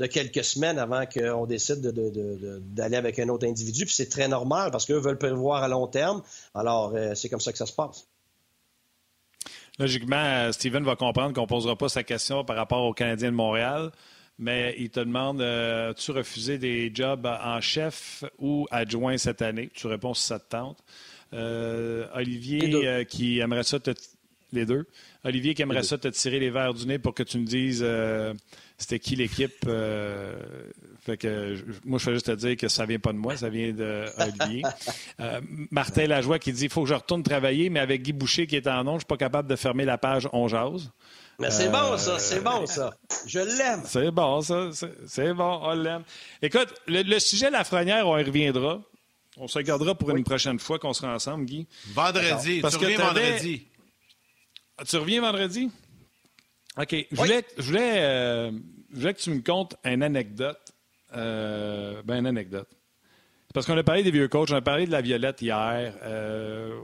quelques 0.07 0.43
semaines 0.43 0.79
avant 0.79 1.05
qu'on 1.05 1.45
décide 1.45 1.81
de- 1.81 1.91
de- 1.91 2.09
de- 2.09 2.35
de- 2.35 2.59
d'aller 2.59 2.97
avec 2.97 3.19
un 3.19 3.29
autre 3.29 3.47
individu. 3.47 3.85
Puis 3.85 3.95
c'est 3.95 4.09
très 4.09 4.27
normal 4.27 4.71
parce 4.71 4.85
qu'eux 4.85 4.99
veulent 4.99 5.17
prévoir 5.17 5.63
à 5.63 5.67
long 5.67 5.87
terme. 5.87 6.21
Alors, 6.53 6.93
c'est 7.15 7.29
comme 7.29 7.39
ça 7.39 7.51
que 7.51 7.57
ça 7.57 7.65
se 7.65 7.73
passe. 7.73 8.07
Logiquement, 9.79 10.51
Steven 10.51 10.83
va 10.83 10.95
comprendre 10.95 11.33
qu'on 11.33 11.43
ne 11.43 11.47
posera 11.47 11.77
pas 11.77 11.89
sa 11.89 12.03
question 12.03 12.43
par 12.43 12.55
rapport 12.55 12.83
aux 12.83 12.93
Canadiens 12.93 13.31
de 13.31 13.35
Montréal, 13.35 13.91
mais 14.39 14.75
il 14.77 14.89
te 14.89 14.99
demande 14.99 15.41
euh, 15.41 15.91
as-tu 15.91 16.11
refusé 16.11 16.57
des 16.57 16.91
jobs 16.93 17.25
en 17.25 17.59
chef 17.61 18.23
ou 18.37 18.67
adjoint 18.71 19.17
cette 19.17 19.41
année? 19.41 19.69
Tu 19.73 19.87
réponds 19.87 20.13
si 20.13 20.27
ça 20.27 20.39
te 20.39 20.49
tente. 20.49 20.83
Euh, 21.33 22.07
Olivier 22.13 22.73
euh, 22.73 23.03
qui 23.03 23.39
aimerait 23.39 23.63
ça 23.63 23.79
te. 23.79 23.91
Les 24.53 24.65
deux. 24.65 24.87
Olivier 25.25 25.53
qui 25.53 25.61
aimerait 25.61 25.83
ça 25.83 25.97
te 25.97 26.07
tirer 26.07 26.39
les 26.39 26.49
verres 26.49 26.73
du 26.73 26.85
nez 26.87 26.99
pour 26.99 27.13
que 27.13 27.23
tu 27.23 27.37
me 27.37 27.45
dises 27.45 27.85
c'était 28.77 28.97
qui 28.97 29.17
l'équipe. 29.17 29.65
fait 31.01 31.17
que 31.17 31.57
moi, 31.83 31.99
je 31.99 32.05
fais 32.05 32.13
juste 32.13 32.27
te 32.27 32.31
dire 32.31 32.55
que 32.55 32.69
ça 32.69 32.85
vient 32.85 32.99
pas 32.99 33.11
de 33.11 33.17
moi, 33.17 33.35
ça 33.35 33.49
vient 33.49 33.73
d'Olivier. 33.73 34.63
Euh, 35.19 35.41
Martin 35.71 36.05
Lajoie 36.05 36.37
qui 36.37 36.53
dit 36.53 36.65
il 36.65 36.69
faut 36.69 36.83
que 36.83 36.89
je 36.89 36.93
retourne 36.93 37.23
travailler, 37.23 37.71
mais 37.71 37.79
avec 37.79 38.03
Guy 38.03 38.13
Boucher 38.13 38.45
qui 38.45 38.55
est 38.55 38.67
en 38.67 38.83
nom, 38.83 38.91
je 38.91 38.95
ne 38.95 38.99
suis 38.99 39.07
pas 39.07 39.17
capable 39.17 39.49
de 39.49 39.55
fermer 39.55 39.83
la 39.83 39.97
page 39.97 40.29
On 40.31 40.47
Jase. 40.47 40.91
Mais 41.39 41.51
c'est 41.51 41.69
bon, 41.69 41.97
ça, 41.97 42.17
c'est 42.17 42.39
bon, 42.41 42.65
ça. 42.65 42.91
Je 43.27 43.39
l'aime. 43.39 43.81
C'est 43.85 44.09
bon, 44.09 44.41
ça. 44.41 44.69
C'est- 45.05 45.33
bon, 45.33 45.59
on 45.61 45.73
l'aime. 45.73 46.03
Écoute, 46.41 46.73
le, 46.87 47.03
le 47.03 47.19
sujet 47.19 47.51
Lafrenière, 47.51 48.07
on 48.07 48.17
y 48.17 48.23
reviendra. 48.23 48.81
On 49.37 49.47
se 49.47 49.57
regardera 49.59 49.93
pour 49.93 50.09
une 50.15 50.23
prochaine 50.23 50.57
fois 50.59 50.79
qu'on 50.79 50.93
sera 50.93 51.13
ensemble, 51.13 51.45
Guy. 51.45 51.67
Vendredi. 51.93 52.59
Parce 52.59 52.73
tu 52.73 52.79
que 52.79 52.85
reviens 52.85 53.05
vendredi. 53.05 53.67
Ah, 54.79 54.83
Tu 54.83 54.97
reviens 54.97 55.21
vendredi? 55.21 55.69
OK. 56.75 56.95
Je 57.11 57.15
voulais, 57.15 57.45
je, 57.57 57.63
voulais, 57.63 57.93
euh, 57.97 58.51
je 58.91 58.99
voulais 58.99 59.13
que 59.13 59.19
tu 59.19 59.29
me 59.29 59.41
contes 59.41 59.75
une 59.83 60.01
anecdote. 60.01 60.59
Euh, 61.15 62.01
ben, 62.03 62.17
une 62.17 62.27
anecdote. 62.27 62.67
C'est 63.47 63.53
Parce 63.53 63.65
qu'on 63.67 63.77
a 63.77 63.83
parlé 63.83 64.01
des 64.03 64.11
vieux 64.11 64.27
coachs, 64.27 64.49
on 64.51 64.55
a 64.55 64.61
parlé 64.61 64.87
de 64.87 64.91
la 64.91 65.01
Violette 65.01 65.41
hier. 65.41 65.93
Euh, 66.03 66.75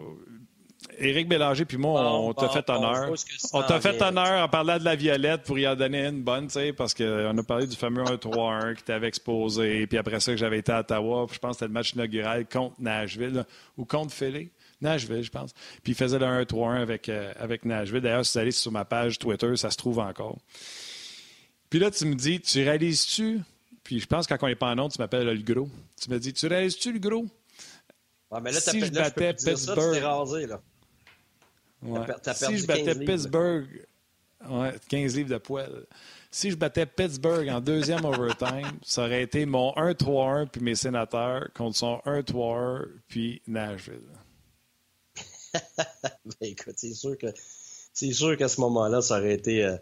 Éric 1.00 1.28
Bélanger 1.28 1.66
puis 1.66 1.78
moi, 1.78 2.02
Bon, 2.04 2.30
on 2.30 2.34
t'a 2.34 2.50
fait 2.50 2.66
bon, 2.68 2.74
honneur. 2.76 3.12
On 3.54 3.62
t'a 3.64 3.80
fait 3.82 3.92
vient. 3.98 4.08
honneur 4.10 4.44
en 4.44 4.50
parlant 4.50 4.78
de 4.78 4.84
la 4.86 4.96
Violette 4.96 5.44
pour 5.44 5.58
y 5.60 5.68
en 5.68 5.76
donner 5.76 6.06
une 6.08 6.22
bonne, 6.22 6.48
tu 6.48 6.54
sais, 6.54 6.74
parce 6.74 6.94
qu'on 6.94 7.38
a 7.38 7.44
parlé 7.44 7.68
du 7.68 7.76
fameux 7.76 8.04
1-3-1 8.04 8.76
qui 8.76 8.84
t'avait 8.84 9.08
exposé, 9.08 9.88
puis 9.88 9.98
après 9.98 10.20
ça, 10.20 10.32
que 10.32 10.38
j'avais 10.38 10.60
été 10.60 10.72
à 10.72 10.80
Ottawa, 10.82 11.26
puis 11.28 11.36
je 11.36 11.40
pense 11.40 11.52
que 11.52 11.56
c'était 11.60 11.68
le 11.68 11.74
match 11.74 11.94
inaugural 11.94 12.46
contre 12.48 12.76
Nashville, 12.80 13.34
là, 13.34 13.46
ou 13.78 13.86
contre 13.86 14.14
Philly. 14.14 14.50
Nashville, 14.82 15.24
je 15.24 15.32
pense. 15.32 15.54
Puis 15.82 15.94
il 15.94 15.96
faisait 15.96 16.20
le 16.20 16.26
1-3-1 16.26 16.82
avec, 16.82 17.08
euh, 17.08 17.32
avec 17.40 17.64
Nashville. 17.64 18.02
D'ailleurs, 18.02 18.26
si 18.26 18.34
vous 18.34 18.40
allez 18.42 18.52
sur 18.52 18.72
ma 18.72 18.84
page 18.84 19.18
Twitter, 19.18 19.56
ça 19.56 19.72
se 19.72 19.78
trouve 19.78 20.00
encore. 20.00 20.38
Puis 21.70 21.80
là, 21.80 21.90
tu 21.90 22.06
me 22.06 22.16
dis, 22.16 22.40
tu 22.42 22.62
réalises-tu? 22.64 23.40
Puis 23.84 24.00
je 24.00 24.06
pense 24.06 24.28
que 24.28 24.34
quand 24.34 24.46
on 24.46 24.50
n'est 24.50 24.56
pas 24.56 24.72
en 24.72 24.80
onde, 24.80 24.92
tu 24.92 25.00
m'appelles 25.00 25.26
le 25.26 25.54
gros. 25.54 25.70
Tu 26.02 26.10
me 26.10 26.20
dis, 26.20 26.34
tu 26.34 26.48
réalises-tu 26.48 26.92
le 26.94 27.00
gros? 27.00 27.26
Ah, 28.32 28.40
mais 28.42 28.52
là, 28.52 28.60
Si 28.60 28.80
je 28.80 28.86
là, 28.94 29.04
battais 29.04 29.34
plus 29.34 29.44
dire 29.46 29.58
ça, 29.58 29.74
tu 29.74 29.80
Pittsburgh- 29.80 30.04
rasé, 30.04 30.48
là. 30.48 30.60
Ouais. 31.84 32.06
Si 32.34 32.58
je 32.58 32.66
battais 32.68 32.84
15 32.84 33.00
livres, 33.00 33.00
là. 33.00 33.16
Pittsburgh, 33.16 33.68
ouais, 34.50 34.74
15 34.90 35.16
livres 35.16 35.30
de 35.30 35.38
poêle. 35.38 35.86
Si 36.32 36.50
je 36.52 36.56
battais 36.56 36.86
Pittsburgh 36.86 37.48
en 37.50 37.62
deuxième 37.62 38.06
overtime, 38.06 38.80
ça 38.84 39.04
aurait 39.06 39.24
été 39.24 39.46
mon 39.46 39.72
1-3-1 39.74 40.48
puis 40.48 40.62
mes 40.62 40.76
sénateurs 40.76 41.50
contre 41.54 41.78
son 41.78 42.02
1-3-1 42.06 42.86
puis 43.08 43.42
Nashville. 43.48 44.02
Ben, 45.54 46.50
écoute, 46.50 46.74
c'est 46.78 46.94
sûr 46.94 47.16
que 47.18 47.28
c'est 47.94 48.12
sûr 48.12 48.36
qu'à 48.38 48.48
ce 48.48 48.60
moment-là, 48.62 49.02
ça 49.02 49.20
aurait 49.20 49.36
été. 49.36 49.64
euh, 49.64 49.78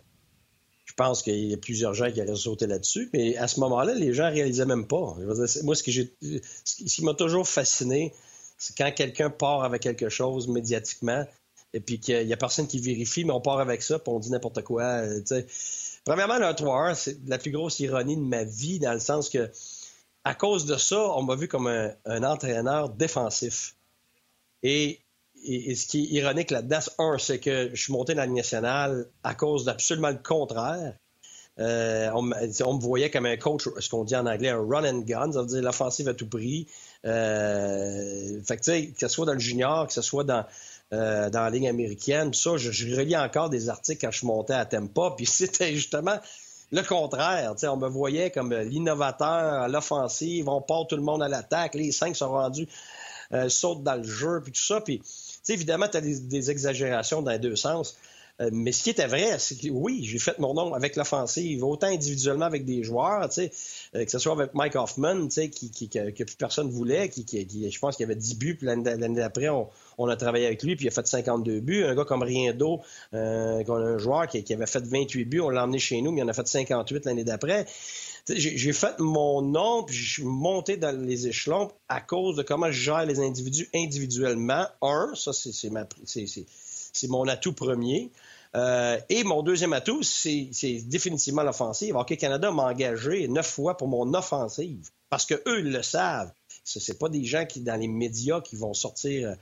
je 0.83 0.93
pense 0.93 1.23
qu'il 1.23 1.45
y 1.45 1.53
a 1.53 1.57
plusieurs 1.57 1.93
gens 1.93 2.11
qui 2.11 2.21
auraient 2.21 2.35
sauté 2.35 2.67
là-dessus, 2.67 3.09
mais 3.13 3.37
à 3.37 3.47
ce 3.47 3.61
moment-là, 3.61 3.93
les 3.93 4.13
gens 4.13 4.25
ne 4.27 4.33
réalisaient 4.33 4.65
même 4.65 4.85
pas. 4.87 5.15
Dire, 5.17 5.63
moi, 5.63 5.75
ce, 5.75 5.83
que 5.83 5.91
j'ai, 5.91 6.13
ce 6.21 6.75
qui 6.75 6.89
ce 6.89 6.95
qui 6.95 7.05
m'a 7.05 7.13
toujours 7.13 7.47
fasciné, 7.47 8.13
c'est 8.57 8.75
quand 8.77 8.91
quelqu'un 8.93 9.29
part 9.29 9.63
avec 9.63 9.81
quelque 9.81 10.09
chose 10.09 10.49
médiatiquement, 10.49 11.25
et 11.74 11.80
puis 11.80 11.99
qu'il 11.99 12.26
n'y 12.26 12.34
a 12.34 12.38
personne 12.38 12.67
qui 12.67 12.80
vérifie, 12.80 13.24
mais 13.24 13.32
on 13.34 13.41
part 13.41 13.59
avec 13.59 13.82
ça, 13.82 13.99
puis 13.99 14.11
on 14.11 14.19
dit 14.19 14.32
n'importe 14.32 14.61
quoi. 14.63 14.84
euh. 14.84 15.22
Premièrement, 16.03 16.38
le 16.39 16.45
1-3-1, 16.45 16.95
c'est 16.95 17.17
la 17.28 17.38
plus 17.38 17.51
grosse 17.51 17.80
ironie 17.80 18.17
de 18.17 18.22
ma 18.22 18.43
vie, 18.43 18.80
dans 18.80 18.93
le 18.93 18.99
sens 18.99 19.30
que, 19.30 19.49
à 20.24 20.34
cause 20.36 20.65
de 20.65 20.76
ça, 20.78 20.99
on 21.15 21.24
m'a 21.24 21.36
vu 21.36 21.47
comme 21.47 21.67
un, 21.67 22.24
entraîneur 22.24 22.89
défensif. 22.89 23.76
Et 24.63 24.99
ce 25.43 25.88
qui 25.88 26.05
est 26.05 26.09
ironique 26.22 26.51
là-dedans, 26.51 26.80
un, 26.99 27.17
c'est 27.17 27.39
que 27.39 27.69
je 27.74 27.82
suis 27.82 27.93
monté 27.93 28.13
dans 28.13 28.22
la 28.22 28.26
Ligue 28.28 28.36
nationale 28.36 29.07
à 29.24 29.36
cause 29.36 29.65
d'absolument 29.65 30.09
le 30.09 30.17
contraire. 30.22 30.93
Euh, 31.59 32.09
on, 32.15 32.22
me- 32.24 32.80
voyait 32.80 33.11
comme 33.11 33.26
un 33.26 33.38
coach, 33.38 33.67
ce 33.78 33.89
qu'on 33.89 34.03
dit 34.03 34.15
en 34.15 34.26
anglais, 34.26 34.49
un 34.49 34.65
run 34.65 34.86
and 34.86 34.99
gun, 34.99 35.32
ça 35.32 35.41
veut 35.41 35.47
dire 35.47 35.61
l'offensive 35.61 36.07
à 36.07 36.13
tout 36.13 36.28
prix. 36.28 36.67
Euh, 37.05 38.41
fait 38.43 38.57
que, 38.57 38.91
que 38.91 38.99
ce 38.99 39.07
soit 39.07 39.26
dans 39.26 39.34
le 39.34 39.39
junior, 39.39 39.86
que 39.86 39.93
ce 39.93 40.01
soit 40.01 40.24
dans, 40.24 40.45
euh, 40.93 41.29
dans 41.29 41.41
la 41.41 41.49
ligne 41.49 41.69
américaine, 41.69 42.33
ça, 42.33 42.57
je, 42.57 42.71
je 42.71 42.95
relis 42.95 43.15
encore 43.17 43.49
des 43.49 43.69
articles 43.69 44.05
quand 44.05 44.11
je 44.11 44.25
montais 44.25 44.53
à 44.53 44.65
Tempa, 44.65 45.13
puis 45.15 45.25
c'était 45.27 45.73
justement 45.73 46.17
le 46.71 46.81
contraire. 46.83 47.53
On 47.63 47.77
me 47.77 47.87
voyait 47.87 48.31
comme 48.31 48.53
l'innovateur 48.53 49.27
à 49.61 49.67
l'offensive, 49.67 50.47
on 50.49 50.61
part 50.61 50.87
tout 50.87 50.95
le 50.95 51.01
monde 51.01 51.23
à 51.23 51.27
l'attaque, 51.27 51.75
les 51.75 51.91
cinq 51.91 52.15
sont 52.15 52.31
rendus, 52.31 52.67
euh, 53.33 53.49
sautent 53.49 53.83
dans 53.83 53.95
le 53.95 54.03
jeu, 54.03 54.41
puis 54.43 54.51
tout 54.51 54.61
ça, 54.61 54.81
puis 54.81 55.01
évidemment, 55.47 55.87
tu 55.87 55.97
as 55.97 56.01
des, 56.01 56.19
des 56.19 56.51
exagérations 56.51 57.21
dans 57.21 57.31
les 57.31 57.39
deux 57.39 57.55
sens. 57.55 57.95
Euh, 58.39 58.49
mais 58.53 58.71
ce 58.71 58.83
qui 58.83 58.89
était 58.89 59.07
vrai, 59.07 59.37
c'est 59.39 59.55
que 59.55 59.69
oui, 59.69 60.03
j'ai 60.03 60.17
fait 60.17 60.39
mon 60.39 60.53
nom 60.53 60.73
avec 60.73 60.95
l'offensive, 60.95 61.63
autant 61.63 61.87
individuellement 61.87 62.45
avec 62.45 62.65
des 62.65 62.83
joueurs, 62.83 63.29
que 63.29 63.49
ce 64.09 64.19
soit 64.19 64.31
avec 64.31 64.53
Mike 64.53 64.75
Hoffman, 64.75 65.27
qui, 65.27 65.89
que, 65.89 66.23
plus 66.23 66.35
personne 66.37 66.69
voulait, 66.69 67.09
qui, 67.09 67.25
qui- 67.25 67.69
je 67.71 67.79
pense 67.79 67.97
qu'il 67.97 68.03
y 68.03 68.09
avait 68.09 68.15
10 68.15 68.35
buts, 68.35 68.55
puis 68.55 68.65
l'année 68.67 69.15
d'après, 69.15 69.49
on, 69.49 69.67
on 70.01 70.09
a 70.09 70.15
travaillé 70.15 70.45
avec 70.45 70.63
lui, 70.63 70.75
puis 70.75 70.85
il 70.85 70.87
a 70.87 70.91
fait 70.91 71.07
52 71.07 71.59
buts. 71.59 71.83
Un 71.83 71.95
gars 71.95 72.05
comme 72.05 72.23
Riendo, 72.23 72.81
euh, 73.13 73.63
un 73.67 73.97
joueur 73.97 74.27
qui, 74.27 74.53
avait 74.53 74.65
fait 74.65 74.85
28 74.85 75.25
buts, 75.25 75.41
on 75.41 75.49
l'a 75.49 75.63
emmené 75.63 75.79
chez 75.79 76.01
nous, 76.01 76.11
mais 76.11 76.21
il 76.21 76.23
en 76.23 76.27
a 76.27 76.33
fait 76.33 76.47
58 76.47 77.05
l'année 77.05 77.23
d'après. 77.23 77.65
J'ai 78.29 78.73
fait 78.73 78.99
mon 78.99 79.41
nom, 79.41 79.83
puis 79.83 79.95
je 79.95 80.13
suis 80.13 80.23
monté 80.23 80.77
dans 80.77 80.95
les 80.95 81.27
échelons 81.27 81.71
à 81.89 82.01
cause 82.01 82.35
de 82.35 82.43
comment 82.43 82.67
je 82.67 82.79
gère 82.79 83.05
les 83.05 83.19
individus 83.19 83.67
individuellement. 83.73 84.67
Un, 84.81 85.11
ça, 85.15 85.31
c'est 85.33 87.07
mon 87.07 87.27
atout 87.27 87.53
premier. 87.53 88.11
Euh, 88.53 88.99
et 89.09 89.23
mon 89.23 89.43
deuxième 89.43 89.73
atout, 89.73 90.03
c'est 90.03 90.49
définitivement 90.85 91.43
l'offensive. 91.43 91.95
Hockey 91.95 92.17
Canada 92.17 92.51
m'a 92.51 92.63
engagé 92.63 93.27
neuf 93.27 93.47
fois 93.47 93.77
pour 93.77 93.87
mon 93.87 94.13
offensive 94.13 94.89
parce 95.09 95.25
que 95.25 95.35
eux 95.47 95.59
ils 95.59 95.71
le 95.71 95.83
savent. 95.83 96.31
Ce 96.63 96.91
n'est 96.91 96.97
pas 96.97 97.09
des 97.09 97.25
gens 97.25 97.45
qui, 97.45 97.61
dans 97.61 97.79
les 97.79 97.87
médias, 97.87 98.41
qui 98.41 98.55
vont 98.55 98.73
sortir 98.73 99.35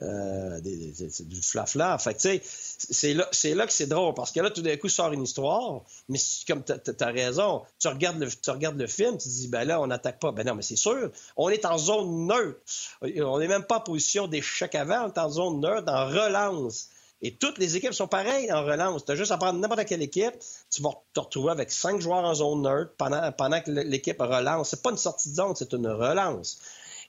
euh, 0.00 0.60
du 0.60 1.42
flafla. 1.42 1.98
Fait 1.98 2.14
que, 2.14 2.40
c'est 2.42 3.14
là, 3.14 3.28
c'est 3.32 3.54
là 3.54 3.66
que 3.66 3.72
c'est 3.72 3.88
drôle 3.88 4.14
parce 4.14 4.30
que 4.30 4.38
là, 4.40 4.50
tout 4.50 4.62
d'un 4.62 4.76
coup, 4.76 4.88
sort 4.88 5.12
une 5.12 5.24
histoire. 5.24 5.82
Mais 6.08 6.18
comme 6.46 6.62
tu 6.62 6.72
as, 6.72 7.06
raison, 7.06 7.62
tu 7.80 7.88
regardes, 7.88 8.20
le, 8.20 8.28
tu 8.28 8.88
film, 8.88 9.18
tu 9.18 9.28
te 9.28 9.28
dis, 9.28 9.48
ben 9.48 9.64
là, 9.64 9.80
on 9.80 9.88
n'attaque 9.88 10.20
pas. 10.20 10.30
Ben 10.30 10.46
non, 10.46 10.54
mais 10.54 10.62
c'est 10.62 10.76
sûr, 10.76 11.10
on 11.36 11.48
est 11.48 11.64
en 11.64 11.78
zone 11.78 12.26
neutre. 12.26 12.60
On 13.02 13.38
n'est 13.40 13.48
même 13.48 13.64
pas 13.64 13.78
en 13.78 13.80
position 13.80 14.28
d'échec 14.28 14.74
avant, 14.76 15.06
on 15.06 15.08
est 15.08 15.18
en 15.18 15.30
zone 15.30 15.60
neutre, 15.60 15.90
en 15.92 16.06
relance. 16.06 16.90
Et 17.20 17.34
toutes 17.34 17.58
les 17.58 17.76
équipes 17.76 17.94
sont 17.94 18.06
pareilles 18.06 18.52
en 18.52 18.64
relance. 18.64 19.04
Tu 19.04 19.10
as 19.10 19.16
juste 19.16 19.32
à 19.32 19.38
prendre 19.38 19.58
n'importe 19.58 19.84
quelle 19.86 20.02
équipe, 20.02 20.34
tu 20.70 20.82
vas 20.82 20.90
te 21.12 21.18
retrouver 21.18 21.50
avec 21.50 21.72
cinq 21.72 22.00
joueurs 22.00 22.24
en 22.24 22.34
zone 22.34 22.62
neutre 22.62 22.92
pendant, 22.96 23.60
que 23.60 23.70
l'équipe 23.70 24.20
relance. 24.20 24.70
C'est 24.70 24.82
pas 24.82 24.90
une 24.90 24.96
sortie 24.96 25.30
de 25.30 25.34
zone, 25.34 25.56
c'est 25.56 25.72
une 25.72 25.88
relance. 25.88 26.60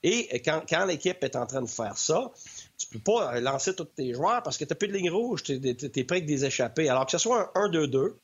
Et 0.02 0.42
quand 0.42 0.84
l'équipe 0.86 1.22
est 1.22 1.36
en 1.36 1.46
train 1.46 1.62
de 1.62 1.68
faire 1.68 1.96
ça, 1.96 2.32
tu 2.80 2.86
peux 2.86 2.98
pas 2.98 3.38
lancer 3.40 3.76
tous 3.76 3.84
tes 3.84 4.14
joueurs 4.14 4.42
parce 4.42 4.56
que 4.56 4.64
tu 4.64 4.72
n'as 4.72 4.76
plus 4.76 4.88
de 4.88 4.94
ligne 4.94 5.10
rouge, 5.10 5.42
tu 5.42 5.52
es, 5.52 6.04
prêt 6.04 6.16
avec 6.16 6.26
des 6.26 6.46
échappés. 6.46 6.88
Alors 6.88 7.04
que 7.04 7.12
ce 7.12 7.18
soit 7.18 7.52
un 7.54 7.68
1-2-2, 7.68 7.90
que 7.90 8.16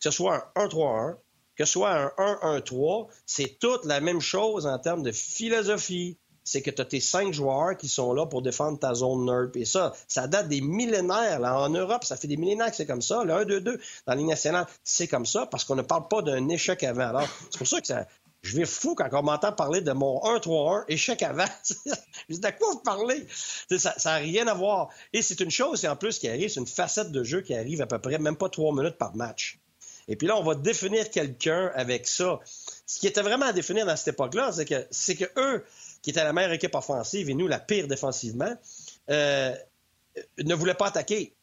ce 0.00 0.10
soit 0.10 0.50
un 0.56 0.66
1-3-1, 0.66 1.16
que 1.54 1.64
ce 1.64 1.72
soit 1.72 2.12
un 2.18 2.58
1-1-3, 2.58 3.06
c'est 3.24 3.58
toute 3.60 3.84
la 3.84 4.00
même 4.00 4.20
chose 4.20 4.66
en 4.66 4.78
termes 4.80 5.04
de 5.04 5.12
philosophie, 5.12 6.18
c'est 6.42 6.60
que 6.60 6.70
tu 6.70 6.82
as 6.82 6.86
tes 6.86 6.98
cinq 6.98 7.32
joueurs 7.32 7.76
qui 7.76 7.86
sont 7.86 8.12
là 8.12 8.26
pour 8.26 8.42
défendre 8.42 8.80
ta 8.80 8.94
zone 8.94 9.26
nerd. 9.26 9.56
Et 9.56 9.64
ça, 9.64 9.92
ça 10.08 10.26
date 10.26 10.48
des 10.48 10.60
millénaires. 10.60 11.40
En 11.44 11.68
Europe, 11.68 12.02
ça 12.02 12.16
fait 12.16 12.26
des 12.26 12.36
millénaires 12.36 12.70
que 12.70 12.76
c'est 12.76 12.86
comme 12.86 13.02
ça. 13.02 13.22
Le 13.22 13.32
1-2-2 13.32 13.62
dans 13.62 13.78
la 14.08 14.16
Ligue 14.16 14.26
nationale, 14.26 14.66
c'est 14.82 15.06
comme 15.06 15.26
ça 15.26 15.46
parce 15.46 15.62
qu'on 15.62 15.76
ne 15.76 15.82
parle 15.82 16.08
pas 16.08 16.22
d'un 16.22 16.48
échec 16.48 16.82
avant. 16.82 17.10
Alors, 17.10 17.28
c'est 17.50 17.58
pour 17.58 17.68
ça 17.68 17.80
que 17.80 17.86
ça, 17.86 18.08
je 18.42 18.56
vais 18.56 18.64
fou 18.64 18.94
quand 18.94 19.08
on 19.12 19.22
m'entend 19.22 19.52
parler 19.52 19.80
de 19.80 19.92
mon 19.92 20.18
1-3-1, 20.20 20.84
échec 20.88 21.22
avant. 21.22 21.44
je 21.64 22.34
dis, 22.34 22.40
de 22.40 22.50
quoi 22.50 22.72
vous 22.72 22.80
parlez? 22.80 23.26
Ça 23.78 23.94
n'a 24.04 24.14
rien 24.16 24.46
à 24.46 24.54
voir. 24.54 24.88
Et 25.12 25.22
c'est 25.22 25.40
une 25.40 25.50
chose, 25.50 25.84
en 25.84 25.96
plus, 25.96 26.18
qui 26.18 26.28
arrive, 26.28 26.48
c'est 26.48 26.60
une 26.60 26.66
facette 26.66 27.12
de 27.12 27.22
jeu 27.22 27.42
qui 27.42 27.54
arrive 27.54 27.82
à 27.82 27.86
peu 27.86 27.98
près 27.98 28.18
même 28.18 28.36
pas 28.36 28.48
trois 28.48 28.72
minutes 28.74 28.96
par 28.96 29.14
match. 29.14 29.58
Et 30.08 30.16
puis 30.16 30.26
là, 30.26 30.36
on 30.36 30.42
va 30.42 30.54
définir 30.54 31.10
quelqu'un 31.10 31.70
avec 31.74 32.06
ça. 32.06 32.40
Ce 32.86 32.98
qui 32.98 33.06
était 33.06 33.22
vraiment 33.22 33.46
à 33.46 33.52
définir 33.52 33.86
dans 33.86 33.96
cette 33.96 34.14
époque-là, 34.14 34.52
c'est 34.52 34.64
que, 34.64 34.86
c'est 34.90 35.14
que 35.14 35.26
eux, 35.36 35.64
qui 36.02 36.10
étaient 36.10 36.24
la 36.24 36.32
meilleure 36.32 36.52
équipe 36.52 36.74
offensive 36.74 37.28
et 37.28 37.34
nous, 37.34 37.46
la 37.46 37.60
pire 37.60 37.86
défensivement, 37.86 38.52
euh, 39.10 39.54
ne 40.38 40.54
voulaient 40.54 40.74
pas 40.74 40.88
attaquer. 40.88 41.34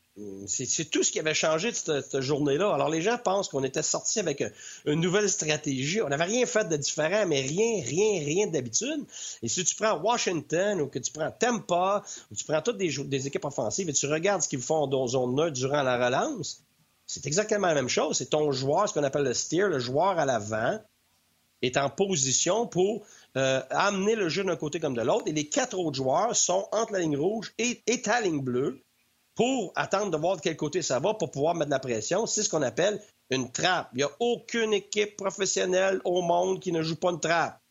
C'est 0.48 0.90
tout 0.90 1.04
ce 1.04 1.12
qui 1.12 1.20
avait 1.20 1.36
changé 1.36 1.72
cette, 1.72 2.22
journée-là. 2.22 2.74
Alors, 2.74 2.90
les 2.90 3.02
gens 3.02 3.20
pensent 3.20 3.50
qu'on 3.50 3.64
était 3.64 3.84
sortis 3.84 4.20
avec 4.20 4.44
une 4.86 5.00
nouvelle 5.00 5.30
stratégie. 5.30 6.02
On 6.02 6.10
n'avait 6.10 6.24
rien 6.24 6.46
fait 6.48 6.68
de 6.68 6.76
différent, 6.76 7.28
mais 7.28 7.42
rien, 7.42 7.84
rien, 7.84 8.20
rien 8.26 8.48
d'habitude. 8.48 9.06
Et 9.44 9.48
si 9.48 9.64
tu 9.64 9.76
prends 9.76 10.00
Washington 10.00 10.82
ou 10.82 10.88
que 10.88 10.98
tu 10.98 11.12
prends 11.12 11.30
Tampa 11.30 12.04
ou 12.32 12.36
tu 12.36 12.46
prends 12.46 12.62
toutes 12.64 12.78
des, 12.78 13.28
équipes 13.28 13.46
offensives 13.46 13.90
et 13.90 13.94
tu 13.94 14.08
regardes 14.08 14.42
ce 14.42 14.48
qu'ils 14.48 14.62
font 14.62 14.88
dans 14.88 15.06
zone 15.08 15.36
neutre 15.36 15.54
durant 15.54 15.84
la 15.84 16.04
relance, 16.04 16.64
c'est 17.06 17.28
exactement 17.28 17.68
la 17.68 17.76
même 17.76 17.90
chose. 17.90 18.18
C'est 18.18 18.32
ton 18.32 18.52
joueur, 18.52 18.90
ce 18.90 18.94
qu'on 18.96 19.04
appelle 19.04 19.24
le 19.24 19.36
steer, 19.36 19.68
le 19.68 19.78
joueur 19.78 20.18
à 20.18 20.26
l'avant, 20.26 20.80
est 21.62 21.78
en 21.78 21.92
position 21.92 22.66
pour 22.66 23.06
euh, 23.36 23.62
amener 23.70 24.16
le 24.16 24.30
jeu 24.30 24.44
d'un 24.44 24.56
côté 24.56 24.80
comme 24.80 24.96
de 24.96 25.02
l'autre. 25.02 25.28
Et 25.28 25.32
les 25.32 25.48
quatre 25.48 25.78
autres 25.78 25.96
joueurs 25.96 26.36
sont 26.36 26.68
entre 26.72 26.94
la 26.94 27.00
ligne 27.00 27.18
rouge 27.18 27.54
et, 27.60 27.84
et 27.86 28.02
ta 28.02 28.20
ligne 28.20 28.42
bleue 28.42 28.82
pour 29.38 29.72
attendre 29.76 30.10
de 30.10 30.18
voir 30.18 30.36
de 30.36 30.42
quel 30.42 30.58
côté 30.58 30.82
ça 30.82 31.00
va 31.00 31.14
pour 31.14 31.30
pouvoir 31.30 31.54
mettre 31.54 31.68
de 31.68 31.76
la 31.76 31.80
pression. 31.80 32.26
C'est 32.26 32.42
ce 32.42 32.50
qu'on 32.50 32.64
appelle 32.64 33.00
une 33.30 33.52
trappe. 33.52 33.90
Il 33.94 33.98
n'y 33.98 34.04
a 34.04 34.10
aucune 34.20 34.74
équipe 34.74 35.16
professionnelle 35.16 36.02
au 36.06 36.24
monde 36.24 36.60
qui 36.60 36.72
ne 36.72 36.82
joue 36.82 36.96
pas 36.96 37.12
une 37.12 37.20
trappe. 37.20 37.62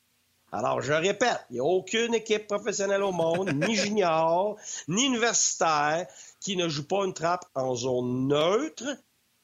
Alors, 0.53 0.81
je 0.81 0.93
répète, 0.93 1.45
il 1.51 1.55
n'y 1.55 1.59
a 1.59 1.64
aucune 1.64 2.14
équipe 2.14 2.47
professionnelle 2.47 3.03
au 3.03 3.11
monde, 3.11 3.51
ni 3.53 3.75
junior, 3.75 4.57
ni 4.87 5.07
universitaire, 5.07 6.07
qui 6.41 6.57
ne 6.57 6.69
joue 6.69 6.87
pas 6.87 7.05
une 7.05 7.14
trappe 7.14 7.45
en 7.57 7.75
zone 7.75 8.29
neutre 8.29 8.85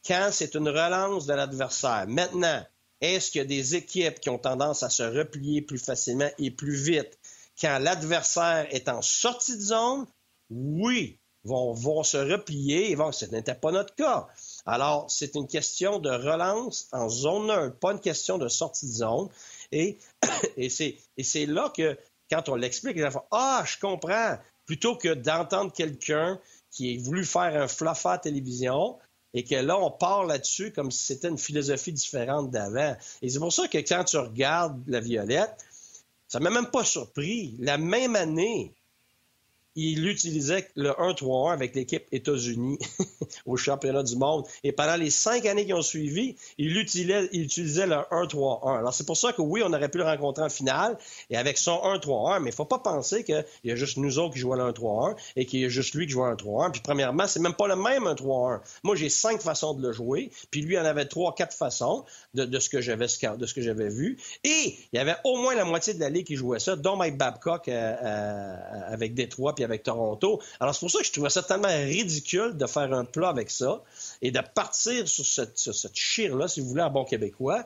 quand 0.06 0.28
c'est 0.30 0.54
une 0.54 0.68
relance 0.68 1.26
de 1.26 1.34
l'adversaire. 1.34 2.04
Maintenant, 2.06 2.64
est-ce 3.00 3.32
qu'il 3.32 3.40
y 3.40 3.44
a 3.44 3.48
des 3.48 3.74
équipes 3.74 4.20
qui 4.20 4.30
ont 4.30 4.38
tendance 4.38 4.84
à 4.84 4.90
se 4.90 5.02
replier 5.02 5.60
plus 5.60 5.78
facilement 5.78 6.30
et 6.38 6.52
plus 6.52 6.76
vite 6.76 7.18
quand 7.60 7.80
l'adversaire 7.80 8.68
est 8.70 8.88
en 8.88 9.02
sortie 9.02 9.56
de 9.56 9.62
zone? 9.62 10.06
Oui, 10.50 11.18
vont, 11.44 11.72
vont 11.72 12.02
se 12.02 12.16
replier 12.16 12.90
et 12.90 12.94
vont, 12.94 13.12
ce 13.12 13.26
n'était 13.26 13.54
pas 13.54 13.72
notre 13.72 13.94
cas. 13.94 14.28
Alors, 14.66 15.10
c'est 15.10 15.34
une 15.34 15.46
question 15.46 15.98
de 15.98 16.10
relance 16.10 16.88
en 16.92 17.08
zone 17.08 17.46
neutre, 17.46 17.76
pas 17.78 17.92
une 17.92 18.00
question 18.00 18.38
de 18.38 18.48
sortie 18.48 18.86
de 18.86 18.92
zone. 18.92 19.28
Et, 19.72 19.98
c'est 20.68 21.46
là 21.46 21.72
que, 21.76 21.98
quand 22.30 22.48
on 22.48 22.54
l'explique, 22.54 22.96
les 22.96 23.08
ah, 23.30 23.64
je 23.66 23.78
comprends, 23.78 24.38
plutôt 24.64 24.96
que 24.96 25.14
d'entendre 25.14 25.72
quelqu'un 25.72 26.38
qui 26.70 26.96
a 26.96 27.02
voulu 27.02 27.24
faire 27.24 27.60
un 27.60 27.68
fluff 27.68 28.06
à 28.06 28.18
télévision, 28.18 28.98
et 29.34 29.44
que 29.44 29.54
là, 29.54 29.78
on 29.78 29.90
part 29.90 30.24
là-dessus 30.24 30.72
comme 30.72 30.90
si 30.90 31.04
c'était 31.04 31.28
une 31.28 31.38
philosophie 31.38 31.92
différente 31.92 32.50
d'avant. 32.50 32.96
Et 33.22 33.30
c'est 33.30 33.38
pour 33.38 33.52
ça 33.52 33.66
que 33.66 33.78
quand 33.78 34.04
tu 34.04 34.18
regardes 34.18 34.82
la 34.86 35.00
Violette, 35.00 35.64
ça 36.28 36.38
m'a 36.38 36.50
même 36.50 36.70
pas 36.70 36.84
surpris. 36.84 37.56
La 37.58 37.78
même 37.78 38.14
année, 38.16 38.74
il 39.74 40.06
utilisait 40.06 40.68
le 40.76 40.90
1-3-1 40.90 41.52
avec 41.52 41.74
l'équipe 41.74 42.04
États-Unis 42.12 42.78
au 43.46 43.56
championnat 43.56 44.02
du 44.02 44.16
monde. 44.16 44.44
Et 44.64 44.72
pendant 44.72 44.96
les 44.96 45.10
cinq 45.10 45.46
années 45.46 45.66
qui 45.66 45.72
ont 45.72 45.82
suivi, 45.82 46.36
il 46.58 46.76
utilisait, 46.76 47.28
il 47.32 47.42
utilisait 47.42 47.86
le 47.86 47.96
1-3-1. 48.10 48.78
Alors, 48.78 48.94
c'est 48.94 49.06
pour 49.06 49.16
ça 49.16 49.32
que 49.32 49.42
oui, 49.42 49.62
on 49.64 49.72
aurait 49.72 49.88
pu 49.88 49.98
le 49.98 50.04
rencontrer 50.04 50.44
en 50.44 50.48
finale 50.48 50.98
et 51.30 51.36
avec 51.36 51.58
son 51.58 51.76
1-3-1, 51.76 52.40
mais 52.42 52.50
il 52.50 52.54
faut 52.54 52.64
pas 52.64 52.78
penser 52.78 53.24
qu'il 53.24 53.44
y 53.64 53.70
a 53.70 53.76
juste 53.76 53.96
nous 53.96 54.18
autres 54.18 54.34
qui 54.34 54.40
jouons 54.40 54.54
le 54.54 54.64
1-3-1 54.64 55.16
et 55.36 55.46
qu'il 55.46 55.60
y 55.60 55.64
a 55.64 55.68
juste 55.68 55.94
lui 55.94 56.06
qui 56.06 56.12
joue 56.12 56.24
le 56.24 56.34
1-3-1. 56.34 56.72
Puis, 56.72 56.82
premièrement, 56.82 57.26
c'est 57.26 57.40
même 57.40 57.54
pas 57.54 57.68
le 57.68 57.76
même 57.76 58.04
1-3-1. 58.04 58.60
Moi, 58.82 58.96
j'ai 58.96 59.08
cinq 59.08 59.40
façons 59.40 59.74
de 59.74 59.86
le 59.86 59.92
jouer, 59.92 60.30
puis 60.50 60.62
lui 60.62 60.78
en 60.78 60.84
avait 60.84 61.06
trois, 61.06 61.34
quatre 61.34 61.56
façons 61.56 62.04
de, 62.34 62.58
ce 62.58 62.68
que 62.68 62.80
j'avais 62.80 63.06
de 63.06 63.46
ce 63.46 63.54
que 63.54 63.62
j'avais 63.62 63.88
vu. 63.88 64.18
Et 64.44 64.76
il 64.92 64.96
y 64.96 64.98
avait 64.98 65.16
au 65.24 65.36
moins 65.36 65.54
la 65.54 65.64
moitié 65.64 65.94
de 65.94 66.00
la 66.00 66.08
ligue 66.08 66.26
qui 66.26 66.36
jouait 66.36 66.58
ça, 66.58 66.76
dont 66.76 66.96
Mike 66.96 67.16
Babcock 67.16 67.68
euh, 67.68 67.96
euh, 68.02 68.54
avec 68.88 69.14
Détroit 69.14 69.54
avec 69.64 69.82
Toronto. 69.82 70.40
Alors, 70.60 70.74
c'est 70.74 70.80
pour 70.80 70.90
ça 70.90 70.98
que 71.00 71.06
je 71.06 71.12
trouvais 71.12 71.30
ça 71.30 71.42
tellement 71.42 71.68
ridicule 71.68 72.56
de 72.56 72.66
faire 72.66 72.92
un 72.92 73.04
plat 73.04 73.28
avec 73.28 73.50
ça 73.50 73.82
et 74.20 74.30
de 74.30 74.40
partir 74.54 75.08
sur 75.08 75.26
cette, 75.26 75.56
chire-là, 75.94 76.48
si 76.48 76.60
vous 76.60 76.68
voulez, 76.68 76.82
en 76.82 76.90
bon 76.90 77.04
québécois, 77.04 77.64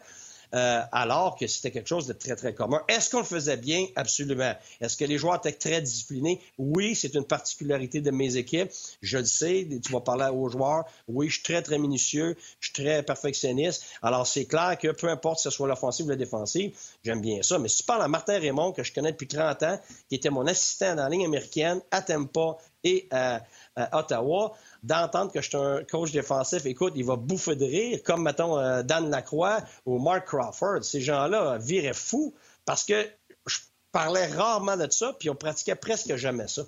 euh, 0.54 0.80
alors 0.92 1.36
que 1.36 1.46
c'était 1.46 1.70
quelque 1.70 1.88
chose 1.88 2.06
de 2.06 2.12
très, 2.12 2.36
très 2.36 2.54
commun. 2.54 2.82
Est-ce 2.88 3.10
qu'on 3.10 3.18
le 3.18 3.24
faisait 3.24 3.56
bien? 3.56 3.86
Absolument. 3.96 4.54
Est-ce 4.80 4.96
que 4.96 5.04
les 5.04 5.18
joueurs 5.18 5.36
étaient 5.36 5.52
très 5.52 5.80
disciplinés? 5.80 6.40
Oui, 6.58 6.94
c'est 6.94 7.14
une 7.14 7.24
particularité 7.24 8.00
de 8.00 8.10
mes 8.10 8.36
équipes. 8.36 8.70
Je 9.02 9.18
le 9.18 9.24
sais, 9.24 9.66
tu 9.84 9.92
vas 9.92 10.00
parler 10.00 10.28
aux 10.32 10.48
joueurs. 10.48 10.84
Oui, 11.08 11.28
je 11.28 11.34
suis 11.34 11.42
très, 11.42 11.62
très 11.62 11.78
minutieux. 11.78 12.36
Je 12.60 12.68
suis 12.68 12.84
très 12.84 13.02
perfectionniste. 13.02 13.84
Alors, 14.02 14.26
c'est 14.26 14.46
clair 14.46 14.76
que 14.80 14.88
peu 14.88 15.08
importe 15.08 15.38
si 15.38 15.44
ce 15.44 15.50
soit 15.50 15.68
l'offensive 15.68 16.06
ou 16.06 16.10
la 16.10 16.16
défensive, 16.16 16.76
j'aime 17.04 17.20
bien 17.20 17.42
ça. 17.42 17.58
Mais 17.58 17.68
si 17.68 17.78
tu 17.78 17.84
parles 17.84 18.02
à 18.02 18.08
Martin 18.08 18.38
Raymond, 18.38 18.72
que 18.72 18.82
je 18.82 18.92
connais 18.92 19.12
depuis 19.12 19.28
30 19.28 19.62
ans, 19.62 19.80
qui 20.08 20.14
était 20.14 20.30
mon 20.30 20.46
assistant 20.46 20.94
dans 20.94 21.02
la 21.04 21.08
ligne 21.08 21.24
américaine 21.24 21.80
à 21.90 22.02
Tampa 22.02 22.56
et 22.86 23.08
à 23.10 23.98
Ottawa, 23.98 24.54
d'entendre 24.82 25.32
que 25.32 25.42
je 25.42 25.48
suis 25.48 25.58
un 25.58 25.84
coach 25.84 26.12
défensif, 26.12 26.64
écoute, 26.64 26.92
il 26.96 27.04
va 27.04 27.16
bouffer 27.16 27.56
de 27.56 27.64
rire, 27.64 28.00
comme, 28.04 28.22
mettons, 28.22 28.58
euh, 28.58 28.82
Dan 28.82 29.10
Lacroix 29.10 29.60
ou 29.84 29.98
Mark 29.98 30.26
Crawford. 30.26 30.82
Ces 30.82 31.00
gens-là 31.00 31.58
viraient 31.58 31.92
fous 31.92 32.34
parce 32.64 32.84
que 32.84 33.06
je 33.46 33.58
parlais 33.92 34.26
rarement 34.26 34.76
de 34.76 34.90
ça, 34.90 35.14
puis 35.18 35.28
on 35.28 35.34
pratiquait 35.34 35.74
presque 35.74 36.14
jamais 36.16 36.48
ça. 36.48 36.62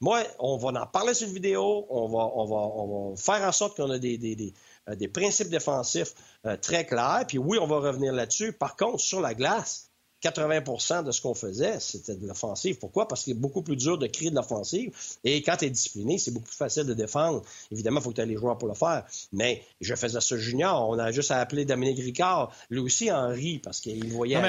Moi, 0.00 0.22
on 0.38 0.56
va 0.56 0.80
en 0.80 0.86
parler 0.86 1.12
sur 1.12 1.28
une 1.28 1.34
vidéo, 1.34 1.86
on 1.90 2.08
va, 2.08 3.16
faire 3.16 3.46
en 3.46 3.52
sorte 3.52 3.76
qu'on 3.76 3.90
a 3.90 3.98
des, 3.98 4.54
euh, 4.88 5.08
principes 5.12 5.50
défensifs 5.50 6.14
euh, 6.46 6.56
très 6.56 6.86
clairs, 6.86 7.24
puis 7.28 7.38
oui, 7.38 7.58
on 7.60 7.66
va 7.66 7.78
revenir 7.78 8.12
là-dessus. 8.12 8.52
Par 8.52 8.76
contre, 8.76 9.00
sur 9.00 9.20
la 9.20 9.34
glace, 9.34 9.87
80% 10.22 11.04
de 11.04 11.12
ce 11.12 11.20
qu'on 11.20 11.34
faisait, 11.34 11.78
c'était 11.80 12.16
de 12.16 12.26
l'offensive. 12.26 12.78
Pourquoi? 12.78 13.06
Parce 13.06 13.24
qu'il 13.24 13.32
est 13.32 13.40
beaucoup 13.40 13.62
plus 13.62 13.76
dur 13.76 13.98
de 13.98 14.06
créer 14.06 14.30
de 14.30 14.34
l'offensive. 14.34 14.90
Et 15.24 15.42
quand 15.42 15.56
tu 15.56 15.66
es 15.66 15.70
discipliné, 15.70 16.18
c'est 16.18 16.32
beaucoup 16.32 16.46
plus 16.46 16.56
facile 16.56 16.84
de 16.84 16.94
défendre. 16.94 17.42
Évidemment, 17.70 18.00
il 18.00 18.02
faut 18.02 18.10
que 18.10 18.16
tu 18.16 18.20
aies 18.22 18.26
les 18.26 18.36
joueurs 18.36 18.58
pour 18.58 18.68
le 18.68 18.74
faire. 18.74 19.04
Mais 19.32 19.62
je 19.80 19.94
faisais 19.94 20.20
ça 20.20 20.36
junior. 20.36 20.88
On 20.88 20.98
a 20.98 21.12
juste 21.12 21.30
à 21.30 21.38
appeler 21.38 21.64
Dominique 21.64 22.00
Ricard. 22.00 22.52
Lui 22.70 22.80
aussi 22.80 23.12
en 23.12 23.28
rit 23.28 23.58
parce 23.58 23.80
qu'il 23.80 24.12
voyait. 24.12 24.40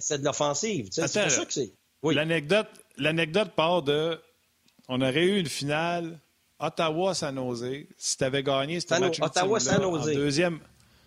C'est 0.00 0.18
de 0.18 0.24
l'offensive. 0.24 0.88
C'est 0.90 1.02
pour 1.02 1.30
ça 1.30 1.44
que 1.44 1.52
c'est. 1.52 1.72
L'anecdote, 2.02 2.68
l'anecdote 2.96 3.50
part 3.54 3.82
de 3.82 4.18
on 4.88 5.00
aurait 5.02 5.24
eu 5.24 5.38
une 5.38 5.46
finale 5.46 6.18
Ottawa-San 6.58 7.36
Jose. 7.36 7.86
Si 7.96 8.16
tu 8.16 8.24
avais 8.24 8.42
gagné 8.42 8.80
ce 8.80 8.98
match 8.98 9.20
Ottawa-San 9.20 9.82
Jose. 9.82 10.14
Deuxième. 10.14 10.58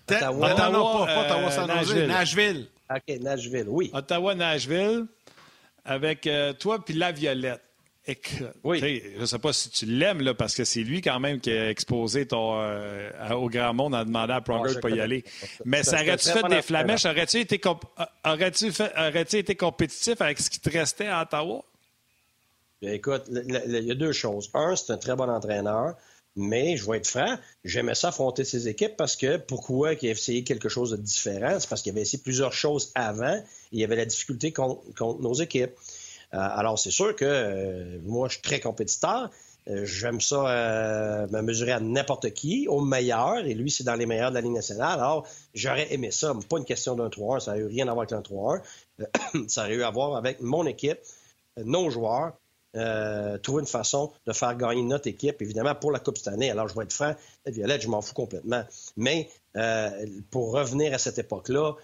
Ottawa, 0.09 0.53
Ottawa, 0.53 0.69
non, 0.69 1.05
pas, 1.05 1.25
Ottawa-San 1.25 1.67
Jose. 1.67 1.93
Nashville. 1.93 2.07
Nashville. 2.07 2.67
OK, 2.89 3.19
Nashville, 3.19 3.65
oui. 3.67 3.91
Ottawa-Nashville 3.93 5.05
avec 5.85 6.27
euh, 6.27 6.53
toi 6.53 6.83
puis 6.83 6.93
la 6.93 7.11
Violette. 7.11 7.61
Oui. 8.63 8.81
Je 9.15 9.21
ne 9.21 9.25
sais 9.25 9.39
pas 9.39 9.53
si 9.53 9.69
tu 9.69 9.85
l'aimes, 9.85 10.21
là, 10.21 10.33
parce 10.33 10.55
que 10.55 10.65
c'est 10.65 10.81
lui 10.81 11.01
quand 11.01 11.21
même 11.21 11.39
qui 11.39 11.51
a 11.51 11.69
exposé 11.69 12.27
ton, 12.27 12.59
euh, 12.59 13.09
au 13.31 13.49
grand 13.49 13.73
monde 13.73 13.95
en 13.95 14.03
demandant 14.03 14.33
à 14.33 14.41
Pronger 14.41 14.71
de 14.71 14.75
ne 14.75 14.81
pas 14.81 14.89
y 14.89 14.99
aller. 14.99 15.23
Mais 15.63 15.83
ça 15.83 16.01
aurait-tu 16.01 16.29
fait 16.29 16.43
des 16.49 16.61
flamèches? 16.61 17.05
Aurais-tu 17.05 17.39
été, 17.39 17.61
aurais 17.65 18.49
aurais 18.97 19.21
été 19.21 19.55
compétitif 19.55 20.19
avec 20.19 20.39
ce 20.39 20.49
qui 20.49 20.59
te 20.59 20.69
restait 20.69 21.07
à 21.07 21.21
Ottawa? 21.21 21.63
Écoute, 22.81 23.23
il 23.29 23.83
y 23.85 23.91
a 23.91 23.95
deux 23.95 24.11
choses. 24.11 24.49
Un, 24.53 24.75
c'est 24.75 24.91
un 24.91 24.97
très 24.97 25.15
bon 25.15 25.29
entraîneur. 25.29 25.95
Mais 26.35 26.77
je 26.77 26.89
vais 26.89 26.97
être 26.97 27.07
franc, 27.07 27.37
j'aimais 27.63 27.93
ça 27.93 28.07
affronter 28.07 28.43
ses 28.43 28.67
équipes 28.67 28.97
parce 28.97 29.15
que 29.15 29.37
pourquoi 29.37 29.93
il 29.93 30.07
a 30.07 30.11
essayé 30.11 30.43
quelque 30.43 30.67
chose 30.67 30.91
de 30.91 30.97
différent? 30.97 31.59
C'est 31.59 31.69
parce 31.69 31.83
qu'il 31.83 31.91
avait 31.91 32.01
essayé 32.01 32.21
plusieurs 32.23 32.53
choses 32.53 32.91
avant 32.95 33.35
et 33.35 33.43
il 33.71 33.79
y 33.79 33.83
avait 33.83 33.95
la 33.95 34.05
difficulté 34.05 34.51
contre, 34.51 34.81
nos 35.19 35.33
équipes. 35.35 35.73
Euh, 36.33 36.37
alors, 36.39 36.79
c'est 36.79 36.89
sûr 36.89 37.15
que 37.15 37.25
euh, 37.25 37.99
moi, 38.03 38.29
je 38.29 38.33
suis 38.33 38.41
très 38.41 38.59
compétiteur. 38.59 39.29
Euh, 39.69 39.85
j'aime 39.85 40.19
ça 40.19 41.27
me 41.31 41.41
mesurer 41.41 41.71
à 41.71 41.79
n'importe 41.79 42.33
qui, 42.33 42.67
au 42.67 42.81
meilleur, 42.81 43.45
et 43.45 43.53
lui, 43.53 43.69
c'est 43.69 43.83
dans 43.83 43.95
les 43.95 44.07
meilleurs 44.07 44.31
de 44.31 44.35
la 44.35 44.41
Ligue 44.41 44.53
nationale. 44.53 44.99
Alors, 44.99 45.27
j'aurais 45.53 45.93
aimé 45.93 46.09
ça, 46.09 46.33
mais 46.33 46.43
pas 46.43 46.57
une 46.57 46.65
question 46.65 46.95
d'un 46.95 47.09
3-1, 47.09 47.41
ça 47.41 47.51
n'a 47.51 47.59
eu 47.59 47.67
rien 47.67 47.87
à 47.87 47.93
voir 47.93 48.07
avec 48.09 48.13
un 48.13 48.21
3-1. 48.21 49.47
ça 49.47 49.61
aurait 49.61 49.75
eu 49.75 49.83
à 49.83 49.91
voir 49.91 50.17
avec 50.17 50.41
mon 50.41 50.65
équipe, 50.65 50.99
nos 51.57 51.91
joueurs, 51.91 52.33
euh, 52.75 53.37
trouver 53.37 53.61
une 53.61 53.67
façon 53.67 54.11
de 54.25 54.33
faire 54.33 54.55
gagner 54.57 54.81
notre 54.81 55.07
équipe, 55.07 55.41
évidemment, 55.41 55.75
pour 55.75 55.91
la 55.91 55.99
Coupe 55.99 56.17
cette 56.17 56.33
année. 56.33 56.49
Alors, 56.49 56.67
je 56.67 56.75
vais 56.75 56.83
être 56.83 56.93
franc, 56.93 57.15
Violette, 57.45 57.81
je 57.81 57.87
m'en 57.87 58.01
fous 58.01 58.13
complètement. 58.13 58.63
Mais 58.97 59.29
euh, 59.55 59.89
pour 60.31 60.51
revenir 60.53 60.93
à 60.93 60.97
cette 60.97 61.19
époque-là, 61.19 61.75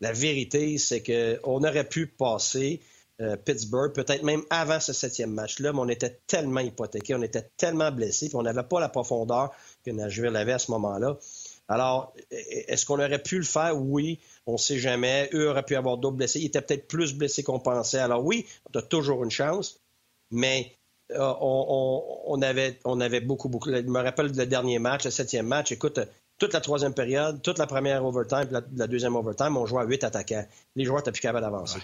la 0.00 0.12
vérité, 0.12 0.78
c'est 0.78 1.02
qu'on 1.02 1.62
aurait 1.62 1.88
pu 1.88 2.06
passer 2.06 2.80
euh, 3.20 3.36
Pittsburgh, 3.36 3.92
peut-être 3.92 4.22
même 4.22 4.42
avant 4.48 4.80
ce 4.80 4.94
septième 4.94 5.32
match-là, 5.32 5.74
mais 5.74 5.80
on 5.80 5.88
était 5.88 6.20
tellement 6.26 6.60
hypothéqués, 6.60 7.14
on 7.14 7.22
était 7.22 7.50
tellement 7.58 7.92
blessés, 7.92 8.28
puis 8.28 8.36
on 8.36 8.42
n'avait 8.42 8.62
pas 8.62 8.80
la 8.80 8.88
profondeur 8.88 9.50
que 9.84 9.90
Nashville 9.90 10.34
avait 10.36 10.54
à 10.54 10.58
ce 10.58 10.70
moment-là. 10.70 11.18
Alors, 11.68 12.14
est-ce 12.30 12.86
qu'on 12.86 12.98
aurait 12.98 13.22
pu 13.22 13.36
le 13.36 13.44
faire? 13.44 13.76
Oui, 13.76 14.18
on 14.46 14.54
ne 14.54 14.58
sait 14.58 14.78
jamais. 14.78 15.28
Eux 15.34 15.50
auraient 15.50 15.62
pu 15.62 15.76
avoir 15.76 15.98
d'autres 15.98 16.16
blessés. 16.16 16.40
Ils 16.40 16.46
étaient 16.46 16.62
peut-être 16.62 16.88
plus 16.88 17.14
blessés 17.14 17.44
qu'on 17.44 17.60
pensait. 17.60 18.00
Alors 18.00 18.24
oui, 18.24 18.46
on 18.74 18.78
a 18.78 18.82
toujours 18.82 19.22
une 19.22 19.30
chance 19.30 19.79
mais 20.30 20.76
euh, 21.12 21.34
on, 21.40 22.40
avait, 22.42 22.78
on 22.84 23.00
avait 23.00 23.20
beaucoup, 23.20 23.48
beaucoup. 23.48 23.70
Je 23.70 23.80
me 23.80 24.00
rappelle 24.00 24.26
le 24.26 24.46
dernier 24.46 24.78
match, 24.78 25.04
le 25.04 25.10
septième 25.10 25.46
match. 25.46 25.72
Écoute, 25.72 25.98
toute 26.38 26.52
la 26.52 26.60
troisième 26.60 26.94
période, 26.94 27.42
toute 27.42 27.58
la 27.58 27.66
première 27.66 28.04
overtime, 28.04 28.48
la, 28.50 28.86
deuxième 28.86 29.16
overtime, 29.16 29.56
on 29.56 29.66
jouait 29.66 29.82
à 29.82 29.84
huit 29.84 30.04
attaquants. 30.04 30.46
Les 30.76 30.84
joueurs 30.84 30.98
n'étaient 30.98 31.12
plus 31.12 31.20
capables 31.20 31.44
d'avancer. 31.44 31.80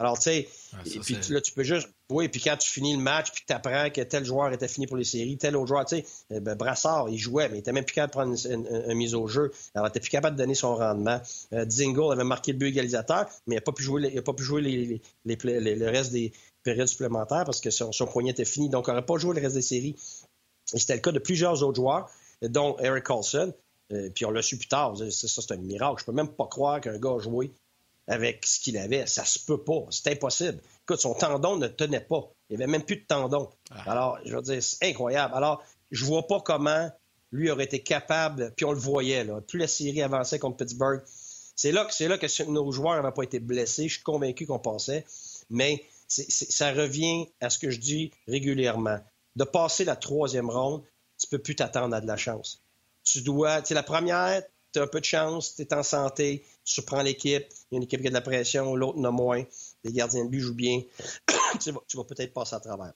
Alors, 0.00 0.16
tu 0.16 0.30
sais, 0.30 0.48
puis 0.84 1.18
là, 1.30 1.40
tu 1.40 1.52
peux 1.52 1.64
juste. 1.64 1.88
Oui, 2.08 2.28
puis 2.28 2.40
quand 2.40 2.56
tu 2.56 2.70
finis 2.70 2.94
le 2.94 3.02
match, 3.02 3.32
puis 3.32 3.42
tu 3.46 3.52
apprends 3.52 3.90
que 3.90 4.00
tel 4.02 4.24
joueur 4.24 4.52
était 4.52 4.68
fini 4.68 4.86
pour 4.86 4.96
les 4.96 5.04
séries, 5.04 5.36
tel 5.36 5.56
autre 5.56 5.66
joueur, 5.66 5.84
tu 5.84 5.96
sais, 5.96 6.04
eh 6.30 6.38
ben, 6.38 6.54
Brassard, 6.54 7.08
il 7.08 7.18
jouait, 7.18 7.48
mais 7.48 7.56
il 7.56 7.60
était 7.60 7.72
même 7.72 7.84
plus 7.84 7.94
capable 7.94 8.12
de 8.12 8.40
prendre 8.40 8.86
une, 8.88 8.94
mise 8.94 9.16
au 9.16 9.26
jeu. 9.26 9.50
Alors, 9.74 9.86
il 9.86 9.90
n'était 9.90 10.00
plus 10.00 10.10
capable 10.10 10.36
de 10.36 10.42
donner 10.42 10.54
son 10.54 10.76
rendement. 10.76 11.20
Euh, 11.52 11.64
Dingle 11.64 12.12
avait 12.12 12.22
marqué 12.22 12.52
le 12.52 12.58
but 12.58 12.68
égalisateur, 12.68 13.26
mais 13.48 13.56
il 13.56 13.58
n'a 13.58 13.60
pas 13.60 13.72
pu 13.72 13.82
jouer, 13.82 14.08
il 14.14 14.22
pas 14.22 14.32
pu 14.32 14.44
jouer 14.44 14.62
les, 14.62 15.02
le 15.24 15.90
reste 15.90 16.12
des, 16.12 16.32
période 16.68 16.86
supplémentaire 16.86 17.44
parce 17.44 17.60
que 17.60 17.70
son, 17.70 18.06
poignet 18.06 18.30
était 18.30 18.44
fini, 18.44 18.68
donc 18.68 18.86
il 18.86 18.90
n'aurait 18.90 19.06
pas 19.06 19.16
joué 19.16 19.34
le 19.34 19.40
reste 19.40 19.54
des 19.54 19.62
séries. 19.62 19.96
Et 20.74 20.78
c'était 20.78 20.94
le 20.94 21.00
cas 21.00 21.12
de 21.12 21.18
plusieurs 21.18 21.62
autres 21.62 21.76
joueurs, 21.76 22.10
dont 22.42 22.76
Eric 22.78 23.04
Carlson. 23.04 23.52
Euh, 23.90 24.10
puis 24.14 24.26
on 24.26 24.30
l'a 24.30 24.42
su 24.42 24.58
plus 24.58 24.68
tard. 24.68 24.96
Ça, 24.96 25.10
c'est 25.10 25.52
un 25.52 25.56
miracle. 25.56 26.00
Je 26.00 26.04
peux 26.04 26.12
même 26.12 26.28
pas 26.28 26.46
croire 26.46 26.80
qu'un 26.80 26.98
gars 26.98 27.14
a 27.14 27.18
joué 27.18 27.50
avec 28.06 28.44
ce 28.44 28.60
qu'il 28.60 28.76
avait. 28.76 29.06
Ça 29.06 29.24
se 29.24 29.38
peut 29.38 29.62
pas. 29.62 29.86
C'est 29.90 30.12
impossible. 30.12 30.58
Écoute, 30.82 31.00
son 31.00 31.14
tendon 31.14 31.56
ne 31.56 31.68
tenait 31.68 32.00
pas. 32.00 32.30
Il 32.50 32.56
n'y 32.56 32.62
avait 32.62 32.70
même 32.70 32.82
plus 32.82 32.96
de 32.96 33.06
tendon. 33.06 33.48
Ah. 33.70 33.90
Alors, 33.90 34.18
je 34.26 34.36
veux 34.36 34.42
dire, 34.42 34.62
c'est 34.62 34.90
incroyable. 34.90 35.34
Alors, 35.34 35.62
je 35.90 36.04
vois 36.04 36.26
pas 36.26 36.40
comment 36.40 36.90
lui 37.32 37.50
aurait 37.50 37.64
été 37.64 37.80
capable, 37.80 38.52
puis 38.56 38.64
on 38.64 38.72
le 38.72 38.78
voyait, 38.78 39.24
là. 39.24 39.40
Plus 39.40 39.58
la 39.58 39.68
série 39.68 40.00
avançait 40.02 40.38
contre 40.38 40.56
Pittsburgh, 40.56 41.02
c'est 41.56 41.72
là, 41.72 41.86
là 42.00 42.18
que 42.18 42.50
nos 42.50 42.72
joueurs 42.72 42.94
n'avaient 42.94 43.14
pas 43.14 43.22
été 43.22 43.40
blessés. 43.40 43.88
Je 43.88 43.94
suis 43.94 44.02
convaincu 44.02 44.46
qu'on 44.46 44.58
passait. 44.58 45.04
Mais 45.50 45.82
ça 46.08 46.72
revient 46.72 47.26
à 47.40 47.50
ce 47.50 47.58
que 47.58 47.70
je 47.70 47.78
dis 47.78 48.10
régulièrement. 48.26 48.98
De 49.36 49.44
passer 49.44 49.84
la 49.84 49.94
troisième 49.94 50.50
ronde, 50.50 50.82
tu 51.18 51.26
peux 51.28 51.38
plus 51.38 51.54
t'attendre 51.54 51.94
à 51.94 52.00
de 52.00 52.06
la 52.06 52.16
chance. 52.16 52.62
Tu 53.04 53.22
dois, 53.22 53.62
tu 53.62 53.74
la 53.74 53.82
première, 53.82 54.42
tu 54.72 54.78
as 54.78 54.82
un 54.82 54.86
peu 54.86 55.00
de 55.00 55.04
chance, 55.04 55.54
tu 55.54 55.62
es 55.62 55.74
en 55.74 55.82
santé, 55.82 56.44
tu 56.64 56.72
surprends 56.72 57.02
l'équipe, 57.02 57.46
il 57.70 57.74
y 57.74 57.74
a 57.74 57.76
une 57.76 57.82
équipe 57.82 58.00
qui 58.00 58.06
a 58.06 58.10
de 58.10 58.14
la 58.14 58.20
pression, 58.20 58.74
l'autre 58.74 58.98
n'a 58.98 59.10
moins, 59.10 59.44
les 59.84 59.92
gardiens 59.92 60.24
de 60.24 60.30
but 60.30 60.40
jouent 60.40 60.54
bien, 60.54 60.82
tu 61.60 61.72
vas, 61.72 62.04
peut-être 62.04 62.32
passer 62.32 62.56
à 62.56 62.60
travers. 62.60 62.92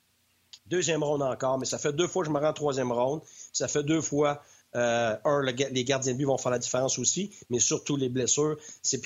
Deuxième 0.66 1.02
ronde 1.02 1.22
encore, 1.22 1.58
mais 1.58 1.66
ça 1.66 1.78
fait 1.78 1.92
deux 1.92 2.06
fois 2.06 2.22
que 2.22 2.28
je 2.28 2.32
me 2.32 2.38
rends 2.38 2.48
en 2.48 2.52
troisième 2.52 2.92
ronde. 2.92 3.20
Ça 3.52 3.68
fait 3.68 3.82
deux 3.82 4.00
fois, 4.00 4.42
euh, 4.76 5.16
un, 5.24 5.42
les 5.42 5.84
gardiens 5.84 6.12
de 6.12 6.18
but 6.18 6.24
vont 6.24 6.38
faire 6.38 6.52
la 6.52 6.60
différence 6.60 6.98
aussi, 6.98 7.34
mais 7.50 7.58
surtout 7.58 7.96
les 7.96 8.08
blessures. 8.08 8.56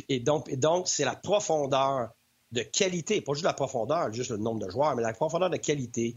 Et 0.09 0.17
et 0.17 0.57
donc 0.57 0.89
c'est 0.89 1.05
la 1.05 1.17
profondeur 1.17 2.11
de 2.53 2.63
qualité, 2.63 3.21
pas 3.21 3.33
juste 3.33 3.45
la 3.45 3.53
profondeur, 3.53 4.13
juste 4.13 4.31
le 4.31 4.37
nombre 4.37 4.65
de 4.65 4.71
joueurs, 4.71 4.95
mais 4.97 5.03
la 5.03 5.13
profondeur 5.13 5.51
de 5.51 5.57
qualité 5.57 6.17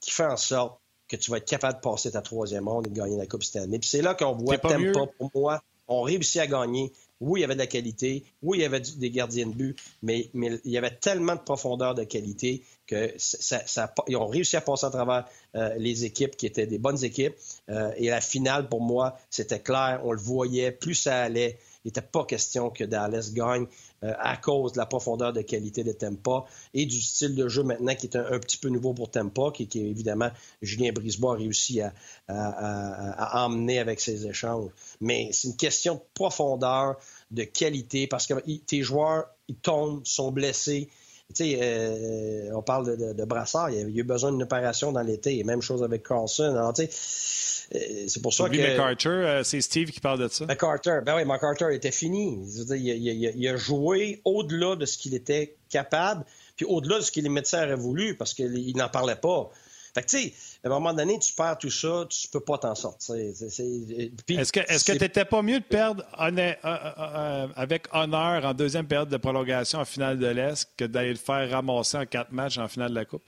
qui 0.00 0.10
fait 0.10 0.26
en 0.26 0.36
sorte 0.36 0.80
que 1.08 1.16
tu 1.16 1.30
vas 1.30 1.38
être 1.38 1.48
capable 1.48 1.76
de 1.76 1.80
passer 1.80 2.10
ta 2.10 2.20
troisième 2.20 2.68
ronde 2.68 2.86
et 2.86 2.90
de 2.90 2.94
gagner 2.94 3.16
la 3.16 3.26
Coupe 3.26 3.42
cette 3.42 3.62
année. 3.62 3.78
Puis 3.78 3.88
c'est 3.88 4.02
là 4.02 4.14
qu'on 4.14 4.34
voit 4.34 4.58
pas 4.58 4.76
pour 5.18 5.30
moi, 5.34 5.62
on 5.88 6.02
réussit 6.02 6.40
à 6.40 6.46
gagner. 6.46 6.92
Oui, 7.20 7.40
il 7.40 7.42
y 7.42 7.44
avait 7.44 7.54
de 7.54 7.60
la 7.60 7.66
qualité. 7.66 8.24
Oui, 8.42 8.58
il 8.58 8.60
y 8.60 8.64
avait 8.64 8.80
des 8.80 9.10
gardiens 9.10 9.46
de 9.46 9.52
but, 9.52 9.76
mais, 10.02 10.30
mais 10.34 10.60
il 10.64 10.70
y 10.70 10.78
avait 10.78 10.94
tellement 10.94 11.34
de 11.34 11.40
profondeur 11.40 11.94
de 11.96 12.04
qualité 12.04 12.62
que 12.86 13.12
ça, 13.16 13.66
ça, 13.66 13.92
ils 14.06 14.16
ont 14.16 14.28
réussi 14.28 14.56
à 14.56 14.60
passer 14.60 14.86
à 14.86 14.90
travers 14.90 15.24
euh, 15.56 15.74
les 15.78 16.04
équipes 16.04 16.36
qui 16.36 16.46
étaient 16.46 16.66
des 16.66 16.78
bonnes 16.78 17.02
équipes. 17.02 17.34
Euh, 17.70 17.90
et 17.96 18.08
la 18.08 18.20
finale, 18.20 18.68
pour 18.68 18.80
moi, 18.80 19.18
c'était 19.30 19.58
clair. 19.58 20.00
On 20.04 20.12
le 20.12 20.20
voyait. 20.20 20.70
Plus 20.70 20.94
ça 20.94 21.22
allait, 21.22 21.58
il 21.88 21.90
n'était 21.90 22.02
pas 22.02 22.24
question 22.26 22.68
que 22.68 22.84
Dallas 22.84 23.30
gagne. 23.32 23.66
Euh, 24.04 24.14
à 24.20 24.36
cause 24.36 24.74
de 24.74 24.78
la 24.78 24.86
profondeur 24.86 25.32
de 25.32 25.40
qualité 25.40 25.82
de 25.82 25.90
Tempa 25.90 26.44
et 26.72 26.86
du 26.86 27.00
style 27.00 27.34
de 27.34 27.48
jeu 27.48 27.64
maintenant 27.64 27.96
qui 27.96 28.06
est 28.06 28.14
un, 28.14 28.38
petit 28.38 28.56
peu 28.56 28.68
nouveau 28.68 28.94
pour 28.94 29.10
Tempa, 29.10 29.50
qui, 29.52 29.66
qui 29.66 29.80
évidemment 29.80 30.30
Julien 30.62 30.92
Brisebois 30.92 31.34
a 31.34 31.36
réussi 31.36 31.80
à, 31.80 33.44
emmener 33.44 33.80
avec 33.80 34.00
ses 34.00 34.24
échanges. 34.24 34.70
Mais 35.00 35.30
c'est 35.32 35.48
une 35.48 35.56
question 35.56 35.96
de 35.96 36.00
profondeur, 36.14 36.94
de 37.32 37.42
qualité, 37.42 38.06
parce 38.06 38.28
que 38.28 38.34
tes 38.66 38.82
joueurs, 38.82 39.24
ils 39.48 39.56
tombent, 39.56 40.06
sont 40.06 40.30
blessés. 40.30 40.88
Tu 41.34 41.44
sais, 41.44 41.58
euh, 41.60 42.50
on 42.54 42.62
parle 42.62 42.96
de, 42.96 43.24
Brassard, 43.26 43.68
il 43.70 43.78
y 43.78 43.82
a 43.82 43.86
eu 43.86 44.02
besoin 44.02 44.32
d'une 44.32 44.42
opération 44.42 44.92
dans 44.92 45.02
l'été, 45.02 45.44
même 45.44 45.60
chose 45.60 45.82
avec 45.82 46.02
Carlson. 46.02 46.54
Alors, 46.56 46.72
tu 46.72 46.86
sais, 46.86 47.68
euh, 47.74 48.04
c'est 48.08 48.22
pour 48.22 48.32
ça 48.32 48.48
que. 48.48 48.56
MacArthur, 48.56 49.10
euh, 49.10 49.42
c'est 49.42 49.60
Steve 49.60 49.90
qui 49.90 50.00
parle 50.00 50.20
de 50.20 50.28
ça. 50.28 50.46
MacArthur, 50.46 51.02
ben 51.02 51.16
oui, 51.16 51.26
MacArthur 51.26 51.68
était 51.68 51.90
fini. 51.90 52.38
Il, 52.70 53.48
a 53.48 53.56
joué 53.58 54.22
au-delà 54.24 54.74
de 54.76 54.86
ce 54.86 54.96
qu'il 54.96 55.14
était 55.14 55.54
capable, 55.68 56.24
puis 56.56 56.64
au-delà 56.64 56.96
de 56.96 57.02
ce 57.02 57.12
que 57.12 57.20
les 57.20 57.28
médecins 57.28 57.62
auraient 57.62 57.74
voulu, 57.76 58.16
parce 58.16 58.32
qu'il 58.32 58.74
n'en 58.76 58.88
parlait 58.88 59.16
pas. 59.16 59.50
Fait 59.94 60.02
que, 60.02 60.08
tu 60.08 60.18
sais, 60.18 60.34
à 60.64 60.68
un 60.68 60.70
moment 60.70 60.92
donné, 60.92 61.18
tu 61.18 61.32
perds 61.32 61.58
tout 61.58 61.70
ça, 61.70 62.06
tu 62.08 62.28
peux 62.28 62.40
pas 62.40 62.58
t'en 62.58 62.74
sortir. 62.74 63.16
Est-ce 63.16 64.84
que 64.84 64.92
tu 64.92 64.98
n'étais 64.98 65.24
pas 65.24 65.42
mieux 65.42 65.60
de 65.60 65.64
perdre 65.64 66.04
euh, 66.20 67.48
avec 67.56 67.86
honneur 67.92 68.44
en 68.44 68.54
deuxième 68.54 68.86
période 68.86 69.08
de 69.08 69.16
prolongation 69.16 69.80
en 69.80 69.84
finale 69.84 70.18
de 70.18 70.26
l'Est 70.26 70.68
que 70.76 70.84
d'aller 70.84 71.10
le 71.10 71.16
faire 71.16 71.50
ramasser 71.50 71.98
en 71.98 72.06
quatre 72.06 72.32
matchs 72.32 72.58
en 72.58 72.68
finale 72.68 72.90
de 72.90 72.94
la 72.94 73.04
Coupe? 73.04 73.22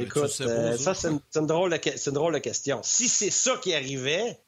Écoute, 0.00 0.40
euh, 0.40 0.76
ça, 0.78 0.94
c'est 0.94 1.08
une, 1.08 1.46
drôle 1.46 1.70
de, 1.70 2.38
question. 2.38 2.80
Si 2.82 3.08
c'est 3.08 3.30
ça 3.30 3.58
qui 3.62 3.74
arrivait, 3.74 4.38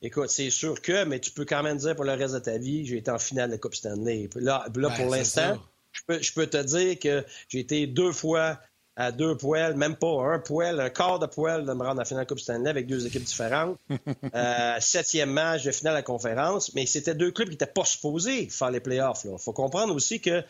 écoute, 0.00 0.30
c'est 0.30 0.48
sûr 0.48 0.80
que, 0.80 1.04
mais 1.04 1.20
tu 1.20 1.32
peux 1.32 1.44
quand 1.44 1.62
même 1.62 1.76
dire 1.76 1.94
pour 1.94 2.04
le 2.04 2.14
reste 2.14 2.34
de 2.34 2.38
ta 2.38 2.56
vie, 2.56 2.86
j'ai 2.86 2.96
été 2.96 3.10
en 3.10 3.18
finale 3.18 3.50
de 3.50 3.54
la 3.54 3.58
Coupe 3.58 3.74
Stanley. 3.74 4.30
Là, 4.36 4.64
là 4.74 4.90
pour 4.90 5.10
l'instant, 5.10 5.60
je 6.08 6.32
peux, 6.32 6.46
te 6.46 6.62
dire 6.62 6.98
que 6.98 7.24
j'ai 7.48 7.60
été 7.60 7.86
deux 7.86 8.12
fois 8.12 8.58
à 8.96 9.10
deux 9.10 9.36
poils, 9.36 9.74
même 9.74 9.96
pas 9.96 10.22
un 10.22 10.38
poil, 10.38 10.78
un 10.80 10.90
quart 10.90 11.18
de 11.18 11.26
poil 11.26 11.64
de 11.64 11.72
me 11.72 11.82
rendre 11.82 12.00
en 12.00 12.04
finale 12.04 12.24
de 12.24 12.28
Coupe 12.28 12.40
Stanley 12.40 12.68
avec 12.68 12.86
deux 12.86 13.06
équipes 13.06 13.24
différentes. 13.24 13.78
euh, 14.34 14.74
septième 14.80 15.30
match 15.30 15.64
de 15.64 15.70
finale 15.70 15.94
à 15.94 15.98
la 15.98 16.02
conférence, 16.02 16.74
mais 16.74 16.84
c'était 16.86 17.14
deux 17.14 17.30
clubs 17.30 17.48
qui 17.48 17.54
n'étaient 17.54 17.66
pas 17.66 17.84
supposés 17.84 18.48
faire 18.48 18.70
les 18.70 18.80
playoffs. 18.80 19.24
Il 19.24 19.38
faut 19.38 19.52
comprendre 19.52 19.94
aussi 19.94 20.20
que 20.20 20.42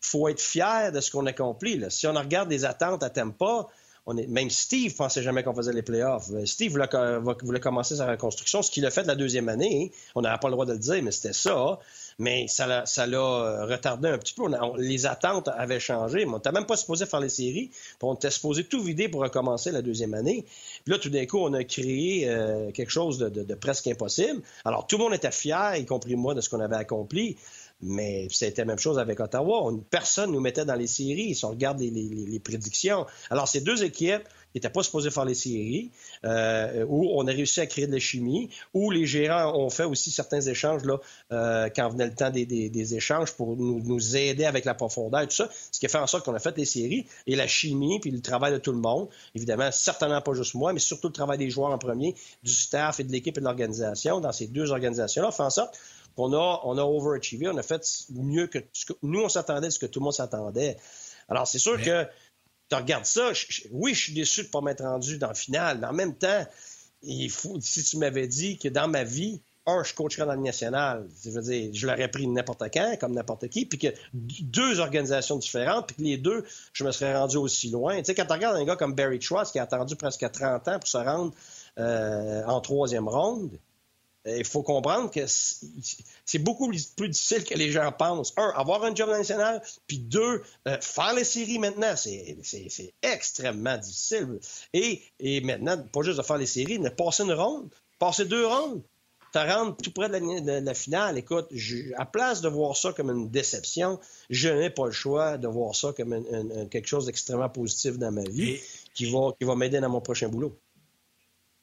faut 0.00 0.28
être 0.28 0.40
fier 0.40 0.92
de 0.92 1.00
ce 1.00 1.10
qu'on 1.10 1.26
a 1.26 1.30
accompli. 1.30 1.82
Si 1.88 2.06
on 2.06 2.12
regarde 2.12 2.50
les 2.50 2.64
attentes 2.64 3.02
à 3.02 3.10
Tampa, 3.10 3.66
on 4.10 4.16
est, 4.16 4.26
même 4.26 4.48
Steve 4.48 4.94
pensait 4.94 5.22
jamais 5.22 5.42
qu'on 5.42 5.54
faisait 5.54 5.72
les 5.72 5.82
playoffs. 5.82 6.30
Euh, 6.32 6.46
Steve 6.46 6.72
voulait, 6.72 7.60
commencer 7.60 7.96
sa 7.96 8.06
reconstruction, 8.06 8.62
ce 8.62 8.70
qu'il 8.70 8.86
a 8.86 8.90
fait 8.90 9.04
la 9.04 9.14
deuxième 9.14 9.50
année. 9.50 9.92
On 10.14 10.22
n'avait 10.22 10.38
pas 10.38 10.48
le 10.48 10.52
droit 10.52 10.64
de 10.64 10.72
le 10.72 10.78
dire, 10.78 11.02
mais 11.02 11.10
c'était 11.10 11.34
ça. 11.34 11.78
Mais 12.18 12.48
ça 12.48 12.66
l'a, 12.66 12.84
l'a 13.06 13.64
retardé 13.64 14.08
un 14.08 14.18
petit 14.18 14.34
peu. 14.34 14.42
les 14.78 15.06
attentes 15.06 15.48
avaient 15.48 15.78
changé. 15.78 16.26
On 16.26 16.36
n'était 16.36 16.50
même 16.50 16.66
pas 16.66 16.76
supposé 16.76 17.06
faire 17.06 17.20
les 17.20 17.28
séries. 17.28 17.70
on 18.02 18.14
était 18.14 18.30
supposé 18.30 18.64
tout 18.64 18.82
vider 18.82 19.08
pour 19.08 19.22
recommencer 19.22 19.70
la 19.70 19.82
deuxième 19.82 20.14
année. 20.14 20.44
Puis 20.84 20.92
là, 20.92 20.98
tout 20.98 21.10
d'un 21.10 21.26
coup, 21.26 21.38
on 21.38 21.52
a 21.52 21.62
créé 21.62 22.28
euh, 22.28 22.72
quelque 22.72 22.90
chose 22.90 23.18
de, 23.18 23.54
presque 23.54 23.86
impossible. 23.86 24.42
Alors, 24.64 24.86
tout 24.86 24.98
le 24.98 25.04
monde 25.04 25.14
était 25.14 25.30
fier, 25.30 25.76
y 25.76 25.86
compris 25.86 26.16
moi, 26.16 26.34
de 26.34 26.40
ce 26.40 26.48
qu'on 26.48 26.60
avait 26.60 26.76
accompli. 26.76 27.36
Mais 27.80 28.26
c'était 28.32 28.62
la 28.62 28.66
même 28.66 28.78
chose 28.78 28.98
avec 28.98 29.20
Ottawa. 29.20 29.72
Personne 29.88 30.32
nous 30.32 30.40
mettait 30.40 30.64
dans 30.64 30.74
les 30.74 30.88
séries 30.88 31.36
si 31.36 31.44
on 31.44 31.50
regarde 31.50 31.78
les 31.78 32.40
prédictions. 32.42 33.06
Alors, 33.30 33.46
ces 33.46 33.60
deux 33.60 33.84
équipes 33.84 34.24
qui 34.58 34.66
n'étaient 34.66 34.72
pas 34.72 34.82
supposées 34.82 35.10
faire 35.10 35.24
les 35.24 35.34
séries, 35.34 35.90
euh, 36.24 36.84
où 36.88 37.10
on 37.14 37.26
a 37.26 37.30
réussi 37.30 37.60
à 37.60 37.66
créer 37.66 37.86
de 37.86 37.92
la 37.92 37.98
chimie, 37.98 38.50
où 38.74 38.90
les 38.90 39.06
gérants 39.06 39.56
ont 39.56 39.70
fait 39.70 39.84
aussi 39.84 40.10
certains 40.10 40.40
échanges 40.40 40.84
là, 40.84 40.98
euh, 41.32 41.68
quand 41.74 41.88
venait 41.90 42.06
le 42.06 42.14
temps 42.14 42.30
des, 42.30 42.46
des, 42.46 42.68
des 42.68 42.94
échanges 42.94 43.32
pour 43.32 43.56
nous, 43.56 43.80
nous, 43.80 44.16
aider 44.16 44.44
avec 44.44 44.64
la 44.64 44.74
profondeur 44.74 45.20
et 45.20 45.26
tout 45.26 45.36
ça, 45.36 45.48
ce 45.70 45.78
qui 45.78 45.86
a 45.86 45.88
fait 45.88 45.98
en 45.98 46.06
sorte 46.06 46.24
qu'on 46.24 46.34
a 46.34 46.38
fait 46.38 46.56
les 46.56 46.64
séries. 46.64 47.06
Et 47.26 47.36
la 47.36 47.46
chimie, 47.46 48.00
puis 48.00 48.10
le 48.10 48.20
travail 48.20 48.52
de 48.52 48.58
tout 48.58 48.72
le 48.72 48.78
monde, 48.78 49.08
évidemment, 49.34 49.70
certainement 49.70 50.20
pas 50.20 50.32
juste 50.34 50.54
moi, 50.54 50.72
mais 50.72 50.80
surtout 50.80 51.08
le 51.08 51.12
travail 51.12 51.38
des 51.38 51.50
joueurs 51.50 51.70
en 51.70 51.78
premier, 51.78 52.14
du 52.42 52.52
staff 52.52 53.00
et 53.00 53.04
de 53.04 53.12
l'équipe 53.12 53.36
et 53.36 53.40
de 53.40 53.44
l'organisation 53.44 54.20
dans 54.20 54.32
ces 54.32 54.46
deux 54.46 54.70
organisations-là, 54.70 55.30
fait 55.30 55.42
en 55.42 55.50
sorte 55.50 55.78
on 56.18 56.32
a, 56.32 56.60
on 56.64 56.76
a 56.78 56.82
overachievé, 56.82 57.48
on 57.48 57.56
a 57.56 57.62
fait 57.62 57.80
mieux 58.10 58.48
que, 58.48 58.58
ce 58.72 58.86
que 58.86 58.92
nous, 59.02 59.20
on 59.20 59.28
s'attendait, 59.28 59.70
ce 59.70 59.78
que 59.78 59.86
tout 59.86 60.00
le 60.00 60.04
monde 60.04 60.12
s'attendait. 60.12 60.76
Alors, 61.28 61.46
c'est 61.46 61.58
sûr 61.58 61.80
que 61.80 62.06
tu 62.68 62.76
regardes 62.76 63.06
ça, 63.06 63.32
oui, 63.70 63.94
je 63.94 64.00
suis 64.00 64.12
déçu 64.12 64.42
de 64.42 64.46
ne 64.46 64.50
pas 64.52 64.60
m'être 64.60 64.84
rendu 64.84 65.18
dans 65.18 65.28
le 65.28 65.34
final, 65.34 65.78
mais 65.80 65.86
en 65.86 65.92
même 65.92 66.14
temps, 66.14 66.46
il 67.02 67.30
faut, 67.30 67.58
si 67.60 67.82
tu 67.84 67.96
m'avais 67.96 68.26
dit 68.26 68.58
que 68.58 68.68
dans 68.68 68.88
ma 68.88 69.04
vie, 69.04 69.40
un, 69.66 69.84
je 69.84 69.94
coacherais 69.94 70.26
dans 70.26 70.34
le 70.34 70.40
national, 70.40 71.06
je 71.22 71.30
veux 71.30 71.42
dire, 71.42 71.70
je 71.74 71.86
l'aurais 71.86 72.08
pris 72.08 72.26
n'importe 72.26 72.64
quand, 72.72 72.96
comme 72.98 73.12
n'importe 73.12 73.48
qui, 73.48 73.66
puis 73.66 73.78
que 73.78 73.88
deux 74.14 74.80
organisations 74.80 75.36
différentes, 75.36 75.88
puis 75.88 75.96
que 75.96 76.02
les 76.02 76.16
deux, 76.16 76.44
je 76.72 76.84
me 76.84 76.90
serais 76.90 77.16
rendu 77.16 77.36
aussi 77.36 77.70
loin. 77.70 77.98
Tu 77.98 78.04
sais, 78.04 78.14
quand 78.14 78.24
tu 78.24 78.32
regardes 78.32 78.56
un 78.56 78.64
gars 78.64 78.76
comme 78.76 78.94
Barry 78.94 79.18
Trotz 79.18 79.52
qui 79.52 79.58
a 79.58 79.64
attendu 79.64 79.94
presque 79.96 80.30
30 80.30 80.68
ans 80.68 80.78
pour 80.78 80.88
se 80.88 80.96
rendre 80.96 81.34
euh, 81.78 82.42
en 82.46 82.60
troisième 82.60 83.08
ronde, 83.08 83.58
il 84.26 84.44
faut 84.44 84.62
comprendre 84.62 85.10
que 85.10 85.26
c'est 85.26 86.38
beaucoup 86.38 86.70
plus 86.96 87.08
difficile 87.08 87.44
que 87.44 87.54
les 87.54 87.70
gens 87.70 87.90
pensent. 87.92 88.32
Un, 88.36 88.52
avoir 88.56 88.84
un 88.84 88.94
job 88.94 89.10
national, 89.10 89.62
puis 89.86 89.98
deux, 89.98 90.42
euh, 90.66 90.78
faire 90.80 91.14
les 91.14 91.24
séries 91.24 91.58
maintenant, 91.58 91.94
c'est 91.96 92.94
extrêmement 93.02 93.76
difficile. 93.76 94.38
Et, 94.72 95.02
et 95.20 95.40
maintenant, 95.40 95.78
pas 95.92 96.02
juste 96.02 96.18
de 96.18 96.22
faire 96.22 96.38
les 96.38 96.46
séries, 96.46 96.78
mais 96.78 96.90
passer 96.90 97.22
une 97.22 97.32
ronde, 97.32 97.68
passer 97.98 98.24
deux 98.24 98.46
rondes, 98.46 98.82
te 99.32 99.38
rendre 99.38 99.76
tout 99.76 99.92
près 99.92 100.08
de 100.08 100.64
la, 100.64 100.74
finale. 100.74 101.18
Écoute, 101.18 101.48
à 101.96 102.06
place 102.06 102.40
de 102.40 102.48
voir 102.48 102.76
ça 102.76 102.92
comme 102.92 103.10
une 103.10 103.30
déception, 103.30 104.00
je 104.30 104.48
n'ai 104.48 104.70
pas 104.70 104.86
le 104.86 104.92
choix 104.92 105.38
de 105.38 105.48
voir 105.48 105.74
ça 105.74 105.92
comme 105.96 106.68
quelque 106.70 106.86
chose 106.86 107.06
d'extrêmement 107.06 107.48
positif 107.48 107.98
dans 107.98 108.12
ma 108.12 108.24
vie 108.24 108.58
qui 108.94 109.10
va, 109.10 109.32
qui 109.38 109.44
va 109.44 109.54
m'aider 109.54 109.80
dans 109.80 109.90
mon 109.90 110.00
prochain 110.00 110.28
boulot. 110.28 110.58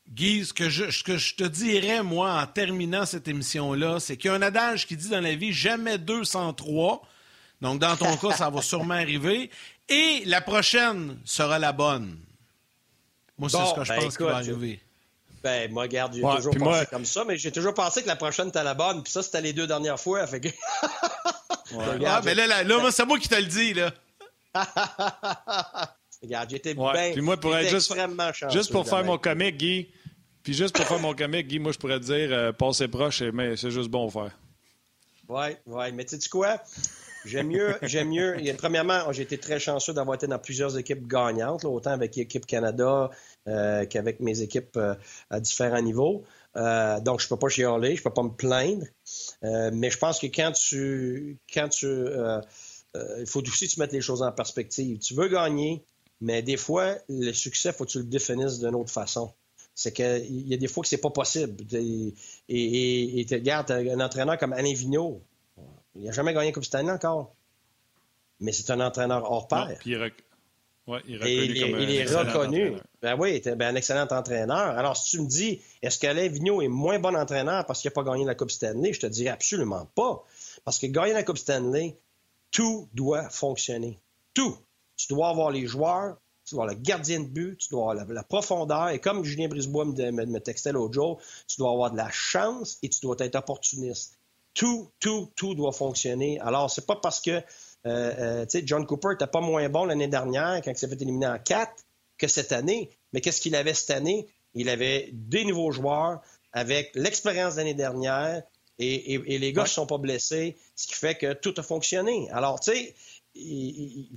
Guy, 0.09 0.45
ce 0.45 0.53
que, 0.53 0.69
je, 0.69 1.03
que 1.03 1.17
je 1.17 1.35
te 1.35 1.43
dirais, 1.43 2.03
moi, 2.03 2.41
en 2.41 2.47
terminant 2.47 3.05
cette 3.05 3.27
émission-là, 3.27 3.99
c'est 3.99 4.17
qu'il 4.17 4.29
y 4.29 4.33
a 4.33 4.37
un 4.37 4.41
adage 4.41 4.87
qui 4.87 4.95
dit 4.95 5.09
dans 5.09 5.21
la 5.21 5.35
vie 5.35 5.51
jamais 5.51 5.97
203. 5.97 7.01
Donc, 7.61 7.79
dans 7.79 7.95
ton 7.97 8.15
cas, 8.17 8.35
ça 8.35 8.49
va 8.49 8.61
sûrement 8.61 8.93
arriver. 8.93 9.49
Et 9.89 10.23
la 10.25 10.41
prochaine 10.41 11.19
sera 11.25 11.57
la 11.59 11.71
bonne. 11.71 12.17
Moi, 13.37 13.49
c'est 13.49 13.65
ce 13.65 13.73
que 13.73 13.83
je 13.83 13.93
ben, 13.93 14.01
pense 14.01 14.17
qui 14.17 14.23
va 14.23 14.35
arriver. 14.37 14.79
Ben, 15.43 15.71
moi, 15.71 15.83
regarde, 15.83 16.13
j'ai 16.13 16.21
toujours 16.21 16.55
pensé 16.55 16.85
comme 16.87 17.05
ça, 17.05 17.23
mais 17.25 17.37
j'ai 17.37 17.51
toujours 17.51 17.73
pensé 17.73 18.01
que 18.01 18.07
la 18.07 18.15
prochaine 18.15 18.47
était 18.47 18.63
la 18.63 18.73
bonne, 18.73 19.03
puis 19.03 19.11
ça, 19.11 19.21
c'était 19.21 19.41
les 19.41 19.53
deux 19.53 19.67
dernières 19.67 19.99
fois. 19.99 20.25
Fait 20.27 20.39
que... 20.39 20.49
ah, 22.05 22.21
mais 22.23 22.33
là, 22.35 22.47
là, 22.47 22.63
là 22.63 22.91
c'est 22.91 23.05
moi 23.05 23.19
qui 23.19 23.27
te 23.27 23.35
le 23.35 23.45
dis, 23.45 23.73
là. 23.73 23.91
Regarde, 26.25 26.49
j'étais 26.49 26.73
bien. 26.73 26.91
Puis 27.13 27.21
moi, 27.21 27.37
pour 27.37 27.55
être 27.55 27.69
juste, 27.69 27.93
juste 28.51 28.71
pour 28.71 28.87
faire 28.87 29.03
mon 29.03 29.17
comique, 29.17 29.57
Guy, 29.57 29.89
puis 30.43 30.53
juste 30.53 30.75
pour 30.75 30.85
faire 30.85 30.99
mon 30.99 31.13
comique, 31.13 31.47
Guy, 31.47 31.59
moi, 31.59 31.71
je 31.71 31.77
pourrais 31.77 31.99
te 31.99 32.05
dire, 32.05 32.29
euh, 32.31 32.51
passer 32.51 32.87
proche, 32.87 33.21
mais 33.21 33.55
c'est 33.55 33.71
juste 33.71 33.89
bon 33.89 34.07
à 34.07 34.11
faire. 34.11 34.39
Oui, 35.27 35.47
oui. 35.65 35.91
Mais 35.93 36.05
tu 36.05 36.19
sais 36.19 36.29
quoi? 36.29 36.61
J'aime 37.25 37.47
mieux, 37.47 37.75
j'aime 37.83 38.09
mieux. 38.09 38.37
Premièrement, 38.57 39.11
j'ai 39.11 39.23
été 39.23 39.37
très 39.37 39.59
chanceux 39.59 39.93
d'avoir 39.93 40.15
été 40.15 40.27
dans 40.27 40.39
plusieurs 40.39 40.77
équipes 40.77 41.07
gagnantes, 41.07 41.65
autant 41.65 41.91
avec 41.91 42.15
l'équipe 42.15 42.45
Canada 42.45 43.09
euh, 43.47 43.85
qu'avec 43.85 44.19
mes 44.19 44.41
équipes 44.41 44.77
euh, 44.77 44.95
à 45.29 45.39
différents 45.39 45.81
niveaux. 45.81 46.23
donc, 46.55 47.19
je 47.19 47.25
ne 47.25 47.29
peux 47.29 47.37
pas 47.37 47.49
chialer, 47.49 47.95
je 47.95 48.01
ne 48.01 48.03
peux 48.03 48.13
pas 48.13 48.23
me 48.23 48.29
plaindre. 48.29 48.85
mais 49.41 49.89
je 49.89 49.97
pense 49.97 50.19
que 50.19 50.27
quand 50.27 50.51
tu, 50.51 51.37
quand 51.53 51.69
tu, 51.69 51.87
il 51.87 53.25
faut 53.25 53.41
aussi 53.41 53.67
que 53.67 53.73
tu 53.73 53.79
mettes 53.79 53.93
les 53.93 54.01
choses 54.01 54.21
en 54.21 54.31
perspective. 54.31 54.99
Tu 54.99 55.15
veux 55.15 55.27
gagner, 55.27 55.83
mais 56.21 56.41
des 56.41 56.57
fois, 56.57 56.95
le 57.09 57.31
succès, 57.33 57.73
faut 57.73 57.85
que 57.85 57.91
tu 57.91 57.97
le 57.99 58.05
définisses 58.05 58.59
d'une 58.59 58.75
autre 58.75 58.91
façon. 58.91 59.33
C'est 59.73 59.91
qu'il 59.91 60.47
y 60.47 60.53
a 60.53 60.57
des 60.57 60.67
fois 60.67 60.83
que 60.83 60.87
c'est 60.87 61.01
pas 61.01 61.09
possible. 61.09 61.63
Et, 61.73 63.19
et, 63.19 63.25
tu 63.25 63.33
regardes 63.33 63.71
un 63.71 63.99
entraîneur 63.99 64.37
comme 64.37 64.53
Alain 64.53 64.73
Vigneault. 64.73 65.21
Il 65.95 66.05
n'a 66.05 66.11
jamais 66.11 66.33
gagné 66.33 66.51
comme 66.51 66.63
cette 66.63 66.75
année 66.75 66.91
encore. 66.91 67.35
Mais 68.39 68.51
c'est 68.51 68.69
un 68.71 68.79
entraîneur 68.79 69.29
hors 69.29 69.47
pair. 69.47 69.77
il, 71.07 71.15
est 71.21 71.45
il, 71.45 71.95
est, 71.95 72.05
reconnu. 72.05 72.75
Ben 73.01 73.17
oui, 73.19 73.41
il 73.43 73.55
ben, 73.55 73.73
un 73.73 73.75
excellent 73.75 74.07
entraîneur. 74.09 74.77
Alors, 74.77 74.95
si 74.95 75.17
tu 75.17 75.21
me 75.21 75.27
dis, 75.27 75.61
est-ce 75.81 75.99
qu'Alain 75.99 76.27
Vigneault 76.27 76.61
est 76.61 76.67
moins 76.67 76.99
bon 76.99 77.15
entraîneur 77.15 77.65
parce 77.65 77.81
qu'il 77.81 77.89
n'a 77.89 77.93
pas 77.93 78.03
gagné 78.03 78.23
la 78.23 78.35
Coupe 78.35 78.51
Stanley, 78.51 78.93
je 78.93 78.99
te 78.99 79.07
dis 79.07 79.27
absolument 79.27 79.89
pas. 79.95 80.23
Parce 80.63 80.79
que 80.79 80.85
gagner 80.87 81.13
la 81.13 81.23
Coupe 81.23 81.37
Stanley, 81.37 81.97
tout 82.51 82.87
doit 82.93 83.29
fonctionner. 83.29 83.99
Tout. 84.33 84.57
Tu 84.97 85.07
dois 85.09 85.29
avoir 85.29 85.51
les 85.51 85.65
joueurs, 85.65 86.17
tu 86.45 86.55
dois 86.55 86.63
avoir 86.63 86.75
le 86.75 86.81
gardien 86.81 87.19
de 87.19 87.27
but, 87.27 87.57
tu 87.57 87.69
dois 87.69 87.91
avoir 87.91 88.07
la, 88.07 88.23
profondeur. 88.23 88.89
Et 88.89 88.99
comme 88.99 89.23
Julien 89.23 89.47
Brisebois 89.47 89.85
me, 89.85 90.11
me, 90.11 90.39
textait 90.39 90.71
l'autre 90.71 90.93
jour, 90.93 91.21
tu 91.47 91.57
dois 91.57 91.71
avoir 91.71 91.91
de 91.91 91.97
la 91.97 92.09
chance 92.11 92.77
et 92.83 92.89
tu 92.89 93.01
dois 93.01 93.15
être 93.19 93.35
opportuniste. 93.35 94.17
Tout, 94.53 94.89
tout, 94.99 95.31
tout 95.35 95.53
doit 95.55 95.73
fonctionner. 95.73 96.39
Alors, 96.39 96.71
c'est 96.71 96.85
pas 96.85 96.95
parce 96.95 97.19
que 97.19 97.31
euh, 97.31 97.41
euh, 97.85 98.45
tu 98.45 98.59
sais, 98.59 98.63
John 98.65 98.85
Cooper 98.85 99.09
n'était 99.09 99.27
pas 99.27 99.41
moins 99.41 99.67
bon 99.69 99.85
l'année 99.85 100.07
dernière 100.07 100.61
quand 100.63 100.71
il 100.71 100.77
s'est 100.77 100.87
fait 100.87 101.01
éliminer 101.01 101.27
en 101.27 101.39
4 101.39 101.71
que 102.17 102.27
cette 102.27 102.51
année. 102.51 102.89
Mais 103.13 103.21
qu'est-ce 103.21 103.41
qu'il 103.41 103.55
avait 103.55 103.73
cette 103.73 103.91
année? 103.91 104.27
Il 104.53 104.69
avait 104.69 105.09
des 105.11 105.45
nouveaux 105.45 105.71
joueurs 105.71 106.21
avec 106.51 106.91
l'expérience 106.95 107.53
de 107.53 107.59
l'année 107.59 107.73
dernière 107.73 108.41
et, 108.77 109.17
les 109.39 109.53
gars 109.53 109.63
ne 109.63 109.67
sont 109.67 109.85
pas 109.85 109.97
blessés, 109.97 110.57
ce 110.75 110.87
qui 110.87 110.95
fait 110.95 111.15
que 111.15 111.33
tout 111.33 111.53
a 111.57 111.63
fonctionné. 111.63 112.29
Alors, 112.31 112.59
tu 112.59 112.71
sais, 112.71 112.95
il, 113.35 114.07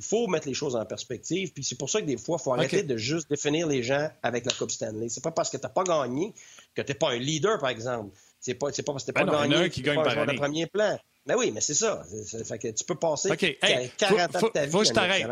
faut 0.00 0.28
mettre 0.28 0.46
les 0.46 0.54
choses 0.54 0.76
en 0.76 0.84
perspective. 0.84 1.52
Puis 1.52 1.64
c'est 1.64 1.76
pour 1.76 1.90
ça 1.90 2.00
que 2.00 2.06
des 2.06 2.16
fois, 2.16 2.36
il 2.38 2.42
faut 2.42 2.52
arrêter 2.52 2.82
de 2.82 2.96
juste 2.96 3.28
définir 3.28 3.66
les 3.66 3.82
gens 3.82 4.08
avec 4.22 4.46
la 4.46 4.52
Coupe 4.52 4.70
Stanley. 4.70 5.08
C'est 5.08 5.22
pas 5.22 5.32
parce 5.32 5.50
que 5.50 5.56
tu 5.56 5.62
n'as 5.62 5.70
pas 5.70 5.82
gagné 5.82 6.32
que 6.74 6.82
tu 6.82 6.88
n'es 6.88 6.94
pas 6.94 7.10
un 7.10 7.18
leader, 7.18 7.58
par 7.58 7.70
exemple. 7.70 8.14
C'est 8.38 8.54
pas, 8.54 8.70
pas 8.70 8.82
parce 8.92 9.04
que 9.04 9.12
tu 9.12 9.18
n'as 9.18 9.24
ben 9.24 9.32
pas 9.32 9.48
gagné 9.48 9.70
qui 9.70 9.82
gagne 9.82 10.02
par 10.02 10.16
année. 10.16 10.36
premier 10.36 10.66
plan. 10.66 10.98
Mais 11.26 11.34
ben 11.34 11.40
oui, 11.40 11.50
mais 11.50 11.60
c'est 11.60 11.74
ça. 11.74 12.02
Fait 12.44 12.58
que 12.58 12.68
tu 12.68 12.84
peux 12.84 12.94
passer 12.94 13.36
40 13.36 14.36
ans 14.36 14.40
de 14.40 14.48
ta 14.48 14.64
vie. 14.64 14.72
Faut 14.72 14.78
que 14.80 14.86
je 14.86 14.92
t'arrête. 14.92 15.26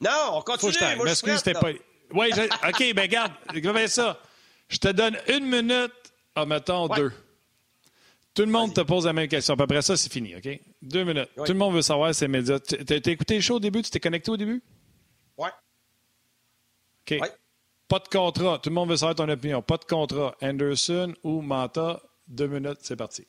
Non, 0.00 0.30
on 0.32 0.42
continue. 0.42 0.72
Faut 0.72 0.78
que 0.78 0.98
je 0.98 1.02
M'excuse, 1.02 1.36
c'était 1.36 1.52
pas. 1.52 1.70
Oui, 2.12 2.30
OK, 2.68 2.94
ben 2.94 3.08
garde, 3.08 3.86
ça. 3.86 4.18
Je 4.68 4.78
te 4.78 4.88
donne 4.88 5.16
une 5.28 5.44
minute, 5.44 5.92
ah, 6.34 6.46
mettons 6.46 6.88
deux. 6.88 7.12
Tout 8.34 8.42
le 8.42 8.50
monde 8.50 8.74
te 8.74 8.80
pose 8.80 9.06
la 9.06 9.12
même 9.12 9.28
question. 9.28 9.54
Après 9.54 9.82
ça, 9.82 9.96
c'est 9.96 10.12
fini, 10.12 10.34
OK? 10.34 10.48
Deux 10.82 11.04
minutes. 11.04 11.30
Tout 11.36 11.52
le 11.52 11.58
monde 11.58 11.74
veut 11.74 11.82
savoir 11.82 12.14
ces 12.14 12.26
médias. 12.26 12.58
Tu 12.58 12.76
as 12.76 13.10
écouté 13.10 13.36
le 13.36 13.40
show 13.40 13.56
au 13.56 13.60
début? 13.60 13.82
Tu 13.82 13.90
t'es 13.90 14.00
connecté 14.00 14.30
au 14.30 14.36
début? 14.36 14.62
Oui. 15.38 15.48
OK. 17.06 17.18
Pas 17.86 17.98
de 17.98 18.08
contrat. 18.08 18.58
Tout 18.58 18.70
le 18.70 18.74
monde 18.74 18.90
veut 18.90 18.96
savoir 18.96 19.14
ton 19.14 19.28
opinion. 19.28 19.62
Pas 19.62 19.76
de 19.76 19.84
contrat. 19.84 20.34
Anderson 20.42 21.14
ou 21.22 21.42
Manta? 21.42 22.02
Deux 22.26 22.48
minutes, 22.48 22.78
c'est 22.80 22.96
parti. 22.96 23.26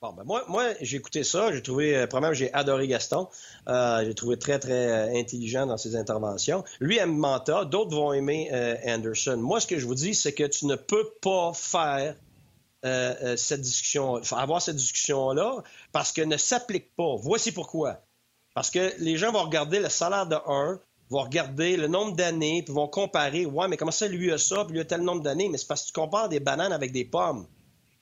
Bon, 0.00 0.12
ben 0.12 0.24
moi, 0.24 0.44
moi 0.48 0.64
j'ai 0.80 0.96
écouté 0.96 1.22
ça. 1.24 1.52
J'ai 1.52 1.62
trouvé, 1.62 1.96
euh, 1.96 2.06
premièrement, 2.06 2.34
j'ai 2.34 2.52
adoré 2.52 2.88
Gaston. 2.88 3.28
Euh, 3.68 4.04
j'ai 4.04 4.14
trouvé 4.14 4.38
très, 4.38 4.58
très 4.58 4.90
euh, 4.90 5.18
intelligent 5.18 5.66
dans 5.66 5.76
ses 5.76 5.96
interventions. 5.96 6.64
Lui 6.80 6.98
aime 6.98 7.16
Manta. 7.16 7.64
D'autres 7.64 7.94
vont 7.94 8.12
aimer 8.12 8.50
Anderson. 8.84 9.36
Moi, 9.36 9.60
ce 9.60 9.66
que 9.66 9.78
je 9.78 9.86
vous 9.86 9.94
dis, 9.94 10.14
c'est 10.14 10.32
que 10.32 10.44
tu 10.44 10.66
ne 10.66 10.74
peux 10.74 11.08
pas 11.22 11.52
faire 11.54 12.16
euh, 12.84 13.14
euh, 13.22 13.36
cette 13.36 13.62
discussion, 13.62 14.20
avoir 14.32 14.60
cette 14.60 14.76
discussion-là, 14.76 15.62
parce 15.92 16.12
qu'elle 16.12 16.28
ne 16.28 16.36
s'applique 16.36 16.94
pas. 16.94 17.16
Voici 17.16 17.50
pourquoi. 17.52 18.02
Parce 18.54 18.70
que 18.70 18.92
les 18.98 19.16
gens 19.16 19.32
vont 19.32 19.42
regarder 19.42 19.80
le 19.80 19.88
salaire 19.88 20.26
de 20.26 20.36
un, 20.46 20.80
vont 21.08 21.22
regarder 21.22 21.76
le 21.76 21.88
nombre 21.88 22.14
d'années, 22.14 22.62
puis 22.62 22.74
vont 22.74 22.88
comparer. 22.88 23.46
Ouais, 23.46 23.68
mais 23.68 23.76
comment 23.76 23.90
ça, 23.90 24.08
lui 24.08 24.30
a 24.32 24.38
ça, 24.38 24.64
puis 24.64 24.74
lui 24.74 24.80
a 24.80 24.84
tel 24.84 25.00
nombre 25.00 25.22
d'années? 25.22 25.48
Mais 25.48 25.58
c'est 25.58 25.66
parce 25.66 25.82
que 25.82 25.86
tu 25.88 25.92
compares 25.92 26.28
des 26.28 26.40
bananes 26.40 26.72
avec 26.72 26.92
des 26.92 27.04
pommes. 27.04 27.46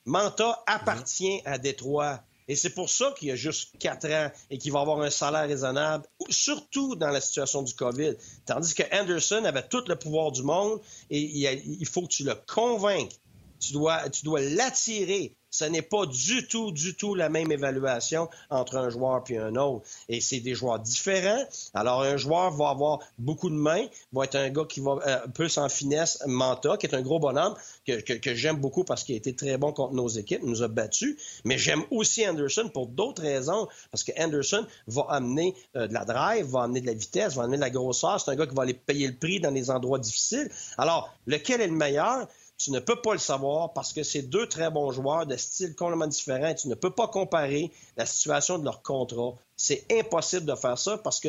Manta 0.07 0.63
appartient 0.67 1.41
à 1.45 1.59
Détroit. 1.59 2.21
Et 2.47 2.57
c'est 2.57 2.75
pour 2.75 2.91
ça 2.91 3.15
qu'il 3.19 3.31
a 3.31 3.37
juste 3.37 3.79
quatre 3.79 4.07
ans 4.11 4.31
et 4.51 4.59
qu'il 4.59 4.71
va 4.71 4.81
avoir 4.81 5.01
un 5.01 5.09
salaire 5.09 5.49
raisonnable, 5.49 6.05
surtout 6.29 6.95
dans 6.95 7.09
la 7.09 7.21
situation 7.21 7.63
du 7.63 7.75
COVID. 7.75 8.15
Tandis 8.45 8.75
que 8.75 8.83
Anderson 8.93 9.45
avait 9.45 9.67
tout 9.67 9.83
le 9.89 9.97
pouvoir 9.97 10.31
du 10.31 10.43
monde 10.43 10.79
et 11.09 11.21
il 11.21 11.87
faut 11.87 12.03
que 12.03 12.09
tu 12.09 12.25
le 12.25 12.35
convainques 12.47 13.19
tu 13.67 13.73
dois, 13.73 14.09
tu 14.11 14.25
dois 14.25 14.41
l'attirer 14.41 15.37
ce 15.55 15.65
n'est 15.65 15.83
pas 15.83 16.05
du 16.07 16.49
tout, 16.49 16.73
du 16.73 16.97
tout 16.97 17.15
la 17.15 17.29
même 17.29 17.53
évaluation 17.53 18.29
entre 18.51 18.77
un 18.77 18.91
joueur 18.91 19.23
et 19.29 19.39
un 19.39 19.55
autre. 19.55 19.87
Et 20.09 20.21
c'est 20.21 20.41
des 20.41 20.53
joueurs 20.53 20.81
différents. 20.81 21.45
Alors, 21.75 22.03
un 22.03 22.17
joueur 22.17 22.51
va 22.51 22.71
avoir 22.71 22.99
beaucoup 23.19 23.51
de 23.51 23.55
mains, 23.55 23.87
va 24.13 24.25
être 24.25 24.35
un 24.35 24.51
gars 24.51 24.65
qui 24.69 24.81
va 24.81 24.99
euh, 25.07 25.29
plus 25.29 25.57
en 25.59 25.69
finesse, 25.69 26.21
Manta, 26.27 26.77
qui 26.77 26.87
est 26.87 26.95
un 26.97 27.03
gros 27.03 27.21
bonhomme, 27.21 27.55
que, 27.87 28.01
que, 28.01 28.35
j'aime 28.35 28.57
beaucoup 28.57 28.83
parce 28.83 29.05
qu'il 29.05 29.15
a 29.15 29.19
été 29.19 29.37
très 29.37 29.57
bon 29.57 29.73
contre 29.73 29.95
nos 29.95 30.09
équipes, 30.09 30.43
nous 30.43 30.65
a 30.65 30.69
battus. 30.69 31.17
Mais 31.45 31.57
j'aime 31.57 31.85
aussi 31.93 32.29
Anderson 32.29 32.69
pour 32.75 32.89
d'autres 32.89 33.23
raisons, 33.23 33.69
parce 33.93 34.03
que 34.03 34.11
Anderson 34.21 34.67
va 34.89 35.07
amener 35.11 35.55
euh, 35.77 35.87
de 35.87 35.95
la 35.95 36.05
drive, 36.05 36.47
va 36.47 36.65
amener 36.65 36.81
de 36.81 36.87
la 36.87 36.95
vitesse, 36.95 37.37
va 37.37 37.45
amener 37.45 37.59
de 37.59 37.63
la 37.63 37.71
grosseur. 37.71 38.21
C'est 38.21 38.33
un 38.33 38.35
gars 38.35 38.49
qui 38.49 38.57
va 38.57 38.63
aller 38.63 38.75
payer 38.75 39.07
le 39.07 39.15
prix 39.15 39.39
dans 39.39 39.53
des 39.53 39.71
endroits 39.71 40.01
difficiles. 40.01 40.51
Alors, 40.79 41.15
lequel 41.27 41.61
est 41.61 41.69
le 41.69 41.77
meilleur? 41.77 42.27
Tu 42.57 42.71
ne 42.71 42.79
peux 42.79 43.01
pas 43.01 43.13
le 43.13 43.19
savoir 43.19 43.73
parce 43.73 43.93
que 43.93 44.03
c'est 44.03 44.23
deux 44.23 44.49
très 44.49 44.71
bons 44.71 44.93
joueurs 44.93 45.27
de 45.27 45.37
style 45.37 45.75
complètement 45.75 46.07
différents. 46.07 46.55
Tu 46.55 46.69
ne 46.69 46.75
peux 46.75 46.91
pas 46.91 47.09
comparer 47.09 47.73
la 47.97 48.07
situation 48.07 48.59
de 48.59 48.65
leur 48.65 48.83
contrat. 48.83 49.35
C'est 49.57 49.85
impossible 49.91 50.47
de 50.47 50.55
faire 50.55 50.79
ça 50.79 50.99
parce 50.99 51.21
que 51.21 51.29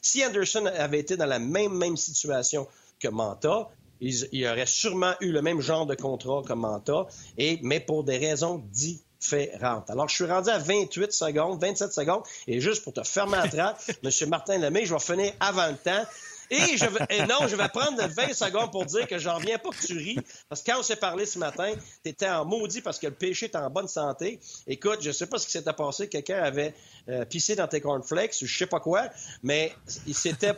si 0.00 0.24
Anderson 0.24 0.66
avait 0.66 1.00
été 1.00 1.16
dans 1.16 1.26
la 1.26 1.38
même, 1.38 1.72
même 1.72 1.96
situation 1.96 2.66
que 2.98 3.08
Manta, 3.08 3.68
il, 4.02 4.46
aurait 4.46 4.66
sûrement 4.66 5.14
eu 5.20 5.30
le 5.30 5.42
même 5.42 5.60
genre 5.60 5.86
de 5.86 5.94
contrat 5.94 6.42
que 6.46 6.52
Manta, 6.52 7.06
et, 7.38 7.58
mais 7.62 7.80
pour 7.80 8.04
des 8.04 8.18
raisons 8.18 8.62
différentes. 8.72 9.88
Alors, 9.90 10.08
je 10.08 10.14
suis 10.16 10.24
rendu 10.24 10.50
à 10.50 10.58
28 10.58 11.12
secondes, 11.12 11.60
27 11.60 11.92
secondes, 11.92 12.22
et 12.48 12.60
juste 12.60 12.82
pour 12.82 12.92
te 12.92 13.02
fermer 13.04 13.36
la 13.36 13.48
trappe, 13.48 13.80
M. 14.04 14.28
Martin 14.28 14.58
Lemay, 14.58 14.86
je 14.86 14.94
vais 14.94 15.00
finir 15.00 15.32
avant 15.40 15.68
le 15.68 15.76
temps. 15.76 16.04
Et, 16.52 16.76
je 16.76 16.84
non, 17.26 17.48
je 17.48 17.56
vais 17.56 17.68
prendre 17.68 18.06
20 18.06 18.34
secondes 18.34 18.70
pour 18.70 18.84
dire 18.84 19.06
que 19.06 19.18
j'en 19.18 19.36
reviens 19.36 19.58
pas 19.58 19.70
que 19.70 19.86
tu 19.86 19.96
ris. 19.96 20.18
Parce 20.50 20.62
que 20.62 20.70
quand 20.70 20.80
on 20.80 20.82
s'est 20.82 20.96
parlé 20.96 21.24
ce 21.24 21.38
matin, 21.38 21.72
tu 22.04 22.10
étais 22.10 22.28
en 22.28 22.44
maudit 22.44 22.82
parce 22.82 22.98
que 22.98 23.06
le 23.06 23.14
péché 23.14 23.46
est 23.46 23.56
en 23.56 23.70
bonne 23.70 23.88
santé. 23.88 24.38
Écoute, 24.66 24.98
je 25.00 25.10
sais 25.12 25.26
pas 25.26 25.38
ce 25.38 25.46
qui 25.46 25.52
s'était 25.52 25.72
passé. 25.72 26.08
Quelqu'un 26.08 26.42
avait 26.42 26.74
euh, 27.08 27.24
pissé 27.24 27.56
dans 27.56 27.66
tes 27.68 27.80
cornflakes 27.80 28.36
ou 28.42 28.46
je 28.46 28.58
sais 28.58 28.66
pas 28.66 28.80
quoi, 28.80 29.08
mais 29.42 29.74
c'était, 29.86 30.52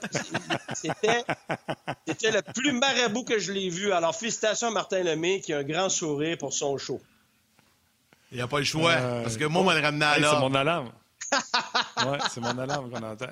c'était, 0.75 1.25
c'était 2.09 2.31
le 2.33 2.43
plus 2.43 2.73
marabout 2.73 3.25
que 3.25 3.39
je 3.39 3.53
l'ai 3.53 3.69
vu. 3.69 3.93
Alors, 3.93 4.17
félicitations 4.17 4.69
à 4.69 4.73
Martin 4.73 5.05
Lemay 5.05 5.41
qui 5.41 5.53
a 5.53 5.59
un 5.59 5.63
grand 5.63 5.89
sourire 5.89 6.39
pour 6.39 6.53
son 6.53 6.77
show. 6.77 7.01
Il 8.33 8.39
n'y 8.39 8.43
a 8.43 8.49
pas 8.49 8.59
le 8.59 8.65
choix, 8.65 8.91
euh, 8.91 9.23
parce 9.23 9.37
que 9.37 9.45
moi, 9.45 9.63
on 9.63 9.65
va 9.65 9.75
le 9.75 9.81
ramener 9.81 10.07
à 10.07 10.15
C'est 10.17 10.41
mon 10.41 10.55
alarme. 10.55 10.91
ouais, 12.07 12.19
c'est 12.33 12.41
mon 12.41 12.59
alarme 12.59 12.91
qu'on 12.91 13.03
entend. 13.03 13.27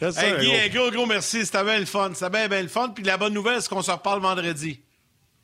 Hey, 0.00 0.38
Guy, 0.40 0.54
un 0.54 0.68
gros, 0.68 0.90
gros 0.90 1.06
merci. 1.06 1.44
C'était 1.46 1.64
bien 1.64 1.78
le 1.78 1.86
fun. 1.86 2.10
C'était 2.14 2.30
bien, 2.30 2.48
bien 2.48 2.62
le 2.62 2.68
fun. 2.68 2.90
Puis 2.90 3.04
la 3.04 3.16
bonne 3.16 3.34
nouvelle, 3.34 3.62
c'est 3.62 3.68
qu'on 3.68 3.82
se 3.82 3.90
reparle 3.90 4.20
vendredi. 4.20 4.80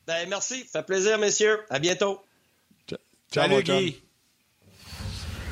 Ben, 0.06 0.28
merci. 0.28 0.66
Ça 0.70 0.81
fait 0.81 0.86
plaisir, 0.86 1.18
messieurs. 1.18 1.60
À 1.70 1.78
bientôt. 1.78 2.24
Ciao, 2.89 2.98
Salut, 3.32 3.62
Guy. 3.62 4.02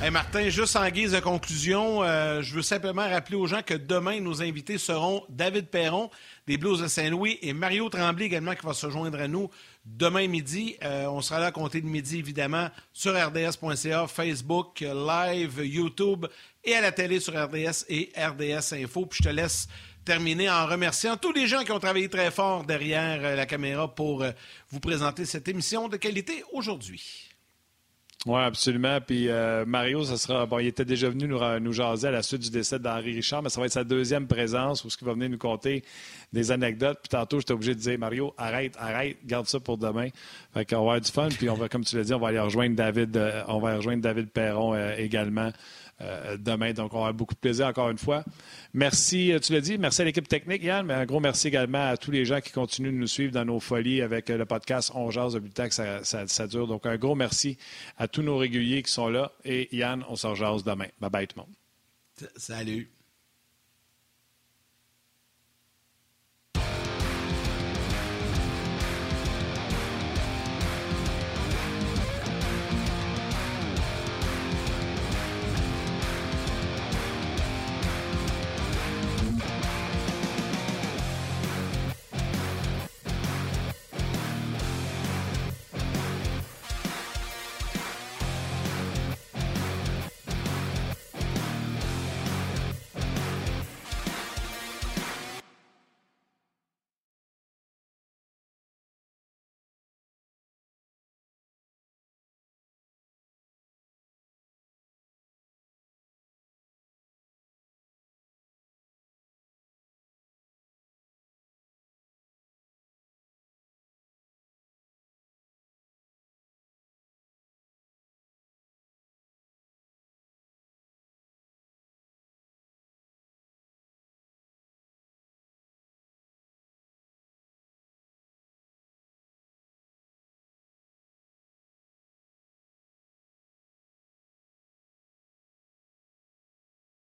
Hey 0.01 0.13
Martin, 0.13 0.49
juste 0.49 0.77
en 0.77 0.89
guise 0.91 1.11
de 1.11 1.19
conclusion, 1.19 2.05
euh, 2.05 2.41
je 2.41 2.55
veux 2.55 2.63
simplement 2.63 3.03
rappeler 3.03 3.35
aux 3.37 3.49
gens 3.49 3.63
que 3.63 3.75
demain, 3.75 4.21
nos 4.21 4.43
invités 4.43 4.79
seront 4.79 5.25
David 5.29 5.67
Perron 5.67 6.09
des 6.47 6.57
Blues 6.57 6.81
de 6.81 6.87
Saint-Louis 6.87 7.37
et 7.43 7.53
Mario 7.53 7.89
Tremblay 7.89 8.27
également 8.27 8.55
qui 8.55 8.65
va 8.65 8.75
se 8.75 8.89
joindre 8.91 9.21
à 9.21 9.27
nous 9.27 9.51
demain 9.85 10.29
midi. 10.29 10.77
Euh, 10.85 11.07
on 11.07 11.21
sera 11.21 11.41
là 11.41 11.47
à 11.47 11.51
compter 11.51 11.81
de 11.81 11.89
midi, 11.89 12.21
évidemment, 12.21 12.71
sur 12.93 13.13
rds.ca, 13.13 14.07
Facebook, 14.07 14.83
Live, 14.83 15.61
YouTube 15.65 16.27
et 16.69 16.75
à 16.75 16.81
la 16.81 16.93
télé 16.93 17.21
sur 17.21 17.35
RDS 17.35 17.85
et 17.89 18.11
RDS 18.17 18.75
Info. 18.75 19.07
Puis 19.07 19.21
je 19.23 19.29
te 19.29 19.35
laisse 19.35 19.69
terminer 20.05 20.51
en 20.51 20.67
remerciant 20.67 21.17
tous 21.17 21.33
les 21.33 21.47
gens 21.47 21.65
qui 21.65 21.73
ont 21.73 21.81
travaillé 21.81 22.09
très 22.09 22.31
fort 22.31 22.65
derrière 22.65 23.21
euh, 23.23 23.37
la 23.37 23.47
caméra 23.47 23.95
pour 23.95 24.25
vous 24.71 24.81
présenter 24.81 25.25
cette 25.25 25.49
émission 25.49 25.89
de 25.89 25.97
qualité 25.97 26.45
aujourd'hui. 26.53 27.29
Oui, 28.27 28.41
absolument. 28.41 29.01
Puis 29.01 29.29
euh, 29.29 29.65
Mario, 29.65 30.03
ça 30.05 30.17
sera. 30.17 30.45
Bon, 30.45 30.59
il 30.59 30.67
était 30.67 30.85
déjà 30.85 31.09
venu 31.09 31.29
nous, 31.29 31.39
nous 31.61 31.73
jaser 31.73 32.09
à 32.09 32.11
la 32.11 32.23
suite 32.23 32.43
du 32.43 32.51
décès 32.51 32.79
d'Henri 32.81 33.15
Richard, 33.15 33.43
mais 33.43 33.49
ça 33.49 33.61
va 33.61 33.67
être 33.67 33.73
sa 33.73 33.85
deuxième 33.85 34.27
présence 34.27 34.85
où 34.85 34.91
ce 34.91 34.97
qui 34.97 35.05
va 35.05 35.13
venir 35.13 35.31
nous 35.31 35.39
conter 35.39 35.85
des 36.33 36.51
anecdotes. 36.51 36.99
Puis 37.01 37.11
tantôt, 37.11 37.39
j'étais 37.39 37.53
obligé 37.53 37.77
de 37.77 37.81
dire 37.81 37.99
Mario, 37.99 38.35
arrête, 38.37 38.75
arrête, 38.79 39.19
garde 39.25 39.47
ça 39.47 39.61
pour 39.61 39.79
demain. 39.79 40.09
Fait 40.53 40.65
qu'on 40.65 40.77
va 40.77 40.81
avoir 40.81 41.01
du 41.01 41.13
fun. 41.13 41.29
Puis 41.29 41.49
on 41.49 41.55
va, 41.55 41.69
comme 41.69 41.85
tu 41.85 41.97
l'as 41.97 42.05
dit, 42.05 42.13
on 42.13 42.19
va 42.19 42.29
aller 42.29 42.41
rejoindre 42.41 42.75
David, 42.75 43.17
euh, 43.17 43.43
on 43.47 43.61
va 43.61 43.77
rejoindre 43.77 44.03
David 44.03 44.31
Perron 44.31 44.75
euh, 44.75 44.97
également. 44.97 45.53
Euh, 46.01 46.37
demain. 46.37 46.73
Donc, 46.73 46.95
on 46.95 46.99
aura 46.99 47.13
beaucoup 47.13 47.35
de 47.35 47.41
plaisir 47.41 47.67
encore 47.67 47.91
une 47.91 47.99
fois. 47.99 48.23
Merci, 48.73 49.33
euh, 49.33 49.41
tu 49.41 49.53
l'as 49.53 49.61
dit, 49.61 49.79
merci 49.79 50.01
à 50.01 50.05
l'équipe 50.05 50.29
technique, 50.29 50.63
Yann, 50.63 50.87
mais 50.87 50.95
un 50.95 51.05
gros 51.05 51.19
merci 51.19 51.49
également 51.49 51.89
à 51.89 51.97
tous 51.97 52.13
les 52.13 52.25
gens 52.25 52.41
qui 52.41 52.53
continuent 52.53 52.93
de 52.93 52.99
nous 52.99 53.09
suivre 53.09 53.33
dans 53.33 53.45
nos 53.45 53.59
folies 53.59 54.01
avec 54.01 54.31
euh, 54.31 54.39
le 54.39 54.47
podcast 54.47 54.93
On 54.95 55.11
Jase 55.11 55.37
temps 55.55 55.67
que 55.67 55.75
ça, 55.75 56.05
ça, 56.05 56.47
dure. 56.47 56.69
Donc, 56.69 56.87
un 56.87 56.97
gros 56.97 57.17
merci 57.17 57.59
à 57.97 58.07
tous 58.07 58.23
nos 58.23 58.37
réguliers 58.37 58.85
qui 58.85 58.93
sont 58.93 59.09
là. 59.09 59.33
Et 59.45 59.75
Yann, 59.77 60.05
on 60.09 60.15
se 60.15 60.29
rejase 60.29 60.63
demain. 60.63 60.87
Bye 61.01 61.11
bye 61.11 61.27
tout 61.27 61.41
le 61.41 61.43
monde. 61.43 62.31
Salut. 62.37 62.98